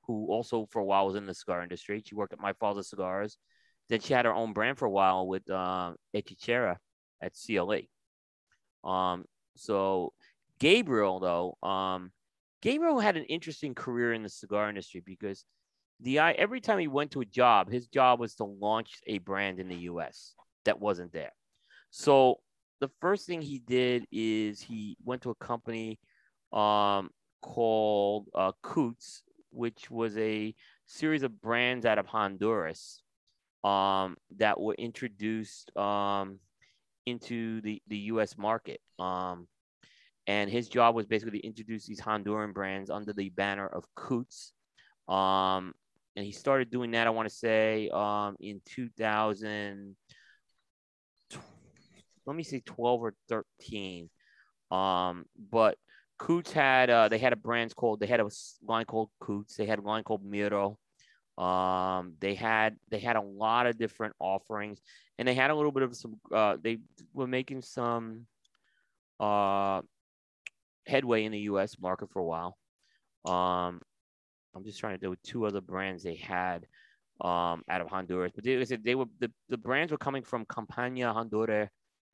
who 0.04 0.28
also 0.28 0.68
for 0.72 0.80
a 0.80 0.86
while 0.86 1.08
was 1.08 1.16
in 1.16 1.26
the 1.26 1.34
cigar 1.34 1.64
industry. 1.64 2.02
She 2.06 2.16
worked 2.16 2.34
at 2.34 2.40
My 2.40 2.54
Father's 2.54 2.90
Cigars. 2.90 3.38
Then 3.90 4.00
she 4.00 4.14
had 4.14 4.26
her 4.26 4.34
own 4.34 4.54
brand 4.54 4.78
for 4.78 4.86
a 4.86 4.92
while 4.92 5.28
with 5.28 5.50
uh, 5.50 5.94
at 6.14 7.34
CLE. 7.34 7.82
Um, 8.84 9.26
so 9.56 10.14
Gabriel, 10.60 11.20
though, 11.20 11.68
um, 11.68 12.12
Gabriel 12.62 13.00
had 13.00 13.18
an 13.18 13.24
interesting 13.26 13.76
career 13.76 14.14
in 14.14 14.24
the 14.24 14.30
cigar 14.30 14.70
industry 14.70 15.02
because 15.06 15.46
the 16.00 16.20
every 16.20 16.62
time 16.62 16.80
he 16.80 16.88
went 16.88 17.12
to 17.12 17.22
a 17.22 17.26
job, 17.26 17.72
his 17.72 17.88
job 17.88 18.20
was 18.20 18.36
to 18.36 18.44
launch 18.44 19.00
a 19.08 19.20
brand 19.20 19.60
in 19.60 19.68
the 19.68 19.78
U.S. 19.92 20.34
that 20.66 20.80
wasn't 20.80 21.14
there. 21.14 21.32
So 21.90 22.40
the 22.80 22.90
first 23.02 23.26
thing 23.26 23.42
he 23.42 23.60
did 23.60 24.06
is 24.12 24.62
he 24.62 24.98
went 25.04 25.22
to 25.24 25.32
a 25.32 25.36
company 25.36 26.00
um, 26.54 27.10
called 27.42 28.28
uh, 28.36 28.52
Coots, 28.62 29.24
which 29.52 29.90
was 29.90 30.18
a 30.18 30.54
series 30.86 31.24
of 31.24 31.42
brands 31.42 31.86
out 31.86 31.98
of 31.98 32.06
Honduras 32.06 33.02
um, 33.64 34.16
that 34.38 34.60
were 34.60 34.76
introduced 34.76 35.76
um, 35.76 36.40
into 37.06 37.62
the, 37.62 37.82
the 37.88 37.98
US 37.98 38.38
market. 38.38 38.80
Um, 39.00 39.48
and 40.28 40.50
his 40.50 40.68
job 40.68 40.94
was 40.94 41.06
basically 41.06 41.40
to 41.40 41.48
introduce 41.48 41.86
these 41.86 42.02
Honduran 42.02 42.54
brands 42.54 42.90
under 42.90 43.14
the 43.14 43.30
banner 43.30 43.68
of 43.68 43.86
Coots. 43.96 44.54
Um, 45.08 45.74
and 46.16 46.26
he 46.26 46.32
started 46.32 46.70
doing 46.70 46.92
that, 46.92 47.08
I 47.08 47.12
want 47.12 47.30
to 47.30 47.34
say, 47.34 47.90
um, 47.90 48.36
in 48.40 48.62
2000 48.66 49.96
let 52.28 52.36
me 52.36 52.44
say 52.44 52.62
12 52.66 53.02
or 53.02 53.14
13. 53.30 54.10
Um, 54.70 55.26
but 55.50 55.78
Coots 56.20 56.52
had 56.52 56.90
uh, 56.90 57.08
they 57.10 57.18
had 57.18 57.34
a 57.34 57.38
brand 57.38 57.76
called 57.76 58.00
they 58.00 58.08
had 58.08 58.20
a 58.20 58.30
line 58.68 58.86
called 58.86 59.10
Coots. 59.20 59.56
They 59.56 59.66
had 59.66 59.80
a 59.80 59.84
line 59.84 60.04
called 60.04 60.24
Miro. 60.26 60.78
Um, 61.38 62.14
they 62.20 62.34
had 62.36 62.76
they 62.90 63.00
had 63.00 63.16
a 63.16 63.22
lot 63.22 63.68
of 63.68 63.78
different 63.78 64.16
offerings, 64.20 64.82
and 65.18 65.28
they 65.28 65.36
had 65.36 65.52
a 65.52 65.56
little 65.56 65.72
bit 65.72 65.84
of 65.84 65.96
some. 65.96 66.20
Uh, 66.34 66.58
they 66.62 66.80
were 67.14 67.28
making 67.28 67.62
some 67.62 68.26
uh, 69.20 69.82
headway 70.86 71.24
in 71.24 71.32
the 71.32 71.40
U.S. 71.42 71.78
market 71.80 72.12
for 72.12 72.20
a 72.20 72.26
while. 72.26 72.58
Um, 73.26 73.82
I'm 74.56 74.64
just 74.64 74.80
trying 74.80 75.00
to 75.00 75.06
do 75.06 75.16
two 75.24 75.46
other 75.46 75.62
brands 75.62 76.02
they 76.02 76.16
had 76.16 76.66
um, 77.22 77.64
out 77.70 77.82
of 77.82 77.90
Honduras, 77.90 78.32
but 78.34 78.44
they, 78.44 78.64
they 78.64 78.96
were 78.96 79.06
the, 79.20 79.32
the 79.50 79.58
brands 79.58 79.92
were 79.92 79.98
coming 80.00 80.24
from 80.24 80.46
Campania 80.46 81.14
Honduras 81.14 81.70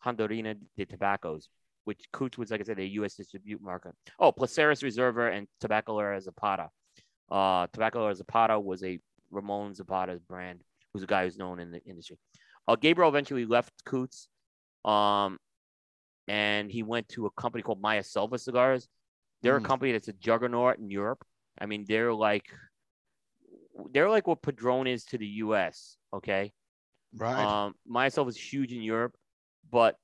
Hondureña 0.05 0.57
de 0.77 0.85
Tabacos, 0.85 1.47
which 1.85 2.03
Coots 2.11 2.37
was, 2.37 2.51
like 2.51 2.61
I 2.61 2.63
said, 2.63 2.79
a 2.79 2.85
U.S. 2.85 3.15
distribute 3.15 3.61
market. 3.61 3.93
Oh, 4.19 4.31
Placeres 4.31 4.83
Reserva 4.83 5.35
and 5.35 5.47
Tabacalera 5.61 6.21
Zapata. 6.21 6.69
Uh, 7.31 7.67
Tabacalera 7.67 8.15
Zapata 8.15 8.59
was 8.59 8.83
a 8.83 8.99
Ramon 9.31 9.73
Zapata's 9.73 10.21
brand, 10.21 10.61
who's 10.93 11.03
a 11.03 11.07
guy 11.07 11.23
who's 11.23 11.37
known 11.37 11.59
in 11.59 11.71
the 11.71 11.83
industry. 11.85 12.17
Uh, 12.67 12.75
Gabriel 12.75 13.09
eventually 13.09 13.45
left 13.45 13.73
Coots, 13.85 14.27
um, 14.85 15.37
and 16.27 16.71
he 16.71 16.83
went 16.83 17.09
to 17.09 17.25
a 17.25 17.31
company 17.31 17.61
called 17.61 17.81
Maya 17.81 18.03
Selva 18.03 18.37
Cigars. 18.37 18.87
They're 19.41 19.59
mm. 19.59 19.63
a 19.63 19.67
company 19.67 19.91
that's 19.91 20.07
a 20.07 20.13
juggernaut 20.13 20.79
in 20.79 20.89
Europe. 20.89 21.25
I 21.59 21.65
mean, 21.65 21.85
they're 21.87 22.13
like 22.13 22.45
they're 23.91 24.09
like 24.09 24.27
what 24.27 24.41
Padron 24.41 24.87
is 24.87 25.03
to 25.05 25.17
the 25.17 25.25
U.S. 25.25 25.97
Okay, 26.13 26.53
right. 27.17 27.65
Um, 27.65 27.73
Maya 27.85 28.09
Selva 28.09 28.29
is 28.29 28.37
huge 28.37 28.71
in 28.71 28.81
Europe 28.81 29.15
but 29.73 29.95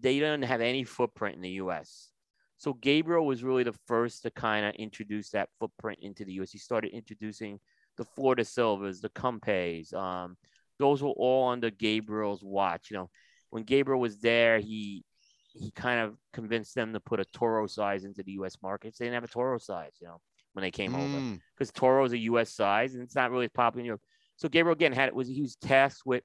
they 0.00 0.14
didn't 0.14 0.42
have 0.42 0.62
any 0.62 0.84
footprint 0.84 1.36
in 1.36 1.42
the 1.42 1.60
US. 1.62 2.08
So 2.56 2.72
Gabriel 2.72 3.26
was 3.26 3.44
really 3.44 3.62
the 3.62 3.76
first 3.86 4.22
to 4.22 4.30
kind 4.30 4.64
of 4.64 4.74
introduce 4.76 5.28
that 5.30 5.50
footprint 5.60 5.98
into 6.00 6.24
the 6.24 6.32
US. 6.40 6.50
He 6.50 6.58
started 6.58 6.92
introducing 6.92 7.60
the 7.98 8.04
Flor 8.04 8.34
de 8.34 8.42
Selvas, 8.42 9.02
the 9.02 9.10
Cumpays. 9.10 9.92
Um, 9.92 10.36
those 10.78 11.02
were 11.02 11.10
all 11.10 11.50
under 11.50 11.70
Gabriel's 11.70 12.42
watch. 12.42 12.90
You 12.90 12.96
know, 12.96 13.10
when 13.50 13.64
Gabriel 13.64 14.00
was 14.00 14.18
there, 14.18 14.58
he 14.58 15.04
he 15.52 15.72
kind 15.72 16.00
of 16.00 16.16
convinced 16.32 16.74
them 16.74 16.92
to 16.94 17.00
put 17.00 17.20
a 17.20 17.24
Toro 17.26 17.66
size 17.66 18.04
into 18.04 18.22
the 18.22 18.32
U.S. 18.32 18.56
markets. 18.62 18.98
They 18.98 19.06
didn't 19.06 19.14
have 19.14 19.24
a 19.24 19.28
Toro 19.28 19.58
size, 19.58 19.92
you 20.00 20.06
know, 20.06 20.20
when 20.54 20.62
they 20.62 20.70
came 20.70 20.92
mm. 20.92 21.02
over 21.02 21.38
because 21.54 21.70
Toro 21.70 22.04
is 22.04 22.12
a 22.12 22.18
U.S. 22.18 22.54
size 22.54 22.94
and 22.94 23.02
it's 23.02 23.14
not 23.14 23.30
really 23.30 23.46
as 23.46 23.52
popular 23.52 23.80
in 23.80 23.86
Europe. 23.86 24.02
So 24.36 24.48
Gabriel 24.48 24.74
again 24.74 24.92
had 24.92 25.08
it 25.08 25.14
was 25.14 25.28
he 25.28 25.42
was 25.42 25.56
tasked 25.56 26.06
with 26.06 26.22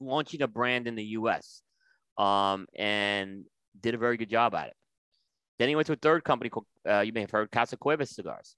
launching 0.00 0.42
a 0.42 0.48
brand 0.48 0.88
in 0.88 0.96
the 0.96 1.04
U.S 1.04 1.62
um, 2.18 2.66
and 2.74 3.44
did 3.80 3.94
a 3.94 3.98
very 3.98 4.16
good 4.16 4.28
job 4.28 4.54
at 4.54 4.68
it. 4.68 4.76
Then 5.58 5.68
he 5.68 5.76
went 5.76 5.86
to 5.86 5.92
a 5.94 5.96
third 5.96 6.24
company 6.24 6.50
called, 6.50 6.66
uh, 6.88 7.00
you 7.00 7.12
may 7.12 7.22
have 7.22 7.30
heard, 7.30 7.50
Casa 7.50 7.76
Cuevas 7.76 8.10
Cigars. 8.10 8.56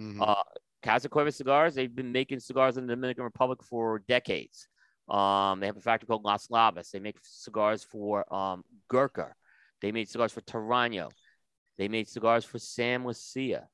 Mm-hmm. 0.00 0.22
Uh, 0.22 0.42
Casa 0.82 1.08
Cuevas 1.08 1.36
Cigars, 1.36 1.74
they've 1.74 1.94
been 1.94 2.12
making 2.12 2.40
cigars 2.40 2.76
in 2.76 2.86
the 2.86 2.94
Dominican 2.94 3.24
Republic 3.24 3.62
for 3.62 3.98
decades. 4.08 4.68
Um, 5.08 5.60
they 5.60 5.66
have 5.66 5.76
a 5.76 5.80
factory 5.80 6.06
called 6.06 6.24
Las 6.24 6.48
Lavas. 6.48 6.90
They 6.90 7.00
make 7.00 7.16
cigars 7.22 7.82
for 7.82 8.32
um, 8.32 8.62
Gurkha. 8.88 9.34
They 9.80 9.90
made 9.92 10.08
cigars 10.08 10.32
for 10.32 10.42
Terrano. 10.42 11.10
They 11.78 11.88
made 11.88 12.08
cigars 12.08 12.44
for 12.44 12.58
Sam 12.58 13.04
Leccia. 13.04 13.64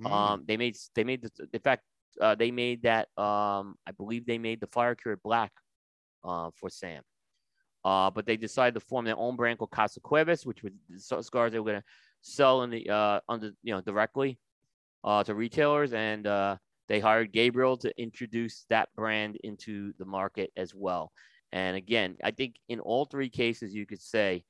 Mm. 0.00 0.10
Um, 0.10 0.44
they 0.46 0.56
made 0.56 0.76
they 0.94 1.04
made 1.04 1.22
the 1.22 1.30
in 1.52 1.60
fact 1.60 1.82
uh, 2.20 2.34
they 2.34 2.50
made 2.50 2.82
that 2.82 3.08
um, 3.16 3.76
I 3.86 3.92
believe 3.96 4.26
they 4.26 4.38
made 4.38 4.60
the 4.60 4.66
fire 4.66 4.94
cured 4.94 5.22
black 5.22 5.52
uh, 6.24 6.50
for 6.54 6.70
Sam. 6.70 7.02
Uh, 7.84 8.10
but 8.10 8.26
they 8.26 8.36
decided 8.36 8.74
to 8.74 8.80
form 8.80 9.04
their 9.04 9.18
own 9.18 9.34
brand 9.36 9.58
called 9.58 9.70
Casa 9.70 10.00
Cuevas, 10.00 10.46
which 10.46 10.62
was 10.62 10.72
the 10.88 11.22
cigars 11.22 11.52
they 11.52 11.58
were 11.58 11.70
going 11.70 11.80
to 11.80 11.86
sell 12.20 12.62
in 12.62 12.70
the 12.70 12.88
uh, 12.88 13.20
under 13.28 13.50
you 13.62 13.74
know 13.74 13.80
directly 13.80 14.38
uh, 15.04 15.24
to 15.24 15.34
retailers, 15.34 15.92
and 15.92 16.26
uh, 16.26 16.56
they 16.88 17.00
hired 17.00 17.32
Gabriel 17.32 17.76
to 17.78 17.92
introduce 18.00 18.66
that 18.68 18.88
brand 18.94 19.36
into 19.42 19.92
the 19.98 20.04
market 20.04 20.52
as 20.56 20.74
well. 20.74 21.12
And 21.50 21.76
again, 21.76 22.16
I 22.22 22.30
think 22.30 22.56
in 22.68 22.80
all 22.80 23.04
three 23.04 23.28
cases, 23.28 23.74
you 23.74 23.84
could 23.84 24.00
say, 24.00 24.44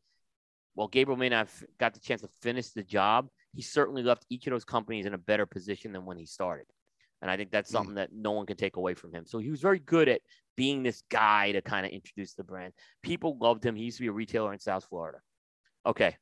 well, 0.75 0.89
Gabriel 0.89 1.19
may 1.19 1.29
not 1.29 1.49
have 1.49 1.65
got 1.79 1.95
the 1.95 2.01
chance 2.01 2.21
to 2.23 2.29
finish 2.41 2.69
the 2.69 2.83
job. 2.83 3.29
He 3.55 3.63
certainly 3.63 4.03
left 4.03 4.25
each 4.31 4.47
of 4.47 4.53
those 4.53 4.65
companies 4.65 5.05
in 5.05 5.15
a 5.15 5.19
better 5.19 5.47
position 5.47 5.93
than 5.93 6.05
when 6.05 6.17
he 6.17 6.27
started. 6.27 6.67
And 7.23 7.31
I 7.31 7.37
think 7.37 7.51
that's 7.51 7.71
hmm. 7.71 7.77
something 7.77 7.95
mm. 7.95 7.99
that 7.99 8.13
no 8.13 8.33
one 8.33 8.47
can 8.47 8.57
take 8.57 8.77
away 8.77 8.95
from 8.95 9.15
him. 9.15 9.25
So 9.27 9.39
he 9.39 9.51
was 9.51 9.61
very 9.61 9.79
good 9.79 10.09
at 10.09 10.21
being 10.57 10.83
this 10.83 11.03
guy 11.09 11.53
to 11.53 11.63
kind 11.63 11.87
of 11.87 11.93
introduce 11.93 12.35
the 12.35 12.45
brand. 12.45 12.75
People 13.03 13.39
loved 13.41 13.65
him. 13.65 13.75
He 13.75 13.85
used 13.85 13.97
to 13.99 14.03
be 14.03 14.09
a 14.09 14.13
retailer 14.13 14.53
in 14.53 14.59
South 14.59 14.85
Florida. 14.85 15.19
Okay. 15.87 16.17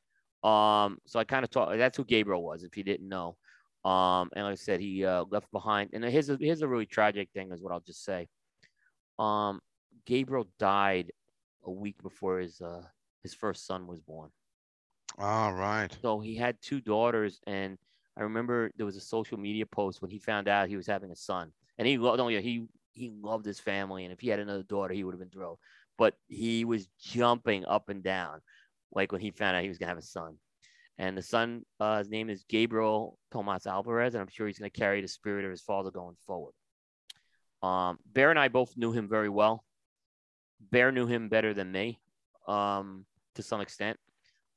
Um, 0.45 0.99
so 1.07 1.19
I 1.19 1.25
kind 1.25 1.45
of 1.45 1.51
thought 1.51 1.77
that's 1.77 1.97
who 1.97 2.05
Gabriel 2.05 2.43
was, 2.43 2.63
if 2.63 2.77
you 2.77 2.85
didn't 2.85 3.09
know. 3.09 3.37
Um, 3.85 4.29
and 4.37 4.45
like 4.45 4.53
I 4.53 4.57
said, 4.57 4.81
he 4.81 5.05
uh, 5.05 5.25
left 5.31 5.51
behind. 5.53 5.91
And 5.93 6.05
here's 6.05 6.29
a, 6.29 6.37
here's 6.39 6.63
a 6.63 6.69
really 6.69 6.87
tragic 6.87 7.31
thing, 7.35 7.51
is 7.51 7.63
what 7.63 7.73
I'll 7.73 7.81
just 7.81 8.05
say. 8.05 8.29
Um, 9.19 9.61
Gabriel 10.07 10.49
died 10.59 11.13
a 11.65 11.71
week 11.71 12.03
before 12.03 12.39
his 12.39 12.61
uh, 12.61 12.83
his 13.23 13.35
first 13.35 13.67
son 13.67 13.87
was 13.87 14.01
born. 14.01 14.31
All 15.19 15.53
right. 15.53 15.95
So 16.03 16.21
he 16.21 16.37
had 16.37 16.57
two 16.63 16.81
daughters, 16.81 17.41
and 17.47 17.79
I 18.17 18.23
remember 18.23 18.71
there 18.77 18.87
was 18.87 18.97
a 18.97 19.01
social 19.01 19.39
media 19.39 19.67
post 19.67 20.03
when 20.03 20.11
he 20.11 20.19
found 20.19 20.49
out 20.49 20.69
he 20.69 20.77
was 20.77 20.87
having 20.87 21.11
a 21.11 21.17
son, 21.17 21.53
and 21.79 21.87
he 21.87 21.99
loved. 21.99 22.21
Oh 22.21 22.29
yeah, 22.29 22.41
he 22.41 22.67
he 22.93 23.11
loved 23.23 23.47
his 23.47 23.61
family, 23.61 24.05
and 24.05 24.13
if 24.13 24.21
he 24.21 24.29
had 24.29 24.41
another 24.41 24.63
daughter, 24.63 24.95
he 24.95 25.05
would 25.05 25.15
have 25.15 25.21
been 25.21 25.31
thrilled. 25.31 25.59
But 25.97 26.15
he 26.29 26.65
was 26.65 26.89
jumping 26.99 27.65
up 27.67 27.89
and 27.89 28.03
down, 28.03 28.41
like 28.93 29.13
when 29.13 29.21
he 29.21 29.31
found 29.31 29.57
out 29.57 29.63
he 29.63 29.69
was 29.69 29.79
gonna 29.79 29.91
have 29.91 29.99
a 29.99 30.03
son. 30.03 30.37
And 30.99 31.17
the 31.17 31.23
son, 31.23 31.65
uh, 31.79 31.99
his 31.99 32.11
name 32.11 32.29
is 32.29 32.45
Gabriel 32.49 33.19
Tomas 33.33 33.67
Alvarez, 33.67 34.15
and 34.15 34.21
I'm 34.21 34.29
sure 34.29 34.47
he's 34.47 34.59
gonna 34.59 34.71
carry 34.71 35.01
the 35.01 35.09
spirit 35.09 35.45
of 35.45 35.51
his 35.51 35.63
father 35.63 35.91
going 35.91 36.17
forward. 36.27 36.53
Um, 37.63 37.99
Bear 38.07 38.31
and 38.31 38.39
I 38.39 38.49
both 38.49 38.77
knew 38.77 38.93
him 38.93 39.09
very 39.09 39.29
well. 39.29 39.65
Bear 40.61 40.93
knew 40.93 41.07
him 41.07 41.29
better 41.29 41.55
than 41.55 41.73
me, 41.73 42.01
um, 42.47 43.07
to 43.35 43.43
some 43.43 43.61
extent. 43.61 43.99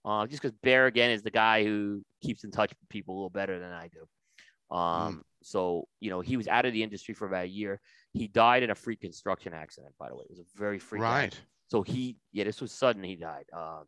Uh, 0.05 0.27
just 0.27 0.41
because 0.41 0.55
Bear 0.63 0.87
again 0.87 1.11
is 1.11 1.23
the 1.23 1.31
guy 1.31 1.63
who 1.63 2.03
keeps 2.21 2.43
in 2.43 2.51
touch 2.51 2.69
with 2.69 2.89
people 2.89 3.13
a 3.13 3.17
little 3.17 3.29
better 3.29 3.59
than 3.59 3.71
I 3.71 3.87
do. 3.87 4.75
Um, 4.75 5.17
mm. 5.17 5.21
So 5.43 5.87
you 5.99 6.09
know 6.09 6.21
he 6.21 6.37
was 6.37 6.47
out 6.47 6.65
of 6.65 6.73
the 6.73 6.83
industry 6.83 7.13
for 7.13 7.27
about 7.27 7.45
a 7.45 7.49
year. 7.49 7.79
He 8.11 8.27
died 8.27 8.63
in 8.63 8.69
a 8.69 8.75
freak 8.75 9.01
construction 9.01 9.53
accident. 9.53 9.93
By 9.99 10.09
the 10.09 10.15
way, 10.15 10.23
it 10.23 10.29
was 10.29 10.39
a 10.39 10.57
very 10.57 10.79
freak. 10.79 11.01
Right. 11.01 11.25
Accident. 11.25 11.47
So 11.67 11.81
he 11.81 12.17
yeah, 12.31 12.43
this 12.43 12.61
was 12.61 12.71
sudden. 12.71 13.03
He 13.03 13.15
died. 13.15 13.45
Uh, 13.55 13.81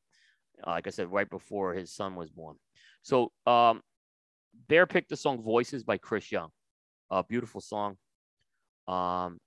like 0.66 0.88
I 0.88 0.90
said, 0.90 1.12
right 1.12 1.30
before 1.30 1.74
his 1.74 1.94
son 1.94 2.16
was 2.16 2.30
born. 2.30 2.56
So 3.04 3.32
um, 3.46 3.82
Bear 4.68 4.86
picked 4.86 5.10
the 5.10 5.18
song 5.18 5.44
"Voices" 5.44 5.84
by 5.84 5.98
Chris 5.98 6.32
Young. 6.32 6.50
A 7.12 7.24
beautiful 7.24 7.62
song. 7.62 7.98
Um, 8.88 9.40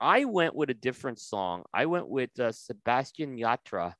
I 0.00 0.24
went 0.24 0.54
with 0.54 0.70
a 0.70 0.74
different 0.74 1.18
song. 1.18 1.64
I 1.72 1.86
went 1.86 2.08
with 2.08 2.38
uh, 2.38 2.52
Sebastian 2.52 3.36
Yatra 3.36 3.94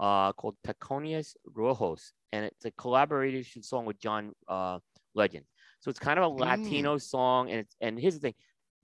uh, 0.00 0.32
called 0.32 0.56
Tacones 0.66 1.34
Rojos, 1.56 2.12
and 2.32 2.44
it's 2.44 2.64
a 2.64 2.70
collaboration 2.72 3.62
song 3.62 3.84
with 3.84 3.98
John 4.00 4.32
uh, 4.48 4.78
Legend. 5.14 5.44
So 5.80 5.90
it's 5.90 5.98
kind 5.98 6.18
of 6.18 6.24
a 6.24 6.34
mm. 6.34 6.40
Latino 6.40 6.96
mm. 6.96 7.02
song, 7.02 7.50
and 7.50 7.60
it's 7.60 7.76
and 7.80 7.98
here's 7.98 8.14
the 8.14 8.20
thing: 8.20 8.34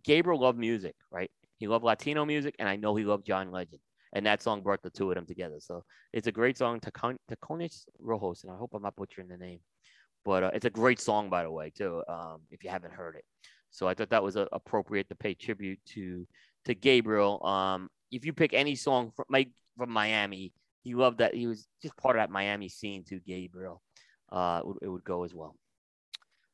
Gabriel 0.04 0.40
loved 0.40 0.58
music, 0.58 0.94
right? 1.10 1.30
He 1.58 1.68
loved 1.68 1.84
Latino 1.84 2.24
music, 2.24 2.54
and 2.58 2.68
I 2.68 2.76
know 2.76 2.94
he 2.94 3.04
loved 3.04 3.26
John 3.26 3.50
Legend, 3.50 3.80
and 4.12 4.26
that 4.26 4.42
song 4.42 4.62
brought 4.62 4.82
the 4.82 4.90
two 4.90 5.10
of 5.10 5.14
them 5.14 5.26
together. 5.26 5.56
So 5.60 5.84
it's 6.12 6.26
a 6.26 6.32
great 6.32 6.58
song, 6.58 6.80
Tacones 6.80 7.84
Rojos, 8.02 8.44
and 8.44 8.52
I 8.52 8.56
hope 8.56 8.70
I'm 8.74 8.82
not 8.82 8.96
butchering 8.96 9.28
the 9.28 9.36
name. 9.36 9.60
but 10.24 10.42
uh, 10.42 10.50
it's 10.54 10.66
a 10.66 10.70
great 10.70 11.00
song, 11.00 11.30
by 11.30 11.42
the 11.42 11.50
way, 11.50 11.70
too. 11.70 12.02
Um, 12.08 12.40
if 12.50 12.64
you 12.64 12.70
haven't 12.70 12.92
heard 12.92 13.16
it, 13.16 13.24
so 13.70 13.88
I 13.88 13.94
thought 13.94 14.10
that 14.10 14.22
was 14.22 14.36
uh, 14.36 14.46
appropriate 14.52 15.08
to 15.08 15.14
pay 15.14 15.34
tribute 15.34 15.80
to 15.94 16.26
to 16.64 16.74
Gabriel. 16.74 17.44
Um, 17.44 17.88
if 18.10 18.24
you 18.24 18.32
pick 18.32 18.54
any 18.54 18.74
song 18.74 19.12
from 19.14 19.26
Mike 19.28 19.50
from 19.76 19.90
Miami, 19.90 20.52
he 20.84 20.94
loved 20.94 21.18
that. 21.18 21.34
He 21.34 21.46
was 21.46 21.66
just 21.82 21.96
part 21.96 22.16
of 22.16 22.20
that 22.20 22.30
Miami 22.30 22.68
scene 22.68 23.02
too. 23.02 23.18
Gabriel, 23.26 23.82
uh, 24.30 24.60
it 24.62 24.66
would, 24.66 24.76
it 24.82 24.88
would 24.88 25.04
go 25.04 25.24
as 25.24 25.34
well. 25.34 25.56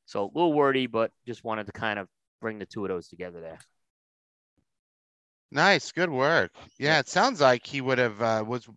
So 0.07 0.25
a 0.25 0.31
little 0.35 0.53
wordy, 0.53 0.87
but 0.87 1.13
just 1.27 1.45
wanted 1.45 1.67
to 1.67 1.73
kind 1.73 1.99
of 1.99 2.09
bring 2.41 2.59
the 2.59 2.67
two 2.67 2.85
of 2.85 2.89
those 2.89 3.09
together 3.09 3.41
there. 3.41 3.59
Nice, 5.53 5.91
good 5.93 6.11
work. 6.11 6.53
Yeah, 6.79 7.01
it 7.01 7.09
sounds 7.09 7.41
like 7.41 7.67
he 7.67 7.81
would 7.81 7.99
have 7.99 8.23
uh, 8.23 8.45
was 8.47 8.69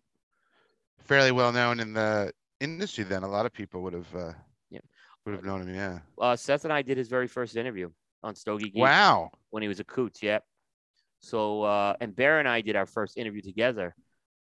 fairly 1.04 1.30
well 1.30 1.52
known 1.52 1.78
in 1.80 1.92
the 1.92 2.32
industry. 2.60 3.04
Then 3.04 3.22
a 3.22 3.28
lot 3.28 3.46
of 3.46 3.52
people 3.52 3.82
would 3.82 3.92
have 3.92 4.14
uh, 4.14 4.32
Yeah. 4.70 4.80
would 5.24 5.34
have 5.36 5.44
known 5.44 5.62
him. 5.62 5.74
Yeah. 5.74 6.00
Uh, 6.18 6.34
Seth 6.36 6.64
and 6.64 6.72
I 6.72 6.82
did 6.82 6.98
his 6.98 7.08
very 7.08 7.28
first 7.28 7.56
interview 7.56 7.90
on 8.24 8.34
Stogie 8.34 8.70
Geek 8.70 8.82
Wow. 8.82 9.30
when 9.50 9.62
he 9.62 9.68
was 9.68 9.78
a 9.80 9.84
Coots. 9.84 10.22
Yep. 10.22 10.44
So 11.20 11.62
uh, 11.62 11.94
and 12.00 12.14
Bear 12.14 12.40
and 12.40 12.48
I 12.48 12.60
did 12.60 12.74
our 12.76 12.86
first 12.86 13.16
interview 13.16 13.40
together, 13.40 13.94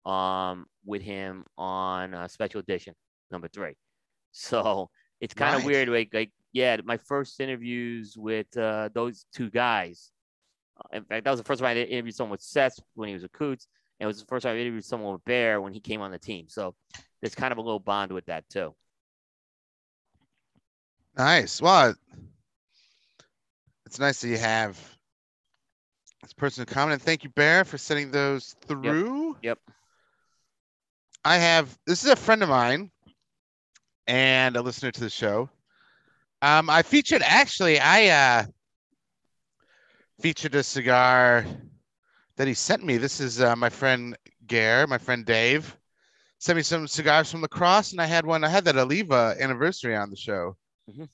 um, 0.05 0.67
with 0.85 1.03
him 1.03 1.45
on 1.59 2.15
uh, 2.15 2.29
Special 2.29 2.61
Edition 2.61 2.95
number 3.31 3.49
three. 3.49 3.75
So 4.33 4.91
it's 5.21 5.35
kind 5.35 5.57
of 5.57 5.63
Nice. 5.63 5.67
weird. 5.67 5.89
Like, 5.89 6.11
like 6.15 6.31
yeah, 6.53 6.77
my 6.85 6.97
first 6.99 7.41
interviews 7.41 8.15
with 8.17 8.57
uh, 8.57 8.89
those 8.95 9.27
two 9.35 9.51
guys. 9.51 10.13
uh, 10.79 10.97
In 10.99 11.05
fact, 11.05 11.25
that 11.25 11.31
was 11.33 11.41
the 11.41 11.45
first 11.45 11.61
time 11.61 11.77
I 11.77 11.81
interviewed 11.81 12.15
someone 12.15 12.31
with 12.31 12.41
Seth 12.43 12.79
when 12.95 13.09
he 13.09 13.15
was 13.15 13.25
a 13.25 13.29
Coots, 13.29 13.67
and 13.99 14.05
it 14.05 14.07
was 14.07 14.21
the 14.21 14.27
first 14.27 14.45
time 14.45 14.57
I 14.57 14.61
interviewed 14.61 14.85
someone 14.85 15.13
with 15.15 15.25
Bear 15.25 15.61
when 15.61 15.73
he 15.73 15.81
came 15.81 16.01
on 16.01 16.13
the 16.13 16.19
team. 16.19 16.47
So 16.49 16.77
there's 17.21 17.35
kind 17.35 17.51
of 17.51 17.59
a 17.59 17.61
little 17.61 17.81
bond 17.81 18.13
with 18.13 18.27
that 18.27 18.49
too. 18.49 18.73
Nice. 21.19 21.61
Well, 21.61 21.95
it's 23.85 23.99
nice 23.99 24.21
that 24.21 24.29
you 24.29 24.39
have 24.39 24.79
this 26.23 26.33
person 26.33 26.63
in 26.63 26.73
common. 26.73 26.93
And 26.93 27.03
thank 27.03 27.25
you, 27.25 27.31
Bear, 27.31 27.65
for 27.65 27.79
sending 27.79 28.11
those 28.13 28.55
through. 28.67 29.37
Yep. 29.43 29.59
I 31.25 31.37
have 31.37 31.77
this 31.87 32.05
is 32.05 32.11
a 32.11 32.17
friend 32.17 32.43
of 32.43 32.49
mine 32.49 32.91
and 34.07 34.57
a 34.57 34.63
listener 34.63 34.91
to 34.91 35.01
the 35.01 35.11
show. 35.11 35.51
Um, 36.43 36.71
I 36.71 36.83
featured 36.83 37.23
actually, 37.23 37.79
I 37.79 38.07
uh 38.09 38.45
featured 40.21 40.55
a 40.55 40.63
cigar 40.63 41.45
that 42.37 42.49
he 42.49 42.55
sent 42.55 42.85
me. 42.85 42.97
This 42.97 43.21
is 43.21 43.41
uh, 43.41 43.55
my 43.57 43.69
friend 43.69 44.17
Gare, 44.47 44.87
my 44.87 44.99
friend 44.99 45.25
Dave, 45.25 45.77
sent 46.39 46.57
me 46.57 46.63
some 46.63 46.89
cigars 46.89 47.31
from 47.31 47.43
lacrosse, 47.43 47.93
and 47.93 48.01
I 48.01 48.07
had 48.07 48.25
one. 48.25 48.45
I 48.45 48.49
had 48.49 48.65
that 48.65 48.77
Oliva 48.77 49.37
anniversary 49.39 49.95
on 49.97 50.11
the 50.11 50.17
show, 50.17 50.57
Mhm. 50.89 51.09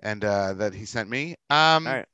and 0.00 0.24
uh, 0.24 0.52
that 0.54 0.74
he 0.74 0.84
sent 0.84 1.08
me. 1.08 1.36
Um, 1.48 1.86
right. 1.86 2.06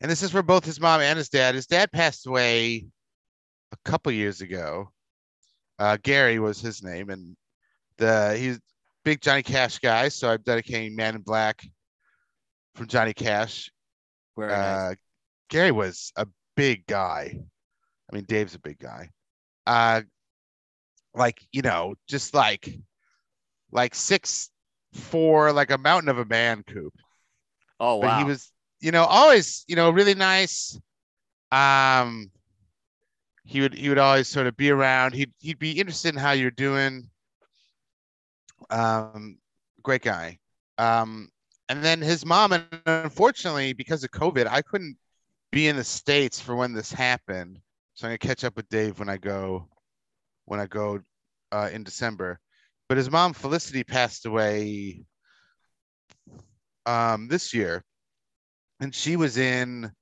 and 0.00 0.10
this 0.10 0.22
is 0.22 0.30
for 0.30 0.42
both 0.42 0.64
his 0.64 0.80
mom 0.80 1.00
and 1.00 1.16
his 1.18 1.28
dad. 1.28 1.54
His 1.56 1.66
dad 1.66 1.90
passed 1.90 2.26
away 2.26 2.86
a 3.72 3.76
couple 3.84 4.12
years 4.12 4.40
ago. 4.40 4.92
Uh, 5.78 5.96
Gary 6.02 6.38
was 6.38 6.60
his 6.60 6.82
name, 6.82 7.10
and 7.10 7.36
the 7.98 8.36
he's 8.38 8.60
big 9.04 9.20
Johnny 9.20 9.42
Cash 9.42 9.78
guy. 9.78 10.08
So 10.08 10.28
I'm 10.30 10.42
dedicating 10.42 10.96
Man 10.96 11.16
in 11.16 11.22
Black 11.22 11.66
from 12.74 12.86
Johnny 12.86 13.12
Cash. 13.12 13.70
Very 14.36 14.50
nice. 14.50 14.60
Uh, 14.62 14.94
Gary 15.48 15.72
was 15.72 16.12
a 16.16 16.26
big 16.56 16.86
guy. 16.86 17.38
I 18.10 18.14
mean, 18.14 18.24
Dave's 18.24 18.54
a 18.54 18.60
big 18.60 18.78
guy. 18.78 19.10
Uh, 19.66 20.02
like 21.14 21.40
you 21.52 21.62
know, 21.62 21.94
just 22.08 22.34
like 22.34 22.68
like 23.72 23.94
six 23.94 24.50
four, 24.92 25.52
like 25.52 25.70
a 25.70 25.78
mountain 25.78 26.08
of 26.08 26.18
a 26.18 26.24
man, 26.24 26.62
Coop 26.62 26.94
Oh 27.78 27.96
wow! 27.96 28.08
but 28.08 28.18
he 28.18 28.24
was 28.24 28.52
you 28.80 28.90
know 28.90 29.04
always 29.04 29.64
you 29.68 29.76
know 29.76 29.90
really 29.90 30.14
nice 30.14 30.78
um 31.52 32.30
he 33.46 33.60
would 33.60 33.74
he 33.74 33.88
would 33.88 33.98
always 33.98 34.28
sort 34.28 34.48
of 34.48 34.56
be 34.56 34.70
around. 34.70 35.14
He'd 35.14 35.32
he'd 35.38 35.58
be 35.58 35.78
interested 35.78 36.14
in 36.14 36.20
how 36.20 36.32
you're 36.32 36.50
doing. 36.50 37.08
Um 38.70 39.38
great 39.82 40.02
guy. 40.02 40.38
Um 40.78 41.30
and 41.68 41.82
then 41.82 42.00
his 42.00 42.26
mom 42.26 42.52
and 42.52 42.66
unfortunately 42.86 43.72
because 43.72 44.04
of 44.04 44.10
covid 44.10 44.46
i 44.46 44.62
couldn't 44.62 44.96
be 45.50 45.66
in 45.66 45.76
the 45.76 45.84
states 45.84 46.40
for 46.40 46.54
when 46.56 46.72
this 46.72 46.92
happened. 46.92 47.60
So 47.94 48.06
i'm 48.06 48.10
gonna 48.10 48.18
catch 48.18 48.44
up 48.44 48.56
with 48.56 48.68
dave 48.68 48.98
when 48.98 49.08
i 49.08 49.16
go 49.16 49.68
when 50.44 50.60
i 50.60 50.66
go 50.66 51.00
uh, 51.52 51.70
in 51.72 51.84
december. 51.84 52.40
But 52.88 52.98
his 52.98 53.10
mom 53.10 53.32
felicity 53.32 53.84
passed 53.84 54.26
away 54.26 55.04
um 56.84 57.28
this 57.28 57.54
year. 57.54 57.84
And 58.80 58.94
she 58.94 59.16
was 59.16 59.38
in 59.38 59.92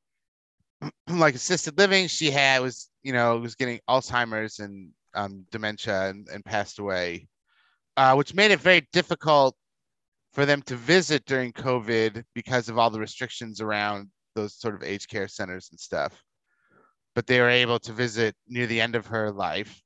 like 1.08 1.34
assisted 1.34 1.76
living 1.78 2.06
she 2.06 2.30
had 2.30 2.60
was 2.60 2.90
you 3.02 3.12
know 3.12 3.38
was 3.38 3.54
getting 3.54 3.80
alzheimer's 3.88 4.58
and 4.58 4.90
um, 5.14 5.44
dementia 5.50 6.08
and, 6.10 6.28
and 6.32 6.44
passed 6.44 6.78
away 6.78 7.28
uh, 7.96 8.14
which 8.14 8.34
made 8.34 8.50
it 8.50 8.60
very 8.60 8.86
difficult 8.92 9.54
for 10.32 10.44
them 10.44 10.60
to 10.62 10.74
visit 10.74 11.24
during 11.26 11.52
covid 11.52 12.24
because 12.34 12.68
of 12.68 12.78
all 12.78 12.90
the 12.90 12.98
restrictions 12.98 13.60
around 13.60 14.08
those 14.34 14.54
sort 14.54 14.74
of 14.74 14.82
aged 14.82 15.08
care 15.08 15.28
centers 15.28 15.68
and 15.70 15.80
stuff. 15.80 16.22
But 17.14 17.26
they 17.26 17.40
were 17.40 17.50
able 17.50 17.78
to 17.80 17.92
visit 17.92 18.34
near 18.48 18.66
the 18.66 18.80
end 18.80 18.96
of 18.96 19.06
her 19.06 19.30
life. 19.30 19.80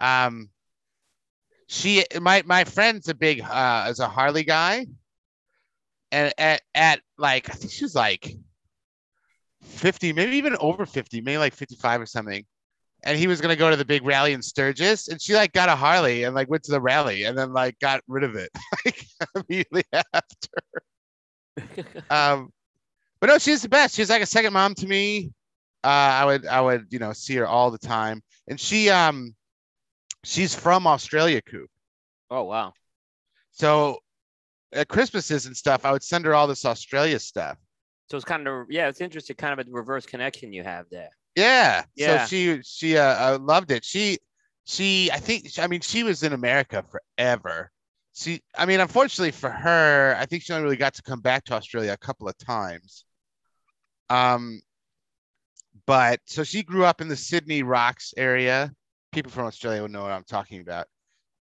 Um 0.00 0.50
she 1.68 2.04
my 2.20 2.42
my 2.46 2.64
friend's 2.64 3.08
a 3.08 3.14
big 3.14 3.40
uh 3.40 3.86
is 3.90 4.00
a 4.00 4.08
harley 4.08 4.44
guy. 4.44 4.86
And 6.12 6.32
at, 6.38 6.62
at 6.74 7.00
like 7.18 7.50
I 7.50 7.54
think 7.54 7.72
she 7.72 7.84
was 7.84 7.94
like 7.94 8.34
50, 9.66 10.12
maybe 10.12 10.36
even 10.36 10.56
over 10.60 10.86
50, 10.86 11.20
maybe 11.20 11.38
like 11.38 11.54
55 11.54 12.00
or 12.00 12.06
something. 12.06 12.44
And 13.04 13.18
he 13.18 13.26
was 13.26 13.40
gonna 13.40 13.56
go 13.56 13.70
to 13.70 13.76
the 13.76 13.84
big 13.84 14.04
rally 14.04 14.32
in 14.32 14.42
Sturgis, 14.42 15.08
and 15.08 15.20
she 15.20 15.34
like 15.34 15.52
got 15.52 15.68
a 15.68 15.76
Harley 15.76 16.24
and 16.24 16.34
like 16.34 16.48
went 16.48 16.64
to 16.64 16.72
the 16.72 16.80
rally 16.80 17.24
and 17.24 17.36
then 17.38 17.52
like 17.52 17.78
got 17.78 18.00
rid 18.08 18.24
of 18.24 18.34
it 18.36 18.50
like 18.84 19.06
immediately 19.48 19.84
after. 19.92 20.50
Um, 22.10 22.52
but 23.20 23.28
no, 23.28 23.38
she's 23.38 23.62
the 23.62 23.68
best. 23.68 23.94
She's 23.94 24.10
like 24.10 24.22
a 24.22 24.26
second 24.26 24.52
mom 24.52 24.74
to 24.74 24.86
me. 24.86 25.32
Uh, 25.82 25.86
I 25.88 26.24
would 26.26 26.46
I 26.46 26.60
would 26.60 26.86
you 26.90 26.98
know 26.98 27.12
see 27.12 27.36
her 27.36 27.46
all 27.46 27.70
the 27.70 27.78
time, 27.78 28.22
and 28.48 28.60
she 28.60 28.90
um 28.90 29.34
she's 30.24 30.54
from 30.54 30.86
Australia, 30.86 31.40
Coop. 31.40 31.70
oh 32.30 32.42
wow. 32.44 32.72
So 33.52 34.00
at 34.72 34.88
Christmases 34.88 35.46
and 35.46 35.56
stuff, 35.56 35.84
I 35.84 35.92
would 35.92 36.02
send 36.02 36.26
her 36.26 36.34
all 36.34 36.46
this 36.46 36.64
Australia 36.64 37.18
stuff. 37.18 37.56
So 38.08 38.16
it's 38.16 38.24
kind 38.24 38.46
of 38.46 38.66
yeah, 38.70 38.88
it's 38.88 39.00
interesting, 39.00 39.36
kind 39.36 39.58
of 39.58 39.66
a 39.66 39.70
reverse 39.70 40.06
connection 40.06 40.52
you 40.52 40.62
have 40.62 40.86
there. 40.90 41.10
Yeah. 41.34 41.84
Yeah. 41.94 42.24
So 42.24 42.28
she 42.28 42.62
she 42.62 42.96
uh, 42.96 43.38
loved 43.38 43.70
it. 43.70 43.84
She 43.84 44.18
she 44.64 45.10
I 45.12 45.18
think 45.18 45.46
I 45.58 45.66
mean 45.66 45.80
she 45.80 46.02
was 46.02 46.22
in 46.22 46.32
America 46.32 46.84
forever. 46.90 47.70
She 48.14 48.40
I 48.56 48.66
mean 48.66 48.80
unfortunately 48.80 49.32
for 49.32 49.50
her, 49.50 50.16
I 50.18 50.26
think 50.26 50.42
she 50.42 50.52
only 50.52 50.64
really 50.64 50.76
got 50.76 50.94
to 50.94 51.02
come 51.02 51.20
back 51.20 51.44
to 51.44 51.54
Australia 51.54 51.92
a 51.92 51.96
couple 51.96 52.28
of 52.28 52.36
times. 52.38 53.04
Um 54.08 54.60
but 55.86 56.20
so 56.24 56.42
she 56.42 56.62
grew 56.62 56.84
up 56.84 57.00
in 57.00 57.08
the 57.08 57.16
Sydney 57.16 57.62
Rocks 57.62 58.14
area. 58.16 58.72
People 59.12 59.30
from 59.30 59.46
Australia 59.46 59.82
will 59.82 59.88
know 59.88 60.02
what 60.02 60.12
I'm 60.12 60.24
talking 60.24 60.60
about. 60.60 60.86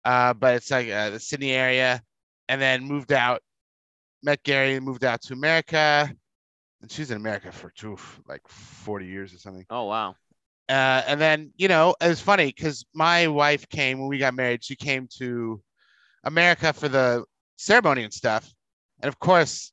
Uh 0.03 0.33
but 0.33 0.55
it's 0.55 0.71
like 0.71 0.89
uh, 0.89 1.11
the 1.11 1.19
Sydney 1.19 1.51
area 1.51 2.01
and 2.49 2.61
then 2.61 2.83
moved 2.83 3.13
out 3.13 3.41
met 4.23 4.43
Gary 4.43 4.79
moved 4.79 5.05
out 5.05 5.21
to 5.21 5.33
America 5.33 6.11
and 6.85 6.91
she's 6.91 7.09
in 7.09 7.17
America 7.17 7.51
for 7.51 7.71
two, 7.71 7.97
like 8.27 8.41
40 8.47 9.07
years 9.07 9.33
or 9.33 9.39
something 9.39 9.65
Oh 9.71 9.85
wow. 9.85 10.11
uh, 10.69 11.01
and 11.07 11.19
then 11.19 11.51
you 11.57 11.67
know 11.67 11.95
it 11.99 12.07
was 12.07 12.21
funny 12.21 12.45
because 12.45 12.85
my 12.93 13.25
wife 13.25 13.67
came 13.69 13.97
when 13.97 14.07
we 14.07 14.19
got 14.19 14.35
married 14.35 14.63
she 14.63 14.75
came 14.75 15.07
to 15.17 15.59
america 16.25 16.71
for 16.73 16.87
the 16.87 17.23
ceremony 17.57 18.03
and 18.03 18.13
stuff 18.13 18.47
and 19.01 19.07
of 19.07 19.17
course 19.19 19.71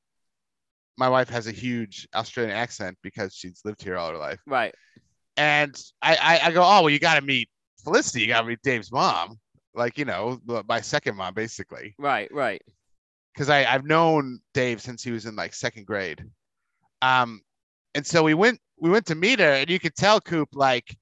my 0.96 1.08
wife 1.10 1.28
has 1.28 1.46
a 1.46 1.52
huge 1.52 2.08
australian 2.14 2.56
accent 2.56 2.96
because 3.02 3.34
she's 3.34 3.60
lived 3.66 3.82
here 3.82 3.98
all 3.98 4.10
her 4.10 4.16
life 4.16 4.40
Right. 4.46 4.74
and 5.36 5.78
i 6.00 6.16
i, 6.16 6.48
I 6.48 6.50
go 6.52 6.62
oh 6.62 6.80
well 6.80 6.90
you 6.90 6.98
got 6.98 7.16
to 7.16 7.22
meet 7.22 7.48
felicity 7.84 8.22
you 8.22 8.28
got 8.28 8.40
to 8.40 8.46
meet 8.46 8.62
dave's 8.62 8.90
mom 8.90 9.38
like 9.74 9.98
you 9.98 10.06
know 10.06 10.40
my 10.66 10.80
second 10.80 11.16
mom 11.16 11.34
basically 11.34 11.94
Right. 11.98 12.32
Right. 12.32 12.62
because 13.34 13.50
I 13.50 13.64
I've 13.64 13.84
known 13.84 14.40
Dave 14.54 14.80
since 14.80 15.02
he 15.02 15.10
was 15.10 15.26
in 15.26 15.34
like 15.36 15.52
second 15.54 15.86
grade. 15.86 16.24
Um, 17.02 17.42
and 17.94 18.06
so 18.06 18.22
we 18.22 18.32
went 18.34 18.58
we 18.80 18.88
went 18.90 19.04
to 19.06 19.14
meet 19.14 19.38
her, 19.40 19.52
and 19.52 19.68
you 19.68 19.78
could 19.78 19.94
tell 19.94 20.20
Coop 20.20 20.48
like 20.54 20.96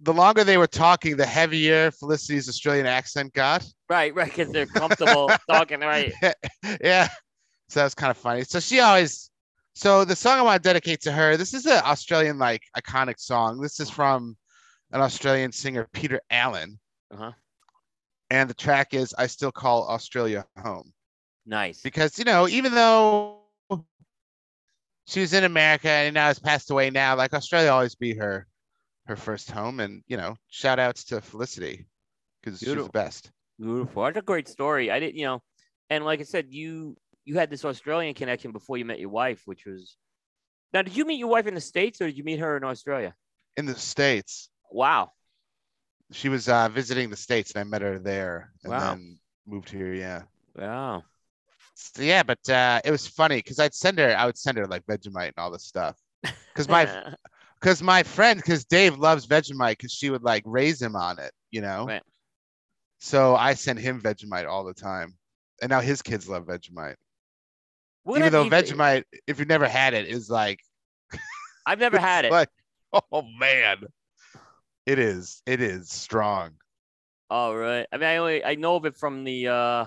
the 0.00 0.12
longer 0.12 0.44
they 0.44 0.56
were 0.58 0.66
talking, 0.66 1.16
the 1.16 1.26
heavier 1.26 1.90
Felicity's 1.90 2.48
Australian 2.48 2.86
accent 2.86 3.32
got. 3.34 3.64
Right. 3.88 4.14
Right. 4.14 4.26
Because 4.26 4.50
they're 4.52 4.66
comfortable 4.66 5.30
talking. 5.50 5.80
Right. 5.80 6.12
yeah, 6.82 7.08
so 7.68 7.80
that's 7.80 7.94
kind 7.94 8.10
of 8.10 8.16
funny. 8.16 8.44
So 8.44 8.60
she 8.60 8.80
always. 8.80 9.30
So 9.74 10.06
the 10.06 10.16
song 10.16 10.38
I 10.38 10.42
want 10.42 10.62
to 10.62 10.66
dedicate 10.66 11.02
to 11.02 11.12
her. 11.12 11.36
This 11.36 11.52
is 11.52 11.66
an 11.66 11.82
Australian 11.84 12.38
like 12.38 12.62
iconic 12.78 13.18
song. 13.20 13.60
This 13.60 13.78
is 13.78 13.90
from 13.90 14.34
an 14.92 15.02
Australian 15.02 15.52
singer, 15.52 15.86
Peter 15.92 16.18
Allen. 16.30 16.78
Uh 17.12 17.16
huh. 17.16 17.32
and 18.30 18.48
the 18.50 18.54
track 18.54 18.94
is 18.94 19.14
"I 19.18 19.26
Still 19.26 19.52
Call 19.52 19.86
Australia 19.88 20.46
Home." 20.62 20.92
Nice. 21.44 21.80
because 21.82 22.18
you 22.18 22.24
know 22.24 22.48
even 22.48 22.74
though 22.74 23.35
she 25.06 25.20
was 25.20 25.32
in 25.32 25.44
America 25.44 25.88
and 25.88 26.14
now 26.14 26.26
has 26.26 26.38
passed 26.38 26.70
away 26.70 26.90
now, 26.90 27.16
like 27.16 27.32
Australia 27.34 27.70
always 27.70 27.94
be 27.94 28.14
her 28.14 28.46
her 29.06 29.16
first 29.16 29.50
home, 29.50 29.80
and 29.80 30.02
you 30.06 30.16
know 30.16 30.36
shout 30.48 30.78
outs 30.78 31.04
to 31.04 31.20
Felicity 31.20 31.86
because 32.42 32.58
she's 32.58 32.74
the 32.74 32.88
best. 32.92 33.30
Beautiful. 33.58 34.02
That's 34.04 34.18
a 34.18 34.22
great 34.22 34.48
story. 34.48 34.90
I 34.90 35.00
didn't, 35.00 35.16
you 35.16 35.24
know, 35.24 35.42
and 35.88 36.04
like 36.04 36.20
I 36.20 36.24
said, 36.24 36.46
you 36.50 36.96
you 37.24 37.36
had 37.38 37.50
this 37.50 37.64
Australian 37.64 38.14
connection 38.14 38.52
before 38.52 38.76
you 38.78 38.84
met 38.84 39.00
your 39.00 39.08
wife, 39.10 39.42
which 39.46 39.64
was. 39.64 39.96
Now, 40.72 40.82
did 40.82 40.96
you 40.96 41.04
meet 41.06 41.18
your 41.18 41.28
wife 41.28 41.46
in 41.46 41.54
the 41.54 41.60
states 41.60 42.00
or 42.00 42.06
did 42.06 42.18
you 42.18 42.24
meet 42.24 42.40
her 42.40 42.56
in 42.56 42.64
Australia? 42.64 43.14
In 43.56 43.66
the 43.66 43.74
states, 43.74 44.50
Wow. 44.70 45.12
she 46.12 46.28
was 46.28 46.48
uh, 46.48 46.68
visiting 46.68 47.08
the 47.08 47.16
states, 47.16 47.52
and 47.52 47.60
I 47.60 47.64
met 47.64 47.82
her 47.82 47.98
there, 47.98 48.52
and 48.62 48.72
Wow. 48.72 48.94
then 48.94 49.18
moved 49.46 49.70
here. 49.70 49.94
Yeah. 49.94 50.22
Wow. 50.54 51.04
So, 51.76 52.02
yeah, 52.02 52.22
but 52.22 52.48
uh, 52.48 52.80
it 52.84 52.90
was 52.90 53.06
funny 53.06 53.36
because 53.36 53.58
I'd 53.58 53.74
send 53.74 53.98
her, 53.98 54.16
I 54.16 54.24
would 54.24 54.38
send 54.38 54.56
her 54.56 54.66
like 54.66 54.86
Vegemite 54.86 55.26
and 55.26 55.34
all 55.36 55.50
this 55.50 55.64
stuff. 55.64 55.96
Because 56.22 56.68
my, 56.70 56.86
because 57.60 57.82
my 57.82 58.02
friend, 58.02 58.40
because 58.40 58.64
Dave 58.64 58.96
loves 58.96 59.26
Vegemite, 59.26 59.72
because 59.72 59.92
she 59.92 60.08
would 60.08 60.22
like 60.22 60.42
raise 60.46 60.80
him 60.80 60.96
on 60.96 61.18
it, 61.18 61.32
you 61.50 61.60
know. 61.60 61.84
Right. 61.84 62.02
So 62.98 63.36
I 63.36 63.54
send 63.54 63.78
him 63.78 64.00
Vegemite 64.00 64.48
all 64.48 64.64
the 64.64 64.72
time, 64.72 65.14
and 65.60 65.68
now 65.68 65.80
his 65.80 66.00
kids 66.00 66.28
love 66.28 66.46
Vegemite. 66.46 66.96
Even 68.08 68.32
though 68.32 68.48
Vegemite, 68.48 69.04
if 69.26 69.38
you've 69.38 69.48
never 69.48 69.68
had 69.68 69.92
it, 69.92 70.06
is 70.06 70.30
like 70.30 70.60
I've 71.66 71.78
never 71.78 71.98
had 72.00 72.24
it. 72.24 72.32
Like, 72.32 72.48
oh 72.92 73.22
man, 73.38 73.82
it 74.86 74.98
is. 74.98 75.42
It 75.44 75.60
is 75.60 75.90
strong. 75.90 76.52
Oh 77.28 77.54
right. 77.54 77.86
I 77.92 77.96
mean, 77.98 78.08
I 78.08 78.16
only 78.16 78.44
I 78.44 78.54
know 78.54 78.76
of 78.76 78.86
it 78.86 78.96
from 78.96 79.24
the 79.24 79.48
uh 79.48 79.86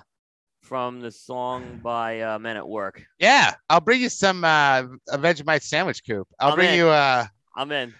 from 0.70 1.02
the 1.02 1.10
song 1.10 1.80
by 1.84 2.22
uh, 2.22 2.38
Men 2.38 2.56
at 2.56 2.70
Work. 2.70 3.02
Yeah, 3.18 3.56
I'll 3.72 3.82
bring 3.82 4.00
you 4.02 4.08
some 4.10 4.44
uh, 4.44 4.84
a 5.10 5.18
Vegemite 5.18 5.64
sandwich 5.64 6.04
coop. 6.08 6.28
I'll 6.40 6.52
I'm 6.52 6.56
bring 6.56 6.70
in. 6.70 6.78
you 6.78 6.88
uh, 6.90 7.26
I'm 7.56 7.72
in. 7.72 7.92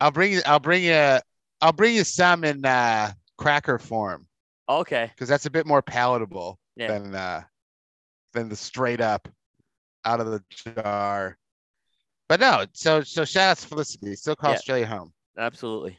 I'll 0.00 0.10
bring 0.10 0.32
you, 0.32 0.40
I'll 0.46 0.58
bring 0.58 0.82
you, 0.82 1.18
I'll 1.60 1.72
bring 1.74 1.94
you 1.94 2.04
some 2.04 2.42
in 2.42 2.64
uh, 2.64 3.12
cracker 3.36 3.78
form 3.78 4.26
Okay. 4.68 5.10
because 5.14 5.28
that's 5.28 5.44
a 5.46 5.50
bit 5.50 5.66
more 5.66 5.82
palatable 5.82 6.58
Yeah. 6.74 6.88
than 6.88 7.14
uh, 7.14 7.42
than 8.32 8.48
the 8.48 8.56
straight 8.56 9.02
up 9.02 9.28
out 10.06 10.20
of 10.20 10.26
the 10.28 10.42
jar. 10.50 11.36
But 12.30 12.40
no, 12.40 12.64
so 12.72 13.02
so 13.02 13.26
shout 13.26 13.50
out 13.50 13.58
to 13.58 13.68
Felicity. 13.68 14.14
Still 14.16 14.36
call 14.36 14.50
Yeah. 14.52 14.56
Australia 14.56 14.86
home. 14.86 15.12
Absolutely. 15.38 15.98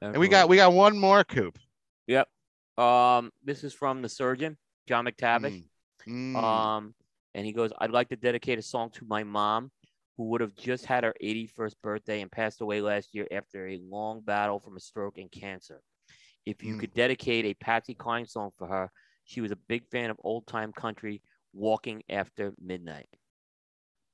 And 0.00 0.16
we 0.16 0.28
got 0.28 0.48
we 0.48 0.56
got 0.56 0.72
one 0.72 0.96
more 0.96 1.24
coop. 1.24 1.58
Yep. 2.06 2.28
Um, 2.76 3.30
this 3.44 3.64
is 3.64 3.72
from 3.72 4.02
the 4.02 4.08
surgeon, 4.08 4.56
John 4.88 5.06
McTavish. 5.06 5.64
Mm, 6.08 6.34
mm. 6.36 6.44
Um, 6.44 6.94
and 7.34 7.46
he 7.46 7.52
goes, 7.52 7.72
I'd 7.78 7.90
like 7.90 8.08
to 8.08 8.16
dedicate 8.16 8.58
a 8.58 8.62
song 8.62 8.90
to 8.94 9.04
my 9.06 9.24
mom, 9.24 9.70
who 10.16 10.24
would 10.24 10.40
have 10.40 10.54
just 10.54 10.86
had 10.86 11.04
her 11.04 11.14
81st 11.20 11.80
birthday 11.82 12.20
and 12.20 12.30
passed 12.30 12.60
away 12.60 12.80
last 12.80 13.14
year 13.14 13.26
after 13.30 13.66
a 13.68 13.78
long 13.78 14.20
battle 14.20 14.60
from 14.60 14.76
a 14.76 14.80
stroke 14.80 15.18
and 15.18 15.30
cancer. 15.30 15.80
If 16.46 16.62
you 16.62 16.74
Mm. 16.74 16.80
could 16.80 16.94
dedicate 16.94 17.44
a 17.46 17.54
Patsy 17.54 17.94
Cline 17.94 18.26
song 18.26 18.50
for 18.58 18.66
her, 18.68 18.90
she 19.24 19.40
was 19.40 19.50
a 19.50 19.56
big 19.56 19.88
fan 19.88 20.10
of 20.10 20.20
old 20.22 20.46
time 20.46 20.72
country, 20.72 21.22
Walking 21.52 22.02
After 22.08 22.52
Midnight. 22.60 23.08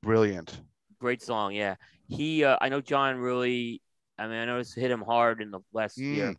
Brilliant. 0.03 0.61
Great 0.99 1.23
song, 1.23 1.53
yeah. 1.55 1.77
He, 2.09 2.45
uh, 2.45 2.57
I 2.61 2.69
know 2.69 2.81
John 2.81 3.17
really, 3.17 3.83
I 4.19 4.27
mean, 4.27 4.37
I 4.37 4.45
noticed 4.45 4.77
it 4.77 4.83
hit 4.83 4.91
him 4.91 5.03
hard 5.03 5.43
in 5.43 5.51
the 5.51 5.61
last 5.73 5.97
year. 5.99 6.35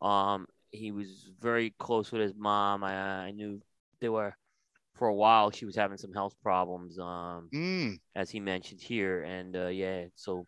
Um, 0.00 0.46
he 0.70 0.92
was 0.92 1.30
very 1.40 1.74
close 1.78 2.12
with 2.12 2.22
his 2.22 2.34
mom. 2.36 2.84
I, 2.84 3.26
I 3.26 3.30
knew 3.32 3.60
they 4.00 4.08
were 4.08 4.36
for 4.94 5.08
a 5.08 5.14
while. 5.14 5.50
She 5.50 5.66
was 5.66 5.76
having 5.76 5.98
some 5.98 6.12
health 6.14 6.36
problems, 6.42 6.98
um, 6.98 7.52
Mm, 7.52 7.98
as 8.16 8.30
he 8.30 8.40
mentioned 8.40 8.80
here, 8.80 9.22
and 9.24 9.56
uh, 9.56 9.68
yeah, 9.68 10.06
so, 10.16 10.46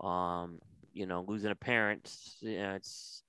um, 0.00 0.60
you 0.92 1.06
know, 1.06 1.24
losing 1.28 1.50
a 1.52 1.56
parent, 1.56 2.12
you 2.40 2.58
know, 2.58 2.74
it's, 2.74 3.22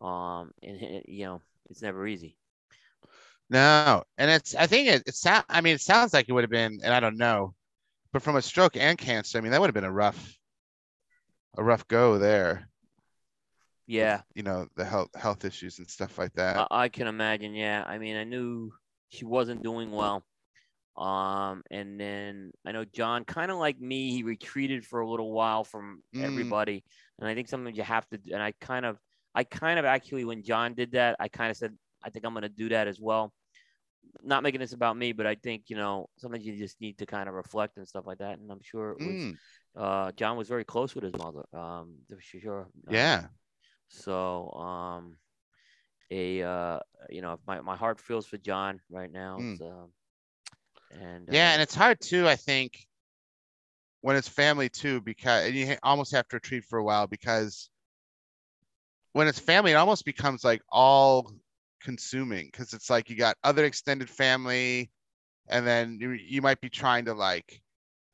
um, 0.00 0.52
and 0.62 1.02
you 1.08 1.26
know, 1.26 1.42
it's 1.70 1.82
never 1.82 2.06
easy. 2.06 2.36
no, 3.50 4.04
and 4.18 4.30
it's 4.30 4.54
I 4.54 4.66
think 4.66 4.88
it, 4.88 5.02
it 5.06 5.14
sound 5.14 5.44
I 5.48 5.60
mean 5.60 5.74
it 5.74 5.80
sounds 5.80 6.12
like 6.12 6.28
it 6.28 6.32
would 6.32 6.44
have 6.44 6.50
been, 6.50 6.80
and 6.82 6.92
I 6.94 7.00
don't 7.00 7.16
know, 7.16 7.54
but 8.12 8.22
from 8.22 8.36
a 8.36 8.42
stroke 8.42 8.76
and 8.76 8.98
cancer, 8.98 9.38
I 9.38 9.40
mean 9.42 9.52
that 9.52 9.60
would 9.60 9.68
have 9.68 9.74
been 9.74 9.84
a 9.84 9.92
rough, 9.92 10.38
a 11.58 11.62
rough 11.62 11.86
go 11.88 12.16
there. 12.18 12.67
Yeah, 13.88 14.20
You 14.34 14.42
know 14.42 14.68
the 14.76 14.84
health 14.84 15.08
health 15.16 15.44
issues 15.44 15.78
and 15.78 15.88
stuff 15.88 16.18
like 16.18 16.32
that. 16.34 16.56
I, 16.70 16.84
I 16.84 16.88
can 16.88 17.06
imagine. 17.06 17.54
Yeah, 17.54 17.82
I 17.86 17.98
mean, 17.98 18.16
I 18.16 18.24
knew 18.24 18.72
she 19.08 19.24
wasn't 19.24 19.62
doing 19.62 19.90
well. 19.90 20.22
Um, 20.96 21.62
and 21.70 21.98
then 21.98 22.52
I 22.66 22.72
know 22.72 22.84
John, 22.84 23.24
kind 23.24 23.50
of 23.50 23.58
like 23.58 23.80
me, 23.80 24.10
he 24.12 24.24
retreated 24.24 24.84
for 24.84 25.00
a 25.00 25.08
little 25.08 25.32
while 25.32 25.64
from 25.64 26.02
Mm. 26.14 26.24
everybody, 26.24 26.84
and 27.18 27.28
I 27.28 27.34
think 27.34 27.48
something 27.48 27.74
you 27.74 27.82
have 27.82 28.06
to. 28.10 28.18
And 28.32 28.42
I 28.42 28.52
kind 28.60 28.84
of, 28.84 28.98
I 29.34 29.44
kind 29.44 29.78
of 29.78 29.84
actually, 29.84 30.24
when 30.24 30.42
John 30.42 30.74
did 30.74 30.92
that, 30.92 31.16
I 31.20 31.28
kind 31.28 31.50
of 31.50 31.56
said, 31.56 31.76
I 32.02 32.10
think 32.10 32.24
I'm 32.26 32.32
going 32.34 32.42
to 32.42 32.48
do 32.48 32.68
that 32.70 32.88
as 32.88 33.00
well. 33.00 33.32
Not 34.22 34.42
making 34.42 34.60
this 34.60 34.72
about 34.72 34.96
me, 34.96 35.12
but 35.12 35.26
I 35.26 35.36
think 35.36 35.64
you 35.68 35.76
know 35.76 36.08
sometimes 36.18 36.44
you 36.44 36.56
just 36.56 36.80
need 36.80 36.98
to 36.98 37.06
kind 37.06 37.28
of 37.28 37.34
reflect 37.34 37.76
and 37.76 37.86
stuff 37.86 38.06
like 38.06 38.18
that. 38.18 38.38
And 38.38 38.50
I'm 38.50 38.62
sure 38.62 38.90
it 38.92 38.98
was. 38.98 39.14
Mm, 39.14 39.36
Uh, 39.76 40.10
John 40.12 40.36
was 40.36 40.48
very 40.48 40.64
close 40.64 40.94
with 40.96 41.04
his 41.04 41.14
mother. 41.16 41.44
Um, 41.52 41.94
sure. 42.20 42.62
Um, 42.88 42.94
yeah. 42.94 43.26
So, 43.88 44.50
um, 44.52 45.16
a 46.10 46.42
uh, 46.42 46.80
you 47.10 47.22
know, 47.22 47.38
my 47.46 47.60
my 47.60 47.76
heart 47.76 48.00
feels 48.00 48.26
for 48.26 48.38
John 48.38 48.80
right 48.90 49.10
now. 49.12 49.38
Mm. 49.38 49.60
Um, 49.60 49.92
and 50.90 51.30
Yeah, 51.30 51.52
uh, 51.52 51.52
and 51.52 51.62
it's 51.62 51.74
hard 51.74 52.00
too, 52.00 52.26
I 52.28 52.36
think, 52.36 52.86
when 54.00 54.16
it's 54.16 54.28
family 54.28 54.68
too, 54.68 55.00
because 55.00 55.46
and 55.46 55.54
you 55.54 55.76
almost 55.82 56.12
have 56.12 56.28
to 56.28 56.36
retreat 56.36 56.64
for 56.64 56.78
a 56.78 56.84
while 56.84 57.06
because 57.06 57.70
when 59.12 59.28
it's 59.28 59.38
family, 59.38 59.72
it 59.72 59.76
almost 59.76 60.04
becomes 60.04 60.44
like 60.44 60.62
all 60.70 61.32
consuming 61.82 62.46
because 62.46 62.72
it's 62.72 62.90
like 62.90 63.10
you 63.10 63.16
got 63.16 63.36
other 63.44 63.64
extended 63.64 64.08
family, 64.10 64.90
and 65.48 65.66
then 65.66 65.98
you, 66.00 66.10
you 66.12 66.42
might 66.42 66.60
be 66.60 66.70
trying 66.70 67.06
to 67.06 67.14
like 67.14 67.62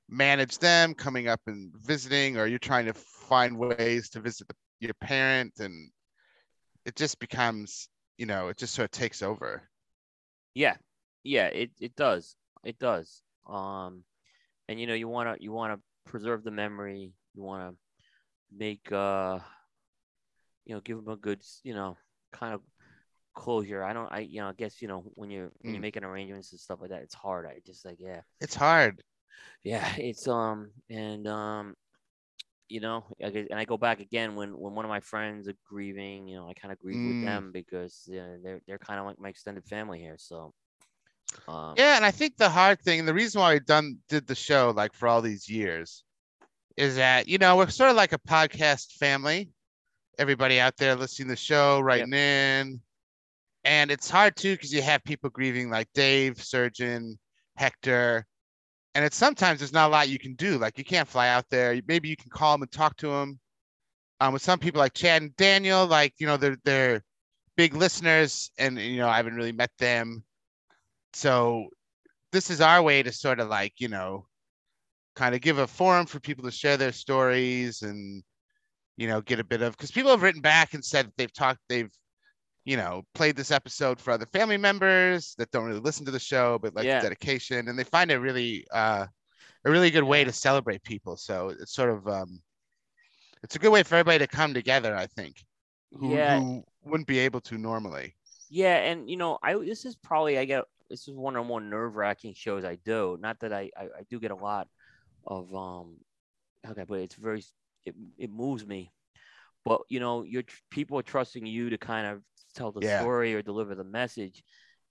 manage 0.09 0.59
them 0.59 0.95
coming 0.95 1.29
up 1.29 1.41
and 1.47 1.73
visiting, 1.77 2.39
or 2.39 2.47
you're 2.47 2.59
trying 2.59 2.87
to 2.87 2.95
find 2.95 3.59
ways 3.59 4.11
to 4.11 4.21
visit 4.21 4.49
the, 4.49 4.55
your 4.81 4.95
parent, 4.95 5.55
and 5.61 5.91
it 6.87 6.97
just 6.97 7.19
becomes, 7.19 7.89
you 8.19 8.27
know, 8.27 8.49
it 8.49 8.57
just 8.57 8.75
sort 8.75 8.87
of 8.87 8.91
takes 8.93 9.23
over. 9.23 9.63
yeah, 10.55 10.77
yeah, 11.23 11.47
it 11.47 11.71
it 11.81 11.97
does, 11.97 12.37
it 12.65 12.79
does. 12.79 13.23
Um, 13.47 14.05
and 14.69 14.81
you 14.81 14.87
know, 14.87 14.95
you 14.95 15.09
wanna 15.09 15.37
you 15.41 15.53
wanna 15.53 15.79
preserve 16.07 16.45
the 16.45 16.51
memory. 16.51 17.13
You 17.35 17.43
wanna 17.43 17.73
make 18.57 18.91
uh, 18.93 19.41
you 20.65 20.75
know, 20.75 20.81
give 20.81 20.97
them 20.97 21.09
a 21.13 21.17
good, 21.17 21.41
you 21.63 21.75
know, 21.75 21.97
kind 22.33 22.55
of 22.55 22.61
closure. 23.35 23.83
I 23.85 23.93
don't, 23.93 24.11
I 24.13 24.21
you 24.21 24.41
know, 24.41 24.49
I 24.49 24.53
guess 24.53 24.81
you 24.81 24.89
know 24.89 25.05
when 25.15 25.31
you're 25.31 25.53
when 25.61 25.75
you're 25.75 25.79
Mm. 25.79 25.83
making 25.83 26.05
arrangements 26.05 26.53
and 26.53 26.61
stuff 26.61 26.81
like 26.81 26.91
that, 26.91 27.03
it's 27.03 27.15
hard. 27.15 27.47
I 27.47 27.61
just 27.67 27.85
like 27.85 27.99
yeah. 28.01 28.21
It's 28.41 28.55
hard. 28.55 29.03
yeah 29.63 29.95
it's 29.97 30.29
um 30.29 30.71
and 30.91 31.27
um 31.27 31.75
you 32.69 32.81
know 32.81 33.05
and 33.21 33.49
i 33.55 33.65
go 33.65 33.77
back 33.77 34.01
again 34.01 34.35
when 34.35 34.51
when 34.59 34.75
one 34.75 34.85
of 34.85 34.89
my 34.89 35.01
friends 35.01 35.49
are 35.49 35.55
grieving 35.69 36.27
you 36.29 36.37
know 36.37 36.49
i 36.49 36.53
kind 36.55 36.73
of 36.73 36.79
grieve 36.79 37.03
Mm. 37.03 37.09
with 37.09 37.21
them 37.21 37.51
because 37.53 38.09
uh, 38.13 38.37
they're 38.43 38.61
they're 38.67 38.79
kind 38.79 39.01
of 39.01 39.07
like 39.07 39.19
my 39.19 39.29
extended 39.29 39.65
family 39.65 40.01
here 40.01 40.17
so 40.19 40.53
um 41.49 41.77
Yeah, 41.77 41.97
and 41.97 42.05
I 42.05 42.11
think 42.11 42.37
the 42.37 42.49
hard 42.51 42.81
thing, 42.81 43.05
the 43.05 43.15
reason 43.15 43.41
why 43.41 43.55
we 43.55 43.61
done 43.61 43.99
did 44.09 44.27
the 44.27 44.35
show 44.35 44.73
like 44.75 44.95
for 44.95 45.09
all 45.09 45.23
these 45.23 45.49
years, 45.49 46.05
is 46.77 46.97
that 46.97 47.29
you 47.29 47.39
know 47.39 47.57
we're 47.57 47.69
sort 47.69 47.91
of 47.91 47.97
like 47.97 48.13
a 48.13 48.19
podcast 48.19 48.93
family. 48.95 49.51
Everybody 50.19 50.61
out 50.61 50.77
there 50.77 50.95
listening 50.95 51.29
to 51.29 51.33
the 51.33 51.37
show, 51.37 51.81
writing 51.81 52.13
in, 52.13 52.81
and 53.65 53.91
it's 53.91 54.11
hard 54.11 54.37
too 54.37 54.55
because 54.55 54.73
you 54.73 54.83
have 54.83 55.05
people 55.05 55.31
grieving 55.31 55.71
like 55.71 55.89
Dave, 55.95 56.43
Surgeon, 56.43 57.19
Hector, 57.57 58.27
and 58.95 59.05
it's 59.05 59.17
sometimes 59.17 59.61
there's 59.61 59.73
not 59.73 59.89
a 59.89 59.93
lot 59.93 60.09
you 60.09 60.19
can 60.19 60.35
do. 60.35 60.59
Like 60.59 60.79
you 60.79 60.85
can't 60.85 61.09
fly 61.09 61.29
out 61.29 61.47
there. 61.51 61.81
Maybe 61.87 62.09
you 62.09 62.17
can 62.17 62.31
call 62.31 62.53
them 62.53 62.63
and 62.63 62.73
talk 62.73 62.97
to 62.99 63.09
them. 63.09 63.39
Um, 64.21 64.33
with 64.33 64.43
some 64.43 64.59
people 64.59 64.79
like 64.79 64.95
Chad 64.95 65.23
and 65.23 65.37
Daniel, 65.37 65.87
like 65.87 66.15
you 66.19 66.27
know 66.27 66.37
they're 66.37 66.57
they're 66.65 67.03
big 67.57 67.75
listeners, 67.75 68.51
and 68.59 68.79
you 68.79 68.99
know 68.99 69.09
I 69.09 69.17
haven't 69.17 69.35
really 69.35 69.53
met 69.53 69.71
them 69.79 70.25
so 71.15 71.69
this 72.33 72.51
is 72.51 72.61
our 72.61 72.83
way 72.83 73.03
to 73.03 73.13
sort 73.13 73.41
of 73.41 73.49
like 73.49 73.75
you 73.79 73.89
know 73.89 74.27
kind 75.15 75.35
of 75.35 75.41
give 75.41 75.59
a 75.59 75.67
forum 75.67 76.07
for 76.07 76.21
people 76.21 76.45
to 76.45 76.51
share 76.51 76.77
their 76.77 76.93
stories 76.93 77.83
and 77.83 78.23
you 78.97 79.07
know 79.07 79.21
get 79.21 79.39
a 79.39 79.45
bit 79.45 79.63
of 79.63 79.77
because 79.77 79.93
people 79.93 80.11
have 80.11 80.23
written 80.23 80.43
back 80.43 80.75
and 80.75 80.85
said 80.85 81.11
they've 81.17 81.33
talked 81.33 81.61
they've 81.69 81.93
you 82.65 82.77
know 82.77 83.03
played 83.15 83.37
this 83.37 83.51
episode 83.51 84.01
for 84.01 84.13
other 84.13 84.27
family 84.27 84.57
members 84.57 85.35
that 85.39 85.51
don't 85.51 85.67
really 85.67 85.81
listen 85.81 86.05
to 86.05 86.11
the 86.11 86.19
show 86.19 86.59
but 86.61 86.75
like 86.75 86.87
Yeah. 86.87 87.01
dedication 87.01 87.69
and 87.69 87.79
they 87.79 87.85
find 87.85 88.11
it 88.11 88.19
really 88.19 88.67
uh 88.73 89.07
a 89.67 89.71
really 89.71 89.91
good 89.91 90.05
way 90.05 90.25
to 90.25 90.33
celebrate 90.33 90.83
people 90.83 91.17
so 91.17 91.49
it's 91.49 91.75
sort 91.75 91.91
of 91.91 92.07
um 92.09 92.41
it's 93.43 93.57
a 93.57 93.59
good 93.59 93.71
way 93.71 93.83
for 93.83 93.97
everybody 93.97 94.19
to 94.19 94.27
come 94.27 94.55
together 94.55 94.97
i 94.97 95.07
think 95.07 95.45
who, 95.93 96.15
yeah 96.15 96.39
who 96.39 96.65
wouldn't 96.85 97.07
be 97.07 97.19
able 97.19 97.41
to 97.41 97.59
normally 97.59 98.15
yeah 98.51 98.77
and 98.77 99.09
you 99.09 99.17
know 99.17 99.39
i 99.43 99.55
this 99.55 99.85
is 99.85 99.97
probably 99.97 100.39
i 100.39 100.45
get 100.45 100.65
this 100.89 101.09
is 101.09 101.15
one 101.15 101.37
of 101.37 101.45
the 101.45 101.49
more 101.49 101.61
nerve 101.61 101.97
wracking 101.97 102.35
shows 102.35 102.65
I 102.65 102.77
do. 102.77 103.19
Not 103.21 103.41
that 103.41 103.53
I, 103.53 103.71
I, 103.77 103.85
I 103.85 104.03
do 104.09 104.21
get 104.21 104.31
a 104.31 104.37
lot 104.37 104.69
of 105.27 105.55
um, 105.55 105.97
okay, 106.69 106.85
but 106.87 107.01
it's 107.01 107.15
very 107.15 107.43
it, 107.85 107.95
it 108.19 108.31
moves 108.31 108.67
me. 108.67 108.93
But 109.65 109.83
you 109.89 110.01
know, 110.01 110.23
your 110.23 110.43
people 110.71 110.99
are 110.99 111.03
trusting 111.03 111.47
you 111.47 111.71
to 111.71 111.79
kind 111.79 112.07
of 112.07 112.23
tell 112.55 112.73
the 112.73 112.83
Yeah. 112.83 113.01
story 113.01 113.35
or 113.35 113.43
deliver 113.43 113.75
the 113.75 113.85
message. 113.85 114.43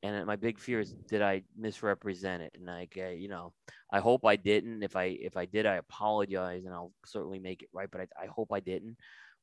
And 0.04 0.26
my 0.26 0.36
big 0.36 0.60
fear 0.60 0.82
is, 0.82 0.94
did 1.08 1.22
I 1.22 1.44
misrepresent 1.58 2.44
it? 2.44 2.52
And 2.56 2.66
like, 2.66 2.98
uh, 3.02 3.10
you 3.10 3.30
know, 3.30 3.54
I 3.90 4.00
hope 4.00 4.26
I 4.26 4.36
didn't. 4.36 4.84
If 4.84 4.98
I 4.98 5.06
if 5.06 5.38
I 5.38 5.46
did, 5.46 5.66
I 5.66 5.76
apologize, 5.76 6.66
and 6.66 6.74
I'll 6.74 6.92
certainly 7.06 7.40
make 7.40 7.64
it 7.64 7.70
right. 7.72 7.90
But 7.90 8.02
I, 8.02 8.24
I 8.24 8.26
hope 8.26 8.52
I 8.52 8.60
didn't. 8.60 8.98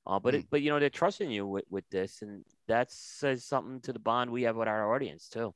Uh, 0.07 0.19
but 0.19 0.35
it, 0.35 0.47
but 0.51 0.61
you 0.61 0.71
know, 0.71 0.79
they're 0.79 0.91
trusting 0.91 1.31
you 1.31 1.47
with, 1.47 1.65
with 1.71 1.89
this, 1.89 2.21
and 2.21 2.45
that 2.69 2.93
says 2.93 3.45
something 3.45 3.81
to 3.81 3.93
the 3.93 3.99
bond 3.99 4.31
we 4.31 4.43
have 4.43 4.57
with 4.57 4.69
our 4.69 4.95
audience 4.95 5.29
too. 5.29 5.55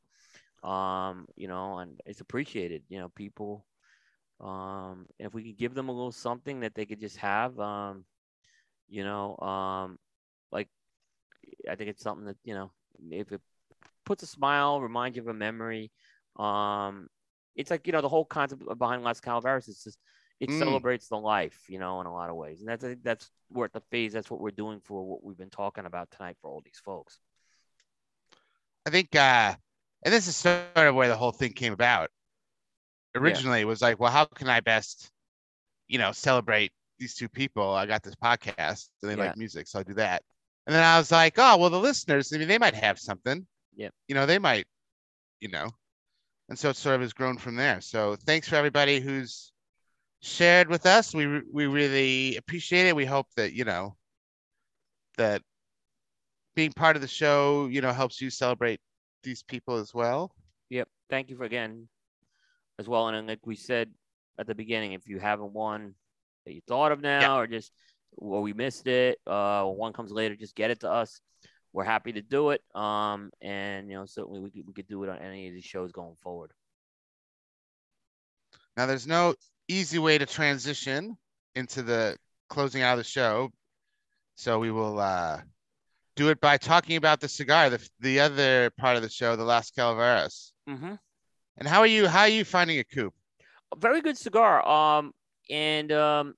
Um, 0.66 1.26
you 1.36 1.48
know, 1.48 1.78
and 1.78 2.00
it's 2.06 2.20
appreciated. 2.20 2.82
You 2.88 3.00
know, 3.00 3.08
people. 3.10 3.66
Um, 4.40 5.06
if 5.18 5.32
we 5.32 5.44
could 5.44 5.58
give 5.58 5.74
them 5.74 5.88
a 5.88 5.92
little 5.92 6.12
something 6.12 6.60
that 6.60 6.74
they 6.74 6.86
could 6.86 7.00
just 7.00 7.16
have, 7.18 7.58
um, 7.60 8.04
you 8.88 9.04
know, 9.04 9.36
um, 9.38 9.98
like 10.50 10.68
I 11.70 11.76
think 11.76 11.90
it's 11.90 12.02
something 12.02 12.26
that 12.26 12.36
you 12.44 12.54
know, 12.54 12.70
if 13.10 13.32
it 13.32 13.40
puts 14.04 14.22
a 14.22 14.26
smile, 14.26 14.80
reminds 14.80 15.16
you 15.16 15.22
of 15.22 15.28
a 15.28 15.34
memory. 15.34 15.90
Um, 16.36 17.08
it's 17.56 17.70
like 17.70 17.86
you 17.86 17.92
know 17.92 18.00
the 18.02 18.08
whole 18.08 18.24
concept 18.24 18.62
behind 18.78 19.02
Las 19.04 19.20
Calaveras 19.20 19.68
is 19.68 19.82
just 19.84 19.98
it 20.40 20.50
Mm. 20.50 20.52
celebrates 20.52 21.08
the 21.08 21.18
life, 21.18 21.64
you 21.68 21.78
know, 21.78 22.00
in 22.00 22.06
a 22.06 22.12
lot 22.12 22.30
of 22.30 22.36
ways, 22.36 22.60
and 22.60 22.68
that's 22.68 22.84
I 22.84 22.88
think 22.90 23.02
that's 23.04 23.30
we're 23.50 23.66
at 23.66 23.72
the 23.72 23.80
phase. 23.90 24.12
That's 24.12 24.30
what 24.30 24.40
we're 24.40 24.50
doing 24.50 24.80
for 24.84 25.02
what 25.04 25.22
we've 25.24 25.38
been 25.38 25.50
talking 25.50 25.86
about 25.86 26.10
tonight 26.10 26.36
for 26.40 26.50
all 26.50 26.62
these 26.64 26.80
folks. 26.84 27.20
I 28.86 28.90
think, 28.90 29.14
uh, 29.16 29.54
and 30.04 30.14
this 30.14 30.26
is 30.28 30.36
sort 30.36 30.58
of 30.76 30.94
where 30.94 31.08
the 31.08 31.16
whole 31.16 31.32
thing 31.32 31.52
came 31.52 31.72
about. 31.72 32.10
Originally, 33.16 33.60
it 33.60 33.66
was 33.66 33.80
like, 33.82 33.98
well, 34.00 34.10
how 34.10 34.24
can 34.24 34.48
I 34.48 34.60
best, 34.60 35.10
you 35.88 35.98
know, 35.98 36.12
celebrate 36.12 36.72
these 36.98 37.14
two 37.14 37.28
people? 37.28 37.74
I 37.74 37.86
got 37.86 38.02
this 38.02 38.16
podcast 38.16 38.88
and 39.02 39.10
they 39.10 39.16
Yeah. 39.16 39.22
like 39.26 39.36
music, 39.36 39.68
so 39.68 39.78
I'll 39.78 39.84
do 39.84 39.94
that. 39.94 40.22
And 40.66 40.74
then 40.74 40.82
I 40.82 40.98
was 40.98 41.12
like, 41.12 41.34
oh, 41.36 41.58
well, 41.58 41.70
the 41.70 41.78
listeners, 41.78 42.32
I 42.32 42.38
mean, 42.38 42.48
they 42.48 42.58
might 42.58 42.74
have 42.74 42.98
something. 42.98 43.46
Yep. 43.76 43.92
You 44.08 44.14
know, 44.14 44.26
they 44.26 44.38
might, 44.38 44.66
you 45.40 45.48
know, 45.48 45.70
and 46.48 46.58
so 46.58 46.70
it 46.70 46.76
sort 46.76 46.94
of 46.94 47.00
has 47.00 47.12
grown 47.12 47.38
from 47.38 47.56
there. 47.56 47.80
So 47.80 48.16
thanks 48.16 48.48
for 48.48 48.56
everybody 48.56 49.00
who's 49.00 49.52
shared 50.20 50.68
with 50.68 50.86
us. 50.86 51.14
We 51.14 51.42
we 51.52 51.66
really 51.66 52.36
appreciate 52.36 52.86
it. 52.86 52.96
We 52.96 53.04
hope 53.04 53.26
that 53.36 53.52
you 53.52 53.64
know 53.64 53.96
that 55.16 55.42
being 56.54 56.72
part 56.72 56.96
of 56.96 57.02
the 57.02 57.08
show, 57.08 57.66
you 57.66 57.80
know, 57.80 57.92
helps 57.92 58.20
you 58.20 58.30
celebrate 58.30 58.80
these 59.22 59.42
people 59.42 59.76
as 59.76 59.92
well. 59.92 60.34
Yep. 60.70 60.88
Thank 61.10 61.30
you 61.30 61.36
for 61.36 61.44
again 61.44 61.88
as 62.78 62.88
well. 62.88 63.08
And 63.08 63.26
like 63.26 63.46
we 63.46 63.56
said 63.56 63.90
at 64.38 64.46
the 64.46 64.54
beginning, 64.54 64.92
if 64.92 65.08
you 65.08 65.18
haven't 65.18 65.52
one 65.52 65.94
that 66.44 66.52
you 66.52 66.60
thought 66.68 66.92
of 66.92 67.00
now 67.00 67.38
or 67.38 67.46
just 67.46 67.72
or 68.16 68.42
we 68.42 68.52
missed 68.52 68.86
it, 68.86 69.18
uh, 69.26 69.64
one 69.64 69.92
comes 69.92 70.10
later, 70.10 70.36
just 70.36 70.54
get 70.54 70.70
it 70.70 70.80
to 70.80 70.90
us. 70.90 71.20
We're 71.72 71.84
happy 71.84 72.12
to 72.12 72.22
do 72.22 72.50
it. 72.50 72.62
Um, 72.74 73.30
and 73.40 73.88
you 73.88 73.96
know, 73.96 74.06
certainly 74.06 74.40
we 74.40 74.50
could, 74.50 74.66
we 74.66 74.72
could 74.72 74.86
do 74.86 75.02
it 75.04 75.10
on 75.10 75.18
any 75.18 75.48
of 75.48 75.54
these 75.54 75.64
shows 75.64 75.92
going 75.92 76.16
forward. 76.22 76.52
Now, 78.76 78.86
there's 78.86 79.06
no 79.06 79.34
easy 79.68 79.98
way 79.98 80.18
to 80.18 80.26
transition 80.26 81.16
into 81.54 81.82
the 81.82 82.16
closing 82.48 82.82
out 82.82 82.92
of 82.92 82.98
the 82.98 83.04
show, 83.04 83.50
so 84.34 84.58
we 84.58 84.70
will 84.70 84.98
uh, 84.98 85.40
do 86.16 86.28
it 86.28 86.40
by 86.40 86.56
talking 86.56 86.96
about 86.96 87.20
the 87.20 87.28
cigar, 87.28 87.70
the 87.70 87.88
the 88.00 88.20
other 88.20 88.70
part 88.78 88.96
of 88.96 89.02
the 89.02 89.08
show, 89.08 89.36
the 89.36 89.44
Las 89.44 89.70
Calaveras. 89.70 90.52
Mm-hmm. 90.68 90.94
And 91.58 91.68
how 91.68 91.80
are 91.80 91.86
you? 91.86 92.08
How 92.08 92.20
are 92.20 92.28
you 92.28 92.44
finding 92.44 92.78
a 92.78 92.84
Coop? 92.84 93.14
a 93.74 93.80
very 93.80 94.00
good 94.00 94.16
cigar. 94.16 94.66
Um, 94.66 95.12
and 95.50 95.92
um, 95.92 96.34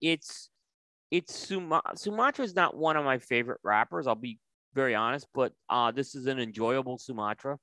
it's 0.00 0.48
it's 1.10 1.34
Suma- 1.34 1.82
Sumatra 1.96 2.44
is 2.44 2.54
not 2.54 2.76
one 2.76 2.96
of 2.96 3.04
my 3.04 3.18
favorite 3.18 3.60
wrappers. 3.62 4.06
I'll 4.06 4.14
be 4.14 4.38
very 4.74 4.94
honest, 4.94 5.26
but 5.34 5.52
uh, 5.70 5.90
this 5.92 6.14
is 6.14 6.26
an 6.26 6.38
enjoyable 6.40 6.98
Sumatra. 6.98 7.58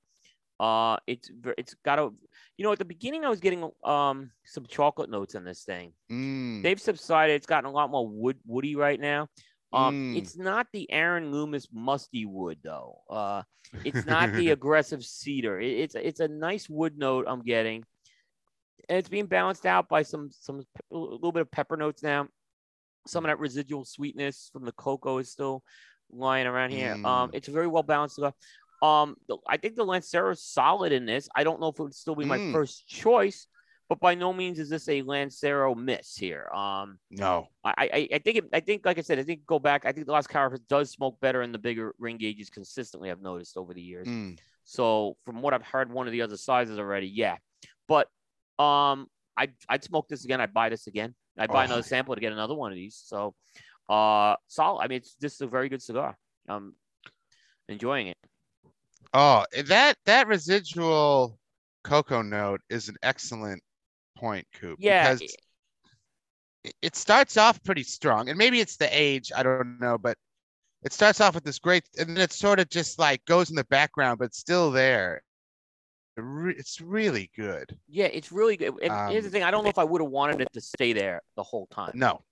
Uh, 0.59 0.97
it's 1.07 1.31
it's 1.57 1.75
got 1.83 1.97
a 1.97 2.09
you 2.57 2.63
know 2.63 2.71
at 2.71 2.77
the 2.77 2.85
beginning 2.85 3.25
I 3.25 3.29
was 3.29 3.39
getting 3.39 3.67
um 3.83 4.29
some 4.45 4.65
chocolate 4.67 5.09
notes 5.09 5.33
in 5.35 5.43
this 5.43 5.63
thing. 5.63 5.93
Mm, 6.11 6.61
They've 6.61 6.79
subsided. 6.79 7.33
It's 7.35 7.47
gotten 7.47 7.67
a 7.69 7.73
lot 7.73 7.89
more 7.89 8.07
wood 8.07 8.37
woody 8.45 8.75
right 8.75 8.99
now. 8.99 9.27
Um, 9.73 10.13
Mm. 10.13 10.17
it's 10.17 10.37
not 10.37 10.67
the 10.73 10.91
Aaron 10.91 11.31
Loomis 11.31 11.67
musty 11.73 12.25
wood 12.25 12.59
though. 12.63 12.99
Uh, 13.09 13.41
it's 13.83 14.05
not 14.05 14.33
the 14.33 14.49
aggressive 14.51 15.03
cedar. 15.03 15.59
It, 15.59 15.71
it's 15.79 15.95
it's 15.95 16.19
a 16.19 16.27
nice 16.27 16.69
wood 16.69 16.97
note 16.97 17.25
I'm 17.27 17.41
getting, 17.41 17.83
and 18.87 18.97
it's 18.99 19.09
being 19.09 19.25
balanced 19.27 19.65
out 19.65 19.89
by 19.89 20.03
some 20.03 20.29
some 20.31 20.61
a 20.91 20.95
little 20.97 21.31
bit 21.31 21.41
of 21.41 21.49
pepper 21.51 21.75
notes 21.77 22.03
now. 22.03 22.27
Some 23.07 23.25
of 23.25 23.29
that 23.29 23.39
residual 23.39 23.85
sweetness 23.85 24.49
from 24.53 24.65
the 24.65 24.71
cocoa 24.73 25.17
is 25.17 25.31
still 25.31 25.63
lying 26.11 26.47
around 26.47 26.71
here. 26.71 26.93
Um, 27.05 27.29
Mm. 27.29 27.35
it's 27.35 27.47
a 27.47 27.51
very 27.51 27.67
well 27.67 27.83
balanced 27.83 28.15
cigar. 28.15 28.33
Um, 28.81 29.15
the, 29.27 29.37
I 29.47 29.57
think 29.57 29.75
the 29.75 29.83
Lancero 29.83 30.31
is 30.31 30.43
solid 30.43 30.91
in 30.91 31.05
this. 31.05 31.29
I 31.35 31.43
don't 31.43 31.59
know 31.59 31.67
if 31.67 31.79
it 31.79 31.83
would 31.83 31.93
still 31.95 32.15
be 32.15 32.25
my 32.25 32.37
Mm. 32.39 32.51
first 32.51 32.87
choice, 32.87 33.47
but 33.89 33.99
by 33.99 34.15
no 34.15 34.33
means 34.33 34.59
is 34.59 34.69
this 34.69 34.89
a 34.89 35.01
Lancero 35.03 35.75
miss 35.75 36.15
here. 36.15 36.49
Um, 36.53 36.99
no. 37.09 37.47
I, 37.63 37.73
I, 37.77 38.09
I 38.13 38.19
think, 38.19 38.37
it, 38.37 38.45
I 38.53 38.59
think, 38.59 38.85
like 38.85 38.97
I 38.97 39.01
said, 39.01 39.19
I 39.19 39.23
think 39.23 39.45
go 39.45 39.59
back. 39.59 39.85
I 39.85 39.91
think 39.91 40.07
the 40.07 40.11
Las 40.13 40.25
Calaveras 40.25 40.61
does 40.61 40.89
smoke 40.89 41.19
better 41.19 41.43
in 41.43 41.51
the 41.51 41.59
bigger 41.59 41.93
ring 41.99 42.17
gauges 42.17 42.49
consistently. 42.49 43.11
I've 43.11 43.21
noticed 43.21 43.55
over 43.55 43.73
the 43.73 43.81
years. 43.81 44.07
Mm, 44.07 44.39
So 44.63 45.15
from 45.25 45.41
what 45.41 45.53
I've 45.53 45.61
heard, 45.65 45.91
one 45.91 46.07
of 46.07 46.11
the 46.11 46.21
other 46.23 46.37
sizes 46.37 46.79
already, 46.79 47.07
yeah. 47.07 47.37
But 47.87 48.07
um, 48.57 49.07
I 49.37 49.49
I'd 49.69 49.83
smoke 49.83 50.07
this 50.07 50.25
again. 50.25 50.41
I'd 50.41 50.53
buy 50.53 50.69
this 50.69 50.87
again. 50.87 51.13
I'd 51.37 51.49
buy 51.51 51.63
Oh. 51.63 51.65
another 51.65 51.83
sample 51.83 52.15
to 52.15 52.21
get 52.21 52.33
another 52.33 52.55
one 52.55 52.71
of 52.71 52.75
these. 52.75 52.95
So, 52.95 53.33
uh, 53.89 54.35
solid. 54.47 54.81
I 54.83 54.87
mean, 54.87 54.97
it's 54.97 55.15
this 55.15 55.33
is 55.35 55.41
a 55.41 55.47
very 55.47 55.69
good 55.69 55.81
cigar. 55.81 56.17
I'm 56.47 56.75
enjoying 57.69 58.07
it. 58.07 58.17
Oh, 59.13 59.45
that 59.65 59.97
that 60.05 60.27
residual 60.27 61.37
cocoa 61.83 62.21
note 62.21 62.61
is 62.69 62.89
an 62.89 62.95
excellent 63.03 63.61
point, 64.15 64.47
Coop. 64.53 64.77
Yeah, 64.79 65.13
Because 65.13 65.35
it- 66.63 66.75
it 66.81 66.95
starts 66.95 67.37
off 67.37 67.61
pretty 67.63 67.83
strong, 67.83 68.29
and 68.29 68.37
maybe 68.37 68.59
it's 68.59 68.77
the 68.77 68.87
age. 68.95 69.31
I 69.35 69.41
don't 69.43 69.79
know, 69.79 69.97
but 69.97 70.17
it 70.83 70.93
starts 70.93 71.19
off 71.19 71.33
with 71.35 71.43
this 71.43 71.59
great, 71.59 71.83
and 71.97 72.09
then 72.09 72.17
it 72.17 72.31
sort 72.31 72.59
of 72.59 72.69
just 72.69 72.99
like 72.99 73.23
goes 73.25 73.49
in 73.49 73.55
the 73.55 73.63
background, 73.65 74.19
but 74.19 74.35
still 74.35 74.69
there. 74.71 75.23
It's 76.17 76.81
really 76.81 77.31
good. 77.35 77.77
Yeah, 77.87 78.05
it's 78.05 78.31
really 78.31 78.57
good. 78.57 78.73
And 78.81 79.11
here's 79.11 79.23
the 79.23 79.29
Um, 79.29 79.31
thing: 79.31 79.43
I 79.43 79.51
don't 79.51 79.63
know 79.63 79.69
if 79.69 79.77
I 79.79 79.83
would 79.83 80.01
have 80.01 80.09
wanted 80.11 80.41
it 80.41 80.51
to 80.53 80.61
stay 80.61 80.93
there 80.93 81.21
the 81.35 81.43
whole 81.43 81.67
time. 81.67 81.91
No, 81.95 82.23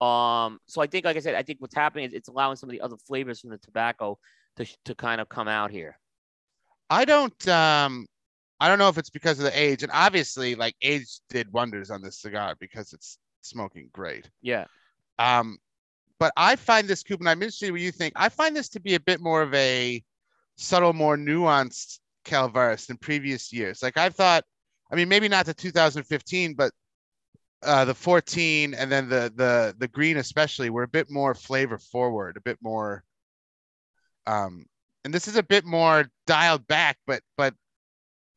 Um, 0.00 0.60
so 0.66 0.80
I 0.80 0.86
think, 0.86 1.04
like 1.04 1.16
I 1.16 1.20
said, 1.20 1.34
I 1.34 1.42
think 1.42 1.60
what's 1.60 1.74
happening 1.74 2.04
is 2.04 2.12
it's 2.12 2.28
allowing 2.28 2.56
some 2.56 2.68
of 2.68 2.72
the 2.72 2.80
other 2.80 2.96
flavors 2.96 3.40
from 3.40 3.50
the 3.50 3.58
tobacco 3.58 4.18
to 4.56 4.66
to 4.84 4.94
kind 4.94 5.20
of 5.20 5.28
come 5.28 5.48
out 5.48 5.70
here. 5.70 5.98
I 6.90 7.04
don't. 7.04 7.48
Um, 7.48 8.06
I 8.60 8.68
don't 8.68 8.78
know 8.78 8.88
if 8.88 8.98
it's 8.98 9.10
because 9.10 9.38
of 9.38 9.44
the 9.44 9.58
age, 9.58 9.82
and 9.82 9.92
obviously, 9.92 10.54
like 10.54 10.76
age 10.80 11.18
did 11.28 11.52
wonders 11.52 11.90
on 11.90 12.02
this 12.02 12.20
cigar 12.20 12.54
because 12.60 12.92
it's 12.92 13.18
smoking 13.40 13.90
great. 13.92 14.30
Yeah. 14.42 14.66
Um, 15.18 15.58
but 16.18 16.32
I 16.36 16.56
find 16.56 16.86
this 16.86 17.02
and 17.08 17.28
I'm 17.28 17.42
interested 17.42 17.66
in 17.66 17.72
what 17.72 17.80
you 17.80 17.92
think. 17.92 18.14
I 18.16 18.28
find 18.28 18.54
this 18.56 18.68
to 18.70 18.80
be 18.80 18.94
a 18.94 19.00
bit 19.00 19.20
more 19.20 19.42
of 19.42 19.52
a 19.54 20.02
subtle, 20.56 20.92
more 20.92 21.16
nuanced 21.16 21.98
Calaveras 22.24 22.86
than 22.86 22.96
previous 22.96 23.52
years. 23.52 23.82
Like 23.82 23.96
I 23.96 24.10
thought, 24.10 24.44
I 24.90 24.96
mean, 24.96 25.08
maybe 25.08 25.28
not 25.28 25.46
the 25.46 25.54
2015, 25.54 26.54
but 26.54 26.72
uh, 27.62 27.84
the 27.84 27.94
14 27.94 28.74
and 28.74 28.92
then 28.92 29.08
the 29.08 29.32
the 29.34 29.74
the 29.78 29.88
green 29.88 30.18
especially 30.18 30.70
were 30.70 30.82
a 30.82 30.88
bit 30.88 31.10
more 31.10 31.34
flavor 31.34 31.78
forward, 31.78 32.36
a 32.36 32.40
bit 32.40 32.58
more. 32.62 33.04
Um, 34.26 34.66
and 35.04 35.12
this 35.12 35.28
is 35.28 35.36
a 35.36 35.42
bit 35.42 35.64
more 35.64 36.06
dialed 36.26 36.66
back, 36.66 36.98
but 37.06 37.22
but 37.36 37.54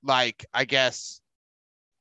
like 0.04 0.46
I 0.54 0.66
guess 0.66 1.22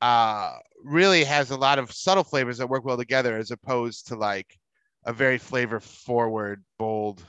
uh 0.02 0.58
really 0.84 1.24
has 1.24 1.50
a 1.50 1.56
lot 1.56 1.78
of 1.78 1.90
subtle 1.92 2.24
flavors 2.24 2.58
that 2.58 2.68
work 2.68 2.84
well 2.84 2.98
together 2.98 3.36
as 3.38 3.50
opposed 3.50 4.08
to 4.08 4.16
like 4.16 4.58
a 5.06 5.12
very 5.12 5.38
flavor 5.38 5.80
forward 5.80 6.62
bold 6.78 7.24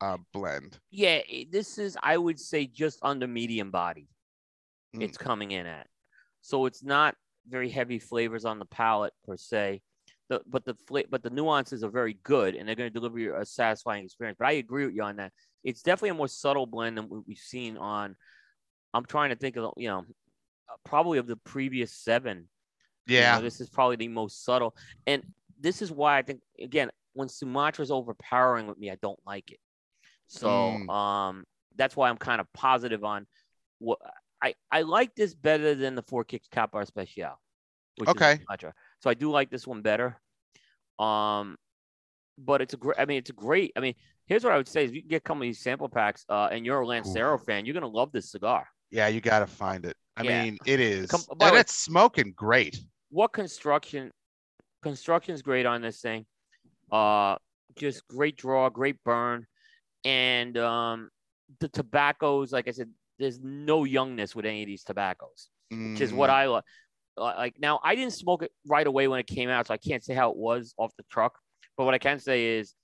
uh 0.00 0.18
blend 0.32 0.78
Yeah, 0.90 1.20
this 1.50 1.78
is 1.78 1.96
I 2.02 2.16
would 2.16 2.40
say 2.40 2.66
just 2.66 2.98
under 3.02 3.26
medium 3.26 3.70
body. 3.70 4.08
Mm. 4.94 5.02
It's 5.02 5.18
coming 5.18 5.52
in 5.52 5.66
at, 5.66 5.86
so 6.40 6.66
it's 6.66 6.82
not 6.82 7.16
very 7.48 7.68
heavy 7.68 7.98
flavors 7.98 8.44
on 8.44 8.58
the 8.58 8.64
palate 8.64 9.12
per 9.26 9.36
se. 9.36 9.82
The, 10.30 10.40
but 10.46 10.64
the 10.64 10.74
fla- 10.88 11.04
but 11.10 11.22
the 11.22 11.30
nuances 11.30 11.84
are 11.84 11.90
very 11.90 12.18
good, 12.22 12.54
and 12.54 12.66
they're 12.66 12.74
going 12.74 12.90
to 12.90 12.98
deliver 12.98 13.18
you 13.18 13.36
a 13.36 13.44
satisfying 13.44 14.04
experience. 14.04 14.36
But 14.38 14.48
I 14.48 14.52
agree 14.52 14.86
with 14.86 14.94
you 14.94 15.02
on 15.02 15.16
that. 15.16 15.32
It's 15.62 15.82
definitely 15.82 16.10
a 16.10 16.14
more 16.14 16.28
subtle 16.28 16.66
blend 16.66 16.96
than 16.96 17.08
what 17.08 17.26
we've 17.26 17.36
seen 17.36 17.76
on. 17.76 18.16
I'm 18.94 19.04
trying 19.04 19.30
to 19.30 19.36
think 19.36 19.56
of 19.56 19.74
you 19.76 19.88
know, 19.88 19.98
uh, 19.98 20.76
probably 20.84 21.18
of 21.18 21.26
the 21.26 21.36
previous 21.36 21.92
seven. 21.92 22.48
You 23.06 23.16
know, 23.16 23.20
yeah 23.20 23.40
this 23.40 23.60
is 23.60 23.68
probably 23.68 23.96
the 23.96 24.08
most 24.08 24.44
subtle. 24.44 24.74
And 25.06 25.22
this 25.60 25.82
is 25.82 25.92
why 25.92 26.16
I 26.16 26.22
think 26.22 26.40
again, 26.58 26.90
when 27.12 27.28
Sumatra's 27.28 27.90
overpowering 27.90 28.66
with 28.66 28.78
me, 28.78 28.90
I 28.90 28.96
don't 28.96 29.20
like 29.26 29.50
it. 29.50 29.58
So 30.28 30.48
Mm. 30.48 30.90
um 30.90 31.44
that's 31.76 31.96
why 31.96 32.08
I'm 32.08 32.16
kind 32.18 32.40
of 32.40 32.52
positive 32.52 33.04
on 33.04 33.26
what 33.78 33.98
I 34.42 34.54
I 34.70 34.82
like 34.82 35.14
this 35.14 35.34
better 35.34 35.74
than 35.74 35.94
the 35.94 36.02
Four 36.02 36.24
Kicks 36.24 36.48
Capa 36.48 36.78
Especial. 36.78 37.40
which 37.96 38.08
Okay. 38.10 38.40
So 39.00 39.10
I 39.10 39.14
do 39.14 39.30
like 39.30 39.50
this 39.50 39.66
one 39.66 39.82
better. 39.82 40.20
Um, 40.98 41.56
but 42.38 42.60
it's 42.62 42.74
a 42.74 42.76
great. 42.76 42.98
I 42.98 43.04
mean, 43.04 43.18
it's 43.18 43.30
a 43.30 43.34
great. 43.34 43.72
I 43.76 43.80
mean, 43.80 43.94
here's 44.26 44.42
what 44.44 44.52
I 44.52 44.56
would 44.56 44.68
say: 44.68 44.84
is 44.84 44.92
you 44.92 45.00
can 45.02 45.08
get 45.08 45.22
some 45.26 45.38
of 45.38 45.42
these 45.42 45.60
sample 45.60 45.88
packs, 45.88 46.24
uh, 46.28 46.48
and 46.50 46.64
you're 46.66 46.80
a 46.80 46.86
Lancero 46.86 47.38
fan, 47.38 47.64
you're 47.64 47.74
gonna 47.74 47.86
love 47.86 48.10
this 48.12 48.30
cigar. 48.30 48.66
Yeah, 48.90 49.08
you 49.08 49.20
gotta 49.20 49.46
find 49.46 49.84
it. 49.84 49.96
I 50.16 50.22
Yeah. 50.22 50.42
mean, 50.44 50.58
it 50.66 50.80
is, 50.80 51.10
Come- 51.10 51.22
and 51.40 51.40
way- 51.40 51.60
it's 51.60 51.74
smoking 51.76 52.32
great. 52.32 52.78
What 53.10 53.32
construction? 53.32 54.12
Construction's 54.82 55.42
great 55.42 55.66
on 55.66 55.80
this 55.82 56.00
thing. 56.00 56.26
Uh, 56.92 57.36
just 57.76 58.06
great 58.08 58.36
draw, 58.36 58.68
great 58.68 59.02
burn, 59.04 59.46
and 60.04 60.56
um, 60.58 61.10
the 61.60 61.68
tobaccos. 61.68 62.52
Like 62.52 62.68
I 62.68 62.72
said, 62.72 62.90
there's 63.18 63.40
no 63.40 63.84
youngness 63.84 64.34
with 64.34 64.44
any 64.44 64.62
of 64.62 64.66
these 64.66 64.82
tobaccos. 64.84 65.48
which 65.70 66.00
is 66.00 66.12
what 66.12 66.30
Mm, 66.30 66.32
I 66.32 66.46
like. 66.46 66.64
Like 67.16 67.60
now, 67.60 67.78
I 67.84 67.94
didn't 67.94 68.12
smoke 68.14 68.42
it 68.42 68.50
right 68.66 68.86
away 68.86 69.06
when 69.06 69.20
it 69.20 69.26
came 69.28 69.48
out, 69.48 69.68
so 69.68 69.74
I 69.74 69.76
can't 69.76 70.02
say 70.02 70.14
how 70.14 70.30
it 70.30 70.36
was 70.36 70.74
off 70.78 70.92
the 70.96 71.04
truck. 71.04 71.38
But 71.76 71.84
what 71.84 71.94
I 71.94 71.98
can 71.98 72.18
say 72.18 72.58
is, 72.58 72.74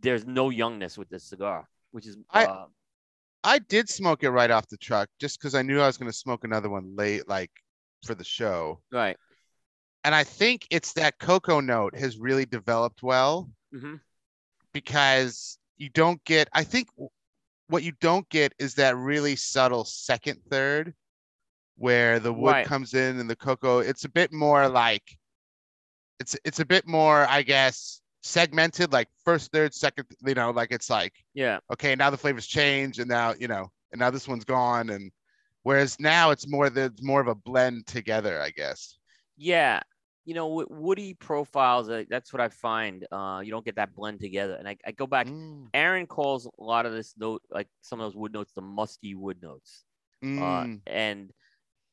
there's 0.00 0.26
no 0.26 0.50
youngness 0.50 0.98
with 0.98 1.08
this 1.08 1.24
cigar, 1.24 1.66
which 1.90 2.06
is 2.06 2.18
I- 2.30 2.44
uh, 2.44 2.66
I 3.44 3.60
did 3.60 3.88
smoke 3.88 4.24
it 4.24 4.30
right 4.30 4.50
off 4.50 4.66
the 4.68 4.76
truck 4.76 5.08
just 5.18 5.38
because 5.38 5.54
I 5.54 5.62
knew 5.62 5.80
I 5.80 5.86
was 5.86 5.96
gonna 5.96 6.12
smoke 6.12 6.44
another 6.44 6.68
one 6.68 6.96
late, 6.96 7.26
like 7.28 7.50
for 8.04 8.14
the 8.14 8.24
show. 8.24 8.82
right. 8.92 9.16
And 10.04 10.14
I 10.14 10.24
think 10.24 10.66
it's 10.70 10.92
that 10.94 11.18
cocoa 11.18 11.60
note 11.60 11.96
has 11.96 12.18
really 12.18 12.46
developed 12.46 13.02
well 13.02 13.50
hmm 13.72 13.96
because 14.72 15.58
you 15.78 15.88
don't 15.90 16.22
get. 16.24 16.48
I 16.52 16.64
think 16.64 16.88
what 17.68 17.82
you 17.82 17.92
don't 18.00 18.28
get 18.28 18.52
is 18.58 18.74
that 18.74 18.96
really 18.96 19.36
subtle 19.36 19.84
second 19.84 20.40
third 20.50 20.94
where 21.76 22.18
the 22.20 22.32
wood 22.32 22.52
Right. 22.52 22.66
comes 22.66 22.94
in 22.94 23.18
and 23.20 23.30
the 23.30 23.36
cocoa. 23.36 23.78
It's 23.78 24.04
a 24.04 24.08
bit 24.08 24.32
more 24.32 24.68
like 24.68 25.02
it's 26.20 26.36
it's 26.44 26.60
a 26.60 26.64
bit 26.66 26.86
more, 26.86 27.26
I 27.28 27.42
guess, 27.42 28.00
segmented, 28.22 28.92
like 28.92 29.08
first, 29.24 29.52
third, 29.52 29.74
second. 29.74 30.06
You 30.26 30.34
know, 30.34 30.50
like 30.50 30.72
it's 30.72 30.90
like 30.90 31.14
Yeah, 31.34 31.58
okay, 31.72 31.94
now 31.94 32.10
the 32.10 32.16
flavors 32.18 32.46
change, 32.46 32.98
and 32.98 33.08
now 33.08 33.34
you 33.38 33.48
know, 33.48 33.70
and 33.92 33.98
now 34.00 34.10
this 34.10 34.26
one's 34.28 34.44
gone, 34.44 34.90
and 34.90 35.12
whereas 35.62 35.98
now 36.00 36.30
it's 36.30 36.48
more 36.48 36.70
the 36.70 36.86
it's 36.86 37.02
more 37.02 37.20
of 37.20 37.28
a 37.28 37.34
blend 37.34 37.86
together, 37.86 38.40
I 38.40 38.50
guess. 38.50 38.96
yeah. 39.36 39.80
You 40.28 40.34
know, 40.34 40.66
woody 40.68 41.14
profiles, 41.14 41.88
uh, 41.88 42.04
that's 42.10 42.34
what 42.34 42.42
I 42.42 42.48
find. 42.50 43.06
Uh, 43.10 43.40
you 43.42 43.50
don't 43.50 43.64
get 43.64 43.76
that 43.76 43.94
blend 43.94 44.20
together. 44.20 44.56
And 44.56 44.68
I, 44.68 44.76
I 44.86 44.92
go 44.92 45.06
back. 45.06 45.26
Mm, 45.26 45.68
Aaron 45.72 46.06
calls 46.06 46.44
a 46.46 46.62
lot 46.62 46.84
of 46.84 46.92
this 46.92 47.14
note, 47.16 47.40
like 47.50 47.66
some 47.80 47.98
of 47.98 48.04
those 48.04 48.16
wood 48.16 48.34
notes, 48.34 48.52
the 48.54 48.60
musty 48.60 49.14
wood 49.14 49.38
notes. 49.42 49.84
Uh, 50.22 50.26
mm, 50.26 50.80
and 50.86 51.30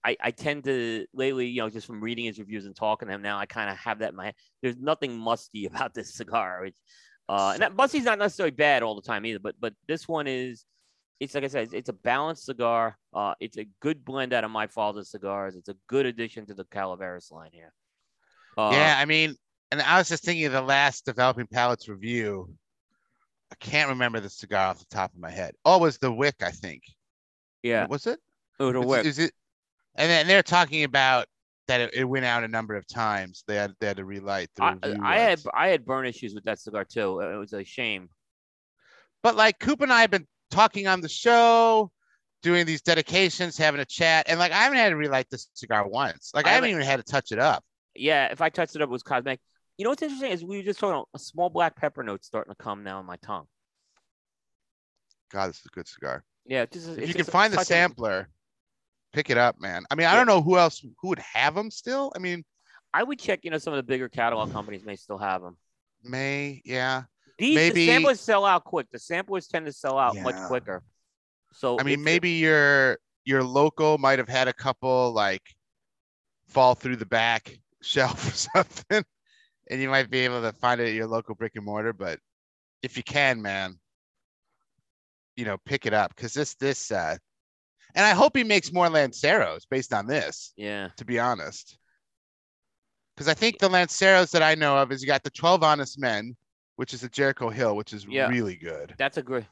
I, 0.04 0.18
I 0.22 0.32
tend 0.32 0.66
to 0.66 1.06
lately, 1.14 1.48
you 1.48 1.62
know, 1.62 1.70
just 1.70 1.88
from 1.88 2.02
reading 2.02 2.26
his 2.26 2.38
reviews 2.38 2.66
and 2.66 2.76
talking 2.76 3.08
to 3.08 3.14
him 3.14 3.22
now, 3.22 3.38
I 3.38 3.46
kind 3.46 3.70
of 3.70 3.78
have 3.78 4.00
that 4.00 4.10
in 4.10 4.16
my 4.16 4.26
head. 4.26 4.36
There's 4.62 4.78
nothing 4.78 5.18
musty 5.18 5.66
about 5.74 5.94
this 5.94 6.14
cigar. 6.14 6.66
It's, 6.66 6.78
uh, 7.30 7.52
and 7.54 7.62
that 7.62 7.76
musty's 7.76 8.04
not 8.04 8.20
necessarily 8.20 8.52
bad 8.52 8.84
all 8.84 8.96
the 8.96 9.02
time 9.02 9.26
either, 9.26 9.40
but 9.40 9.56
but 9.60 9.74
this 9.88 10.08
one 10.08 10.28
is, 10.28 10.66
it's 11.20 11.34
like 11.34 11.44
I 11.44 11.48
said, 11.48 11.64
it's, 11.64 11.74
it's 11.74 11.90
a 11.90 11.94
balanced 11.94 12.46
cigar. 12.46 12.98
Uh, 13.14 13.34
it's 13.40 13.58
a 13.58 13.66
good 13.82 14.06
blend 14.06 14.34
out 14.34 14.44
of 14.44 14.52
my 14.52 14.68
father's 14.68 15.10
cigars. 15.10 15.56
It's 15.56 15.70
a 15.70 15.76
good 15.88 16.06
addition 16.06 16.46
to 16.48 16.54
the 16.54 16.66
Calaveras 16.66 17.32
line 17.32 17.52
here. 17.52 17.74
Uh, 18.58 18.70
yeah, 18.74 18.96
I 18.98 19.06
mean, 19.06 19.36
and 19.72 19.82
I 19.82 19.98
was 19.98 20.10
just 20.10 20.24
thinking 20.24 20.46
of 20.46 20.52
the 20.54 20.62
last 20.62 21.06
developing 21.06 21.48
palates 21.48 21.88
review. 21.90 22.54
I 23.52 23.56
can't 23.60 23.90
remember 23.90 24.20
the 24.20 24.30
cigar 24.30 24.68
off 24.68 24.80
the 24.80 24.86
top 24.86 25.14
of 25.14 25.20
my 25.20 25.30
head. 25.30 25.54
Oh, 25.66 25.78
it 25.78 25.82
was 25.82 25.98
the 25.98 26.12
Wick, 26.12 26.36
I 26.42 26.52
think. 26.52 26.84
yeah. 27.64 27.86
Was 27.88 28.08
it? 28.08 28.20
Oh, 28.60 28.72
the 28.72 28.82
wick. 28.82 29.06
Is 29.06 29.20
it? 29.20 29.32
And 29.96 30.10
then 30.10 30.28
they're 30.28 30.44
talking 30.44 30.84
about 30.84 31.28
that 31.68 31.82
it, 31.82 31.94
it 31.94 32.04
went 32.06 32.26
out 32.26 32.44
a 32.44 32.48
number 32.48 32.76
of 32.76 32.88
times. 32.88 33.44
They 33.48 33.56
had 33.56 33.74
they 33.80 33.88
had 33.88 33.98
to 33.98 34.06
relight 34.06 34.50
the 34.56 34.64
I. 34.64 34.78
I 35.04 35.18
had. 35.20 35.42
I 35.54 35.68
had 35.68 35.86
burn 35.86 36.06
issues 36.06 36.34
with 36.34 36.44
that 36.46 36.60
cigar 36.60 36.86
too. 36.86 37.20
It 37.22 37.36
was 37.38 37.54
a 37.54 37.64
shame. 37.64 38.10
but 39.24 39.36
like 39.36 39.60
Coop 39.60 39.82
and 39.82 39.92
I 39.92 40.02
have 40.02 40.12
been 40.12 40.28
talking 40.52 40.88
on 40.88 41.02
the 41.02 41.10
show, 41.10 41.92
doing 42.44 42.66
these 42.66 42.82
dedications, 42.82 43.58
having 43.58 43.82
a 43.82 43.86
chat, 43.86 44.28
and 44.30 44.40
like 44.40 44.52
I 44.52 44.64
haven't 44.64 44.78
had 44.78 44.90
to 44.90 44.96
relight 44.96 45.28
this 45.30 45.50
cigar 45.54 45.88
once. 45.88 46.32
Like 46.34 46.46
I, 46.46 46.52
I 46.52 46.54
haven't 46.54 46.70
haven't- 46.70 46.82
even 46.84 46.90
had 46.92 47.06
to 47.06 47.12
touch 47.12 47.32
it 47.32 47.40
up. 47.40 47.64
Yeah, 47.96 48.28
if 48.32 48.42
I 48.42 48.50
touched 48.50 48.76
it 48.76 48.82
up, 48.82 48.90
it 48.90 48.92
was 48.92 49.04
cosmetic. 49.04 49.40
You 49.78 49.84
know 49.84 49.90
what's 49.90 50.02
interesting 50.02 50.32
is 50.32 50.44
we 50.44 50.58
were 50.58 50.64
just 50.64 50.80
talking 50.80 50.94
about 50.96 51.10
a 51.14 51.20
small 51.20 51.50
black 51.50 51.76
pepper 51.76 52.04
note 52.04 52.24
starting 52.24 52.52
to 52.54 52.56
come 52.64 52.84
now 52.84 53.00
in 53.00 53.06
my 53.06 53.18
tongue. 53.18 53.46
God, 55.32 55.50
this 55.50 55.60
is 55.60 55.66
a 55.66 55.70
good 55.70 55.88
cigar. 55.88 56.24
Yeah, 56.46 56.66
this 56.70 56.86
is, 56.86 56.98
If 56.98 57.08
you 57.10 57.14
can 57.14 57.26
find 57.26 57.52
the 57.52 57.64
sampler, 57.64 58.30
pick 59.12 59.30
it 59.30 59.38
up, 59.38 59.60
man. 59.60 59.84
I 59.90 59.96
mean, 59.96 60.08
I 60.08 60.12
Yeah. 60.12 60.18
don't 60.18 60.28
know 60.28 60.42
who 60.42 60.58
else 60.58 60.80
who 60.80 61.08
would 61.10 61.20
have 61.20 61.56
them 61.56 61.72
still. 61.72 62.12
I 62.16 62.20
mean, 62.20 62.46
I 62.94 63.04
would 63.04 63.20
check. 63.20 63.42
You 63.44 63.52
know, 63.52 63.58
some 63.58 63.74
of 63.74 63.78
the 63.78 63.84
bigger 63.84 64.08
catalog 64.08 64.52
companies 64.52 64.86
may 64.86 64.96
still 64.96 65.18
have 65.18 65.42
them. 65.42 65.58
May, 66.04 66.62
yeah. 66.64 67.04
These 67.38 67.56
Maybe- 67.56 67.86
the 67.86 67.88
samplers 67.88 68.22
sell 68.22 68.46
out 68.46 68.64
quick. 68.64 68.88
The 68.92 69.00
samplers 69.00 69.48
tend 69.48 69.66
to 69.66 69.74
sell 69.74 69.98
out 69.98 70.16
much 70.18 70.36
quicker. 70.48 70.84
So 71.52 71.78
I 71.80 71.84
mean, 71.84 72.04
maybe 72.04 72.32
your 72.32 73.00
your 73.26 73.44
local 73.44 73.98
might 73.98 74.20
have 74.20 74.30
had 74.30 74.48
a 74.48 74.54
couple 74.54 75.12
like 75.12 75.42
fall 76.48 76.76
through 76.76 76.96
the 76.98 77.06
back 77.06 77.58
shelf 77.86 78.28
or 78.56 78.64
something, 78.64 79.04
and 79.70 79.82
you 79.82 79.90
might 79.90 80.10
be 80.10 80.20
able 80.20 80.42
to 80.42 80.52
find 80.54 80.82
it 80.82 80.90
at 80.90 80.94
your 80.94 81.08
local 81.08 81.36
brick 81.36 81.54
and 81.56 81.66
mortar. 81.66 81.94
But 81.94 82.20
if 82.82 82.98
you 82.98 83.04
can, 83.04 83.42
man, 83.42 83.80
you 85.36 85.46
know, 85.46 85.58
pick 85.66 85.86
it 85.86 85.94
up 85.94 86.16
because 86.16 86.34
this 86.34 86.56
this 86.56 86.92
uh, 86.92 87.18
and 87.96 88.06
I 88.06 88.12
hope 88.12 88.36
he 88.36 88.44
makes 88.44 88.74
more 88.74 88.88
Lanceros 88.90 89.66
based 89.70 89.94
on 89.94 90.08
this. 90.08 90.54
yeah, 90.58 90.90
To 90.98 91.06
be 91.06 91.20
honest, 91.20 91.78
because 93.16 93.28
I 93.28 93.34
think 93.34 93.60
the 93.60 93.70
Lanceros 93.70 94.32
that 94.32 94.44
I 94.44 94.56
know 94.56 94.78
of 94.78 94.92
is 94.92 95.02
you 95.02 95.08
got 95.08 95.24
the 95.24 95.30
Twelve 95.30 95.64
Honest 95.64 96.00
Men, 96.00 96.36
which 96.76 96.94
is 96.94 97.04
a 97.04 97.10
Jericho 97.10 97.50
Hill, 97.50 97.76
which 97.76 97.94
is 97.94 98.08
Yeah. 98.08 98.28
really 98.28 98.56
good. 98.56 98.94
that's 98.98 99.18
a 99.18 99.22
great. 99.24 99.46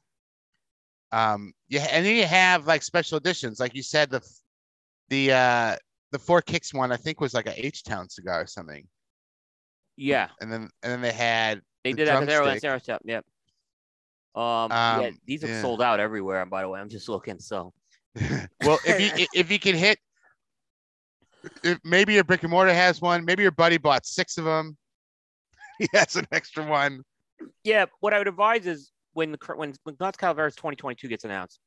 Um, 1.12 1.54
yeah, 1.70 1.88
and 1.92 2.06
then 2.06 2.16
you 2.16 2.26
have 2.26 2.66
like 2.66 2.82
special 2.82 3.18
editions, 3.18 3.60
like 3.60 3.76
you 3.76 3.84
said, 3.84 4.10
the 4.10 4.22
the 5.10 5.32
uh 5.32 5.76
the 6.14 6.20
Four 6.20 6.42
Kicks 6.42 6.74
one, 6.74 6.92
I 6.92 6.98
think 6.98 7.20
was 7.20 7.34
like 7.34 7.48
a 7.48 7.66
H 7.66 7.84
Town 7.84 8.08
cigar 8.08 8.42
or 8.42 8.48
something, 8.48 8.88
Yeah, 9.98 10.30
and 10.40 10.52
then 10.52 10.70
and 10.84 10.92
then 10.92 11.02
they 11.02 11.12
had 11.12 11.62
they 11.84 11.92
The 11.92 11.98
did 11.98 12.08
that. 12.08 12.20
Were 12.22 12.26
drumstick. 12.26 12.86
Shop. 12.86 13.02
Yep. 13.04 13.26
Um, 14.36 14.72
yeah, 14.72 14.98
Um, 15.10 15.20
these 15.28 15.44
are 15.44 15.48
yeah. 15.48 15.62
sold 15.62 15.82
out 15.82 16.00
everywhere. 16.00 16.46
By 16.46 16.62
the 16.62 16.70
way, 16.70 16.80
I'm 16.80 16.90
just 16.90 17.10
looking. 17.10 17.40
So 17.40 17.74
well, 18.64 18.80
if 18.86 19.18
you 19.20 19.26
if 19.34 19.52
you 19.52 19.60
can 19.60 19.76
hit, 19.76 19.98
if 21.64 21.80
maybe 21.84 22.14
your 22.14 22.24
brick 22.24 22.44
and 22.44 22.52
mortar 22.52 22.74
has 22.74 23.02
one, 23.02 23.26
maybe 23.26 23.42
your 23.44 23.52
buddy 23.52 23.78
bought 23.78 24.06
six 24.06 24.38
of 24.38 24.46
them, 24.46 24.78
he 25.80 25.88
has 25.94 26.16
an 26.16 26.28
extra 26.32 26.66
one. 26.66 27.02
yeah, 27.64 27.86
what 28.00 28.14
I 28.14 28.20
would 28.20 28.28
advise 28.28 28.66
is 28.68 28.92
when 29.14 29.32
the 29.32 29.38
when 29.56 29.74
when 29.84 29.96
Knott's 30.00 30.18
Calaveras 30.18 30.56
2022 30.56 31.08
gets 31.08 31.24
announced, 31.26 31.60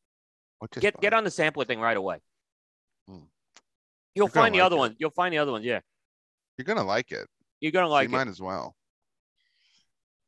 get 0.80 1.00
get 1.00 1.12
on 1.14 1.24
the 1.24 1.30
sampler 1.30 1.64
thing 1.64 1.80
right 1.80 1.96
away. 1.96 2.20
Hmm. 3.08 3.24
You'll 4.16 4.28
find 4.28 4.54
the 4.54 4.58
like 4.58 4.66
other 4.66 4.76
it. 4.76 4.78
ones. 4.78 4.96
You'll 4.98 5.10
find 5.10 5.32
the 5.32 5.38
other 5.38 5.52
one. 5.52 5.62
Yeah, 5.62 5.80
You're 6.58 6.64
gonna 6.64 6.82
like 6.84 7.12
it. 7.12 7.28
you're 7.60 7.72
gonna 7.72 7.86
So 7.86 7.92
like 7.92 8.08
you 8.08 8.14
it. 8.14 8.18
might 8.18 8.28
as 8.28 8.40
well. 8.40 8.74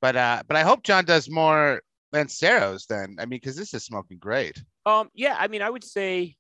But 0.00 0.14
uh, 0.16 0.42
but 0.46 0.56
I 0.56 0.62
hope 0.62 0.82
John 0.84 1.04
does 1.04 1.28
more 1.28 1.80
Lanceros 2.14 2.86
then. 2.86 3.16
I 3.18 3.22
mean, 3.22 3.40
because 3.40 3.56
this 3.56 3.74
is 3.74 3.84
smoking 3.84 4.18
great. 4.18 4.62
Um, 4.86 5.08
yeah, 5.14 5.36
I 5.38 5.48
mean, 5.48 5.62
I 5.62 5.70
would 5.70 5.84
say 5.84 6.36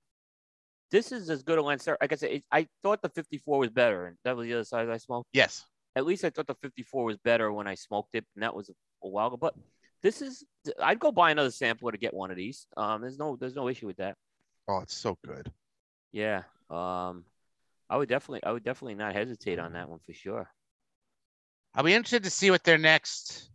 this 0.90 1.10
is 1.12 1.28
as 1.28 1.42
good 1.42 1.58
a 1.58 1.62
Lancero. 1.62 1.96
Like 2.00 2.12
I 2.12 2.16
said, 2.16 2.30
it, 2.30 2.44
I 2.52 2.66
thought 2.82 3.02
the 3.02 3.08
54 3.10 3.58
was 3.58 3.70
better, 3.70 4.06
and 4.06 4.16
that 4.24 4.36
was 4.36 4.46
the 4.46 4.54
other 4.54 4.64
size 4.64 4.88
I 4.88 4.96
smoked. 4.98 5.28
Yes. 5.32 5.64
At 5.96 6.06
least 6.06 6.24
I 6.24 6.30
thought 6.30 6.46
the 6.46 6.54
54 6.62 7.04
was 7.04 7.16
better 7.18 7.52
when 7.52 7.66
I 7.66 7.74
smoked 7.74 8.10
it, 8.14 8.24
and 8.36 8.42
that 8.44 8.54
was 8.54 8.68
a, 8.68 8.72
a 9.04 9.08
while 9.08 9.26
ago. 9.26 9.36
But 9.36 9.54
this 10.02 10.22
is, 10.22 10.44
I'd 10.80 11.00
go 11.00 11.10
buy 11.10 11.30
another 11.32 11.50
sampler 11.50 11.90
to 11.92 11.98
get 11.98 12.14
one 12.14 12.30
of 12.30 12.36
these. 12.36 12.66
Um, 12.76 13.00
there's 13.02 13.18
no, 13.18 13.36
there's 13.36 13.56
no 13.56 13.68
issue 13.68 13.86
with 13.86 13.96
that. 13.96 14.14
Oh, 14.68 14.78
it's 14.80 14.96
so 14.96 15.18
good. 15.26 15.50
Yeah. 16.12 16.42
Um, 16.70 17.24
I 17.90 17.96
would 17.96 18.08
definitely, 18.08 18.44
I 18.44 18.52
would 18.52 18.64
definitely 18.64 18.94
not 18.94 19.14
hesitate 19.14 19.58
on 19.58 19.72
that 19.74 19.88
one 19.88 20.00
for 20.00 20.12
sure. 20.12 20.50
I'll 21.74 21.84
be 21.84 21.94
interested 21.94 22.24
to 22.24 22.30
see 22.30 22.50
what 22.50 22.64
their 22.64 22.78
next 22.78 23.50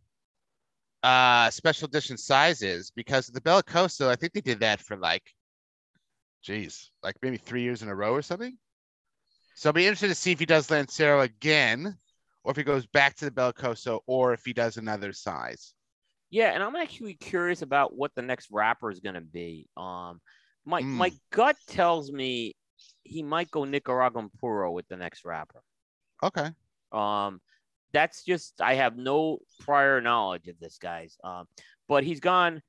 uh 1.03 1.49
special 1.49 1.87
edition 1.87 2.17
size 2.17 2.61
is 2.61 2.89
because 2.91 3.27
the 3.27 3.41
Bellicoso, 3.41 4.07
I 4.07 4.15
think 4.15 4.33
they 4.33 4.41
did 4.41 4.61
that 4.61 4.79
for 4.79 4.95
like, 4.95 5.23
geez, 6.41 6.91
like 7.03 7.15
maybe 7.21 7.37
three 7.37 7.61
years 7.63 7.81
in 7.81 7.89
a 7.89 7.95
row 7.95 8.13
or 8.13 8.21
something. 8.21 8.57
So 9.55 9.69
I'll 9.69 9.73
be 9.73 9.85
interested 9.85 10.07
to 10.09 10.15
see 10.15 10.31
if 10.31 10.39
he 10.39 10.45
does 10.45 10.71
Lancero 10.71 11.21
again, 11.21 11.97
or 12.43 12.51
if 12.51 12.57
he 12.57 12.63
goes 12.63 12.85
back 12.87 13.15
to 13.17 13.25
the 13.25 13.31
Bellicoso, 13.31 13.99
or 14.07 14.33
if 14.33 14.43
he 14.45 14.53
does 14.53 14.77
another 14.77 15.13
size. 15.13 15.73
Yeah, 16.29 16.49
and 16.51 16.63
I'm 16.63 16.75
actually 16.75 17.13
curious 17.13 17.61
about 17.61 17.95
what 17.95 18.11
the 18.15 18.23
next 18.23 18.49
wrapper 18.51 18.89
is 18.89 18.99
going 18.99 19.15
to 19.15 19.21
be. 19.21 19.67
Um, 19.77 20.19
my 20.65 20.83
my 20.91 21.09
Mm. 21.09 21.19
gut 21.31 21.55
tells 21.67 22.11
me 22.11 22.55
he 23.03 23.23
might 23.23 23.51
go 23.51 23.65
Nicaraguan 23.65 24.29
Puro 24.39 24.71
with 24.71 24.87
the 24.87 24.97
next 24.97 25.25
wrapper. 25.25 25.61
Okay. 26.21 26.49
Um, 26.91 27.41
that's 27.91 28.23
just 28.23 28.61
I 28.61 28.75
have 28.75 28.97
no 28.97 29.39
prior 29.59 30.01
knowledge 30.01 30.47
of 30.47 30.59
this 30.59 30.77
guy's. 30.77 31.17
Um, 31.23 31.45
but 31.87 32.03
he's 32.03 32.19
gone. 32.19 32.61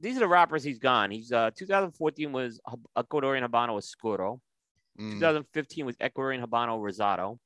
these 0.00 0.16
are 0.16 0.20
the 0.20 0.28
wrappers 0.28 0.62
he's 0.64 0.78
gone. 0.78 1.10
He's 1.10 1.32
uh 1.32 1.50
2014 1.56 2.32
was 2.32 2.60
Ecuadorian 2.96 3.46
Habano 3.48 3.76
Oscuro. 3.76 4.40
Mm. 4.98 5.12
2015 5.14 5.86
was 5.86 5.96
Ecuadorian 5.96 6.44
Habano 6.44 6.78
Rosado. 6.80 7.38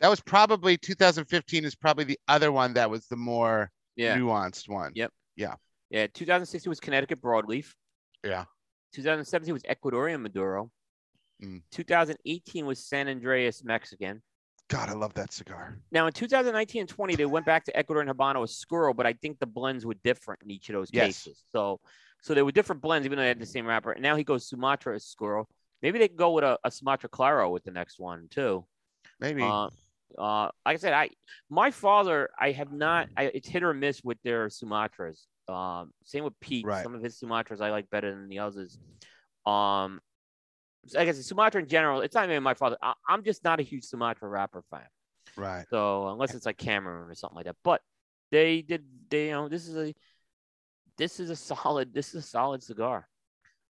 That 0.00 0.08
was 0.08 0.20
probably 0.20 0.76
2015 0.76 1.64
is 1.64 1.74
probably 1.74 2.04
the 2.04 2.18
other 2.28 2.52
one 2.52 2.74
that 2.74 2.90
was 2.90 3.06
the 3.06 3.16
more 3.16 3.70
Yeah. 3.96 4.16
nuanced 4.18 4.68
one. 4.68 4.92
Yep. 4.94 5.12
Yeah. 5.36 5.54
Yeah. 5.90 6.06
2016 6.12 6.68
was 6.68 6.80
Connecticut 6.80 7.22
Broadleaf. 7.22 7.72
Yeah. 8.24 8.44
2017 8.92 9.52
was 9.54 9.62
Ecuadorian 9.62 10.20
Maduro. 10.20 10.70
Mm. 11.42 11.62
2018 11.72 12.66
was 12.66 12.84
San 12.84 13.06
Andrés 13.06 13.64
Mexican. 13.64 14.22
God, 14.68 14.88
I 14.88 14.92
love 14.92 15.14
that 15.14 15.32
cigar. 15.32 15.78
Now 15.92 16.06
in 16.06 16.12
2019 16.12 16.80
and 16.80 16.88
20, 16.88 17.16
they 17.16 17.26
went 17.26 17.44
back 17.44 17.64
to 17.64 17.76
Ecuador 17.76 18.02
and 18.02 18.10
Habano 18.10 18.42
Oscuro, 18.42 18.94
but 18.94 19.06
I 19.06 19.12
think 19.12 19.38
the 19.38 19.46
blends 19.46 19.84
were 19.84 19.94
different 20.02 20.42
in 20.42 20.50
each 20.50 20.68
of 20.70 20.74
those 20.74 20.88
Yes. 20.92 21.24
cases. 21.24 21.42
So, 21.52 21.80
so 22.22 22.34
they 22.34 22.42
were 22.42 22.52
different 22.52 22.80
blends, 22.80 23.04
even 23.04 23.16
though 23.16 23.22
they 23.22 23.28
had 23.28 23.38
the 23.38 23.46
same 23.46 23.66
wrapper. 23.66 23.92
And 23.92 24.02
now 24.02 24.16
he 24.16 24.24
goes 24.24 24.48
Sumatra 24.48 24.96
Oscuro. 24.96 25.46
Maybe 25.82 25.98
they 25.98 26.08
can 26.08 26.16
go 26.16 26.30
with 26.30 26.44
a, 26.44 26.58
a 26.64 26.70
Sumatra 26.70 27.10
Claro 27.10 27.50
with 27.50 27.64
the 27.64 27.70
next 27.70 27.98
one 27.98 28.28
too. 28.30 28.64
Maybe. 29.20 29.42
Uh, 29.42 29.68
uh, 30.16 30.48
like 30.64 30.74
I 30.74 30.76
said, 30.76 30.92
I 30.92 31.10
my 31.50 31.70
father, 31.70 32.30
I 32.38 32.52
have 32.52 32.72
not. 32.72 33.08
I, 33.16 33.24
it's 33.24 33.48
hit 33.48 33.62
or 33.62 33.74
miss 33.74 34.02
with 34.02 34.18
their 34.22 34.46
Sumatras. 34.48 35.26
Um, 35.48 35.90
same 36.04 36.24
with 36.24 36.38
Pete. 36.40 36.64
Right. 36.64 36.82
Some 36.82 36.94
of 36.94 37.02
his 37.02 37.18
Sumatras 37.18 37.60
I 37.60 37.70
like 37.70 37.90
better 37.90 38.10
than 38.10 38.28
the 38.28 38.38
others. 38.38 38.78
Um, 39.44 40.00
I 40.98 41.04
guess 41.04 41.24
Sumatra 41.24 41.62
in 41.62 41.68
general, 41.68 42.00
it's 42.00 42.14
not 42.14 42.28
even 42.28 42.42
my 42.42 42.54
father. 42.54 42.76
I, 42.82 42.94
I'm 43.08 43.22
just 43.24 43.42
not 43.44 43.60
a 43.60 43.62
huge 43.62 43.84
Sumatra 43.84 44.28
wrapper 44.28 44.62
fan. 44.70 44.86
right. 45.36 45.64
So 45.70 46.08
unless 46.08 46.34
it's 46.34 46.46
like 46.46 46.58
Cameroon 46.58 47.08
or 47.10 47.14
something 47.14 47.36
like 47.36 47.46
that, 47.46 47.56
but 47.64 47.80
they 48.30 48.62
did. 48.62 48.84
They 49.10 49.26
you 49.26 49.32
know 49.32 49.48
this 49.48 49.68
is 49.68 49.76
a 49.76 49.94
this 50.96 51.20
is 51.20 51.30
a 51.30 51.36
solid 51.36 51.92
this 51.94 52.08
is 52.14 52.24
a 52.24 52.26
solid 52.26 52.62
cigar. 52.62 53.08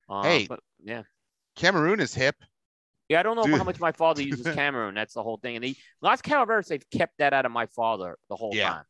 Uh, 0.08 0.22
Hey. 0.22 0.46
but 0.48 0.60
yeah. 0.82 1.02
Cameroon 1.56 2.00
is 2.00 2.14
hip. 2.14 2.36
Yeah, 3.08 3.20
I 3.20 3.22
don't 3.24 3.36
know 3.36 3.44
Dude. 3.44 3.58
how 3.58 3.64
much 3.64 3.80
my 3.80 3.92
father 3.92 4.22
uses 4.22 4.46
Cameroon. 4.54 4.94
That's 4.94 5.14
the 5.14 5.22
whole 5.22 5.36
thing. 5.38 5.56
And 5.56 5.64
the 5.64 5.76
Las 6.00 6.22
Calaveras, 6.22 6.68
they've 6.68 6.88
kept 6.90 7.18
that 7.18 7.32
out 7.32 7.44
of 7.44 7.50
my 7.52 7.66
father 7.66 8.16
the 8.28 8.36
whole 8.36 8.54
Yeah. 8.54 8.82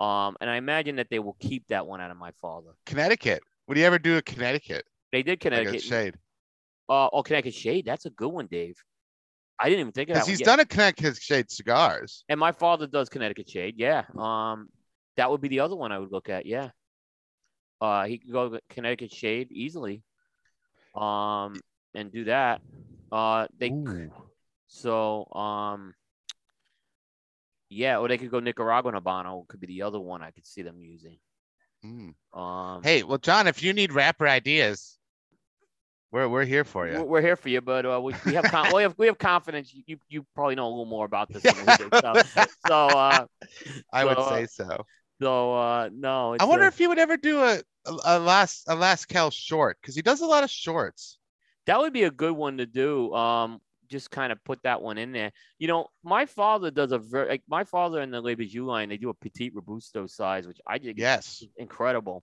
time. 0.00 0.08
Um, 0.08 0.36
and 0.40 0.50
I 0.50 0.56
imagine 0.56 0.96
that 0.96 1.08
they 1.10 1.20
will 1.20 1.36
keep 1.38 1.68
that 1.68 1.86
one 1.86 2.00
out 2.00 2.10
of 2.10 2.16
my 2.16 2.32
father. 2.42 2.70
Connecticut. 2.86 3.40
Would 3.68 3.78
you 3.78 3.84
ever 3.84 4.00
do 4.00 4.16
a 4.16 4.22
Connecticut? 4.22 4.84
They 5.12 5.22
did 5.22 5.32
Like 5.32 5.40
Connecticut. 5.40 5.82
shade. 5.82 6.16
Uh, 6.88 7.08
oh, 7.12 7.22
Connecticut 7.22 7.54
Shade. 7.54 7.84
That's 7.86 8.06
a 8.06 8.10
good 8.10 8.28
one, 8.28 8.46
Dave. 8.46 8.76
I 9.58 9.68
didn't 9.68 9.80
even 9.80 9.92
think 9.92 10.08
of 10.08 10.14
that. 10.14 10.20
Because 10.20 10.28
he's 10.28 10.40
yet. 10.40 10.46
done 10.46 10.60
a 10.60 10.64
Connecticut 10.64 11.16
shade 11.16 11.50
cigars. 11.50 12.24
And 12.28 12.40
my 12.40 12.52
father 12.52 12.86
does 12.86 13.08
Connecticut 13.08 13.48
Shade. 13.48 13.74
Yeah. 13.78 14.04
Um, 14.18 14.68
that 15.16 15.30
would 15.30 15.40
be 15.40 15.48
the 15.48 15.60
other 15.60 15.76
one 15.76 15.92
I 15.92 15.98
would 15.98 16.10
look 16.10 16.28
at. 16.28 16.46
Yeah. 16.46 16.70
Uh, 17.80 18.04
he 18.06 18.18
could 18.18 18.32
go 18.32 18.58
Connecticut 18.70 19.12
Shade 19.12 19.52
easily. 19.52 20.02
Um, 20.94 21.60
and 21.94 22.12
do 22.12 22.24
that. 22.24 22.60
Uh, 23.10 23.46
they 23.58 23.70
Ooh. 23.70 24.10
so 24.66 25.26
um. 25.32 25.94
Yeah, 27.68 27.98
or 27.98 28.08
they 28.08 28.18
could 28.18 28.30
go 28.30 28.38
Nicaraguan 28.40 28.94
Habano. 28.94 29.48
Could 29.48 29.60
be 29.60 29.66
the 29.66 29.82
other 29.82 29.98
one 29.98 30.22
I 30.22 30.30
could 30.30 30.46
see 30.46 30.60
them 30.60 30.82
using. 30.82 31.18
Mm. 31.84 32.14
Um, 32.38 32.82
Hey, 32.82 33.02
well, 33.02 33.18
John, 33.18 33.46
if 33.46 33.62
you 33.62 33.72
need 33.72 33.92
wrapper 33.92 34.28
ideas, 34.28 34.98
we're 36.12 36.28
we're 36.28 36.44
here 36.44 36.62
for 36.64 36.86
you. 36.86 37.02
we're 37.02 37.22
here 37.22 37.36
for 37.36 37.48
you, 37.48 37.60
but 37.62 37.86
uh, 37.86 38.00
we, 38.00 38.14
we 38.26 38.34
have 38.34 38.44
con- 38.44 38.74
we 38.74 38.82
have 38.82 38.94
we 38.98 39.06
have 39.06 39.18
confidence. 39.18 39.74
You 39.86 39.96
you 40.08 40.26
probably 40.34 40.54
know 40.54 40.66
a 40.66 40.68
little 40.68 40.84
more 40.84 41.06
about 41.06 41.32
this. 41.32 41.42
Than 41.42 41.56
we 41.56 41.76
do, 41.76 41.88
so 42.00 42.22
so 42.66 42.74
uh, 42.88 43.26
I 43.92 44.04
would 44.04 44.18
so, 44.18 44.22
uh, 44.22 44.28
say 44.28 44.46
so. 44.46 44.86
so 45.20 45.54
uh, 45.54 45.90
no. 45.92 46.36
I 46.38 46.44
wonder 46.44 46.66
uh, 46.66 46.68
if 46.68 46.78
he 46.78 46.86
would 46.86 46.98
ever 46.98 47.16
do 47.16 47.40
a 47.40 47.62
a, 47.86 47.96
a 48.04 48.18
last 48.18 48.64
a 48.68 48.74
last 48.74 49.06
Cal 49.08 49.30
short 49.30 49.78
because 49.80 49.96
he 49.96 50.02
does 50.02 50.20
a 50.20 50.26
lot 50.26 50.44
of 50.44 50.50
shorts. 50.50 51.18
That 51.66 51.78
would 51.80 51.92
be 51.92 52.02
a 52.04 52.10
good 52.10 52.32
one 52.32 52.58
to 52.58 52.66
do. 52.66 53.12
Um, 53.14 53.60
just 53.88 54.10
kind 54.10 54.32
of 54.32 54.42
put 54.44 54.62
that 54.64 54.82
one 54.82 54.98
in 54.98 55.12
there. 55.12 55.32
You 55.58 55.68
know, 55.68 55.86
my 56.02 56.26
father 56.26 56.70
does 56.70 56.92
a 56.92 56.98
very 56.98 57.28
like 57.28 57.42
my 57.48 57.64
father 57.64 58.00
and 58.00 58.12
the 58.12 58.20
Le 58.20 58.36
Bijou 58.36 58.66
line. 58.66 58.88
They 58.90 58.96
do 58.98 59.10
a 59.10 59.14
petite 59.14 59.54
robusto 59.54 60.06
size, 60.06 60.46
which 60.46 60.60
I 60.66 60.78
think 60.78 60.98
Yes. 60.98 61.42
is 61.42 61.48
incredible. 61.56 62.22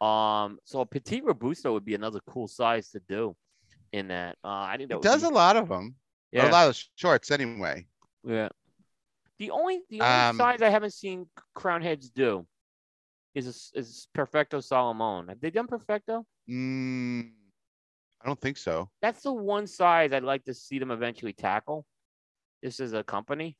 Um, 0.00 0.58
so 0.64 0.80
a 0.80 0.86
petite 0.86 1.24
robusto 1.24 1.72
would 1.72 1.84
be 1.84 1.94
another 1.94 2.20
cool 2.28 2.48
size 2.48 2.90
to 2.90 3.00
do 3.08 3.34
in 3.92 4.08
that. 4.08 4.36
Uh, 4.44 4.48
I 4.48 4.76
think 4.76 4.90
that 4.90 5.00
does 5.00 5.22
be, 5.22 5.28
a 5.28 5.30
lot 5.30 5.56
of 5.56 5.68
them. 5.68 5.94
yeah, 6.32 6.48
A 6.48 6.52
lot 6.52 6.68
of 6.68 6.82
shorts 6.96 7.30
anyway. 7.30 7.86
yeah. 8.24 8.48
The 9.38 9.50
only 9.50 9.82
the 9.90 10.00
only 10.00 10.30
Um, 10.30 10.36
size 10.36 10.62
I 10.62 10.70
haven't 10.70 10.92
seen 10.94 11.26
Crowned 11.54 11.84
Heads 11.84 12.10
do 12.10 12.46
is 13.34 13.46
a 13.74 13.78
is 13.78 14.08
Perfecto 14.14 14.60
Salomon. 14.60 15.28
Have 15.28 15.40
they 15.40 15.50
done 15.50 15.66
Perfecto? 15.66 16.26
Mm, 16.48 17.32
I 18.22 18.26
don't 18.26 18.40
think 18.40 18.56
so. 18.56 18.90
That's 19.02 19.22
the 19.22 19.32
one 19.32 19.66
size 19.66 20.12
I'd 20.12 20.22
like 20.24 20.44
to 20.44 20.54
see 20.54 20.78
them 20.78 20.90
eventually 20.90 21.32
tackle. 21.34 21.84
This 22.62 22.80
is 22.80 22.92
a 22.94 23.02
company. 23.04 23.58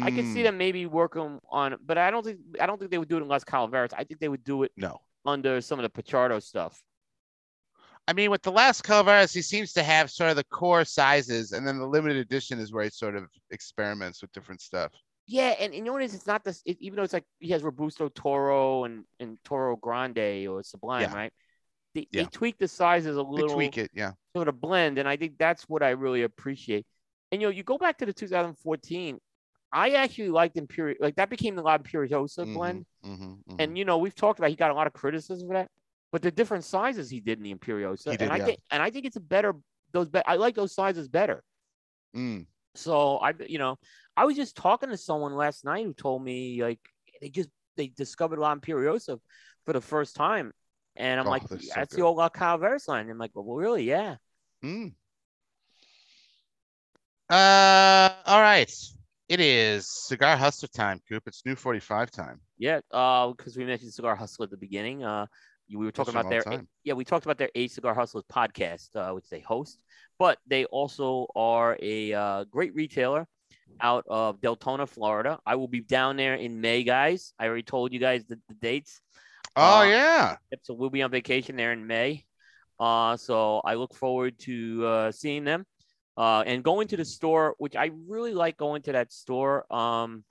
I 0.00 0.10
can 0.10 0.24
see 0.24 0.40
Mm, 0.40 0.44
them 0.44 0.56
maybe 0.58 0.86
working 0.86 1.38
on, 1.50 1.76
but 1.84 1.98
I 1.98 2.10
don't 2.10 2.24
think 2.24 2.38
I 2.58 2.64
don't 2.66 2.78
think 2.78 2.90
they 2.90 2.96
would 2.98 3.08
do 3.08 3.18
it 3.18 3.22
unless 3.22 3.44
Calaveras. 3.44 3.92
I 3.92 4.04
think 4.04 4.20
they 4.20 4.28
would 4.28 4.44
do 4.44 4.62
it 4.62 4.72
No. 4.78 5.02
Under 5.24 5.60
some 5.60 5.78
of 5.78 5.82
the 5.84 6.02
Pachardo 6.02 6.42
stuff. 6.42 6.82
I 8.08 8.12
mean, 8.12 8.30
with 8.30 8.42
the 8.42 8.50
Las 8.50 8.82
Calaveras, 8.82 9.32
he 9.32 9.42
seems 9.42 9.72
to 9.74 9.82
have 9.82 10.10
sort 10.10 10.30
of 10.30 10.36
the 10.36 10.44
core 10.44 10.84
sizes, 10.84 11.52
and 11.52 11.66
then 11.66 11.78
the 11.78 11.86
limited 11.86 12.16
edition 12.16 12.58
is 12.58 12.72
where 12.72 12.82
he 12.84 12.90
sort 12.90 13.14
of 13.14 13.28
experiments 13.50 14.20
with 14.20 14.32
different 14.32 14.60
stuff. 14.60 14.90
Yeah, 15.28 15.54
and, 15.60 15.66
and 15.66 15.74
you 15.74 15.82
know 15.84 15.92
what 15.92 16.02
it 16.02 16.06
is? 16.06 16.14
It's 16.14 16.26
not 16.26 16.42
this. 16.42 16.62
It, 16.66 16.78
even 16.80 16.96
though 16.96 17.04
it's 17.04 17.12
like 17.12 17.24
he 17.38 17.50
has 17.50 17.62
Robusto 17.62 18.08
Toro 18.08 18.84
and 18.84 19.04
and 19.20 19.38
Toro 19.44 19.76
Grande 19.76 20.48
or 20.48 20.64
Sublime, 20.64 21.02
Yeah. 21.02 21.14
right? 21.14 21.32
They, 21.94 22.08
Yeah. 22.10 22.22
they 22.22 22.28
tweak 22.28 22.58
the 22.58 22.66
sizes 22.66 23.16
a 23.16 23.22
They 23.22 23.28
little, 23.28 23.54
tweak 23.54 23.78
it, 23.78 23.90
yeah. 23.94 24.12
sort 24.34 24.48
of 24.48 24.60
blend, 24.60 24.98
and 24.98 25.08
I 25.08 25.16
think 25.16 25.38
that's 25.38 25.68
what 25.68 25.84
I 25.84 25.90
really 25.90 26.22
appreciate. 26.22 26.84
And 27.30 27.40
you 27.40 27.46
know, 27.46 27.52
you 27.52 27.62
go 27.62 27.78
back 27.78 27.98
to 27.98 28.06
the 28.06 28.12
2014. 28.12 29.20
I 29.72 29.90
actually 29.92 30.30
liked 30.30 30.56
Imperial, 30.56 30.98
like 31.00 31.16
that 31.16 31.30
became 31.30 31.56
the 31.56 31.62
La 31.62 31.78
Imperiosa 31.78 32.52
blend. 32.52 32.84
Mhm, 33.04 33.42
mhm, 33.48 33.58
And 33.58 33.78
you 33.78 33.84
know, 33.84 33.98
we've 33.98 34.14
talked 34.14 34.38
about 34.38 34.50
he 34.50 34.56
got 34.56 34.70
a 34.70 34.74
lot 34.74 34.86
of 34.86 34.92
criticism 34.92 35.48
for 35.48 35.54
that, 35.54 35.70
but 36.12 36.22
the 36.22 36.30
different 36.30 36.64
sizes 36.64 37.10
he 37.10 37.20
did 37.20 37.38
in 37.38 37.44
the 37.44 37.54
Imperiosa, 37.54 38.16
did, 38.18 38.22
and 38.22 38.32
I 38.32 38.38
yeah. 38.38 38.46
think 38.46 38.60
and 38.70 38.82
I 38.82 38.90
think 38.90 39.06
it's 39.06 39.16
a 39.16 39.20
better 39.20 39.54
those. 39.92 40.08
Be- 40.08 40.26
I 40.26 40.36
like 40.36 40.54
those 40.54 40.74
sizes 40.74 41.08
better. 41.08 41.42
mm. 42.14 42.46
So 42.74 43.18
I, 43.18 43.32
you 43.48 43.58
know, 43.58 43.78
I 44.16 44.24
was 44.24 44.36
just 44.36 44.56
talking 44.56 44.88
to 44.90 44.96
someone 44.96 45.34
last 45.34 45.64
night 45.64 45.84
who 45.84 45.92
told 45.92 46.24
me 46.24 46.62
like 46.62 46.80
they 47.20 47.28
just 47.28 47.50
they 47.76 47.88
discovered 47.88 48.38
La 48.38 48.54
Imperiosa 48.54 49.18
for 49.64 49.72
the 49.72 49.80
first 49.80 50.16
time, 50.16 50.52
and 50.96 51.20
I'm 51.20 51.26
Oh, 51.26 51.30
like, 51.30 51.48
they're 51.48 51.60
so 51.60 51.74
that's 51.76 51.94
the 51.94 52.02
old 52.02 52.16
La 52.16 52.28
Calaveras 52.28 52.88
line. 52.88 53.10
I'm 53.10 53.18
like, 53.18 53.32
well, 53.34 53.56
really, 53.56 53.84
yeah. 53.84 54.16
Mm. 54.62 54.92
Uh, 57.28 58.10
all 58.26 58.40
right. 58.40 58.72
It 59.32 59.40
is 59.40 59.88
cigar 59.88 60.36
hustler 60.36 60.68
time, 60.68 61.00
Coop. 61.08 61.22
It's 61.26 61.46
new 61.46 61.54
45 61.54 62.10
time. 62.10 62.38
Yeah, 62.58 62.80
uh, 62.90 63.28
because 63.28 63.56
we 63.56 63.64
mentioned 63.64 63.94
Cigar 63.94 64.14
Hustle 64.14 64.44
at 64.44 64.50
the 64.50 64.58
beginning. 64.58 65.04
Uh, 65.04 65.24
we 65.74 65.86
were 65.86 65.90
talking 65.90 66.14
about 66.14 66.28
their 66.28 66.42
time. 66.42 66.68
yeah, 66.84 66.92
we 66.92 67.06
talked 67.06 67.24
about 67.24 67.38
their 67.38 67.48
A 67.54 67.66
Cigar 67.66 67.94
Hustlers 67.94 68.26
podcast, 68.30 68.94
uh, 68.94 69.14
which 69.14 69.30
they 69.30 69.40
host, 69.40 69.78
but 70.18 70.36
they 70.46 70.66
also 70.66 71.28
are 71.34 71.78
a 71.80 72.12
uh, 72.12 72.44
great 72.50 72.74
retailer 72.74 73.26
out 73.80 74.04
of 74.06 74.38
Deltona, 74.42 74.86
Florida. 74.86 75.38
I 75.46 75.54
will 75.54 75.66
be 75.66 75.80
down 75.80 76.18
there 76.18 76.34
in 76.34 76.60
May, 76.60 76.84
guys. 76.84 77.32
I 77.38 77.46
already 77.46 77.62
told 77.62 77.94
you 77.94 78.00
guys 78.00 78.26
the, 78.26 78.38
the 78.48 78.54
dates. 78.60 79.00
Oh, 79.56 79.78
Uh, 79.78 79.84
yeah. 79.84 80.36
So 80.64 80.74
we'll 80.74 80.90
be 80.90 81.00
on 81.00 81.10
vacation 81.10 81.56
there 81.56 81.72
in 81.72 81.86
May. 81.86 82.26
Uh, 82.78 83.16
so 83.16 83.62
I 83.64 83.76
look 83.76 83.94
forward 83.94 84.38
to 84.40 84.84
uh, 84.86 85.10
seeing 85.10 85.44
them 85.44 85.64
uh, 86.16 86.42
and 86.46 86.62
going 86.62 86.88
to 86.88 86.96
the 86.96 87.04
store, 87.04 87.54
which 87.58 87.76
I 87.76 87.90
really 88.06 88.34
like 88.34 88.56
going 88.56 88.82
to 88.82 88.92
that 88.92 89.12
store 89.12 89.72
um, 89.72 90.24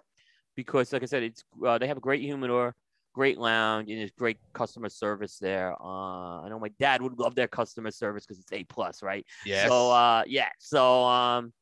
because, 0.56 0.94
like 0.94 1.04
I 1.04 1.06
said, 1.06 1.24
it's 1.24 1.44
uh, 1.66 1.78
they 1.78 1.88
have 1.88 1.98
a 1.98 2.02
great 2.02 2.22
humidor, 2.22 2.76
great 3.14 3.38
lounge, 3.38 3.90
and 3.90 4.00
there's 4.00 4.12
great 4.12 4.38
customer 4.54 4.90
service 4.90 5.38
there. 5.40 5.74
Uh, 5.82 6.42
I 6.42 6.50
know 6.50 6.60
my 6.60 6.72
dad 6.80 7.02
would 7.02 7.18
love 7.18 7.36
their 7.36 7.48
customer 7.48 7.92
service 7.92 8.26
because 8.26 8.40
it's 8.40 8.52
A 8.54 8.64
plus, 8.66 9.02
right? 9.02 9.26
Yeah. 9.46 9.68
So 9.68 9.92
uh, 9.92 10.24
yeah, 10.28 10.50
so 10.60 11.04
um, 11.06 11.54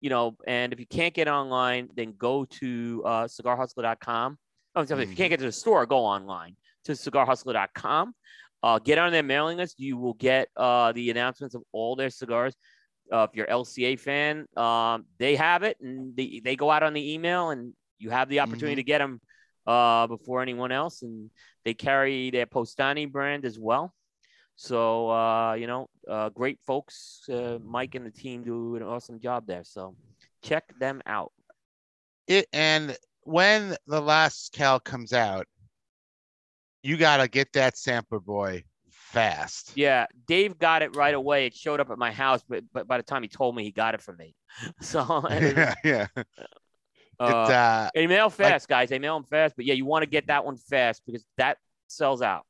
you 0.00 0.10
know, 0.10 0.36
and 0.46 0.72
if 0.72 0.80
you 0.80 0.86
can't 0.86 1.14
get 1.14 1.28
online, 1.28 1.88
then 1.94 2.14
go 2.16 2.44
to 2.44 3.02
uh, 3.04 3.24
cigarhustler.com. 3.24 4.38
Oh, 4.74 4.84
so 4.84 4.96
if 4.98 5.10
you 5.10 5.16
can't 5.16 5.30
get 5.30 5.40
to 5.40 5.46
the 5.46 5.52
store, 5.52 5.86
go 5.86 6.04
online 6.04 6.56
to 6.84 6.92
cigarhustler.com. 6.92 8.14
Uh, 8.62 8.78
get 8.78 8.98
on 8.98 9.12
their 9.12 9.22
mailing 9.22 9.56
list. 9.56 9.78
You 9.78 9.96
will 9.96 10.14
get 10.14 10.48
uh, 10.56 10.92
the 10.92 11.10
announcements 11.10 11.54
of 11.54 11.62
all 11.72 11.96
their 11.96 12.10
cigars. 12.10 12.54
Uh, 13.12 13.26
if 13.30 13.36
you're 13.36 13.46
LCA 13.46 13.98
fan, 13.98 14.46
um, 14.56 15.06
they 15.18 15.36
have 15.36 15.62
it, 15.62 15.76
and 15.80 16.16
they, 16.16 16.40
they 16.44 16.56
go 16.56 16.70
out 16.70 16.82
on 16.82 16.92
the 16.92 17.14
email, 17.14 17.50
and 17.50 17.72
you 17.98 18.10
have 18.10 18.28
the 18.28 18.40
opportunity 18.40 18.76
to 18.76 18.82
get 18.82 18.98
them 18.98 19.20
uh, 19.66 20.06
before 20.06 20.42
anyone 20.42 20.72
else. 20.72 21.02
And 21.02 21.30
they 21.64 21.74
carry 21.74 22.30
their 22.30 22.46
Postani 22.46 23.10
brand 23.10 23.44
as 23.44 23.58
well. 23.58 23.94
So 24.56 25.10
uh, 25.10 25.54
you 25.54 25.66
know, 25.66 25.88
uh, 26.08 26.30
great 26.30 26.58
folks. 26.66 27.22
Uh, 27.28 27.58
Mike 27.64 27.94
and 27.94 28.04
the 28.04 28.10
team 28.10 28.42
do 28.44 28.76
an 28.76 28.82
awesome 28.82 29.20
job 29.20 29.46
there. 29.46 29.64
So 29.64 29.94
check 30.42 30.64
them 30.78 31.00
out. 31.06 31.32
it 32.26 32.46
and 32.52 32.96
when 33.22 33.76
the 33.86 34.00
last 34.00 34.52
cal 34.52 34.78
comes 34.80 35.12
out 35.12 35.46
you 36.82 36.96
gotta 36.96 37.28
get 37.28 37.52
that 37.52 37.76
sampler 37.76 38.20
boy 38.20 38.62
fast. 39.12 39.72
Yeah, 39.74 40.06
Dave 40.26 40.58
got 40.58 40.82
it 40.82 40.94
right 40.96 41.14
away. 41.14 41.46
It 41.46 41.54
showed 41.54 41.80
up 41.80 41.90
at 41.90 41.98
my 41.98 42.12
house, 42.12 42.42
but 42.48 42.64
but 42.72 42.86
by 42.86 42.96
the 42.96 43.02
time 43.02 43.22
he 43.22 43.28
told 43.28 43.56
me, 43.56 43.64
he 43.64 43.70
got 43.70 43.94
it 43.94 44.02
for 44.02 44.14
me. 44.14 44.34
So 44.80 45.26
yeah, 45.30 45.74
yeah. 45.84 46.06
uh, 46.16 46.24
it, 47.20 47.34
uh, 47.34 47.90
they 47.94 48.06
mail 48.06 48.30
fast, 48.30 48.68
guys. 48.68 48.88
They 48.88 48.98
mail 48.98 49.14
them 49.14 49.24
fast, 49.24 49.54
but 49.56 49.64
yeah, 49.64 49.74
you 49.74 49.84
want 49.84 50.02
to 50.02 50.08
get 50.08 50.26
that 50.28 50.44
one 50.44 50.56
fast 50.56 51.02
because 51.06 51.24
that 51.36 51.58
sells 51.86 52.22
out. 52.22 52.44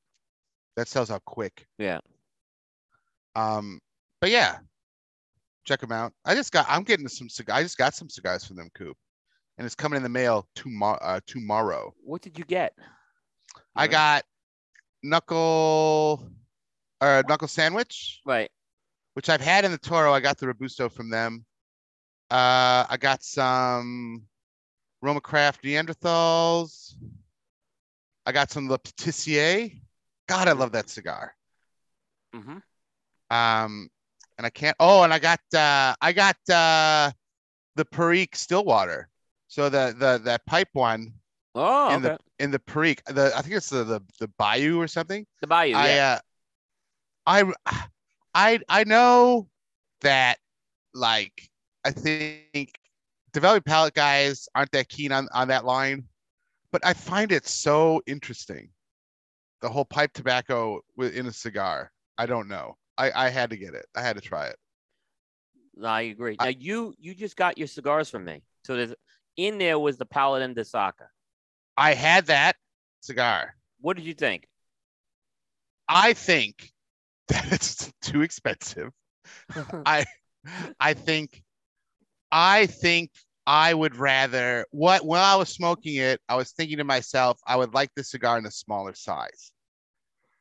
that 0.77 0.89
sells 0.89 1.11
out 1.11 1.25
quick. 1.25 1.67
Yeah. 1.79 2.01
Um, 3.35 3.81
but 4.21 4.31
yeah, 4.31 4.59
check 5.65 5.81
them 5.81 5.93
out. 5.93 6.13
I 6.25 6.35
just 6.35 6.53
got. 6.53 6.67
I'm 6.69 6.83
getting 6.83 7.09
some. 7.09 7.29
I 7.53 7.63
just 7.63 7.79
got 7.79 7.95
some 7.95 8.09
cigars 8.09 8.45
from 8.45 8.57
them, 8.57 8.71
Coop, 8.75 8.97
and 9.59 9.67
it's 9.67 9.75
coming 9.75 9.99
in 9.99 10.03
the 10.03 10.09
mail 10.09 10.49
tomorrow. 10.55 10.99
Uh, 11.03 11.21
tomorrow. 11.27 11.95
What 12.03 12.23
did 12.23 12.39
you 12.39 12.45
get? 12.45 12.75
I 13.77 13.87
got 13.87 14.25
knuckle, 15.03 16.29
uh, 17.01 17.23
knuckle 17.29 17.49
sandwich, 17.49 18.21
Right. 18.25 18.51
which 19.15 19.29
I've 19.29 19.41
had 19.41 19.65
in 19.65 19.73
the 19.73 19.79
Toro. 19.79 20.13
I 20.13 20.21
got 20.21 20.39
the 20.39 20.47
Robusto 20.47 20.89
from 20.89 21.11
them. 21.11 21.45
Uh, 22.31 22.85
I 22.89 22.97
got 22.99 23.23
some 23.23 24.23
Roma 25.01 25.21
Craft 25.21 25.63
Neanderthals. 25.65 26.95
I 28.27 28.33
got 28.33 28.51
some 28.51 28.69
Le 28.69 28.79
Patissier. 28.79 29.81
God, 30.29 30.49
I 30.49 30.53
love 30.53 30.73
that 30.73 30.91
cigar. 30.91 31.35
Mm-hmm. 32.35 32.59
Um, 33.35 33.89
and 34.37 34.47
I 34.47 34.51
can't. 34.51 34.77
Oh, 34.79 35.03
and 35.03 35.13
I 35.15 35.19
got 35.19 35.41
uh, 35.55 35.95
I 36.01 36.13
got 36.13 36.37
uh, 36.51 37.11
the 37.77 37.85
Perique 37.87 38.37
Stillwater. 38.37 39.09
So 39.49 39.69
the 39.71 39.95
the 39.99 40.21
that 40.25 40.45
pipe 40.45 40.69
one 40.75 41.15
Oh, 41.55 41.89
in 41.95 42.05
okay. 42.05 42.17
the 42.39 42.45
in 42.45 42.51
the 42.51 42.59
Perique. 42.59 43.03
The 43.07 43.33
I 43.35 43.41
think 43.41 43.55
it's 43.55 43.71
the 43.71 43.85
the, 43.85 44.01
the 44.21 44.29
Bayou 44.39 44.79
or 44.79 44.87
something. 44.87 45.27
The 45.41 45.47
Bayou. 45.47 45.75
I 45.75 45.89
yeah. 45.89 46.13
uh, 46.19 46.19
I 47.29 47.45
I 48.35 48.59
I 48.69 48.85
know 48.85 49.49
that 50.01 50.39
like 50.95 51.49
I 51.85 51.91
think 51.91 52.73
Developing 53.35 53.63
Palate 53.71 53.95
guys 53.95 54.49
aren't 54.55 54.73
that 54.73 54.89
keen 54.89 55.13
on 55.13 55.29
on 55.33 55.49
that 55.49 55.67
line, 55.67 56.05
but 56.73 56.85
I 56.85 56.95
find 56.95 57.31
it 57.31 57.47
so 57.47 58.01
interesting. 58.07 58.71
The 59.61 59.69
whole 59.69 59.85
pipe 59.85 60.13
tobacco 60.15 60.81
in 60.99 61.27
a 61.27 61.33
cigar. 61.33 61.93
I 62.17 62.25
don't 62.27 62.49
know. 62.49 62.77
I 62.97 63.27
I 63.27 63.29
had 63.29 63.51
to 63.51 63.57
get 63.59 63.75
it. 63.75 63.85
I 63.95 64.01
had 64.01 64.17
to 64.17 64.23
try 64.23 64.47
it. 64.47 64.57
I 65.85 66.03
agree. 66.03 66.37
I- 66.39 66.45
Now 66.47 66.57
you 66.59 66.95
you 66.99 67.15
just 67.15 67.37
got 67.37 67.59
your 67.59 67.69
cigars 67.69 68.09
from 68.09 68.25
me. 68.25 68.43
So 68.65 68.75
there's 68.75 68.95
in 69.37 69.59
there 69.59 69.79
was 69.79 69.99
the 69.99 70.07
Paladin 70.07 70.55
de 70.55 70.65
Saka. 70.65 71.09
I 71.77 71.93
had 71.95 72.27
that 72.27 72.57
cigar. 73.01 73.55
What 73.81 73.97
did 73.99 74.07
you 74.07 74.15
think? 74.15 74.49
I 75.89 76.15
think 76.15 76.73
that 77.49 77.53
it's 77.53 77.93
too 78.03 78.23
expensive. 78.23 78.91
I 79.87 80.05
I 80.81 80.95
think 80.95 81.43
I 82.33 82.67
think 82.67 83.11
I 83.47 83.75
would 83.75 83.97
rather 83.97 84.67
what 84.71 85.05
when 85.07 85.21
I 85.21 85.37
was 85.37 85.49
smoking 85.51 85.97
it, 85.97 86.21
I 86.29 86.37
was 86.37 86.53
thinking 86.53 86.79
to 86.79 86.85
myself, 86.85 87.39
I 87.47 87.57
would 87.57 87.75
like 87.75 87.91
this 87.95 88.11
cigar 88.11 88.39
in 88.39 88.47
a 88.47 88.51
smaller 88.51 88.95
size. 88.95 89.53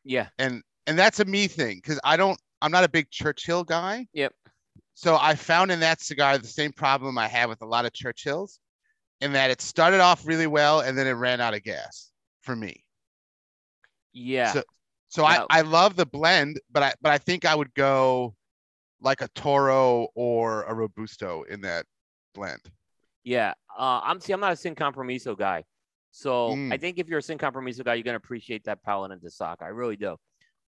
yeah. 0.04 0.30
And 0.40 0.64
and 0.88 0.98
that's 0.98 1.20
a 1.20 1.26
me 1.26 1.48
thing 1.48 1.78
because 1.78 2.00
I 2.04 2.18
don't 2.18 2.40
I'm 2.62 2.72
not 2.72 2.84
a 2.84 2.90
big 2.90 3.10
Churchill 3.12 3.64
guy. 3.64 4.08
Yep. 4.14 4.34
So 4.94 5.18
I 5.20 5.36
found 5.36 5.72
in 5.72 5.80
that 5.82 6.02
cigar 6.02 6.38
the 6.38 6.48
same 6.48 6.72
problem 6.74 7.18
I 7.18 7.28
have 7.28 7.50
with 7.50 7.62
a 7.62 7.66
lot 7.66 7.86
of 7.86 7.94
Churchills, 7.94 8.60
in 9.22 9.34
that 9.34 9.52
it 9.52 9.62
started 9.62 10.00
off 10.00 10.26
really 10.26 10.48
well 10.48 10.80
and 10.82 10.98
then 10.98 11.08
it 11.08 11.12
ran 11.14 11.42
out 11.42 11.54
of 11.54 11.64
gas 11.64 12.12
for 12.42 12.56
me. 12.56 12.84
Yeah. 14.14 14.52
So 14.54 14.64
so 15.10 15.24
I, 15.26 15.46
I 15.50 15.62
love 15.62 15.96
the 15.96 16.06
blend, 16.06 16.60
but 16.72 16.84
I 16.84 16.94
but 17.02 17.12
I 17.12 17.18
think 17.18 17.46
I 17.46 17.56
would 17.56 17.74
go 17.74 18.36
like 19.02 19.22
a 19.22 19.28
Toro 19.30 20.08
or 20.16 20.64
a 20.64 20.74
Robusto 20.74 21.44
in 21.44 21.62
that 21.62 21.86
blend. 22.34 22.62
Yeah, 23.24 23.54
uh, 23.78 24.02
I'm 24.04 24.20
see. 24.20 24.34
I'm 24.34 24.40
not 24.40 24.54
a 24.54 24.56
Sin 24.56 24.76
Compromiso 24.76 25.36
guy, 25.36 25.64
so 26.12 26.52
I 26.52 26.56
Mm. 26.56 26.80
think 26.80 26.98
if 26.98 27.08
you're 27.08 27.20
a 27.20 27.24
Sin 27.24 27.38
Compromiso 27.38 27.84
guy, 27.84 27.96
you're 27.96 28.04
gonna 28.04 28.18
appreciate 28.18 28.64
that 28.66 28.82
Paladin 28.84 29.20
de 29.20 29.30
Saka. 29.30 29.66
I 29.66 29.70
really 29.70 29.98
do. 29.98 30.18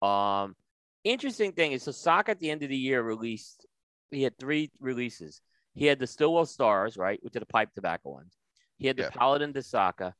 Um, 0.06 0.54
interesting 1.02 1.52
thing 1.52 1.72
is, 1.72 1.82
so 1.82 1.90
Saka 1.92 2.32
at 2.32 2.40
the 2.40 2.50
end 2.50 2.62
of 2.62 2.68
the 2.68 2.76
year 2.76 3.02
released. 3.02 3.66
He 4.10 4.22
had 4.22 4.38
three 4.38 4.70
releases. 4.78 5.40
He 5.74 5.86
had 5.86 5.98
the 5.98 6.06
Stillwell 6.06 6.46
Stars, 6.46 6.96
right, 6.96 7.18
which 7.22 7.34
are 7.34 7.40
the 7.40 7.46
pipe 7.46 7.72
tobacco 7.74 8.10
ones. 8.10 8.36
He 8.78 8.86
had 8.86 8.96
the 8.96 9.04
Yeah. 9.04 9.10
Paladin 9.10 9.50
de 9.52 9.62
Saka, 9.62 10.14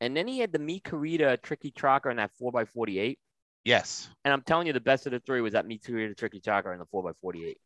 and 0.00 0.16
then 0.16 0.28
he 0.28 0.38
had 0.38 0.52
the 0.52 0.58
Mi 0.60 0.80
Querida 0.80 1.36
Triqui 1.38 1.72
Traca 1.74 2.10
in 2.10 2.18
that 2.18 2.30
four 2.38 2.52
x 2.60 2.70
48. 2.70 3.18
Yes. 3.64 4.08
And 4.24 4.32
I'm 4.32 4.42
telling 4.42 4.66
you, 4.66 4.72
the 4.72 4.80
best 4.80 5.06
of 5.06 5.12
the 5.12 5.20
three 5.20 5.40
was 5.40 5.52
that 5.52 5.66
Mi 5.66 5.78
Querida 5.78 6.14
Triqui 6.14 6.42
Traca 6.42 6.72
in 6.72 6.78
the 6.78 6.86
four 6.86 7.08
x 7.08 7.18
48. 7.20 7.56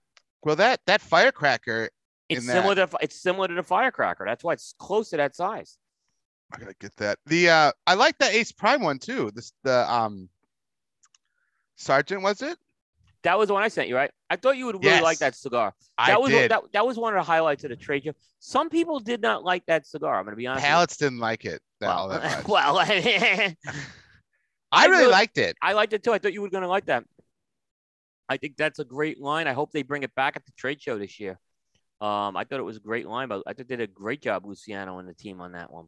Well, 0.43 0.57
that 0.57 0.81
that 0.87 1.01
firecracker, 1.01 1.89
It's 2.29 2.47
similar 2.47 2.75
to 2.75 2.89
it's 3.01 3.21
similar 3.21 3.49
to 3.49 3.55
the 3.55 3.63
Firecracker. 3.63 4.25
That's 4.27 4.45
why 4.45 4.53
it's 4.53 4.75
close 4.79 5.11
to 5.11 5.17
that 5.17 5.35
size. 5.35 5.79
I 6.53 6.59
gotta 6.59 6.75
get 6.79 6.95
that. 6.97 7.19
The 7.27 7.49
uh 7.49 7.73
I 7.87 7.95
like 7.95 8.19
the 8.19 8.27
Ace 8.27 8.53
Prime 8.53 8.83
one 8.83 8.99
too. 8.99 9.31
This 9.35 9.53
the 9.63 9.91
um 9.91 10.29
Sergeant 11.77 12.23
was 12.23 12.43
it? 12.43 12.59
That 13.23 13.39
was 13.39 13.49
the 13.49 13.55
one 13.55 13.63
I 13.63 13.69
sent 13.69 13.89
you, 13.89 13.97
right? 13.97 14.11
I 14.29 14.37
thought 14.37 14.59
you 14.59 14.67
would 14.67 14.85
really 14.85 15.01
like 15.01 15.19
that 15.19 15.35
cigar. 15.35 15.73
I 15.97 16.11
That 16.11 16.21
was 16.21 16.31
did. 16.31 16.51
that, 16.51 16.63
that 16.75 16.87
was 16.87 16.99
one 16.99 17.15
of 17.15 17.19
the 17.19 17.25
highlights 17.25 17.65
of 17.65 17.71
the 17.71 17.77
trade 17.77 18.05
show. 18.05 18.13
Some 18.39 18.69
people 18.69 19.01
did 19.01 19.23
not 19.23 19.45
like 19.45 19.65
that 19.67 19.87
cigar. 19.87 20.19
I'm 20.19 20.25
gonna 20.25 20.37
be 20.37 20.47
honest. 20.47 20.67
Palates 20.67 20.97
didn't 20.99 21.21
like 21.21 21.47
it 21.47 21.63
that, 21.81 21.89
all 21.89 22.09
well, 22.11 22.21
that 22.21 22.49
well, 22.49 23.55
I, 24.75 24.87
really 24.87 24.99
really- 25.03 25.13
liked 25.13 25.39
it. 25.39 25.57
I 25.63 25.73
liked 25.73 25.93
it 25.93 26.03
too. 26.03 26.13
I 26.13 26.19
thought 26.19 26.33
you 26.33 26.43
were 26.43 26.51
gonna 26.51 26.69
like 26.69 26.87
that. 26.87 27.05
I 28.29 28.37
think 28.39 28.57
that's 28.57 28.79
a 28.79 28.85
great 28.85 29.21
line. 29.21 29.47
I 29.47 29.53
hope 29.53 29.73
they 29.73 29.83
bring 29.83 30.03
it 30.03 30.15
back 30.15 30.37
at 30.37 30.45
the 30.47 30.53
trade 30.57 30.81
show 30.81 30.99
this 30.99 31.21
year. 31.21 31.39
Um, 32.01 32.37
I 32.37 32.45
thought 32.45 32.59
it 32.59 32.65
was 32.65 32.77
a 32.79 32.81
great 32.81 33.07
line, 33.07 33.29
but 33.29 33.43
I 33.47 33.53
think 33.53 33.69
they 33.69 33.77
did 33.77 33.91
a 33.91 33.93
great 33.93 34.23
job, 34.23 34.47
Luciano 34.47 34.99
and 34.99 35.09
the 35.09 35.15
team 35.15 35.41
on 35.41 35.53
that 35.53 35.71
one. 35.71 35.87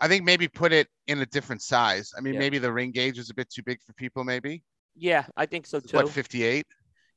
I 0.00 0.08
think 0.08 0.24
maybe 0.24 0.48
put 0.48 0.72
it 0.72 0.88
in 1.06 1.20
a 1.20 1.26
different 1.26 1.62
size. 1.62 2.12
I 2.16 2.20
mean, 2.20 2.34
Yeah. 2.34 2.40
maybe 2.40 2.58
the 2.58 2.72
ring 2.72 2.90
gauge 2.92 3.18
is 3.18 3.30
a 3.30 3.34
bit 3.34 3.50
too 3.50 3.62
big 3.62 3.82
for 3.82 3.92
people. 3.94 4.24
Maybe 4.24 4.62
Yeah, 4.94 5.26
I 5.36 5.46
think 5.46 5.66
so 5.66 5.80
too. 5.80 5.96
what 5.96 6.08
58. 6.08 6.66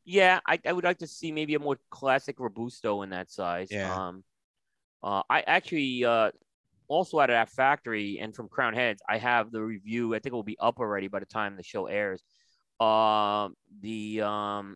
Yeah, 0.03 0.39
I, 0.47 0.59
I 0.65 0.73
would 0.73 0.83
like 0.83 0.97
to 0.99 1.07
see 1.07 1.31
maybe 1.31 1.53
a 1.55 1.59
more 1.59 1.77
classic 1.91 2.39
Robusto 2.39 3.03
in 3.03 3.11
that 3.11 3.29
size. 3.31 3.67
Yeah. 3.71 3.93
Um, 3.93 4.23
uh, 5.03 5.21
I 5.29 5.41
actually 5.41 6.03
uh, 6.05 6.31
also 6.91 7.19
out 7.19 7.29
of 7.29 7.33
that 7.35 7.49
factory 7.49 8.19
and 8.19 8.35
from 8.35 8.49
Crowned 8.49 8.75
Heads, 8.75 9.01
I 9.07 9.17
have 9.17 9.51
the 9.51 9.61
review. 9.63 10.13
I 10.13 10.19
think 10.19 10.33
it 10.33 10.35
will 10.35 10.43
be 10.43 10.59
up 10.59 10.79
already 10.79 11.07
by 11.07 11.19
the 11.19 11.25
time 11.25 11.55
the 11.55 11.63
show 11.63 11.87
airs. 11.87 12.21
Um, 12.79 13.55
the 13.81 14.21
um, 14.21 14.75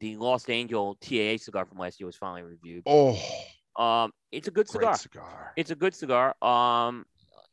the 0.00 0.16
Lost 0.16 0.50
Angel 0.50 0.96
TAA 1.00 1.38
cigar 1.38 1.64
from 1.66 1.78
last 1.78 2.00
year 2.00 2.06
was 2.06 2.16
finally 2.16 2.42
reviewed. 2.42 2.82
Oh, 2.86 3.18
Um, 3.76 4.12
it's 4.30 4.48
a 4.48 4.50
good 4.50 4.68
cigar. 4.68 4.96
cigar. 4.96 5.52
It's 5.56 5.70
a 5.70 5.74
good 5.74 5.94
cigar. 5.94 6.34
Um, 6.42 7.04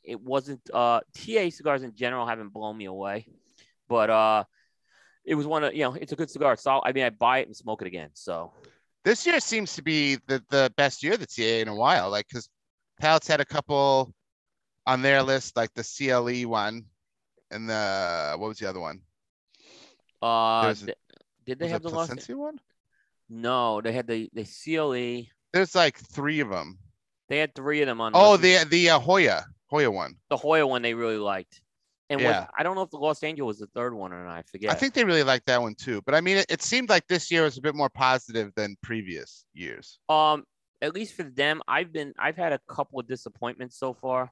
it 0.04 0.20
wasn't 0.22 0.62
uh 0.74 1.00
TA 1.14 1.50
cigars 1.50 1.82
in 1.84 1.96
general 1.96 2.28
haven't 2.28 2.50
blown 2.50 2.78
me 2.78 2.86
away, 2.86 3.28
but 3.88 4.10
uh, 4.10 4.44
it 5.24 5.36
was 5.36 5.48
one 5.48 5.64
of 5.64 5.74
you 5.74 5.84
know 5.84 5.94
it's 5.94 6.12
a 6.12 6.16
good 6.16 6.30
cigar. 6.30 6.56
So 6.58 6.82
I 6.84 6.92
mean 6.92 7.06
I 7.06 7.10
buy 7.12 7.40
it 7.40 7.48
and 7.48 7.56
smoke 7.56 7.82
it 7.82 7.88
again. 7.88 8.10
So 8.14 8.52
This 9.04 9.26
year 9.26 9.40
seems 9.40 9.74
to 9.76 9.84
be 9.84 10.18
the, 10.28 10.44
the 10.50 10.72
best 10.76 11.02
year 11.04 11.14
of 11.14 11.20
the 11.20 11.28
TA 11.28 11.62
in 11.62 11.68
a 11.68 11.76
while. 11.76 12.10
Like, 12.10 12.28
because 12.28 12.50
Palates 13.00 13.28
had 13.28 13.42
a 13.42 13.46
couple 13.46 14.14
on 14.88 15.02
their 15.02 15.22
list, 15.24 15.56
like 15.58 15.74
the 15.74 15.84
CLE 15.84 16.48
one 16.50 16.86
and 17.52 17.70
the 17.70 18.36
what 18.38 18.48
was 18.48 18.58
the 18.60 18.70
other 18.70 18.80
one? 18.80 19.02
uh, 20.22 20.64
There's 20.64 20.84
a- 20.84 20.86
th- 20.88 20.98
did 21.46 21.60
they 21.60 21.68
have 21.68 21.82
the 21.84 21.90
Lost? 21.90 22.10
Plasencia 22.12 22.36
one? 22.38 22.60
No, 23.30 23.82
they 23.82 23.92
had 23.92 24.08
the 24.08 24.30
the 24.34 24.44
CLE. 24.46 25.28
There's 25.54 25.76
like 25.76 25.98
three 26.00 26.40
of 26.40 26.50
them. 26.50 26.80
They 27.30 27.38
had 27.40 27.54
three 27.56 27.82
of 27.82 27.88
them 27.88 28.02
on. 28.02 28.12
Oh, 28.16 28.38
the 28.38 28.66
the 28.70 28.92
uh, 28.92 29.00
Hoya 29.00 29.46
Hoya 29.68 29.90
one. 29.92 30.16
the 30.30 30.38
Hoya 30.38 30.66
one 30.66 30.82
they 30.82 30.94
really 30.94 31.18
liked. 31.18 31.62
And 32.10 32.22
was- 32.22 32.26
Yeah. 32.26 32.48
I 32.56 32.62
don't 32.62 32.76
know 32.76 32.84
if 32.84 32.92
the 32.92 32.98
Lost 32.98 33.24
Angel 33.24 33.48
was 33.48 33.58
the 33.58 33.66
third 33.68 33.94
one 33.96 34.14
or 34.14 34.24
not. 34.26 34.38
I 34.38 34.42
forget. 34.44 34.70
I 34.72 34.76
think 34.76 34.94
they 34.94 35.04
really 35.04 35.24
liked 35.24 35.48
that 35.48 35.60
one 35.62 35.74
too. 35.74 36.02
But 36.06 36.14
I 36.14 36.22
mean, 36.22 36.38
it, 36.38 36.46
it 36.50 36.62
seemed 36.62 36.88
like 36.90 37.08
this 37.08 37.32
year 37.32 37.44
was 37.44 37.58
a 37.58 37.62
bit 37.62 37.74
more 37.74 37.90
positive 37.90 38.52
than 38.56 38.76
previous 38.84 39.44
years. 39.56 39.98
Um, 40.08 40.46
at 40.86 40.94
least 40.94 41.16
for 41.16 41.24
them, 41.24 41.62
I've 41.68 41.92
been 41.92 42.14
I've 42.18 42.38
had 42.38 42.54
a 42.54 42.60
couple 42.68 43.00
of 43.00 43.08
disappointments 43.08 43.78
so 43.78 43.94
far 43.94 44.32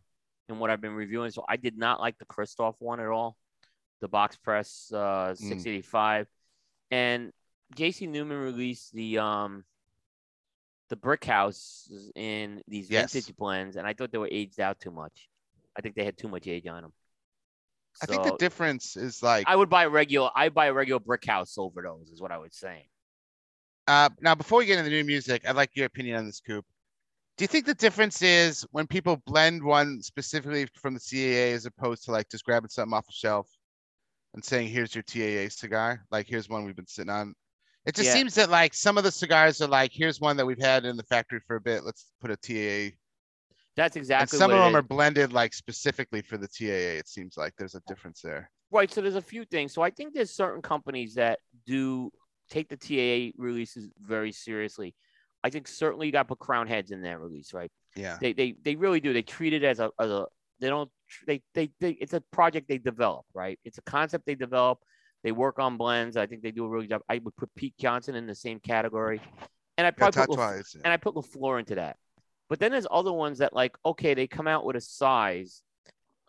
in 0.49 0.59
what 0.59 0.69
I've 0.69 0.81
been 0.81 0.93
reviewing. 0.93 1.31
So 1.31 1.43
I 1.47 1.57
did 1.57 1.77
not 1.77 1.99
like 1.99 2.17
the 2.19 2.25
Kristoff 2.25 2.75
one 2.79 2.99
at 2.99 3.07
all, 3.07 3.35
the 4.01 4.07
box 4.07 4.37
press 4.37 4.91
uh 4.93 5.35
685. 5.35 6.27
And 6.91 7.31
JC 7.75 8.07
Newman 8.07 8.37
released 8.37 8.93
the 8.93 9.17
um 9.17 9.63
the 10.89 10.95
brick 10.95 11.25
house 11.25 11.89
in 12.15 12.61
these 12.67 12.89
Yes. 12.89 13.13
vintage 13.13 13.35
blends, 13.35 13.75
and 13.75 13.87
I 13.87 13.93
thought 13.93 14.11
they 14.11 14.19
were 14.19 14.29
aged 14.31 14.59
out 14.59 14.79
too 14.79 14.91
much. 14.91 15.27
I 15.75 15.81
think 15.81 15.95
they 15.95 16.05
had 16.05 16.17
too 16.17 16.27
much 16.27 16.47
age 16.47 16.67
on 16.67 16.83
them. 16.83 16.93
I 18.01 18.05
think 18.05 18.23
the 18.23 18.37
difference 18.37 18.95
is 18.95 19.23
like 19.23 19.47
I 19.47 19.55
would 19.55 19.69
buy 19.69 19.85
a 19.85 19.89
regular 19.89 20.29
I 20.35 20.49
buy 20.49 20.67
a 20.67 20.73
regular 20.73 20.99
brick 20.99 21.25
house 21.25 21.57
over 21.57 21.81
those, 21.81 22.09
is 22.09 22.21
what 22.21 22.31
I 22.31 22.37
would 22.37 22.53
say. 22.53 22.89
Uh, 23.87 24.09
now 24.21 24.35
before 24.35 24.59
we 24.59 24.65
get 24.65 24.79
into 24.79 24.89
the 24.89 24.95
new 24.95 25.03
music, 25.03 25.47
I'd 25.47 25.55
like 25.55 25.71
your 25.75 25.85
opinion 25.85 26.17
on 26.17 26.25
this 26.25 26.39
coop. 26.39 26.65
Do 27.37 27.43
you 27.43 27.47
think 27.47 27.65
the 27.65 27.73
difference 27.73 28.21
is 28.21 28.65
when 28.71 28.85
people 28.87 29.21
blend 29.25 29.63
one 29.63 30.01
specifically 30.01 30.67
from 30.75 30.93
the 30.93 30.99
TAA 30.99 31.55
as 31.55 31.65
opposed 31.65 32.05
to 32.05 32.11
like 32.11 32.29
just 32.29 32.45
grabbing 32.45 32.69
something 32.69 32.93
off 32.93 33.09
a 33.09 33.11
shelf? 33.11 33.47
and 34.33 34.43
saying, 34.43 34.67
"Here's 34.67 34.95
your 34.95 35.03
TAA 35.03 35.49
cigar." 35.49 36.05
Like, 36.09 36.27
here's 36.27 36.49
one 36.49 36.65
we've 36.65 36.75
been 36.75 36.87
sitting 36.87 37.11
on. 37.11 37.35
It 37.85 37.95
just 37.95 38.07
Yeah. 38.07 38.13
seems 38.13 38.33
that 38.35 38.49
like 38.49 38.73
some 38.73 38.97
of 38.97 39.03
the 39.03 39.11
cigars 39.11 39.61
are 39.61 39.67
like, 39.67 39.91
"Here's 39.93 40.19
one 40.19 40.37
that 40.37 40.45
we've 40.45 40.59
had 40.61 40.85
in 40.85 40.97
the 40.97 41.03
factory 41.03 41.39
for 41.45 41.57
a 41.57 41.61
bit. 41.61 41.83
Let's 41.83 42.11
put 42.19 42.31
a 42.31 42.37
TAA." 42.37 42.97
That's 43.75 43.95
exactly 43.95 44.23
and 44.23 44.29
some 44.29 44.51
of 44.51 44.57
them 44.57 44.69
is. 44.69 44.75
are 44.75 44.81
blended 44.81 45.33
like 45.33 45.53
specifically 45.53 46.21
for 46.21 46.37
the 46.37 46.47
TAA. 46.47 46.97
It 46.97 47.07
seems 47.07 47.37
like 47.37 47.53
there's 47.57 47.75
a 47.75 47.81
difference 47.81 48.21
there. 48.21 48.49
Right. 48.71 48.89
So 48.91 49.01
there's 49.01 49.15
a 49.15 49.21
few 49.21 49.45
things. 49.45 49.73
So 49.73 49.81
I 49.81 49.91
think 49.91 50.13
there's 50.13 50.31
certain 50.31 50.61
companies 50.61 51.13
that 51.15 51.39
do 51.65 52.11
take 52.53 52.69
the 52.69 52.77
TAA 52.77 53.33
releases 53.41 53.89
very 53.99 54.31
seriously. 54.31 54.95
I 55.43 55.49
think 55.49 55.67
certainly 55.67 56.05
you 56.07 56.11
got 56.13 56.23
to 56.23 56.27
put 56.29 56.39
Crowned 56.39 56.69
Heads 56.69 56.91
in 56.91 57.01
that 57.01 57.19
release, 57.19 57.53
right? 57.53 57.71
Yeah. 57.95 58.17
They 58.21 58.33
they 58.33 58.55
they 58.63 58.75
really 58.75 58.99
do. 58.99 59.11
They 59.11 59.23
treat 59.23 59.53
it 59.53 59.63
as 59.63 59.79
a 59.79 59.91
as 59.99 60.09
a 60.09 60.25
they 60.59 60.69
don't 60.69 60.89
they 61.27 61.41
they, 61.53 61.71
they 61.81 61.91
it's 61.91 62.13
a 62.13 62.21
project 62.31 62.67
they 62.69 62.77
develop, 62.77 63.25
right? 63.33 63.59
It's 63.65 63.77
a 63.79 63.81
concept 63.81 64.25
they 64.25 64.35
develop. 64.35 64.79
They 65.23 65.31
work 65.31 65.57
on 65.59 65.77
blends. 65.77 66.15
I 66.17 66.27
think 66.27 66.41
they 66.43 66.51
do 66.51 66.65
a 66.65 66.69
really 66.69 66.85
good 66.85 66.95
job. 66.95 67.01
I 67.09 67.19
would 67.23 67.35
put 67.35 67.53
Pete 67.55 67.75
Johnson 67.77 68.15
in 68.15 68.25
the 68.27 68.35
same 68.35 68.59
category, 68.59 69.21
and 69.77 69.85
I 69.85 69.89
Yeah, 69.89 69.91
probably 69.91 70.21
put 70.25 70.37
Laf- 70.37 70.51
Tatua's, 70.55 70.75
yeah. 70.75 70.81
and 70.85 70.93
I 70.93 70.97
put 70.97 71.15
LaFleur 71.15 71.59
into 71.59 71.75
that. 71.75 71.97
But 72.49 72.59
then 72.59 72.71
there's 72.71 72.87
other 72.91 73.11
ones 73.13 73.37
that 73.39 73.53
like, 73.53 73.75
okay, 73.85 74.13
they 74.13 74.27
come 74.27 74.47
out 74.47 74.65
with 74.65 74.75
a 74.75 74.81
size, 74.81 75.61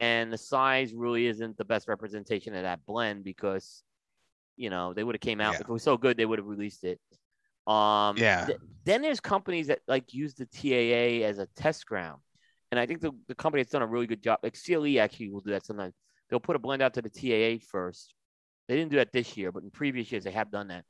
and 0.00 0.32
the 0.32 0.38
size 0.38 0.94
really 0.94 1.26
isn't 1.26 1.56
the 1.56 1.64
best 1.64 1.86
representation 1.88 2.54
of 2.54 2.62
that 2.62 2.84
blend 2.86 3.24
because, 3.24 3.82
you 4.56 4.70
know, 4.70 4.92
they 4.94 5.04
would 5.04 5.14
have 5.14 5.20
came 5.20 5.40
out 5.40 5.54
Yeah. 5.54 5.60
if 5.60 5.68
it 5.68 5.72
was 5.72 5.82
so 5.82 5.96
good 5.96 6.16
they 6.16 6.26
would 6.26 6.38
have 6.38 6.46
released 6.48 6.84
it. 6.84 7.00
Um, 7.66 8.16
Yeah. 8.16 8.46
th- 8.46 8.58
then 8.84 9.02
there's 9.02 9.20
companies 9.20 9.68
that 9.68 9.80
like 9.88 10.12
use 10.12 10.34
the 10.34 10.46
TAA 10.46 11.24
as 11.24 11.38
a 11.38 11.46
test 11.56 11.86
ground, 11.86 12.20
and 12.70 12.78
I 12.78 12.86
think 12.86 13.00
the, 13.00 13.12
the 13.28 13.34
company 13.34 13.62
that's 13.62 13.72
done 13.72 13.82
a 13.82 13.86
really 13.86 14.06
good 14.06 14.22
job. 14.22 14.40
Like 14.42 14.54
CLE 14.54 14.98
actually 15.00 15.30
will 15.30 15.40
do 15.40 15.50
that 15.52 15.64
sometimes. 15.64 15.94
They'll 16.28 16.40
put 16.40 16.56
a 16.56 16.58
blend 16.58 16.82
out 16.82 16.94
to 16.94 17.02
the 17.02 17.08
TAA 17.10 17.64
first. 17.70 18.14
They 18.68 18.76
didn't 18.76 18.90
do 18.90 18.96
that 18.96 19.12
this 19.12 19.36
year, 19.36 19.52
but 19.52 19.62
in 19.62 19.70
previous 19.70 20.10
years 20.12 20.24
they 20.24 20.32
have 20.32 20.50
done 20.50 20.68
that, 20.68 20.84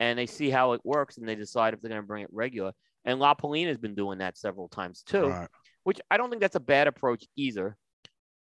and 0.00 0.18
they 0.18 0.26
see 0.26 0.50
how 0.50 0.72
it 0.72 0.80
works, 0.84 1.18
and 1.18 1.28
they 1.28 1.34
decide 1.34 1.74
if 1.74 1.80
they're 1.80 1.90
going 1.90 2.00
to 2.02 2.06
bring 2.06 2.22
it 2.24 2.30
regular. 2.32 2.72
And 3.04 3.18
La 3.20 3.34
Palina 3.34 3.68
has 3.68 3.78
been 3.78 3.94
doing 3.94 4.18
that 4.18 4.38
several 4.38 4.68
times 4.68 5.02
too, 5.02 5.26
Right. 5.28 5.48
which 5.82 6.00
I 6.10 6.16
don't 6.16 6.30
think 6.30 6.40
that's 6.40 6.56
a 6.56 6.60
bad 6.60 6.86
approach 6.86 7.26
either. 7.36 7.76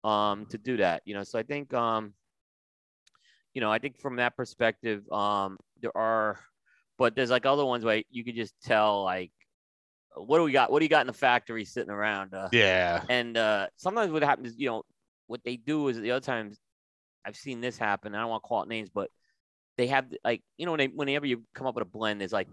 Um, 0.04 0.46
to 0.48 0.58
do 0.58 0.78
that, 0.78 1.02
you 1.06 1.14
know. 1.16 1.24
So 1.24 1.38
I 1.38 1.44
think, 1.44 1.74
um, 1.74 2.14
you 3.58 3.62
know, 3.62 3.72
I 3.72 3.80
think 3.80 3.98
from 3.98 4.18
that 4.18 4.38
perspective, 4.38 5.02
um, 5.12 5.58
there 5.82 5.98
are, 5.98 6.40
but 7.00 7.16
there's 7.16 7.32
like 7.32 7.48
other 7.48 7.66
ones 7.66 7.84
where 7.84 8.04
you 8.12 8.24
could 8.24 8.36
just 8.36 8.54
tell, 8.64 9.04
like, 9.04 9.32
what 10.14 10.38
do 10.38 10.44
we 10.44 10.52
got? 10.52 10.72
What 10.72 10.78
do 10.78 10.86
you 10.86 10.90
got 10.90 11.02
in 11.02 11.08
the 11.08 11.14
factory 11.14 11.66
sitting 11.66 11.90
around? 11.90 12.36
Uh, 12.36 12.50
Yeah. 12.52 13.02
and 13.10 13.36
uh, 13.36 13.66
sometimes 13.76 14.12
what 14.12 14.22
happens 14.22 14.54
you 14.60 14.68
know, 14.68 14.84
what 15.26 15.44
they 15.44 15.56
do 15.56 15.88
is 15.88 16.00
the 16.00 16.12
other 16.12 16.24
times 16.24 16.60
I've 17.26 17.36
seen 17.36 17.60
this 17.60 17.80
happen. 17.80 18.14
I 18.14 18.20
don't 18.20 18.30
want 18.30 18.44
to 18.44 18.48
call 18.48 18.62
it 18.62 18.70
names, 18.70 18.92
but 18.94 19.10
they 19.80 19.88
have 19.88 20.06
like, 20.24 20.44
you 20.60 20.68
know, 20.68 20.74
when 20.74 20.78
they, 20.78 20.88
whenever 20.90 21.26
you 21.26 21.42
come 21.56 21.66
up 21.66 21.74
with 21.74 21.82
a 21.82 21.90
blend, 21.90 22.22
there's 22.22 22.34
like 22.34 22.50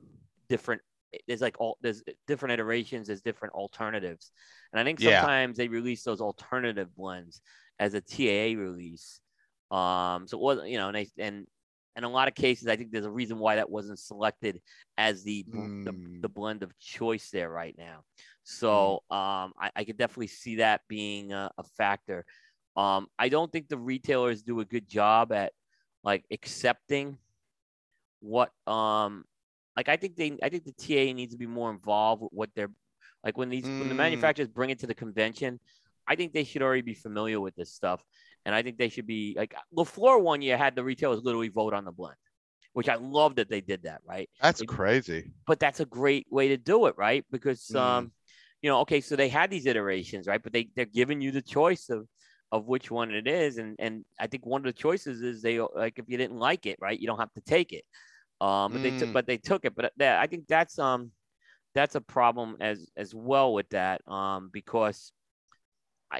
different, 0.48 0.80
there's 1.28 1.42
like 1.42 1.60
all, 1.60 1.76
there's 1.82 2.02
different 2.26 2.54
iterations, 2.54 3.08
there's 3.08 3.20
different 3.20 3.52
alternatives. 3.52 4.32
And 4.72 4.80
I 4.80 4.84
think 4.84 5.00
Yeah. 5.00 5.20
sometimes 5.20 5.58
they 5.58 5.68
release 5.68 6.02
those 6.02 6.22
alternative 6.22 6.96
blends 6.96 7.42
as 7.78 7.92
a 7.92 8.00
TAA 8.00 8.58
release. 8.58 9.20
Um, 9.70 10.26
so 10.26 10.38
it 10.38 10.42
wasn't, 10.42 10.68
you 10.68 10.78
know, 10.78 10.88
and 10.88 10.96
they, 10.96 11.08
and, 11.18 11.46
in 11.96 12.02
a 12.02 12.08
lot 12.08 12.26
of 12.26 12.34
cases, 12.34 12.66
I 12.66 12.74
think 12.74 12.90
there's 12.90 13.04
a 13.04 13.10
reason 13.10 13.38
why 13.38 13.54
that 13.56 13.70
wasn't 13.70 14.00
selected 14.00 14.60
as 14.98 15.22
the 15.22 15.46
the, 15.52 15.92
Mm. 15.92 16.22
the 16.22 16.28
blend 16.28 16.64
of 16.64 16.76
choice 16.80 17.30
there 17.30 17.48
right 17.48 17.74
now. 17.78 18.02
So 18.42 18.94
um, 19.10 19.52
I, 19.60 19.70
I 19.76 19.84
could 19.84 19.96
definitely 19.96 20.26
see 20.26 20.56
that 20.56 20.80
being 20.88 21.32
a, 21.32 21.52
a 21.56 21.62
factor. 21.78 22.24
Um, 22.76 23.06
I 23.16 23.28
don't 23.28 23.52
think 23.52 23.68
the 23.68 23.78
retailers 23.78 24.42
do 24.42 24.58
a 24.58 24.64
good 24.64 24.88
job 24.88 25.32
at 25.32 25.52
like 26.02 26.24
accepting 26.32 27.16
what 28.20 28.50
um 28.66 29.24
like 29.76 29.88
I 29.88 29.96
think 29.96 30.16
they 30.16 30.36
I 30.42 30.48
think 30.48 30.64
the 30.64 30.72
TA 30.72 31.12
needs 31.12 31.32
to 31.32 31.38
be 31.38 31.46
more 31.46 31.70
involved 31.70 32.22
with 32.22 32.32
what 32.32 32.50
they're 32.56 32.72
like 33.24 33.36
when 33.38 33.50
these 33.50 33.70
when 33.76 33.88
the 33.88 33.94
Mm. 33.94 33.98
manufacturers 33.98 34.48
bring 34.48 34.70
it 34.70 34.80
to 34.80 34.86
the 34.86 34.94
convention. 34.94 35.60
I 36.06 36.16
think 36.16 36.32
they 36.32 36.44
should 36.44 36.62
already 36.62 36.82
be 36.82 36.94
familiar 36.94 37.40
with 37.40 37.54
this 37.54 37.72
stuff, 37.72 38.02
and 38.44 38.54
I 38.54 38.62
think 38.62 38.78
they 38.78 38.88
should 38.88 39.06
be 39.06 39.34
like 39.36 39.54
Lafleur 39.76 40.20
one 40.20 40.42
year 40.42 40.56
had 40.56 40.74
the 40.76 40.84
retailers 40.84 41.22
literally 41.22 41.48
vote 41.48 41.74
on 41.74 41.84
the 41.84 41.92
blend, 41.92 42.16
which 42.72 42.88
I 42.88 42.96
love 42.96 43.36
that 43.36 43.48
they 43.48 43.60
did 43.60 43.82
that, 43.84 44.00
right? 44.06 44.28
That's 44.40 44.62
It- 44.62 44.68
crazy. 44.68 45.32
but 45.46 45.60
that's 45.60 45.80
a 45.80 45.84
great 45.86 46.26
way 46.30 46.48
to 46.48 46.56
do 46.56 46.86
it, 46.86 46.94
right? 46.96 47.24
Because 47.30 47.62
Mm. 47.72 47.76
um, 47.80 48.12
you 48.62 48.70
know, 48.70 48.80
okay, 48.80 49.00
so 49.00 49.14
they 49.16 49.28
had 49.28 49.50
these 49.50 49.66
iterations, 49.66 50.26
right? 50.26 50.42
But 50.42 50.52
they 50.52 50.68
they're 50.74 50.86
giving 50.86 51.20
you 51.20 51.30
the 51.32 51.42
choice 51.42 51.90
of 51.90 52.08
of 52.52 52.66
which 52.66 52.90
one 52.90 53.10
it 53.12 53.26
is, 53.26 53.58
and 53.58 53.76
and 53.78 54.04
I 54.20 54.26
think 54.26 54.46
one 54.46 54.60
of 54.62 54.66
the 54.66 54.72
choices 54.72 55.22
is 55.22 55.42
they 55.42 55.60
like 55.60 55.98
if 55.98 56.06
you 56.08 56.16
didn't 56.16 56.38
like 56.38 56.66
it, 56.66 56.78
right, 56.80 56.98
you 56.98 57.06
don't 57.06 57.18
have 57.18 57.32
to 57.34 57.40
take 57.42 57.72
it. 57.72 57.84
Um, 58.40 58.72
but 58.72 58.82
they 58.82 58.90
took 58.90 59.08
Mm. 59.10 59.12
but 59.12 59.26
they 59.26 59.36
took 59.38 59.64
it, 59.64 59.74
but 59.74 59.92
that 59.98 60.18
I 60.20 60.26
think 60.26 60.46
that's 60.48 60.78
um 60.78 61.12
that's 61.74 61.94
a 61.96 62.00
problem 62.00 62.56
as 62.60 62.90
as 62.96 63.14
well 63.14 63.52
with 63.54 63.68
that 63.70 64.00
um 64.08 64.50
because. 64.52 65.12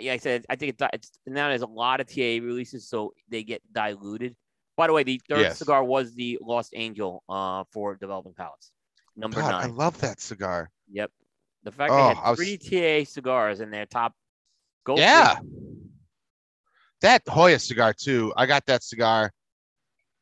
Yeah, 0.03 0.13
I 0.15 0.17
said 0.19 0.45
I 0.49 0.57
think 0.57 0.75
it's, 0.81 0.83
it's 0.93 1.11
now 1.27 1.49
there's 1.49 1.63
a 1.63 1.67
lot 1.67 2.01
of 2.01 2.07
TA 2.09 2.21
releases, 2.43 2.89
so 2.89 3.13
they 3.29 3.43
get 3.43 3.63
diluted. 3.73 4.35
By 4.77 4.87
the 4.89 4.93
way, 4.93 5.03
the 5.05 5.21
third 5.29 5.41
Yes. 5.41 5.59
cigar 5.59 5.85
was 5.85 6.15
the 6.15 6.39
Lost 6.43 6.73
Angel 6.75 7.23
uh, 7.29 7.65
for 7.73 7.95
Developing 7.97 8.35
Palates, 8.35 8.73
number 9.17 9.41
God, 9.41 9.55
I 9.55 9.67
love 9.67 9.99
that 10.01 10.21
cigar. 10.21 10.71
Yep. 10.91 11.11
The 11.63 11.71
fact 11.73 11.93
Oh, 11.93 11.97
they 11.97 12.03
I 12.03 12.15
had 12.15 12.31
was- 12.31 12.39
three 12.39 12.57
TA 12.59 13.09
cigars 13.09 13.61
in 13.61 13.71
their 13.71 13.87
top. 13.87 14.13
Go 14.85 14.97
yeah. 14.99 15.37
That 17.01 17.23
Hoya 17.29 17.59
cigar 17.59 17.93
too. 17.93 18.33
I 18.37 18.47
got 18.47 18.67
that 18.67 18.83
cigar. 18.83 19.33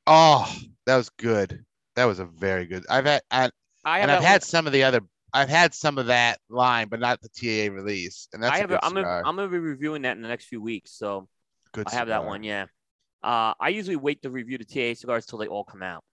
Oh, 0.07 0.53
that 0.87 0.97
was 0.97 1.09
good. 1.11 1.65
That 1.97 2.05
was 2.07 2.19
a 2.19 2.25
very 2.25 2.67
good. 2.67 2.85
I've 2.91 3.05
had 3.07 3.23
I, 3.31 3.51
I 3.85 3.99
have 4.01 4.03
and 4.03 4.11
I've 4.11 4.23
had 4.25 4.43
some 4.43 4.67
of 4.67 4.73
the 4.73 4.83
other. 4.85 5.01
I've 5.35 5.49
had 5.49 5.73
some 5.75 5.99
of 5.99 6.07
that 6.07 6.39
line, 6.51 6.89
but 6.89 7.01
not 7.01 7.21
the 7.23 7.29
TAA 7.29 7.73
release. 7.75 8.29
And 8.33 8.43
that's 8.43 8.55
I 8.55 8.59
have. 8.59 8.71
a- 8.71 8.85
I'm. 8.85 8.91
cigar. 8.91 9.23
Gonna, 9.23 9.29
I'm 9.29 9.37
gonna 9.37 9.49
be 9.49 9.59
reviewing 9.59 10.03
that 10.03 10.17
in 10.17 10.23
the 10.23 10.29
next 10.29 10.47
few 10.47 10.61
weeks, 10.61 10.93
so 10.93 11.29
good 11.73 11.87
I 11.89 11.95
have 11.95 12.09
that 12.09 12.25
one. 12.25 12.43
Yeah. 12.43 12.67
Uh, 13.23 13.55
I 13.61 13.69
usually 13.71 13.97
wait 13.97 14.23
to 14.23 14.31
review 14.31 14.59
the 14.59 14.65
TA 14.65 14.99
cigars 14.99 15.27
till 15.27 15.39
they 15.39 15.47
all 15.47 15.65
come 15.65 15.83
out. 15.83 16.05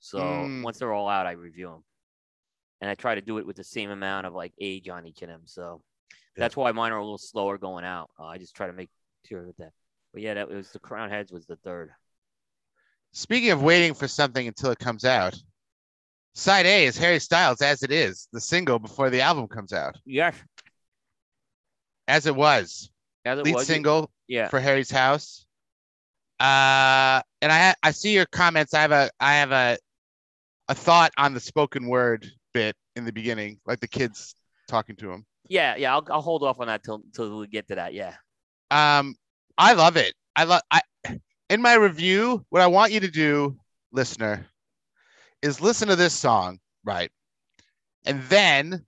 So 0.00 0.18
Mm. 0.18 0.62
once 0.62 0.78
they're 0.78 0.92
all 0.92 1.08
out, 1.08 1.26
I 1.26 1.32
review 1.32 1.68
them, 1.68 1.84
and 2.80 2.90
I 2.90 2.94
try 2.94 3.14
to 3.14 3.20
do 3.20 3.38
it 3.38 3.46
with 3.46 3.56
the 3.56 3.64
same 3.64 3.90
amount 3.90 4.26
of 4.26 4.34
like 4.34 4.52
age 4.60 4.88
on 4.88 5.06
each 5.06 5.22
of 5.22 5.28
them. 5.28 5.42
So 5.46 5.82
Yeah. 6.10 6.18
that's 6.36 6.56
why 6.56 6.70
mine 6.72 6.92
are 6.92 6.98
a 6.98 7.02
little 7.02 7.18
slower 7.18 7.56
going 7.56 7.84
out. 7.84 8.10
Uh, 8.18 8.24
I 8.26 8.38
just 8.38 8.54
try 8.54 8.66
to 8.66 8.72
make 8.72 8.90
sure 9.26 9.46
with 9.46 9.56
that. 9.58 9.72
But 10.12 10.22
yeah, 10.22 10.34
that 10.34 10.48
was 10.48 10.70
the 10.72 10.78
Crowned 10.80 11.12
Heads 11.12 11.32
was 11.32 11.46
the 11.46 11.56
third. 11.56 11.92
Speaking 13.12 13.50
of 13.52 13.62
waiting 13.62 13.94
for 13.94 14.06
something 14.08 14.46
until 14.46 14.70
it 14.70 14.78
comes 14.78 15.04
out, 15.04 15.34
side 16.36 16.66
A 16.66 16.86
is 16.86 16.96
Harry 16.98 17.18
Styles 17.18 17.60
as 17.62 17.82
it 17.82 17.90
is, 17.90 18.28
the 18.32 18.40
single 18.40 18.78
before 18.78 19.10
the 19.10 19.20
album 19.22 19.48
comes 19.48 19.72
out, 19.72 19.96
Yes. 20.04 20.34
as 22.08 22.26
it 22.26 22.36
was, 22.36 22.90
As 23.24 23.38
it 23.38 23.44
lead 23.44 23.54
was, 23.54 23.66
single 23.66 24.10
Yeah. 24.28 24.48
for 24.48 24.60
Harry's 24.60 24.90
House. 24.90 25.46
Uh, 26.38 27.22
and 27.40 27.50
I 27.50 27.74
I 27.82 27.90
see 27.92 28.12
your 28.12 28.26
comments. 28.26 28.74
I 28.74 28.82
have 28.82 28.92
a 28.92 29.10
I 29.18 29.34
have 29.36 29.52
a 29.52 29.78
a 30.68 30.74
thought 30.74 31.12
on 31.16 31.32
the 31.32 31.40
spoken 31.40 31.86
word 31.86 32.30
bit 32.52 32.76
in 32.94 33.04
the 33.06 33.12
beginning, 33.12 33.58
like 33.66 33.80
the 33.80 33.88
kids 33.88 34.34
talking 34.68 34.96
to 34.96 35.10
him. 35.10 35.24
Yeah. 35.48 35.76
Yeah. 35.76 35.94
I'll, 35.94 36.06
I'll 36.10 36.20
hold 36.20 36.42
off 36.42 36.60
on 36.60 36.66
that 36.66 36.82
till 36.84 37.02
till 37.14 37.38
we 37.38 37.46
get 37.46 37.68
to 37.68 37.76
that. 37.76 37.94
Yeah. 37.94 38.14
Um, 38.70 39.14
I 39.56 39.72
love 39.72 39.96
it. 39.96 40.12
I 40.34 40.44
love. 40.44 40.60
I 40.70 40.82
in 41.48 41.62
my 41.62 41.74
review, 41.74 42.44
what 42.50 42.60
I 42.60 42.66
want 42.66 42.92
you 42.92 43.00
to 43.00 43.10
do, 43.10 43.56
listener, 43.92 44.44
is 45.46 45.60
listen 45.60 45.88
to 45.88 45.96
this 45.96 46.12
song, 46.12 46.58
right, 46.84 47.10
and 48.04 48.22
then 48.24 48.84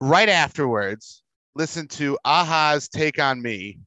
right 0.00 0.28
afterwards, 0.28 1.22
listen 1.54 1.86
to 1.88 2.18
a-ha's 2.24 2.88
"Take 2.88 3.20
on 3.20 3.40
Me," 3.40 3.78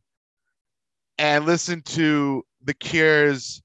and 1.17 1.45
listen 1.45 1.81
to 1.83 2.43
The 2.63 2.73
Cure's 2.73 3.61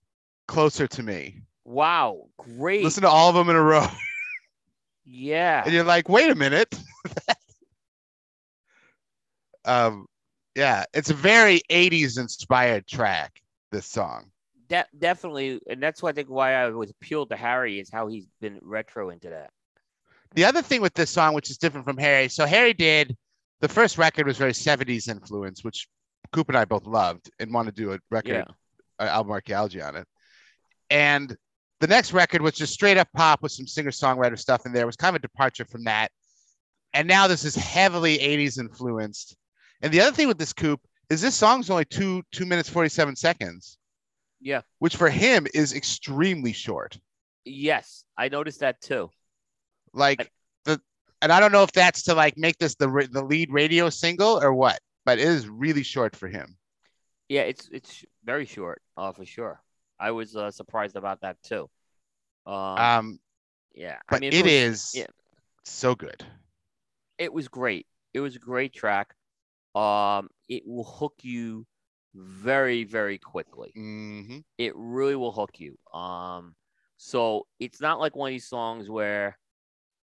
"Closer 0.48 0.88
to 0.88 1.02
Me." 1.02 1.42
Wow. 1.64 2.26
Great. 2.38 2.82
Listen 2.82 3.02
to 3.02 3.08
all 3.08 3.28
of 3.28 3.36
them 3.36 3.48
in 3.48 3.56
a 3.56 3.62
row, 3.62 3.86
yeah. 5.04 5.62
and 5.64 5.72
you're 5.72 5.84
like, 5.84 6.08
"Wait 6.08 6.30
a 6.30 6.34
minute." 6.34 6.74
um, 9.66 10.06
yeah, 10.56 10.84
it's 10.94 11.10
a 11.10 11.14
very 11.14 11.60
'80s 11.70 12.18
inspired 12.18 12.86
track. 12.86 13.40
This 13.70 13.86
song. 13.86 14.31
De- 14.72 14.86
definitely, 14.98 15.60
and 15.68 15.82
that's 15.82 16.02
why 16.02 16.08
I 16.08 16.12
think 16.12 16.30
why 16.30 16.54
I 16.54 16.70
was 16.70 16.88
appealed 16.88 17.28
to 17.28 17.36
Harry 17.36 17.78
is 17.78 17.90
how 17.92 18.06
he's 18.06 18.26
been 18.40 18.58
retro 18.62 19.10
into 19.10 19.28
that. 19.28 19.50
The 20.34 20.46
other 20.46 20.62
thing 20.62 20.80
with 20.80 20.94
this 20.94 21.10
song, 21.10 21.34
which 21.34 21.50
is 21.50 21.58
different 21.58 21.84
from 21.84 21.98
Harry, 21.98 22.28
so 22.28 22.46
Harry 22.46 22.72
did 22.72 23.14
the 23.60 23.68
first 23.68 23.98
record 23.98 24.26
was 24.26 24.38
very 24.38 24.54
70s 24.54 25.08
influence, 25.08 25.62
which 25.62 25.88
Coop 26.32 26.48
and 26.48 26.56
I 26.56 26.64
both 26.64 26.86
loved 26.86 27.30
and 27.38 27.52
want 27.52 27.66
to 27.66 27.72
do 27.72 27.92
a 27.92 27.98
record, 28.10 28.30
Yeah, 28.30 28.44
uh, 28.98 29.10
album 29.10 29.32
archaeology 29.32 29.82
on 29.82 29.94
it. 29.94 30.06
And 30.88 31.36
the 31.80 31.86
next 31.86 32.14
record 32.14 32.40
was 32.40 32.54
just 32.54 32.72
straight 32.72 32.96
up 32.96 33.08
pop 33.14 33.42
with 33.42 33.52
some 33.52 33.66
singer 33.66 33.90
songwriter 33.90 34.38
stuff 34.38 34.64
in 34.64 34.72
there. 34.72 34.84
It 34.84 34.86
was 34.86 34.96
kind 34.96 35.14
of 35.14 35.20
a 35.20 35.28
departure 35.28 35.66
from 35.66 35.84
that. 35.84 36.10
And 36.94 37.06
now 37.06 37.26
this 37.26 37.44
is 37.44 37.54
heavily 37.54 38.16
80s 38.16 38.58
influenced. 38.58 39.36
And 39.82 39.92
the 39.92 40.00
other 40.00 40.16
thing 40.16 40.28
with 40.28 40.38
this 40.38 40.54
Coop 40.54 40.80
is 41.10 41.20
this 41.20 41.34
song's 41.34 41.68
only 41.68 41.84
two 41.84 42.22
two 42.32 42.46
minutes 42.46 42.70
47 42.70 43.16
seconds. 43.16 43.76
Yeah. 44.42 44.62
Which 44.80 44.96
for 44.96 45.08
him 45.08 45.46
is 45.54 45.72
extremely 45.72 46.52
short. 46.52 46.98
Yes, 47.44 48.04
I 48.16 48.28
noticed 48.28 48.60
that 48.60 48.80
too. 48.80 49.10
Like 49.92 50.30
the, 50.64 50.80
and 51.20 51.32
I 51.32 51.40
don't 51.40 51.52
know 51.52 51.62
if 51.62 51.72
that's 51.72 52.02
to 52.04 52.14
like 52.14 52.36
make 52.36 52.58
this 52.58 52.74
the 52.74 53.08
the 53.10 53.22
lead 53.22 53.52
radio 53.52 53.88
single 53.90 54.42
or 54.42 54.52
what, 54.52 54.80
but 55.04 55.18
it 55.18 55.26
is 55.26 55.48
really 55.48 55.82
short 55.82 56.16
for 56.16 56.28
him. 56.28 56.56
Yeah, 57.28 57.42
it's 57.42 57.68
it's 57.72 58.04
very 58.24 58.44
short, 58.46 58.82
uh, 58.96 59.12
for 59.12 59.24
sure. 59.24 59.62
I 59.98 60.10
was 60.10 60.36
uh, 60.36 60.50
surprised 60.50 60.96
about 60.96 61.20
that 61.20 61.36
too. 61.42 61.70
Um, 62.46 62.54
Um, 62.78 63.20
yeah, 63.74 63.98
I 64.08 64.12
but 64.12 64.20
mean, 64.20 64.32
it 64.32 64.42
for- 64.42 64.48
is 64.48 64.90
yeah. 64.94 65.06
so 65.64 65.94
good. 65.94 66.24
It 67.18 67.32
was 67.32 67.48
great. 67.48 67.86
It 68.12 68.20
was 68.20 68.36
a 68.36 68.40
great 68.40 68.72
track. 68.74 69.14
Um, 69.74 70.28
it 70.48 70.66
will 70.66 70.84
hook 70.84 71.14
you 71.22 71.66
very, 72.14 72.84
very 72.84 73.18
quickly. 73.18 73.72
hmm 73.74 74.38
It 74.58 74.72
really 74.76 75.16
will 75.16 75.32
hook 75.32 75.58
you. 75.58 75.78
Um, 75.98 76.54
so 76.96 77.46
it's 77.58 77.80
not 77.80 78.00
like 78.00 78.14
one 78.14 78.30
of 78.30 78.34
these 78.34 78.48
songs 78.48 78.88
where 78.88 79.38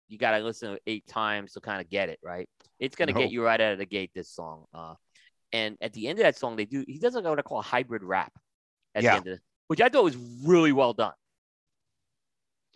you 0.08 0.18
got 0.18 0.38
to 0.38 0.44
listen 0.44 0.74
to 0.74 0.82
eight 0.88 1.06
times 1.08 1.54
to 1.54 1.62
kind 1.62 1.82
of 1.82 1.90
get 1.90 2.10
it 2.10 2.20
right. 2.24 2.50
It's 2.80 2.96
gonna 2.96 3.14
No. 3.14 3.20
get 3.20 3.32
you 3.32 3.44
right 3.44 3.60
out 3.62 3.74
of 3.74 3.78
the 3.78 3.86
gate. 3.86 4.12
This 4.16 4.30
song. 4.30 4.66
Uh, 4.74 4.96
and 5.52 5.78
at 5.82 5.94
the 5.94 6.08
end 6.08 6.20
of 6.20 6.24
that 6.24 6.38
song, 6.38 6.56
they 6.56 6.66
do. 6.66 6.84
He 6.88 6.98
does 6.98 7.14
like 7.14 7.24
what 7.26 7.38
I 7.38 7.42
call 7.44 7.60
a 7.60 7.64
hybrid 7.64 8.04
rap. 8.04 8.34
At 8.96 9.04
Yeah. 9.04 9.12
the 9.12 9.18
end 9.18 9.28
of 9.28 9.34
it, 9.34 9.42
which 9.68 9.82
I 9.82 9.90
thought 9.90 10.04
was 10.04 10.18
really 10.44 10.72
well 10.72 10.94
done. 10.94 11.14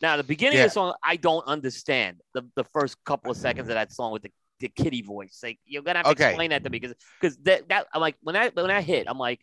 Now, 0.02 0.18
the 0.18 0.24
beginning 0.24 0.58
Yeah. 0.58 0.66
of 0.66 0.70
the 0.70 0.74
song, 0.74 0.94
I 1.02 1.16
don't 1.16 1.46
understand 1.48 2.22
the, 2.34 2.44
the 2.56 2.66
first 2.66 3.04
couple 3.04 3.32
of 3.32 3.38
seconds 3.38 3.70
of 3.70 3.76
that 3.76 3.92
song 3.92 4.12
with 4.12 4.24
the, 4.24 4.32
the 4.60 4.70
kitty 4.70 5.02
voice. 5.02 5.40
Like 5.44 5.60
you're 5.66 5.82
gonna 5.82 6.00
have 6.00 6.06
to 6.06 6.12
Okay. 6.12 6.28
explain 6.30 6.50
that 6.52 6.64
to 6.64 6.70
me 6.70 6.80
because 6.80 6.96
because 7.20 7.38
that, 7.44 7.68
that 7.70 7.88
I'm 7.94 8.02
like 8.02 8.16
when 8.22 8.36
I 8.36 8.50
when 8.50 8.72
I 8.72 8.82
hit, 8.82 9.08
I'm 9.08 9.18
like, 9.18 9.40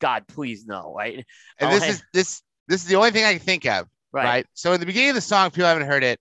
God, 0.00 0.26
please 0.28 0.66
no, 0.66 0.94
right? 0.96 1.24
And 1.58 1.72
this 1.72 1.88
is 1.88 2.02
this 2.12 2.42
this 2.66 2.82
is 2.82 2.88
the 2.88 2.96
only 2.96 3.10
thing 3.10 3.24
I 3.24 3.32
can 3.32 3.40
think 3.42 3.66
of. 3.66 3.86
Right. 4.12 4.24
Right. 4.24 4.46
So 4.54 4.72
in 4.72 4.80
the 4.80 4.86
beginning 4.86 5.10
of 5.10 5.14
the 5.16 5.20
song, 5.20 5.50
people 5.50 5.66
haven't 5.66 5.86
heard 5.86 6.02
it. 6.02 6.18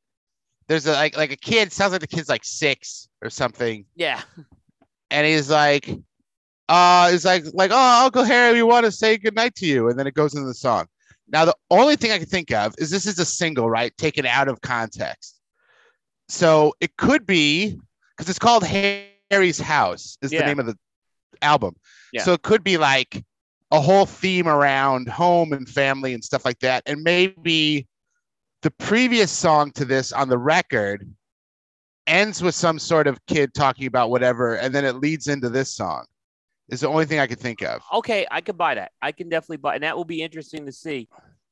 There's 0.68 0.86
a 0.86 0.92
like 0.94 1.16
like 1.16 1.32
a 1.32 1.38
kid. 1.38 1.72
Sounds 1.72 1.92
like 1.94 2.02
the 2.02 2.08
kid's 2.08 2.30
like 2.30 2.44
six 2.44 3.08
or 3.22 3.30
something, 3.30 3.86
Yeah. 3.96 4.22
and 5.12 5.26
he's 5.26 5.50
like, 5.50 5.90
uh, 6.68 7.10
he's 7.12 7.24
like 7.24 7.46
like 7.54 7.72
oh 7.74 8.06
Uncle 8.06 8.26
Harry, 8.26 8.56
we 8.56 8.64
want 8.64 8.86
to 8.86 8.92
say 8.92 9.18
goodnight 9.18 9.56
to 9.56 9.66
you, 9.66 9.90
and 9.90 9.98
then 9.98 10.08
it 10.08 10.14
goes 10.14 10.36
into 10.36 10.46
the 10.48 10.54
song. 10.54 10.88
Now 11.30 11.46
the 11.46 11.56
only 11.72 11.96
thing 11.96 12.12
I 12.12 12.18
can 12.18 12.28
think 12.28 12.52
of 12.52 12.74
is 12.78 12.90
this 12.90 13.06
is 13.06 13.18
a 13.20 13.26
single, 13.26 13.70
right? 13.70 13.96
Taken 13.98 14.26
out 14.26 14.48
of 14.50 14.60
context. 14.62 15.40
So 16.30 16.74
it 16.82 16.98
could 16.98 17.26
be 17.26 17.80
because 18.18 18.30
it's 18.30 18.40
called 18.40 18.64
Harry's 18.64 19.60
House 19.60 20.18
is 20.22 20.32
Yeah. 20.34 20.42
the 20.42 20.48
name 20.48 20.60
of 20.60 20.66
the 20.66 20.78
album. 21.42 21.76
Yeah. 22.12 22.24
So 22.24 22.34
it 22.34 22.42
could 22.42 22.64
be 22.64 22.78
like 22.78 23.24
a 23.72 23.80
whole 23.80 24.06
theme 24.06 24.48
around 24.48 25.08
home 25.10 25.54
and 25.54 25.70
family 25.70 26.14
and 26.14 26.24
stuff 26.24 26.44
like 26.46 26.60
that. 26.60 26.84
And 26.86 27.04
maybe 27.04 27.88
the 28.64 28.72
previous 28.72 29.32
song 29.32 29.72
to 29.74 29.86
this 29.86 30.12
on 30.12 30.30
the 30.30 30.38
record 30.38 31.14
ends 32.08 32.42
with 32.42 32.56
some 32.56 32.80
sort 32.80 33.06
of 33.06 33.24
kid 33.28 33.54
talking 33.54 33.86
about 33.86 34.10
whatever, 34.10 34.56
and 34.56 34.74
then 34.74 34.86
it 34.86 34.96
leads 34.96 35.28
into 35.28 35.50
this 35.50 35.76
song. 35.76 36.06
Is 36.70 36.82
the 36.82 36.88
only 36.90 37.06
thing 37.06 37.20
I 37.20 37.28
could 37.28 37.40
think 37.40 37.62
of. 37.62 37.82
Okay, 37.94 38.26
I 38.30 38.42
could 38.42 38.58
buy 38.58 38.76
that. 38.76 38.92
I 39.02 39.14
can 39.14 39.30
definitely 39.30 39.58
buy, 39.58 39.76
and 39.76 39.84
that 39.84 39.96
will 39.96 40.06
be 40.06 40.22
interesting 40.22 40.66
to 40.66 40.72
see 40.72 41.08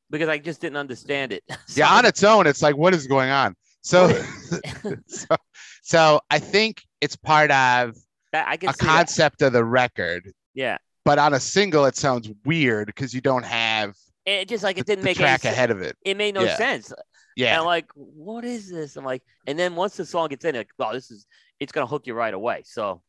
because 0.09 0.27
I 0.27 0.37
just 0.37 0.59
didn't 0.61 0.77
understand 0.77 1.31
it. 1.31 1.43
Yeah, 1.75 1.89
on 1.93 2.05
its 2.05 2.23
own, 2.23 2.47
it's 2.47 2.61
like, 2.61 2.75
what 2.75 2.93
is 2.93 3.07
going 3.07 3.29
on? 3.29 3.55
So, 3.81 4.09
so, 5.07 5.27
so 5.87 6.19
I 6.31 6.39
think 6.39 6.81
it's 6.99 7.15
part 7.15 7.51
of 7.51 7.95
That- 8.31 8.47
a 8.47 8.59
see 8.59 8.65
that. 8.65 8.77
concept 8.79 9.41
of 9.43 9.53
the 9.53 9.63
record, 9.63 10.33
Yeah, 10.55 10.77
but 11.03 11.19
on 11.19 11.33
a 11.35 11.39
single, 11.39 11.85
it 11.85 11.95
sounds 11.95 12.29
weird 12.43 12.87
because 12.87 13.13
you 13.13 13.21
don't 13.21 13.43
have 13.45 13.95
it 14.25 14.47
just 14.47 14.63
like 14.63 14.79
it 14.79 14.87
didn't 14.87 15.01
the 15.03 15.05
make 15.05 15.19
any 15.19 15.27
track 15.27 15.45
ahead 15.45 15.69
of 15.69 15.81
it. 15.83 15.95
It 16.03 16.17
made 16.17 16.33
no 16.33 16.43
Yeah. 16.43 16.57
sense. 16.57 16.89
And 16.91 16.99
Yeah, 17.37 17.59
I'm 17.59 17.65
like, 17.65 17.85
what 17.93 18.43
is 18.43 18.71
this? 18.71 18.95
I'm 18.95 19.05
like, 19.05 19.21
and 19.45 19.59
then 19.59 19.75
once 19.75 19.95
the 19.97 20.05
song 20.05 20.29
gets 20.29 20.43
in, 20.45 20.55
like, 20.55 20.69
oh, 20.79 20.93
this 20.93 21.11
is 21.11 21.27
it's 21.59 21.71
gonna 21.71 21.85
hook 21.85 22.07
you 22.07 22.15
right 22.15 22.33
away. 22.33 22.63
So 22.65 23.03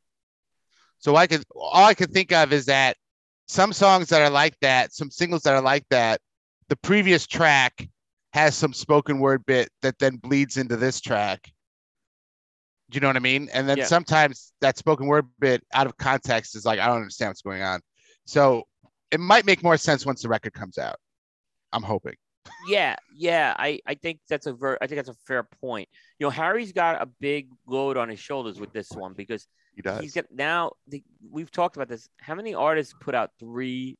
So 0.98 1.16
I 1.16 1.26
could 1.26 1.44
all 1.54 1.84
I 1.84 1.94
could 1.94 2.12
think 2.12 2.32
of 2.32 2.52
is 2.52 2.66
that 2.66 2.96
some 3.48 3.72
songs 3.72 4.08
that 4.10 4.20
are 4.20 4.28
like 4.30 4.58
that, 4.60 4.92
some 4.92 5.10
singles 5.10 5.42
that 5.42 5.54
are 5.54 5.62
like 5.62 5.86
that, 5.90 6.20
the 6.68 6.76
previous 6.76 7.26
track 7.26 7.88
has 8.34 8.54
some 8.54 8.74
spoken 8.74 9.18
word 9.18 9.46
bit 9.46 9.70
that 9.82 9.98
then 9.98 10.16
bleeds 10.16 10.56
into 10.58 10.76
this 10.76 11.00
track. 11.00 11.50
Do 12.90 12.96
you 12.96 13.00
know 13.00 13.08
what 13.08 13.16
I 13.16 13.20
mean? 13.20 13.48
And 13.52 13.68
then 13.68 13.78
Yeah. 13.78 13.84
sometimes 13.86 14.52
that 14.60 14.78
spoken 14.78 15.06
word 15.06 15.26
bit 15.40 15.64
out 15.72 15.86
of 15.86 15.96
context 15.96 16.54
is 16.54 16.64
like 16.64 16.78
I 16.78 16.86
don't 16.86 16.96
understand 16.98 17.30
what's 17.30 17.42
going 17.42 17.62
on. 17.62 17.80
So 18.26 18.64
it 19.10 19.20
might 19.20 19.44
make 19.44 19.62
more 19.62 19.76
sense 19.76 20.06
once 20.06 20.22
the 20.22 20.28
record 20.28 20.52
comes 20.52 20.78
out. 20.78 20.96
I'm 21.72 21.82
hoping. 21.82 22.14
yeah, 22.68 22.94
yeah, 23.12 23.54
I 23.58 23.80
I 23.86 23.94
think 23.94 24.20
that's 24.28 24.46
a 24.46 24.52
ver- 24.52 24.78
I 24.80 24.86
think 24.86 24.98
that's 24.98 25.08
a 25.08 25.14
fair 25.26 25.42
point. 25.42 25.88
You 26.20 26.26
know, 26.26 26.30
Harry's 26.30 26.70
got 26.72 27.02
a 27.02 27.06
big 27.06 27.48
load 27.66 27.96
on 27.96 28.08
his 28.08 28.20
shoulders 28.20 28.60
with 28.60 28.72
this 28.72 28.88
one 28.92 29.14
because 29.14 29.48
He 29.74 29.82
does. 29.82 30.00
he's 30.00 30.14
got 30.14 30.26
now. 30.30 30.72
The, 30.86 31.02
we've 31.28 31.50
talked 31.50 31.74
about 31.76 31.88
this. 31.88 32.08
How 32.20 32.36
many 32.36 32.54
artists 32.54 32.94
put 33.00 33.16
out 33.16 33.30
three 33.40 33.98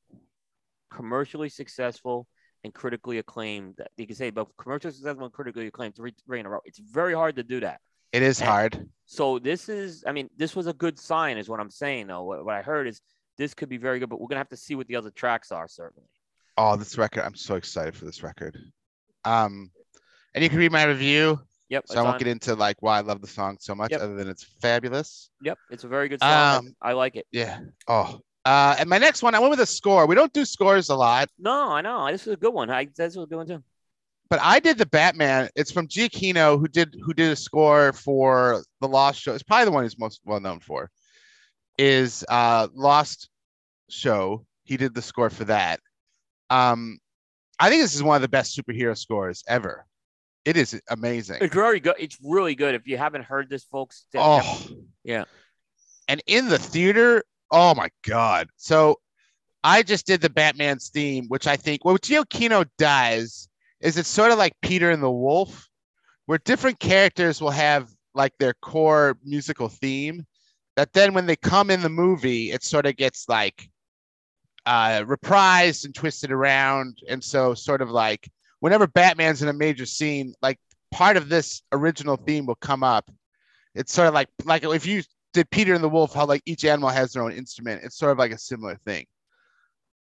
commercially 0.92 1.48
successful 1.48 2.28
and 2.64 2.72
critically 2.72 3.18
acclaimed? 3.18 3.74
That 3.78 3.90
you 3.96 4.06
can 4.06 4.14
say 4.16 4.30
both 4.30 4.48
commercially 4.56 4.92
successful 4.92 5.24
and 5.24 5.32
critically 5.32 5.66
acclaimed 5.66 5.96
three 5.96 6.14
three 6.24 6.38
in 6.40 6.46
a 6.46 6.48
row. 6.48 6.60
It's 6.64 6.78
very 6.78 7.14
hard 7.14 7.36
to 7.36 7.42
do 7.42 7.60
that. 7.60 7.80
It 8.16 8.22
is 8.22 8.40
And- 8.40 8.48
hard. 8.48 8.88
So 9.04 9.38
this 9.38 9.68
is, 9.68 10.02
I 10.06 10.12
mean, 10.12 10.28
this 10.36 10.56
was 10.56 10.66
a 10.66 10.72
good 10.72 10.98
sign, 10.98 11.36
is 11.38 11.48
what 11.48 11.60
I'm 11.60 11.70
saying. 11.70 12.06
Though 12.08 12.24
what, 12.24 12.44
what 12.44 12.54
I 12.54 12.62
heard 12.62 12.88
is 12.88 13.00
this 13.38 13.54
could 13.54 13.68
be 13.68 13.76
very 13.76 13.98
good, 14.00 14.08
but 14.08 14.20
we're 14.20 14.26
gonna 14.28 14.40
have 14.40 14.48
to 14.48 14.56
see 14.56 14.74
what 14.74 14.86
the 14.88 14.96
other 14.96 15.10
tracks 15.10 15.52
are. 15.52 15.68
Certainly. 15.68 16.08
Oh, 16.56 16.74
this 16.76 16.96
record. 16.98 17.22
I'm 17.22 17.34
so 17.36 17.54
excited 17.56 17.94
for 17.94 18.06
this 18.06 18.22
record. 18.22 18.56
Um, 19.24 19.70
and 20.34 20.42
you 20.42 20.48
can 20.50 20.58
read 20.58 20.72
my 20.72 20.84
review. 20.84 21.38
Yep. 21.68 21.84
So 21.88 21.98
I 21.98 22.02
won't 22.02 22.14
on- 22.14 22.18
get 22.18 22.28
into 22.28 22.54
like 22.54 22.76
why 22.80 22.96
I 22.98 23.00
love 23.00 23.20
the 23.20 23.26
song 23.26 23.58
so 23.60 23.74
much, 23.74 23.90
Yep. 23.90 24.00
other 24.00 24.14
than 24.16 24.28
it's 24.28 24.44
fabulous. 24.62 25.30
Yep. 25.42 25.58
It's 25.70 25.84
a 25.84 25.88
very 25.88 26.08
good 26.08 26.20
song. 26.20 26.66
Um, 26.68 26.76
I 26.80 26.92
like 26.92 27.16
it. 27.16 27.26
Yeah. 27.32 27.60
Oh. 27.86 28.20
Uh, 28.44 28.76
and 28.78 28.88
my 28.88 28.98
next 28.98 29.22
one, 29.22 29.34
I 29.34 29.40
went 29.40 29.50
with 29.50 29.60
a 29.60 29.66
score. 29.66 30.06
We 30.06 30.14
don't 30.14 30.32
do 30.32 30.44
scores 30.44 30.88
a 30.88 30.94
lot, 30.96 31.28
No, 31.38 31.70
I 31.72 31.80
know. 31.80 32.10
This 32.10 32.26
is 32.26 32.32
a 32.32 32.36
good 32.36 32.54
one. 32.54 32.70
I 32.70 32.86
this 32.96 33.16
was 33.16 33.24
a 33.24 33.26
good 33.26 33.36
one 33.36 33.46
too. 33.46 33.62
But 34.28 34.40
I 34.42 34.60
did 34.60 34.78
the 34.78 34.86
Batman. 34.86 35.48
It's 35.54 35.70
from 35.70 35.88
Giacchino, 35.88 36.58
who 36.58 36.68
did 36.68 36.96
who 37.02 37.14
did 37.14 37.30
a 37.30 37.36
score 37.36 37.92
for 37.92 38.62
the 38.80 38.88
Lost 38.88 39.20
Show. 39.20 39.34
It's 39.34 39.42
probably 39.42 39.66
the 39.66 39.70
one 39.72 39.84
he's 39.84 39.98
most 39.98 40.20
well 40.24 40.40
known 40.40 40.60
for. 40.60 40.90
Is 41.78 42.24
uh 42.28 42.68
Lost 42.74 43.28
Show. 43.88 44.44
He 44.64 44.76
did 44.76 44.94
the 44.94 45.02
score 45.02 45.30
for 45.30 45.44
that. 45.44 45.80
Um, 46.50 46.98
I 47.58 47.70
think 47.70 47.82
this 47.82 47.94
is 47.94 48.02
one 48.02 48.16
of 48.16 48.22
the 48.22 48.28
best 48.28 48.58
superhero 48.58 48.96
scores 48.96 49.44
ever. 49.46 49.86
It 50.44 50.56
is 50.56 50.80
amazing. 50.90 51.38
It's 51.40 51.54
really 51.54 51.80
good. 51.80 51.96
It's 51.98 52.18
really 52.22 52.54
good. 52.54 52.74
If 52.74 52.86
you 52.86 52.96
haven't 52.96 53.24
heard 53.24 53.48
this, 53.50 53.64
folks. 53.64 54.06
Oh, 54.14 54.68
Yeah. 55.02 55.24
And 56.08 56.22
in 56.26 56.48
the 56.48 56.58
theater, 56.58 57.24
oh 57.50 57.74
my 57.74 57.88
god. 58.06 58.48
So 58.56 59.00
I 59.64 59.82
just 59.82 60.06
did 60.06 60.20
the 60.20 60.30
Batman's 60.30 60.88
theme, 60.88 61.26
which 61.26 61.48
I 61.48 61.56
think 61.56 61.84
what 61.84 62.02
Giacchino 62.02 62.64
does 62.78 63.48
is 63.80 63.96
it's 63.96 64.08
sort 64.08 64.32
of 64.32 64.38
like 64.38 64.52
Peter 64.62 64.90
and 64.90 65.02
the 65.02 65.10
Wolf, 65.10 65.68
where 66.26 66.38
different 66.38 66.78
characters 66.78 67.40
will 67.40 67.50
have 67.50 67.88
like 68.14 68.32
their 68.38 68.54
core 68.54 69.18
musical 69.24 69.68
theme. 69.68 70.26
That 70.76 70.92
then 70.92 71.14
when 71.14 71.26
they 71.26 71.36
come 71.36 71.70
in 71.70 71.82
the 71.82 71.88
movie, 71.88 72.50
it 72.52 72.62
sort 72.62 72.86
of 72.86 72.96
gets 72.96 73.28
like 73.28 73.68
uh 74.66 75.02
reprised 75.02 75.84
and 75.84 75.94
twisted 75.94 76.32
around. 76.32 76.98
And 77.08 77.22
so 77.22 77.54
sort 77.54 77.82
of 77.82 77.90
like 77.90 78.28
whenever 78.60 78.86
Batman's 78.86 79.42
in 79.42 79.48
a 79.48 79.52
major 79.52 79.86
scene, 79.86 80.34
like 80.42 80.58
part 80.90 81.16
of 81.16 81.28
this 81.28 81.62
original 81.72 82.16
theme 82.16 82.46
will 82.46 82.56
come 82.56 82.82
up. 82.82 83.10
It's 83.74 83.92
sort 83.92 84.08
of 84.08 84.14
like 84.14 84.28
like 84.44 84.64
if 84.64 84.86
you 84.86 85.02
did 85.32 85.50
Peter 85.50 85.74
and 85.74 85.84
the 85.84 85.88
Wolf, 85.88 86.14
how 86.14 86.26
like 86.26 86.42
each 86.46 86.64
animal 86.64 86.88
has 86.88 87.12
their 87.12 87.22
own 87.22 87.32
instrument. 87.32 87.82
It's 87.84 87.98
sort 87.98 88.12
of 88.12 88.18
like 88.18 88.32
a 88.32 88.38
similar 88.38 88.76
thing. 88.86 89.06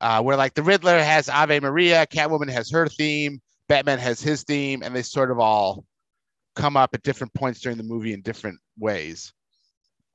Uh, 0.00 0.22
where 0.22 0.36
like 0.36 0.54
the 0.54 0.62
Riddler 0.62 1.02
has 1.02 1.28
Ave 1.28 1.60
Maria, 1.60 2.06
Catwoman 2.06 2.50
has 2.50 2.70
her 2.70 2.88
theme, 2.88 3.40
Batman 3.68 3.98
has 3.98 4.20
his 4.20 4.42
theme, 4.42 4.82
and 4.82 4.94
they 4.94 5.02
sort 5.02 5.30
of 5.30 5.38
all 5.38 5.84
come 6.54 6.76
up 6.76 6.90
at 6.94 7.02
different 7.02 7.34
points 7.34 7.60
during 7.60 7.78
the 7.78 7.84
movie 7.84 8.12
in 8.12 8.22
different 8.22 8.58
ways. 8.78 9.32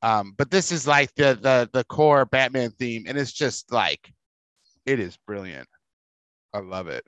Um, 0.01 0.33
but 0.37 0.49
this 0.49 0.71
is 0.71 0.87
like 0.87 1.13
the 1.15 1.37
the 1.41 1.69
the 1.73 1.83
core 1.85 2.25
Batman 2.25 2.71
theme, 2.71 3.05
and 3.07 3.17
it's 3.17 3.33
just 3.33 3.71
like 3.71 4.11
it 4.85 4.99
is 4.99 5.17
brilliant. 5.27 5.67
I 6.53 6.59
love 6.59 6.87
it. 6.87 7.03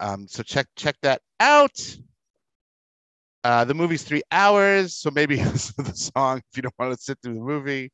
Um, 0.00 0.26
so 0.28 0.42
check 0.42 0.66
check 0.76 0.96
that 1.02 1.22
out. 1.40 1.96
Uh, 3.44 3.64
the 3.64 3.74
movie's 3.74 4.02
three 4.02 4.22
hours, 4.30 4.96
so 4.96 5.10
maybe 5.10 5.36
the 5.42 5.92
song 5.94 6.38
if 6.38 6.56
you 6.56 6.62
don't 6.62 6.74
want 6.78 6.94
to 6.94 7.02
sit 7.02 7.18
through 7.22 7.34
the 7.34 7.40
movie. 7.40 7.90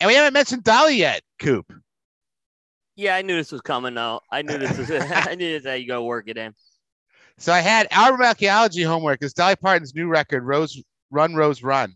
And 0.00 0.08
we 0.08 0.14
haven't 0.14 0.32
mentioned 0.32 0.64
Dolly 0.64 0.96
yet, 0.96 1.22
Coop. 1.38 1.70
Yeah, 3.00 3.16
I 3.16 3.22
knew 3.22 3.34
this 3.34 3.50
was 3.50 3.62
coming. 3.62 3.94
Though 3.94 4.20
I 4.30 4.42
knew 4.42 4.58
this 4.58 4.76
was. 4.76 4.90
I 5.10 5.34
knew 5.34 5.58
this. 5.58 5.66
How 5.66 5.72
you 5.72 5.86
gotta 5.86 6.02
work 6.02 6.28
it 6.28 6.36
in. 6.36 6.54
So 7.38 7.50
I 7.50 7.60
had 7.60 7.88
album 7.90 8.20
archaeology 8.20 8.82
homework. 8.82 9.22
Is 9.22 9.32
Dolly 9.32 9.56
Parton's 9.56 9.94
new 9.94 10.06
record, 10.06 10.44
Rose 10.44 10.82
Run 11.10 11.34
Rose 11.34 11.62
Run. 11.62 11.94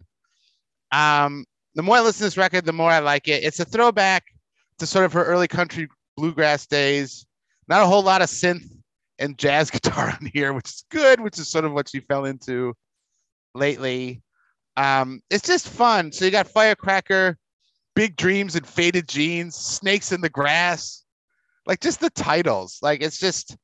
Um, 0.93 1.45
the 1.75 1.83
more 1.83 1.97
I 1.97 2.01
listen 2.01 2.21
to 2.21 2.25
this 2.25 2.39
record, 2.39 2.65
the 2.65 2.73
more 2.73 2.91
I 2.91 3.01
like 3.01 3.29
it. 3.29 3.45
It's 3.45 3.61
a 3.61 3.67
throwback 3.67 4.25
to 4.79 4.87
sort 4.87 5.05
of 5.05 5.13
her 5.13 5.25
early 5.25 5.47
country 5.47 5.89
bluegrass 6.17 6.67
days. 6.67 7.27
Not 7.69 7.83
a 7.83 7.87
whole 7.87 8.03
lot 8.03 8.23
of 8.23 8.31
synth 8.31 8.67
and 9.19 9.37
jazz 9.37 9.71
guitar 9.71 10.09
on 10.09 10.31
here, 10.33 10.55
which 10.55 10.71
is 10.71 10.85
good, 10.91 11.21
which 11.21 11.39
is 11.39 11.51
sort 11.51 11.67
of 11.67 11.73
what 11.75 11.91
she 11.91 12.01
fell 12.01 12.25
into 12.25 12.73
lately. 13.55 14.23
Um, 14.79 15.21
it's 15.29 15.47
just 15.47 15.69
fun. 15.69 16.13
So 16.13 16.25
you 16.25 16.31
got 16.31 16.49
Firecracker, 16.49 17.37
Big 17.95 18.17
Dreams 18.17 18.57
and 18.57 18.67
Faded 18.67 19.09
Jeans, 19.09 19.55
Snakes 19.55 20.13
in 20.13 20.21
the 20.21 20.29
Grass, 20.29 21.05
like 21.67 21.81
just 21.81 22.01
the 22.01 22.11
titles. 22.11 22.79
Like 22.83 23.03
it's 23.03 23.19
just 23.19 23.57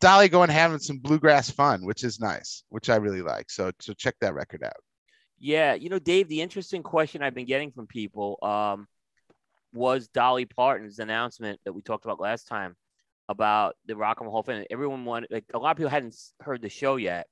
Dolly 0.00 0.28
going 0.28 0.50
having 0.50 0.78
some 0.78 0.98
bluegrass 0.98 1.50
fun, 1.50 1.84
which 1.84 2.04
is 2.04 2.20
nice, 2.20 2.64
which 2.68 2.90
I 2.90 2.96
really 2.96 3.22
like. 3.22 3.50
So 3.50 3.70
so 3.80 3.92
check 3.92 4.16
that 4.20 4.34
record 4.34 4.62
out. 4.62 4.76
Yeah, 5.38 5.72
you 5.72 5.88
know, 5.88 5.98
Dave, 5.98 6.28
the 6.28 6.42
interesting 6.42 6.82
question 6.82 7.22
I've 7.22 7.34
been 7.34 7.46
getting 7.46 7.72
from 7.72 7.86
people 7.86 8.38
um, 8.42 8.86
was 9.72 10.08
Dolly 10.08 10.44
Parton's 10.44 10.98
announcement 10.98 11.58
that 11.64 11.72
we 11.72 11.80
talked 11.80 12.04
about 12.04 12.20
last 12.20 12.46
time 12.46 12.76
about 13.30 13.76
the 13.86 13.96
Rock 13.96 14.20
and 14.20 14.26
Roll 14.26 14.32
Hall 14.32 14.40
of 14.40 14.46
Fame. 14.46 14.64
Everyone 14.70 15.06
wanted, 15.06 15.30
like, 15.30 15.44
a 15.54 15.58
lot 15.58 15.70
of 15.70 15.76
people 15.78 15.88
hadn't 15.88 16.14
heard 16.40 16.60
the 16.60 16.68
show 16.68 16.96
yet 16.96 17.26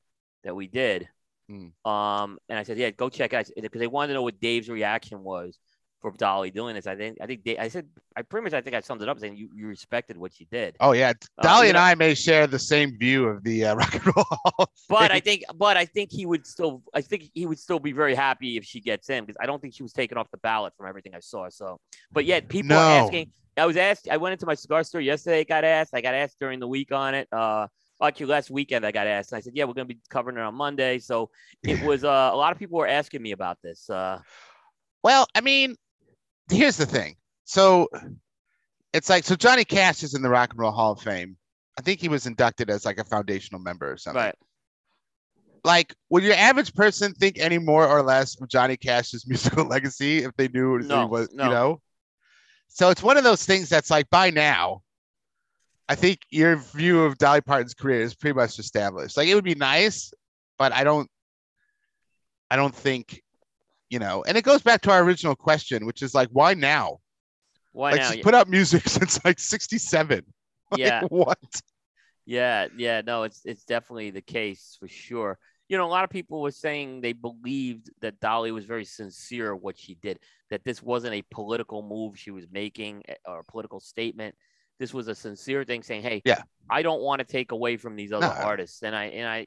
that 0.44 0.56
we 0.56 0.68
did. 0.68 1.06
Mm. 1.50 1.72
Um, 1.84 2.38
and 2.48 2.58
I 2.58 2.62
said, 2.62 2.78
yeah, 2.78 2.90
go 2.90 3.10
check 3.10 3.34
out 3.34 3.50
because 3.54 3.78
they 3.78 3.86
wanted 3.86 4.08
to 4.08 4.14
know 4.14 4.22
what 4.22 4.40
Dave's 4.40 4.70
reaction 4.70 5.22
was 5.22 5.58
for 6.00 6.12
Dolly 6.12 6.50
doing 6.50 6.74
this. 6.74 6.86
I 6.86 6.94
think, 6.94 7.18
I 7.20 7.26
think 7.26 7.42
Dave, 7.44 7.58
I 7.58 7.68
said, 7.68 7.86
I 8.16 8.22
pretty 8.22 8.44
much, 8.44 8.52
I 8.52 8.60
think 8.60 8.76
I 8.76 8.80
summed 8.80 9.02
it 9.02 9.08
up 9.08 9.18
saying 9.18 9.36
you, 9.36 9.48
you 9.54 9.66
respected 9.66 10.16
what 10.16 10.32
she 10.32 10.44
did. 10.44 10.76
Oh 10.80 10.92
yeah, 10.92 11.12
Uh, 11.38 11.42
Dolly 11.42 11.68
and 11.68 11.74
know- 11.74 11.82
I 11.82 11.94
may 11.94 12.14
share 12.14 12.46
the 12.46 12.58
same 12.58 12.96
view 12.98 13.26
of 13.26 13.42
the 13.42 13.64
uh, 13.66 13.74
Rock 13.80 13.94
and 13.94 14.06
Roll 14.06 14.66
But 14.88 15.10
I 15.10 15.20
think, 15.20 15.44
but 15.56 15.76
I 15.76 15.84
think 15.84 16.10
he 16.12 16.24
would 16.24 16.46
still, 16.46 16.82
I 16.94 17.00
think 17.00 17.30
he 17.34 17.46
would 17.46 17.58
still 17.58 17.78
be 17.80 17.92
very 17.92 18.14
happy 18.14 18.56
if 18.56 18.64
she 18.64 18.80
gets 18.80 19.10
in 19.10 19.24
because 19.24 19.36
I 19.40 19.46
don't 19.46 19.60
think 19.60 19.74
she 19.74 19.82
was 19.82 19.92
taken 19.92 20.16
off 20.18 20.30
the 20.30 20.38
ballot 20.38 20.72
from 20.76 20.86
everything 20.88 21.14
I 21.14 21.20
saw. 21.20 21.48
So, 21.48 21.80
but 22.12 22.24
yet 22.24 22.48
people 22.48 22.68
No. 22.70 22.78
are 22.78 23.00
asking. 23.04 23.32
I 23.56 23.66
was 23.66 23.76
asked. 23.76 24.08
I 24.08 24.18
went 24.18 24.34
into 24.34 24.46
my 24.46 24.54
cigar 24.54 24.84
store 24.84 25.00
yesterday. 25.00 25.44
Got 25.44 25.64
asked. 25.64 25.90
I 25.92 26.00
got 26.00 26.14
asked 26.14 26.38
during 26.38 26.60
the 26.60 26.68
week 26.68 26.92
on 26.92 27.14
it. 27.16 27.26
Uh, 27.32 27.66
actually 28.00 28.26
last 28.26 28.50
weekend 28.52 28.86
I 28.86 28.92
got 28.92 29.08
asked. 29.08 29.32
And 29.32 29.38
I 29.38 29.40
said, 29.40 29.54
yeah, 29.56 29.64
we're 29.64 29.72
gonna 29.72 29.86
be 29.86 29.98
covering 30.08 30.36
it 30.36 30.42
on 30.42 30.54
Monday. 30.54 31.00
So 31.00 31.30
it 31.64 31.82
was 31.84 32.04
uh, 32.04 32.30
a 32.32 32.36
lot 32.36 32.52
of 32.52 32.58
people 32.60 32.78
were 32.78 32.86
asking 32.86 33.20
me 33.20 33.32
about 33.32 33.58
this. 33.60 33.90
Uh, 33.90 34.20
Well, 35.02 35.26
I 35.34 35.40
mean, 35.40 35.74
here's 36.50 36.76
the 36.76 36.86
thing. 36.86 37.16
So 37.44 37.88
it's 38.92 39.08
like 39.08 39.24
so 39.24 39.34
Johnny 39.34 39.64
Cash 39.64 40.02
is 40.02 40.14
in 40.14 40.22
the 40.22 40.28
Rock 40.28 40.50
and 40.50 40.58
Roll 40.58 40.72
Hall 40.72 40.92
of 40.92 41.00
Fame. 41.00 41.36
I 41.78 41.82
think 41.82 42.00
he 42.00 42.08
was 42.08 42.26
inducted 42.26 42.70
as 42.70 42.84
like 42.84 42.98
a 42.98 43.04
foundational 43.04 43.60
member 43.60 43.90
or 43.92 43.96
something. 43.96 44.22
right. 44.22 44.34
Like, 45.64 45.94
would 46.08 46.22
your 46.22 46.34
average 46.34 46.72
person 46.74 47.12
think 47.14 47.38
any 47.38 47.58
more 47.58 47.86
or 47.86 48.02
less 48.02 48.40
of 48.40 48.48
Johnny 48.48 48.76
Cash's 48.76 49.26
musical 49.28 49.64
legacy 49.64 50.18
if 50.18 50.34
they 50.36 50.48
knew 50.48 50.82
that 50.82 51.00
he 51.00 51.04
was, 51.06 51.28
no. 51.32 51.44
you 51.44 51.50
know? 51.50 51.80
So 52.68 52.90
it's 52.90 53.02
one 53.02 53.16
of 53.16 53.24
those 53.24 53.44
things 53.44 53.68
that's 53.68 53.90
like 53.90 54.08
by 54.08 54.30
now, 54.30 54.82
I 55.88 55.94
think 55.94 56.20
your 56.30 56.56
view 56.56 57.04
of 57.04 57.18
Dolly 57.18 57.40
Parton's 57.40 57.74
career 57.74 58.02
is 58.02 58.14
pretty 58.14 58.34
much 58.34 58.58
established. 58.58 59.16
Like 59.16 59.28
it 59.28 59.34
would 59.34 59.44
be 59.44 59.54
nice, 59.54 60.12
but 60.58 60.72
I 60.72 60.84
don't 60.84 61.10
I 62.50 62.56
don't 62.56 62.74
think, 62.74 63.22
you 63.90 63.98
know, 63.98 64.24
and 64.26 64.36
it 64.36 64.44
goes 64.44 64.62
back 64.62 64.82
to 64.82 64.90
our 64.90 65.02
original 65.02 65.34
question, 65.34 65.86
which 65.86 66.02
is 66.02 66.14
like, 66.14 66.28
why 66.32 66.54
now? 66.54 66.98
Why 67.72 67.92
like 67.92 68.00
now? 68.00 68.10
she's 68.12 68.22
put 68.22 68.34
out 68.34 68.48
music 68.48 68.88
since 68.88 69.22
like 69.24 69.38
67. 69.38 70.24
Like, 70.70 70.80
Yeah. 70.80 71.04
What? 71.08 71.38
Yeah, 72.26 72.66
yeah, 72.76 73.00
no, 73.00 73.22
it's 73.22 73.40
it's 73.46 73.64
definitely 73.64 74.10
the 74.10 74.20
case 74.20 74.76
for 74.78 74.86
sure. 74.86 75.38
You 75.70 75.78
know, 75.78 75.86
a 75.86 75.88
lot 75.88 76.04
of 76.04 76.10
people 76.10 76.42
were 76.42 76.50
saying 76.50 77.00
they 77.00 77.14
believed 77.14 77.90
that 78.02 78.20
Dolly 78.20 78.52
was 78.52 78.66
very 78.66 78.84
sincere 78.84 79.56
what 79.56 79.78
she 79.78 79.94
did, 79.94 80.18
that 80.50 80.62
this 80.62 80.82
wasn't 80.82 81.14
a 81.14 81.22
political 81.30 81.80
move 81.82 82.18
she 82.18 82.30
was 82.30 82.46
making 82.52 83.02
eh, 83.08 83.14
or 83.24 83.40
a 83.40 83.44
political 83.44 83.80
statement. 83.80 84.34
This 84.78 84.92
was 84.92 85.08
a 85.08 85.14
sincere 85.14 85.64
thing 85.64 85.82
saying, 85.82 86.02
"Hey, 86.02 86.20
Yeah. 86.26 86.42
I 86.68 86.82
don't 86.82 87.00
want 87.00 87.20
to 87.20 87.24
take 87.24 87.52
away 87.52 87.78
from 87.78 87.96
these 87.96 88.12
other 88.12 88.26
No. 88.26 88.32
artists." 88.32 88.82
And 88.82 88.94
I 88.94 89.04
and 89.04 89.26
I 89.26 89.46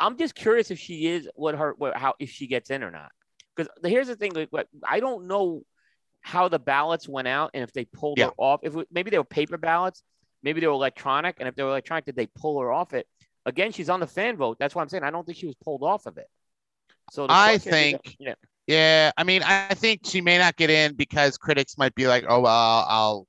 I'm 0.00 0.16
just 0.16 0.34
curious 0.34 0.72
if 0.72 0.80
she 0.80 1.06
is 1.06 1.28
what 1.36 1.54
her 1.54 1.74
what, 1.78 1.96
how 1.96 2.14
if 2.18 2.30
she 2.30 2.48
gets 2.48 2.70
in 2.70 2.82
or 2.82 2.90
not. 2.90 3.12
Because 3.58 3.72
here's 3.90 4.06
the 4.06 4.14
thing, 4.16 4.32
like 4.34 4.48
what- 4.50 4.68
I 4.88 5.00
don't 5.00 5.26
know 5.26 5.62
how 6.20 6.48
the 6.48 6.58
ballots 6.60 7.08
went 7.08 7.26
out 7.28 7.50
and 7.54 7.62
if 7.64 7.72
they 7.72 7.84
pulled 7.84 8.18
Yeah. 8.18 8.26
her 8.26 8.32
off. 8.38 8.60
If 8.62 8.74
maybe 8.90 9.10
they 9.10 9.18
were 9.18 9.24
paper 9.24 9.56
ballots, 9.58 10.02
maybe 10.42 10.60
they 10.60 10.66
were 10.68 10.72
electronic, 10.74 11.36
and 11.40 11.48
if 11.48 11.54
they 11.56 11.62
were 11.64 11.70
electronic, 11.70 12.04
did 12.04 12.16
they 12.16 12.26
pull 12.26 12.60
her 12.60 12.70
off 12.72 12.94
it? 12.94 13.06
Again, 13.46 13.72
she's 13.72 13.88
on 13.90 13.98
the 14.00 14.06
fan 14.06 14.36
vote. 14.36 14.58
That's 14.60 14.74
why 14.74 14.82
I'm 14.82 14.88
saying 14.88 15.02
I 15.04 15.10
don't 15.10 15.24
think 15.26 15.38
she 15.38 15.46
was 15.46 15.54
pulled 15.56 15.82
off 15.82 16.06
of 16.06 16.18
it. 16.18 16.28
So 17.10 17.26
I 17.28 17.52
is- 17.52 17.66
uh, 17.66 17.70
think- 17.70 18.16
yeah, 18.18 18.34
Yeah, 18.66 19.10
I 19.16 19.24
mean, 19.24 19.42
I 19.42 19.72
think 19.74 20.02
she 20.04 20.20
may 20.20 20.36
not 20.38 20.54
get 20.56 20.68
in 20.70 20.94
because 20.94 21.38
critics 21.38 21.78
might 21.78 21.94
be 21.94 22.06
like, 22.06 22.24
"Oh, 22.28 22.40
well, 22.40 22.52
I'll, 22.54 22.86
I'll 22.88 23.26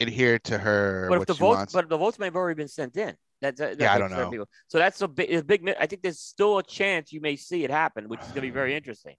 adhere 0.00 0.40
to 0.40 0.58
her 0.58 1.06
but 1.08 1.20
if 1.20 1.26
the 1.26 1.34
votes, 1.34 1.56
wants." 1.58 1.72
but 1.72 1.88
the 1.88 1.96
votes 1.96 2.18
may 2.18 2.26
have 2.26 2.34
already 2.36 2.56
been 2.56 2.66
sent 2.68 2.96
in. 2.96 3.16
That's, 3.40 3.60
that, 3.60 3.78
Yeah, 3.78 3.94
I 3.94 3.98
don't 3.98 4.10
know. 4.10 4.28
people- 4.30 4.48
So 4.66 4.78
that's 4.78 5.00
a 5.00 5.06
big, 5.08 5.32
a 5.32 5.42
big. 5.44 5.68
I 5.78 5.86
think 5.86 6.02
there's 6.02 6.18
still 6.20 6.58
a 6.58 6.62
chance 6.64 7.12
you 7.12 7.20
may 7.20 7.36
see 7.36 7.62
it 7.62 7.70
happen, 7.70 8.08
which 8.08 8.20
is 8.20 8.26
going 8.28 8.34
to 8.36 8.40
be 8.42 8.50
very 8.50 8.74
interesting. 8.74 9.14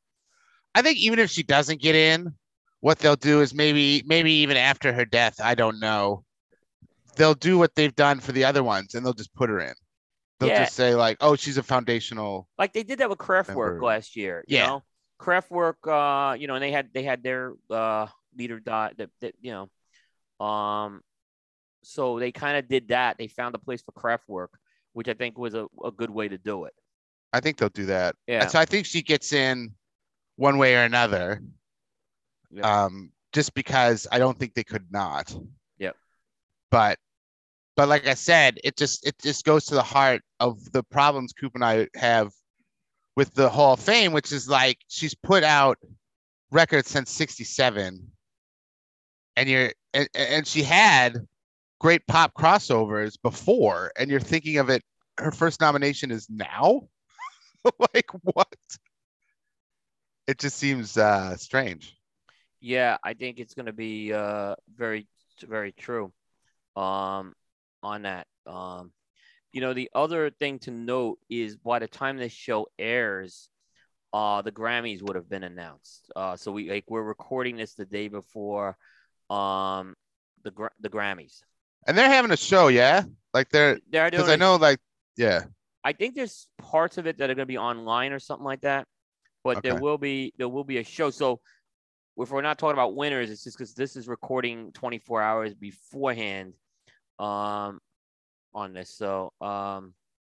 I 0.76 0.82
think 0.82 0.98
even 1.00 1.20
if 1.20 1.30
she 1.30 1.44
doesn't 1.44 1.82
get 1.82 1.95
in, 1.95 2.34
what 2.80 3.00
they'll 3.00 3.16
do 3.16 3.41
is 3.41 3.54
maybe, 3.54 4.04
maybe 4.06 4.32
even 4.32 4.58
after 4.58 4.91
her 4.91 5.06
death, 5.06 5.40
I 5.41 5.56
don't 5.56 5.80
know, 5.80 6.24
they'll 7.16 7.36
do 7.36 7.58
what 7.58 7.76
they've 7.76 7.95
done 7.95 8.20
for 8.20 8.32
the 8.32 8.44
other 8.45 8.64
ones, 8.64 8.95
and 8.95 9.06
they'll 9.06 9.14
just 9.14 9.34
put 9.36 9.50
her 9.50 9.60
in. 9.60 9.74
They'll 10.40 10.50
Yeah. 10.50 10.64
just 10.64 10.76
say 10.76 10.95
like, 10.95 11.18
"Oh, 11.22 11.36
she's 11.36 11.58
a 11.58 11.64
foundational." 11.64 12.50
like 12.58 12.74
they 12.74 12.84
did 12.84 13.00
that 13.00 13.10
with 13.10 13.20
Kraftwerk 13.20 13.56
Remember- 13.56 13.84
last 13.86 14.16
year. 14.16 14.44
You 14.48 14.58
Yeah. 14.58 14.66
know, 14.68 14.84
Kraftwerk. 15.20 15.76
Uh, 15.88 16.34
you 16.34 16.48
know, 16.48 16.56
and 16.56 16.64
they 16.64 16.72
had 16.72 16.91
they 16.94 17.04
had 17.04 17.24
their 17.24 17.54
uh 17.70 18.08
leader 18.36 18.60
die. 18.60 18.91
That, 18.98 19.10
that 19.22 19.36
you 19.40 19.52
know, 20.40 20.45
um, 20.45 21.02
so 21.84 22.20
they 22.20 22.32
kind 22.32 22.58
of 22.58 22.68
did 22.68 22.88
that. 22.90 23.18
They 23.18 23.28
found 23.28 23.56
a 23.56 23.60
place 23.60 23.82
for 23.84 23.91
Kraftwerk, 23.94 24.50
which 24.94 25.08
I 25.08 25.14
think 25.14 25.38
was 25.38 25.54
a, 25.54 25.68
a 25.84 25.91
good 25.91 26.10
way 26.10 26.28
to 26.28 26.38
do 26.38 26.66
it. 26.66 26.74
I 27.32 27.40
think 27.40 27.58
they'll 27.58 27.70
do 27.70 27.86
that. 27.86 28.16
Yeah. 28.28 28.48
So 28.48 28.60
I 28.60 28.66
think 28.66 28.86
she 28.86 29.02
gets 29.02 29.32
in 29.34 29.74
one 30.35 30.57
way 30.57 30.76
or 30.76 30.84
another. 30.84 31.41
Yeah. 32.51 32.85
Um, 32.85 33.11
just 33.31 33.53
because 33.53 34.07
I 34.11 34.19
don't 34.19 34.38
think 34.38 34.53
they 34.53 34.64
could 34.64 34.91
not. 34.91 35.35
Yep. 35.80 35.95
But 36.69 36.99
but 37.76 37.89
like 37.89 38.07
I 38.07 38.14
said, 38.14 38.60
it 38.64 38.77
just 38.77 39.05
it 39.07 39.18
just 39.19 39.45
goes 39.45 39.65
to 39.65 39.76
the 39.76 39.84
heart 39.84 40.22
of 40.39 40.72
the 40.72 40.84
problems 40.84 41.34
Coop 41.34 41.53
and 41.55 41.65
I 41.65 41.88
have 41.95 42.31
with 43.15 43.34
the 43.34 43.49
Hall 43.49 43.73
of 43.73 43.80
Fame, 43.80 44.14
which 44.14 44.31
is 44.31 44.47
like 44.47 44.77
she's 44.88 45.15
put 45.15 45.43
out 45.43 45.77
records 46.51 46.89
since 46.89 47.10
67 47.10 47.99
and 49.35 49.49
you're 49.49 49.72
and, 49.93 50.07
and 50.14 50.47
she 50.47 50.61
had 50.61 51.27
great 51.80 52.05
pop 52.07 52.34
crossovers 52.35 53.18
before 53.22 53.91
and 53.97 54.10
you're 54.10 54.19
thinking 54.19 54.57
of 54.57 54.69
it 54.69 54.84
her 55.18 55.31
first 55.31 55.60
nomination 55.60 56.11
is 56.11 56.30
now 56.30 56.81
like 57.93 58.10
what 58.22 58.55
it 60.28 60.40
just 60.40 60.58
seems 60.58 60.98
uh 60.98 61.36
strange 61.38 61.95
Yeah, 62.62 62.98
I 63.04 63.14
think 63.14 63.40
it's 63.40 63.54
going 63.54 63.66
to 63.68 63.74
be 63.74 64.14
uh 64.14 64.56
very 64.76 65.08
very 65.41 65.72
true 65.74 66.14
um 66.76 67.34
on 67.82 68.04
that. 68.04 68.28
Um 68.45 68.91
you 69.52 69.62
know, 69.62 69.74
the 69.74 69.90
other 69.94 70.32
thing 70.32 70.58
to 70.60 70.72
note 70.72 71.20
is 71.30 71.58
by 71.58 71.78
the 71.80 71.88
time 71.88 72.18
this 72.18 72.32
show 72.32 72.68
airs, 72.80 73.50
uh 74.14 74.41
the 74.41 74.52
Grammys 74.52 75.02
would 75.02 75.16
have 75.16 75.30
been 75.30 75.44
announced. 75.44 76.12
Uh 76.16 76.36
so 76.38 76.52
we 76.52 76.70
like 76.70 76.86
we're 76.88 77.04
recording 77.04 77.58
this 77.58 77.74
the 77.74 77.86
day 77.86 78.08
before 78.08 78.78
um 79.30 79.95
the 80.44 80.52
Gra- 80.52 80.72
the 80.80 80.90
Grammys. 80.90 81.41
and 81.88 81.98
they're 81.98 82.10
having 82.10 82.32
a 82.32 82.38
show 82.38 82.68
yeah 82.70 83.04
like 83.34 83.50
they're 83.50 83.80
They're 83.90 84.10
because 84.10 84.30
i 84.30 84.36
know 84.36 84.56
like 84.56 84.80
yeah 85.18 85.41
I 85.86 85.91
think 85.91 86.16
there's 86.16 86.48
parts 86.58 86.98
of 86.98 87.08
it 87.08 87.18
that 87.18 87.30
are 87.30 87.36
going 87.36 87.44
to 87.44 87.45
be 87.45 87.58
online 87.58 88.14
or 88.14 88.20
something 88.20 88.45
like 88.45 88.62
that, 88.62 88.88
but 89.44 89.64
there 89.64 89.76
will 89.76 89.98
be 89.98 90.34
there 90.38 90.49
will 90.49 90.64
be 90.64 90.78
a 90.78 90.84
show. 90.84 91.10
So 91.10 91.40
if 92.18 92.30
we're 92.32 92.41
not 92.41 92.57
talking 92.60 92.74
about 92.74 92.95
winners, 92.95 93.30
it's 93.30 93.44
just 93.44 93.57
because 93.57 93.74
this 93.74 93.95
is 93.95 94.07
recording 94.07 94.72
24 94.74 95.22
hours 95.22 95.53
beforehand, 95.53 96.53
um, 97.20 97.80
on 98.53 98.74
this. 98.74 98.95
So 98.95 99.34
um, 99.41 99.94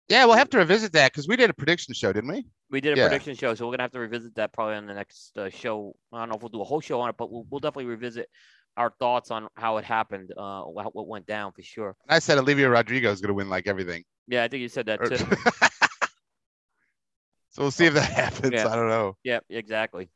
yeah 0.10 0.26
we'll 0.26 0.36
have 0.38 0.50
to 0.52 0.58
revisit 0.58 0.94
that 0.94 1.12
because 1.12 1.28
we 1.28 1.36
did 1.36 1.50
a 1.50 1.54
prediction 1.54 1.94
show 1.94 2.14
didn't 2.14 2.30
we 2.32 2.46
we 2.72 2.82
did 2.82 2.94
a 2.94 2.98
Yeah. 2.98 3.08
prediction 3.08 3.36
show, 3.36 3.54
so 3.56 3.66
we're 3.66 3.72
gonna 3.74 3.84
have 3.84 3.92
to 3.92 4.00
revisit 4.00 4.36
that 4.36 4.52
probably 4.54 4.76
on 4.76 4.88
the 4.88 4.94
next 4.94 5.38
uh, 5.38 5.50
show. 5.50 5.96
I 6.12 6.20
don't 6.20 6.30
know 6.30 6.36
if 6.36 6.42
we'll 6.42 6.50
do 6.50 6.62
a 6.62 6.66
whole 6.66 6.82
show 6.82 7.00
on 7.02 7.10
it, 7.10 7.16
but 7.18 7.32
we'll, 7.32 7.46
we'll 7.50 7.60
definitely 7.60 7.86
revisit 7.86 8.28
our 8.78 8.92
thoughts 9.00 9.32
on 9.32 9.48
how 9.56 9.78
it 9.78 9.86
happened, 9.86 10.34
uh, 10.38 10.64
what, 10.64 11.08
went 11.08 11.26
down 11.26 11.52
for 11.54 11.62
sure. 11.62 11.96
i 12.10 12.20
said 12.20 12.38
olivia 12.38 12.70
rodrigo 12.70 13.10
is 13.12 13.22
going 13.22 13.30
to 13.30 13.34
win 13.34 13.48
like 13.50 13.68
everything 13.68 14.04
Yeah, 14.28 14.44
I 14.44 14.48
think 14.50 14.62
you 14.62 14.68
said 14.70 14.88
that 14.88 15.00
Or- 15.00 15.10
too. 15.10 15.26
so 17.56 17.62
we'll 17.64 17.72
see 17.72 17.86
if 17.86 17.94
that 17.94 18.12
happens 18.24 18.52
Yeah. 18.54 18.68
i 18.68 18.76
don't 18.76 18.90
know 18.90 19.16
yeah, 19.24 19.40
exactly. 19.50 20.10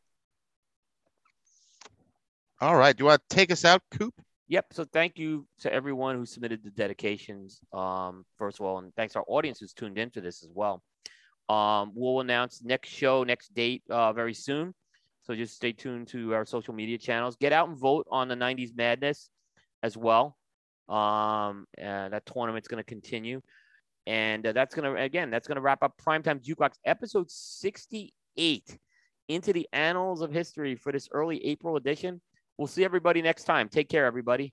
all 2.61 2.75
right 2.75 2.95
do 2.95 3.01
you 3.03 3.05
want 3.07 3.21
to 3.29 3.35
take 3.35 3.51
us 3.51 3.65
out 3.65 3.81
coop 3.91 4.13
Yep. 4.51 4.65
So 4.73 4.83
thank 4.83 5.19
you 5.19 5.45
to 5.59 5.71
everyone 5.71 6.15
who 6.15 6.25
submitted 6.25 6.63
the 6.63 6.71
dedications. 6.71 7.59
Um, 7.71 8.25
first 8.39 8.59
of 8.59 8.65
all, 8.65 8.79
and 8.79 8.91
thanks 8.95 9.13
to 9.13 9.19
our 9.19 9.25
audience 9.27 9.59
who's 9.59 9.73
tuned 9.73 9.99
into 9.99 10.21
this 10.21 10.41
as 10.41 10.49
well. 10.51 10.81
Um, 11.49 11.91
we'll 11.93 12.19
announce 12.21 12.63
next 12.63 12.89
show, 12.89 13.23
next 13.23 13.53
date 13.53 13.83
uh, 13.91 14.11
very 14.11 14.33
soon. 14.33 14.73
So 15.21 15.35
just 15.35 15.55
stay 15.55 15.71
tuned 15.71 16.07
to 16.07 16.33
our 16.33 16.45
social 16.45 16.73
media 16.73 16.97
channels. 16.97 17.35
Get 17.35 17.53
out 17.53 17.69
and 17.69 17.77
vote 17.77 18.07
on 18.09 18.27
the 18.27 18.33
90s 18.33 18.75
Madness. 18.75 19.29
as 19.83 19.95
well. 19.95 20.35
Um, 20.89 21.67
uh, 21.77 22.09
that 22.09 22.23
tournament's 22.25 22.67
going 22.67 22.83
to 22.83 22.89
continue. 22.89 23.41
And 24.09 24.43
uh, 24.47 24.53
that's 24.53 24.73
going 24.73 24.91
to, 24.91 24.99
again, 24.99 25.29
that's 25.29 25.47
going 25.47 25.57
to 25.57 25.61
wrap 25.61 25.83
up 25.83 25.93
Primetime 26.03 26.43
Jukebox 26.43 26.71
episode 26.83 27.29
68 27.29 28.79
into 29.27 29.53
the 29.53 29.69
annals 29.71 30.21
of 30.23 30.31
history 30.31 30.75
for 30.75 30.91
this 30.91 31.07
early 31.11 31.45
April 31.45 31.75
edition. 31.75 32.19
We'll 32.57 32.65
see 32.65 32.83
everybody 32.83 33.21
next 33.21 33.43
time. 33.43 33.69
Take 33.69 33.87
care, 33.87 34.07
everybody. 34.07 34.51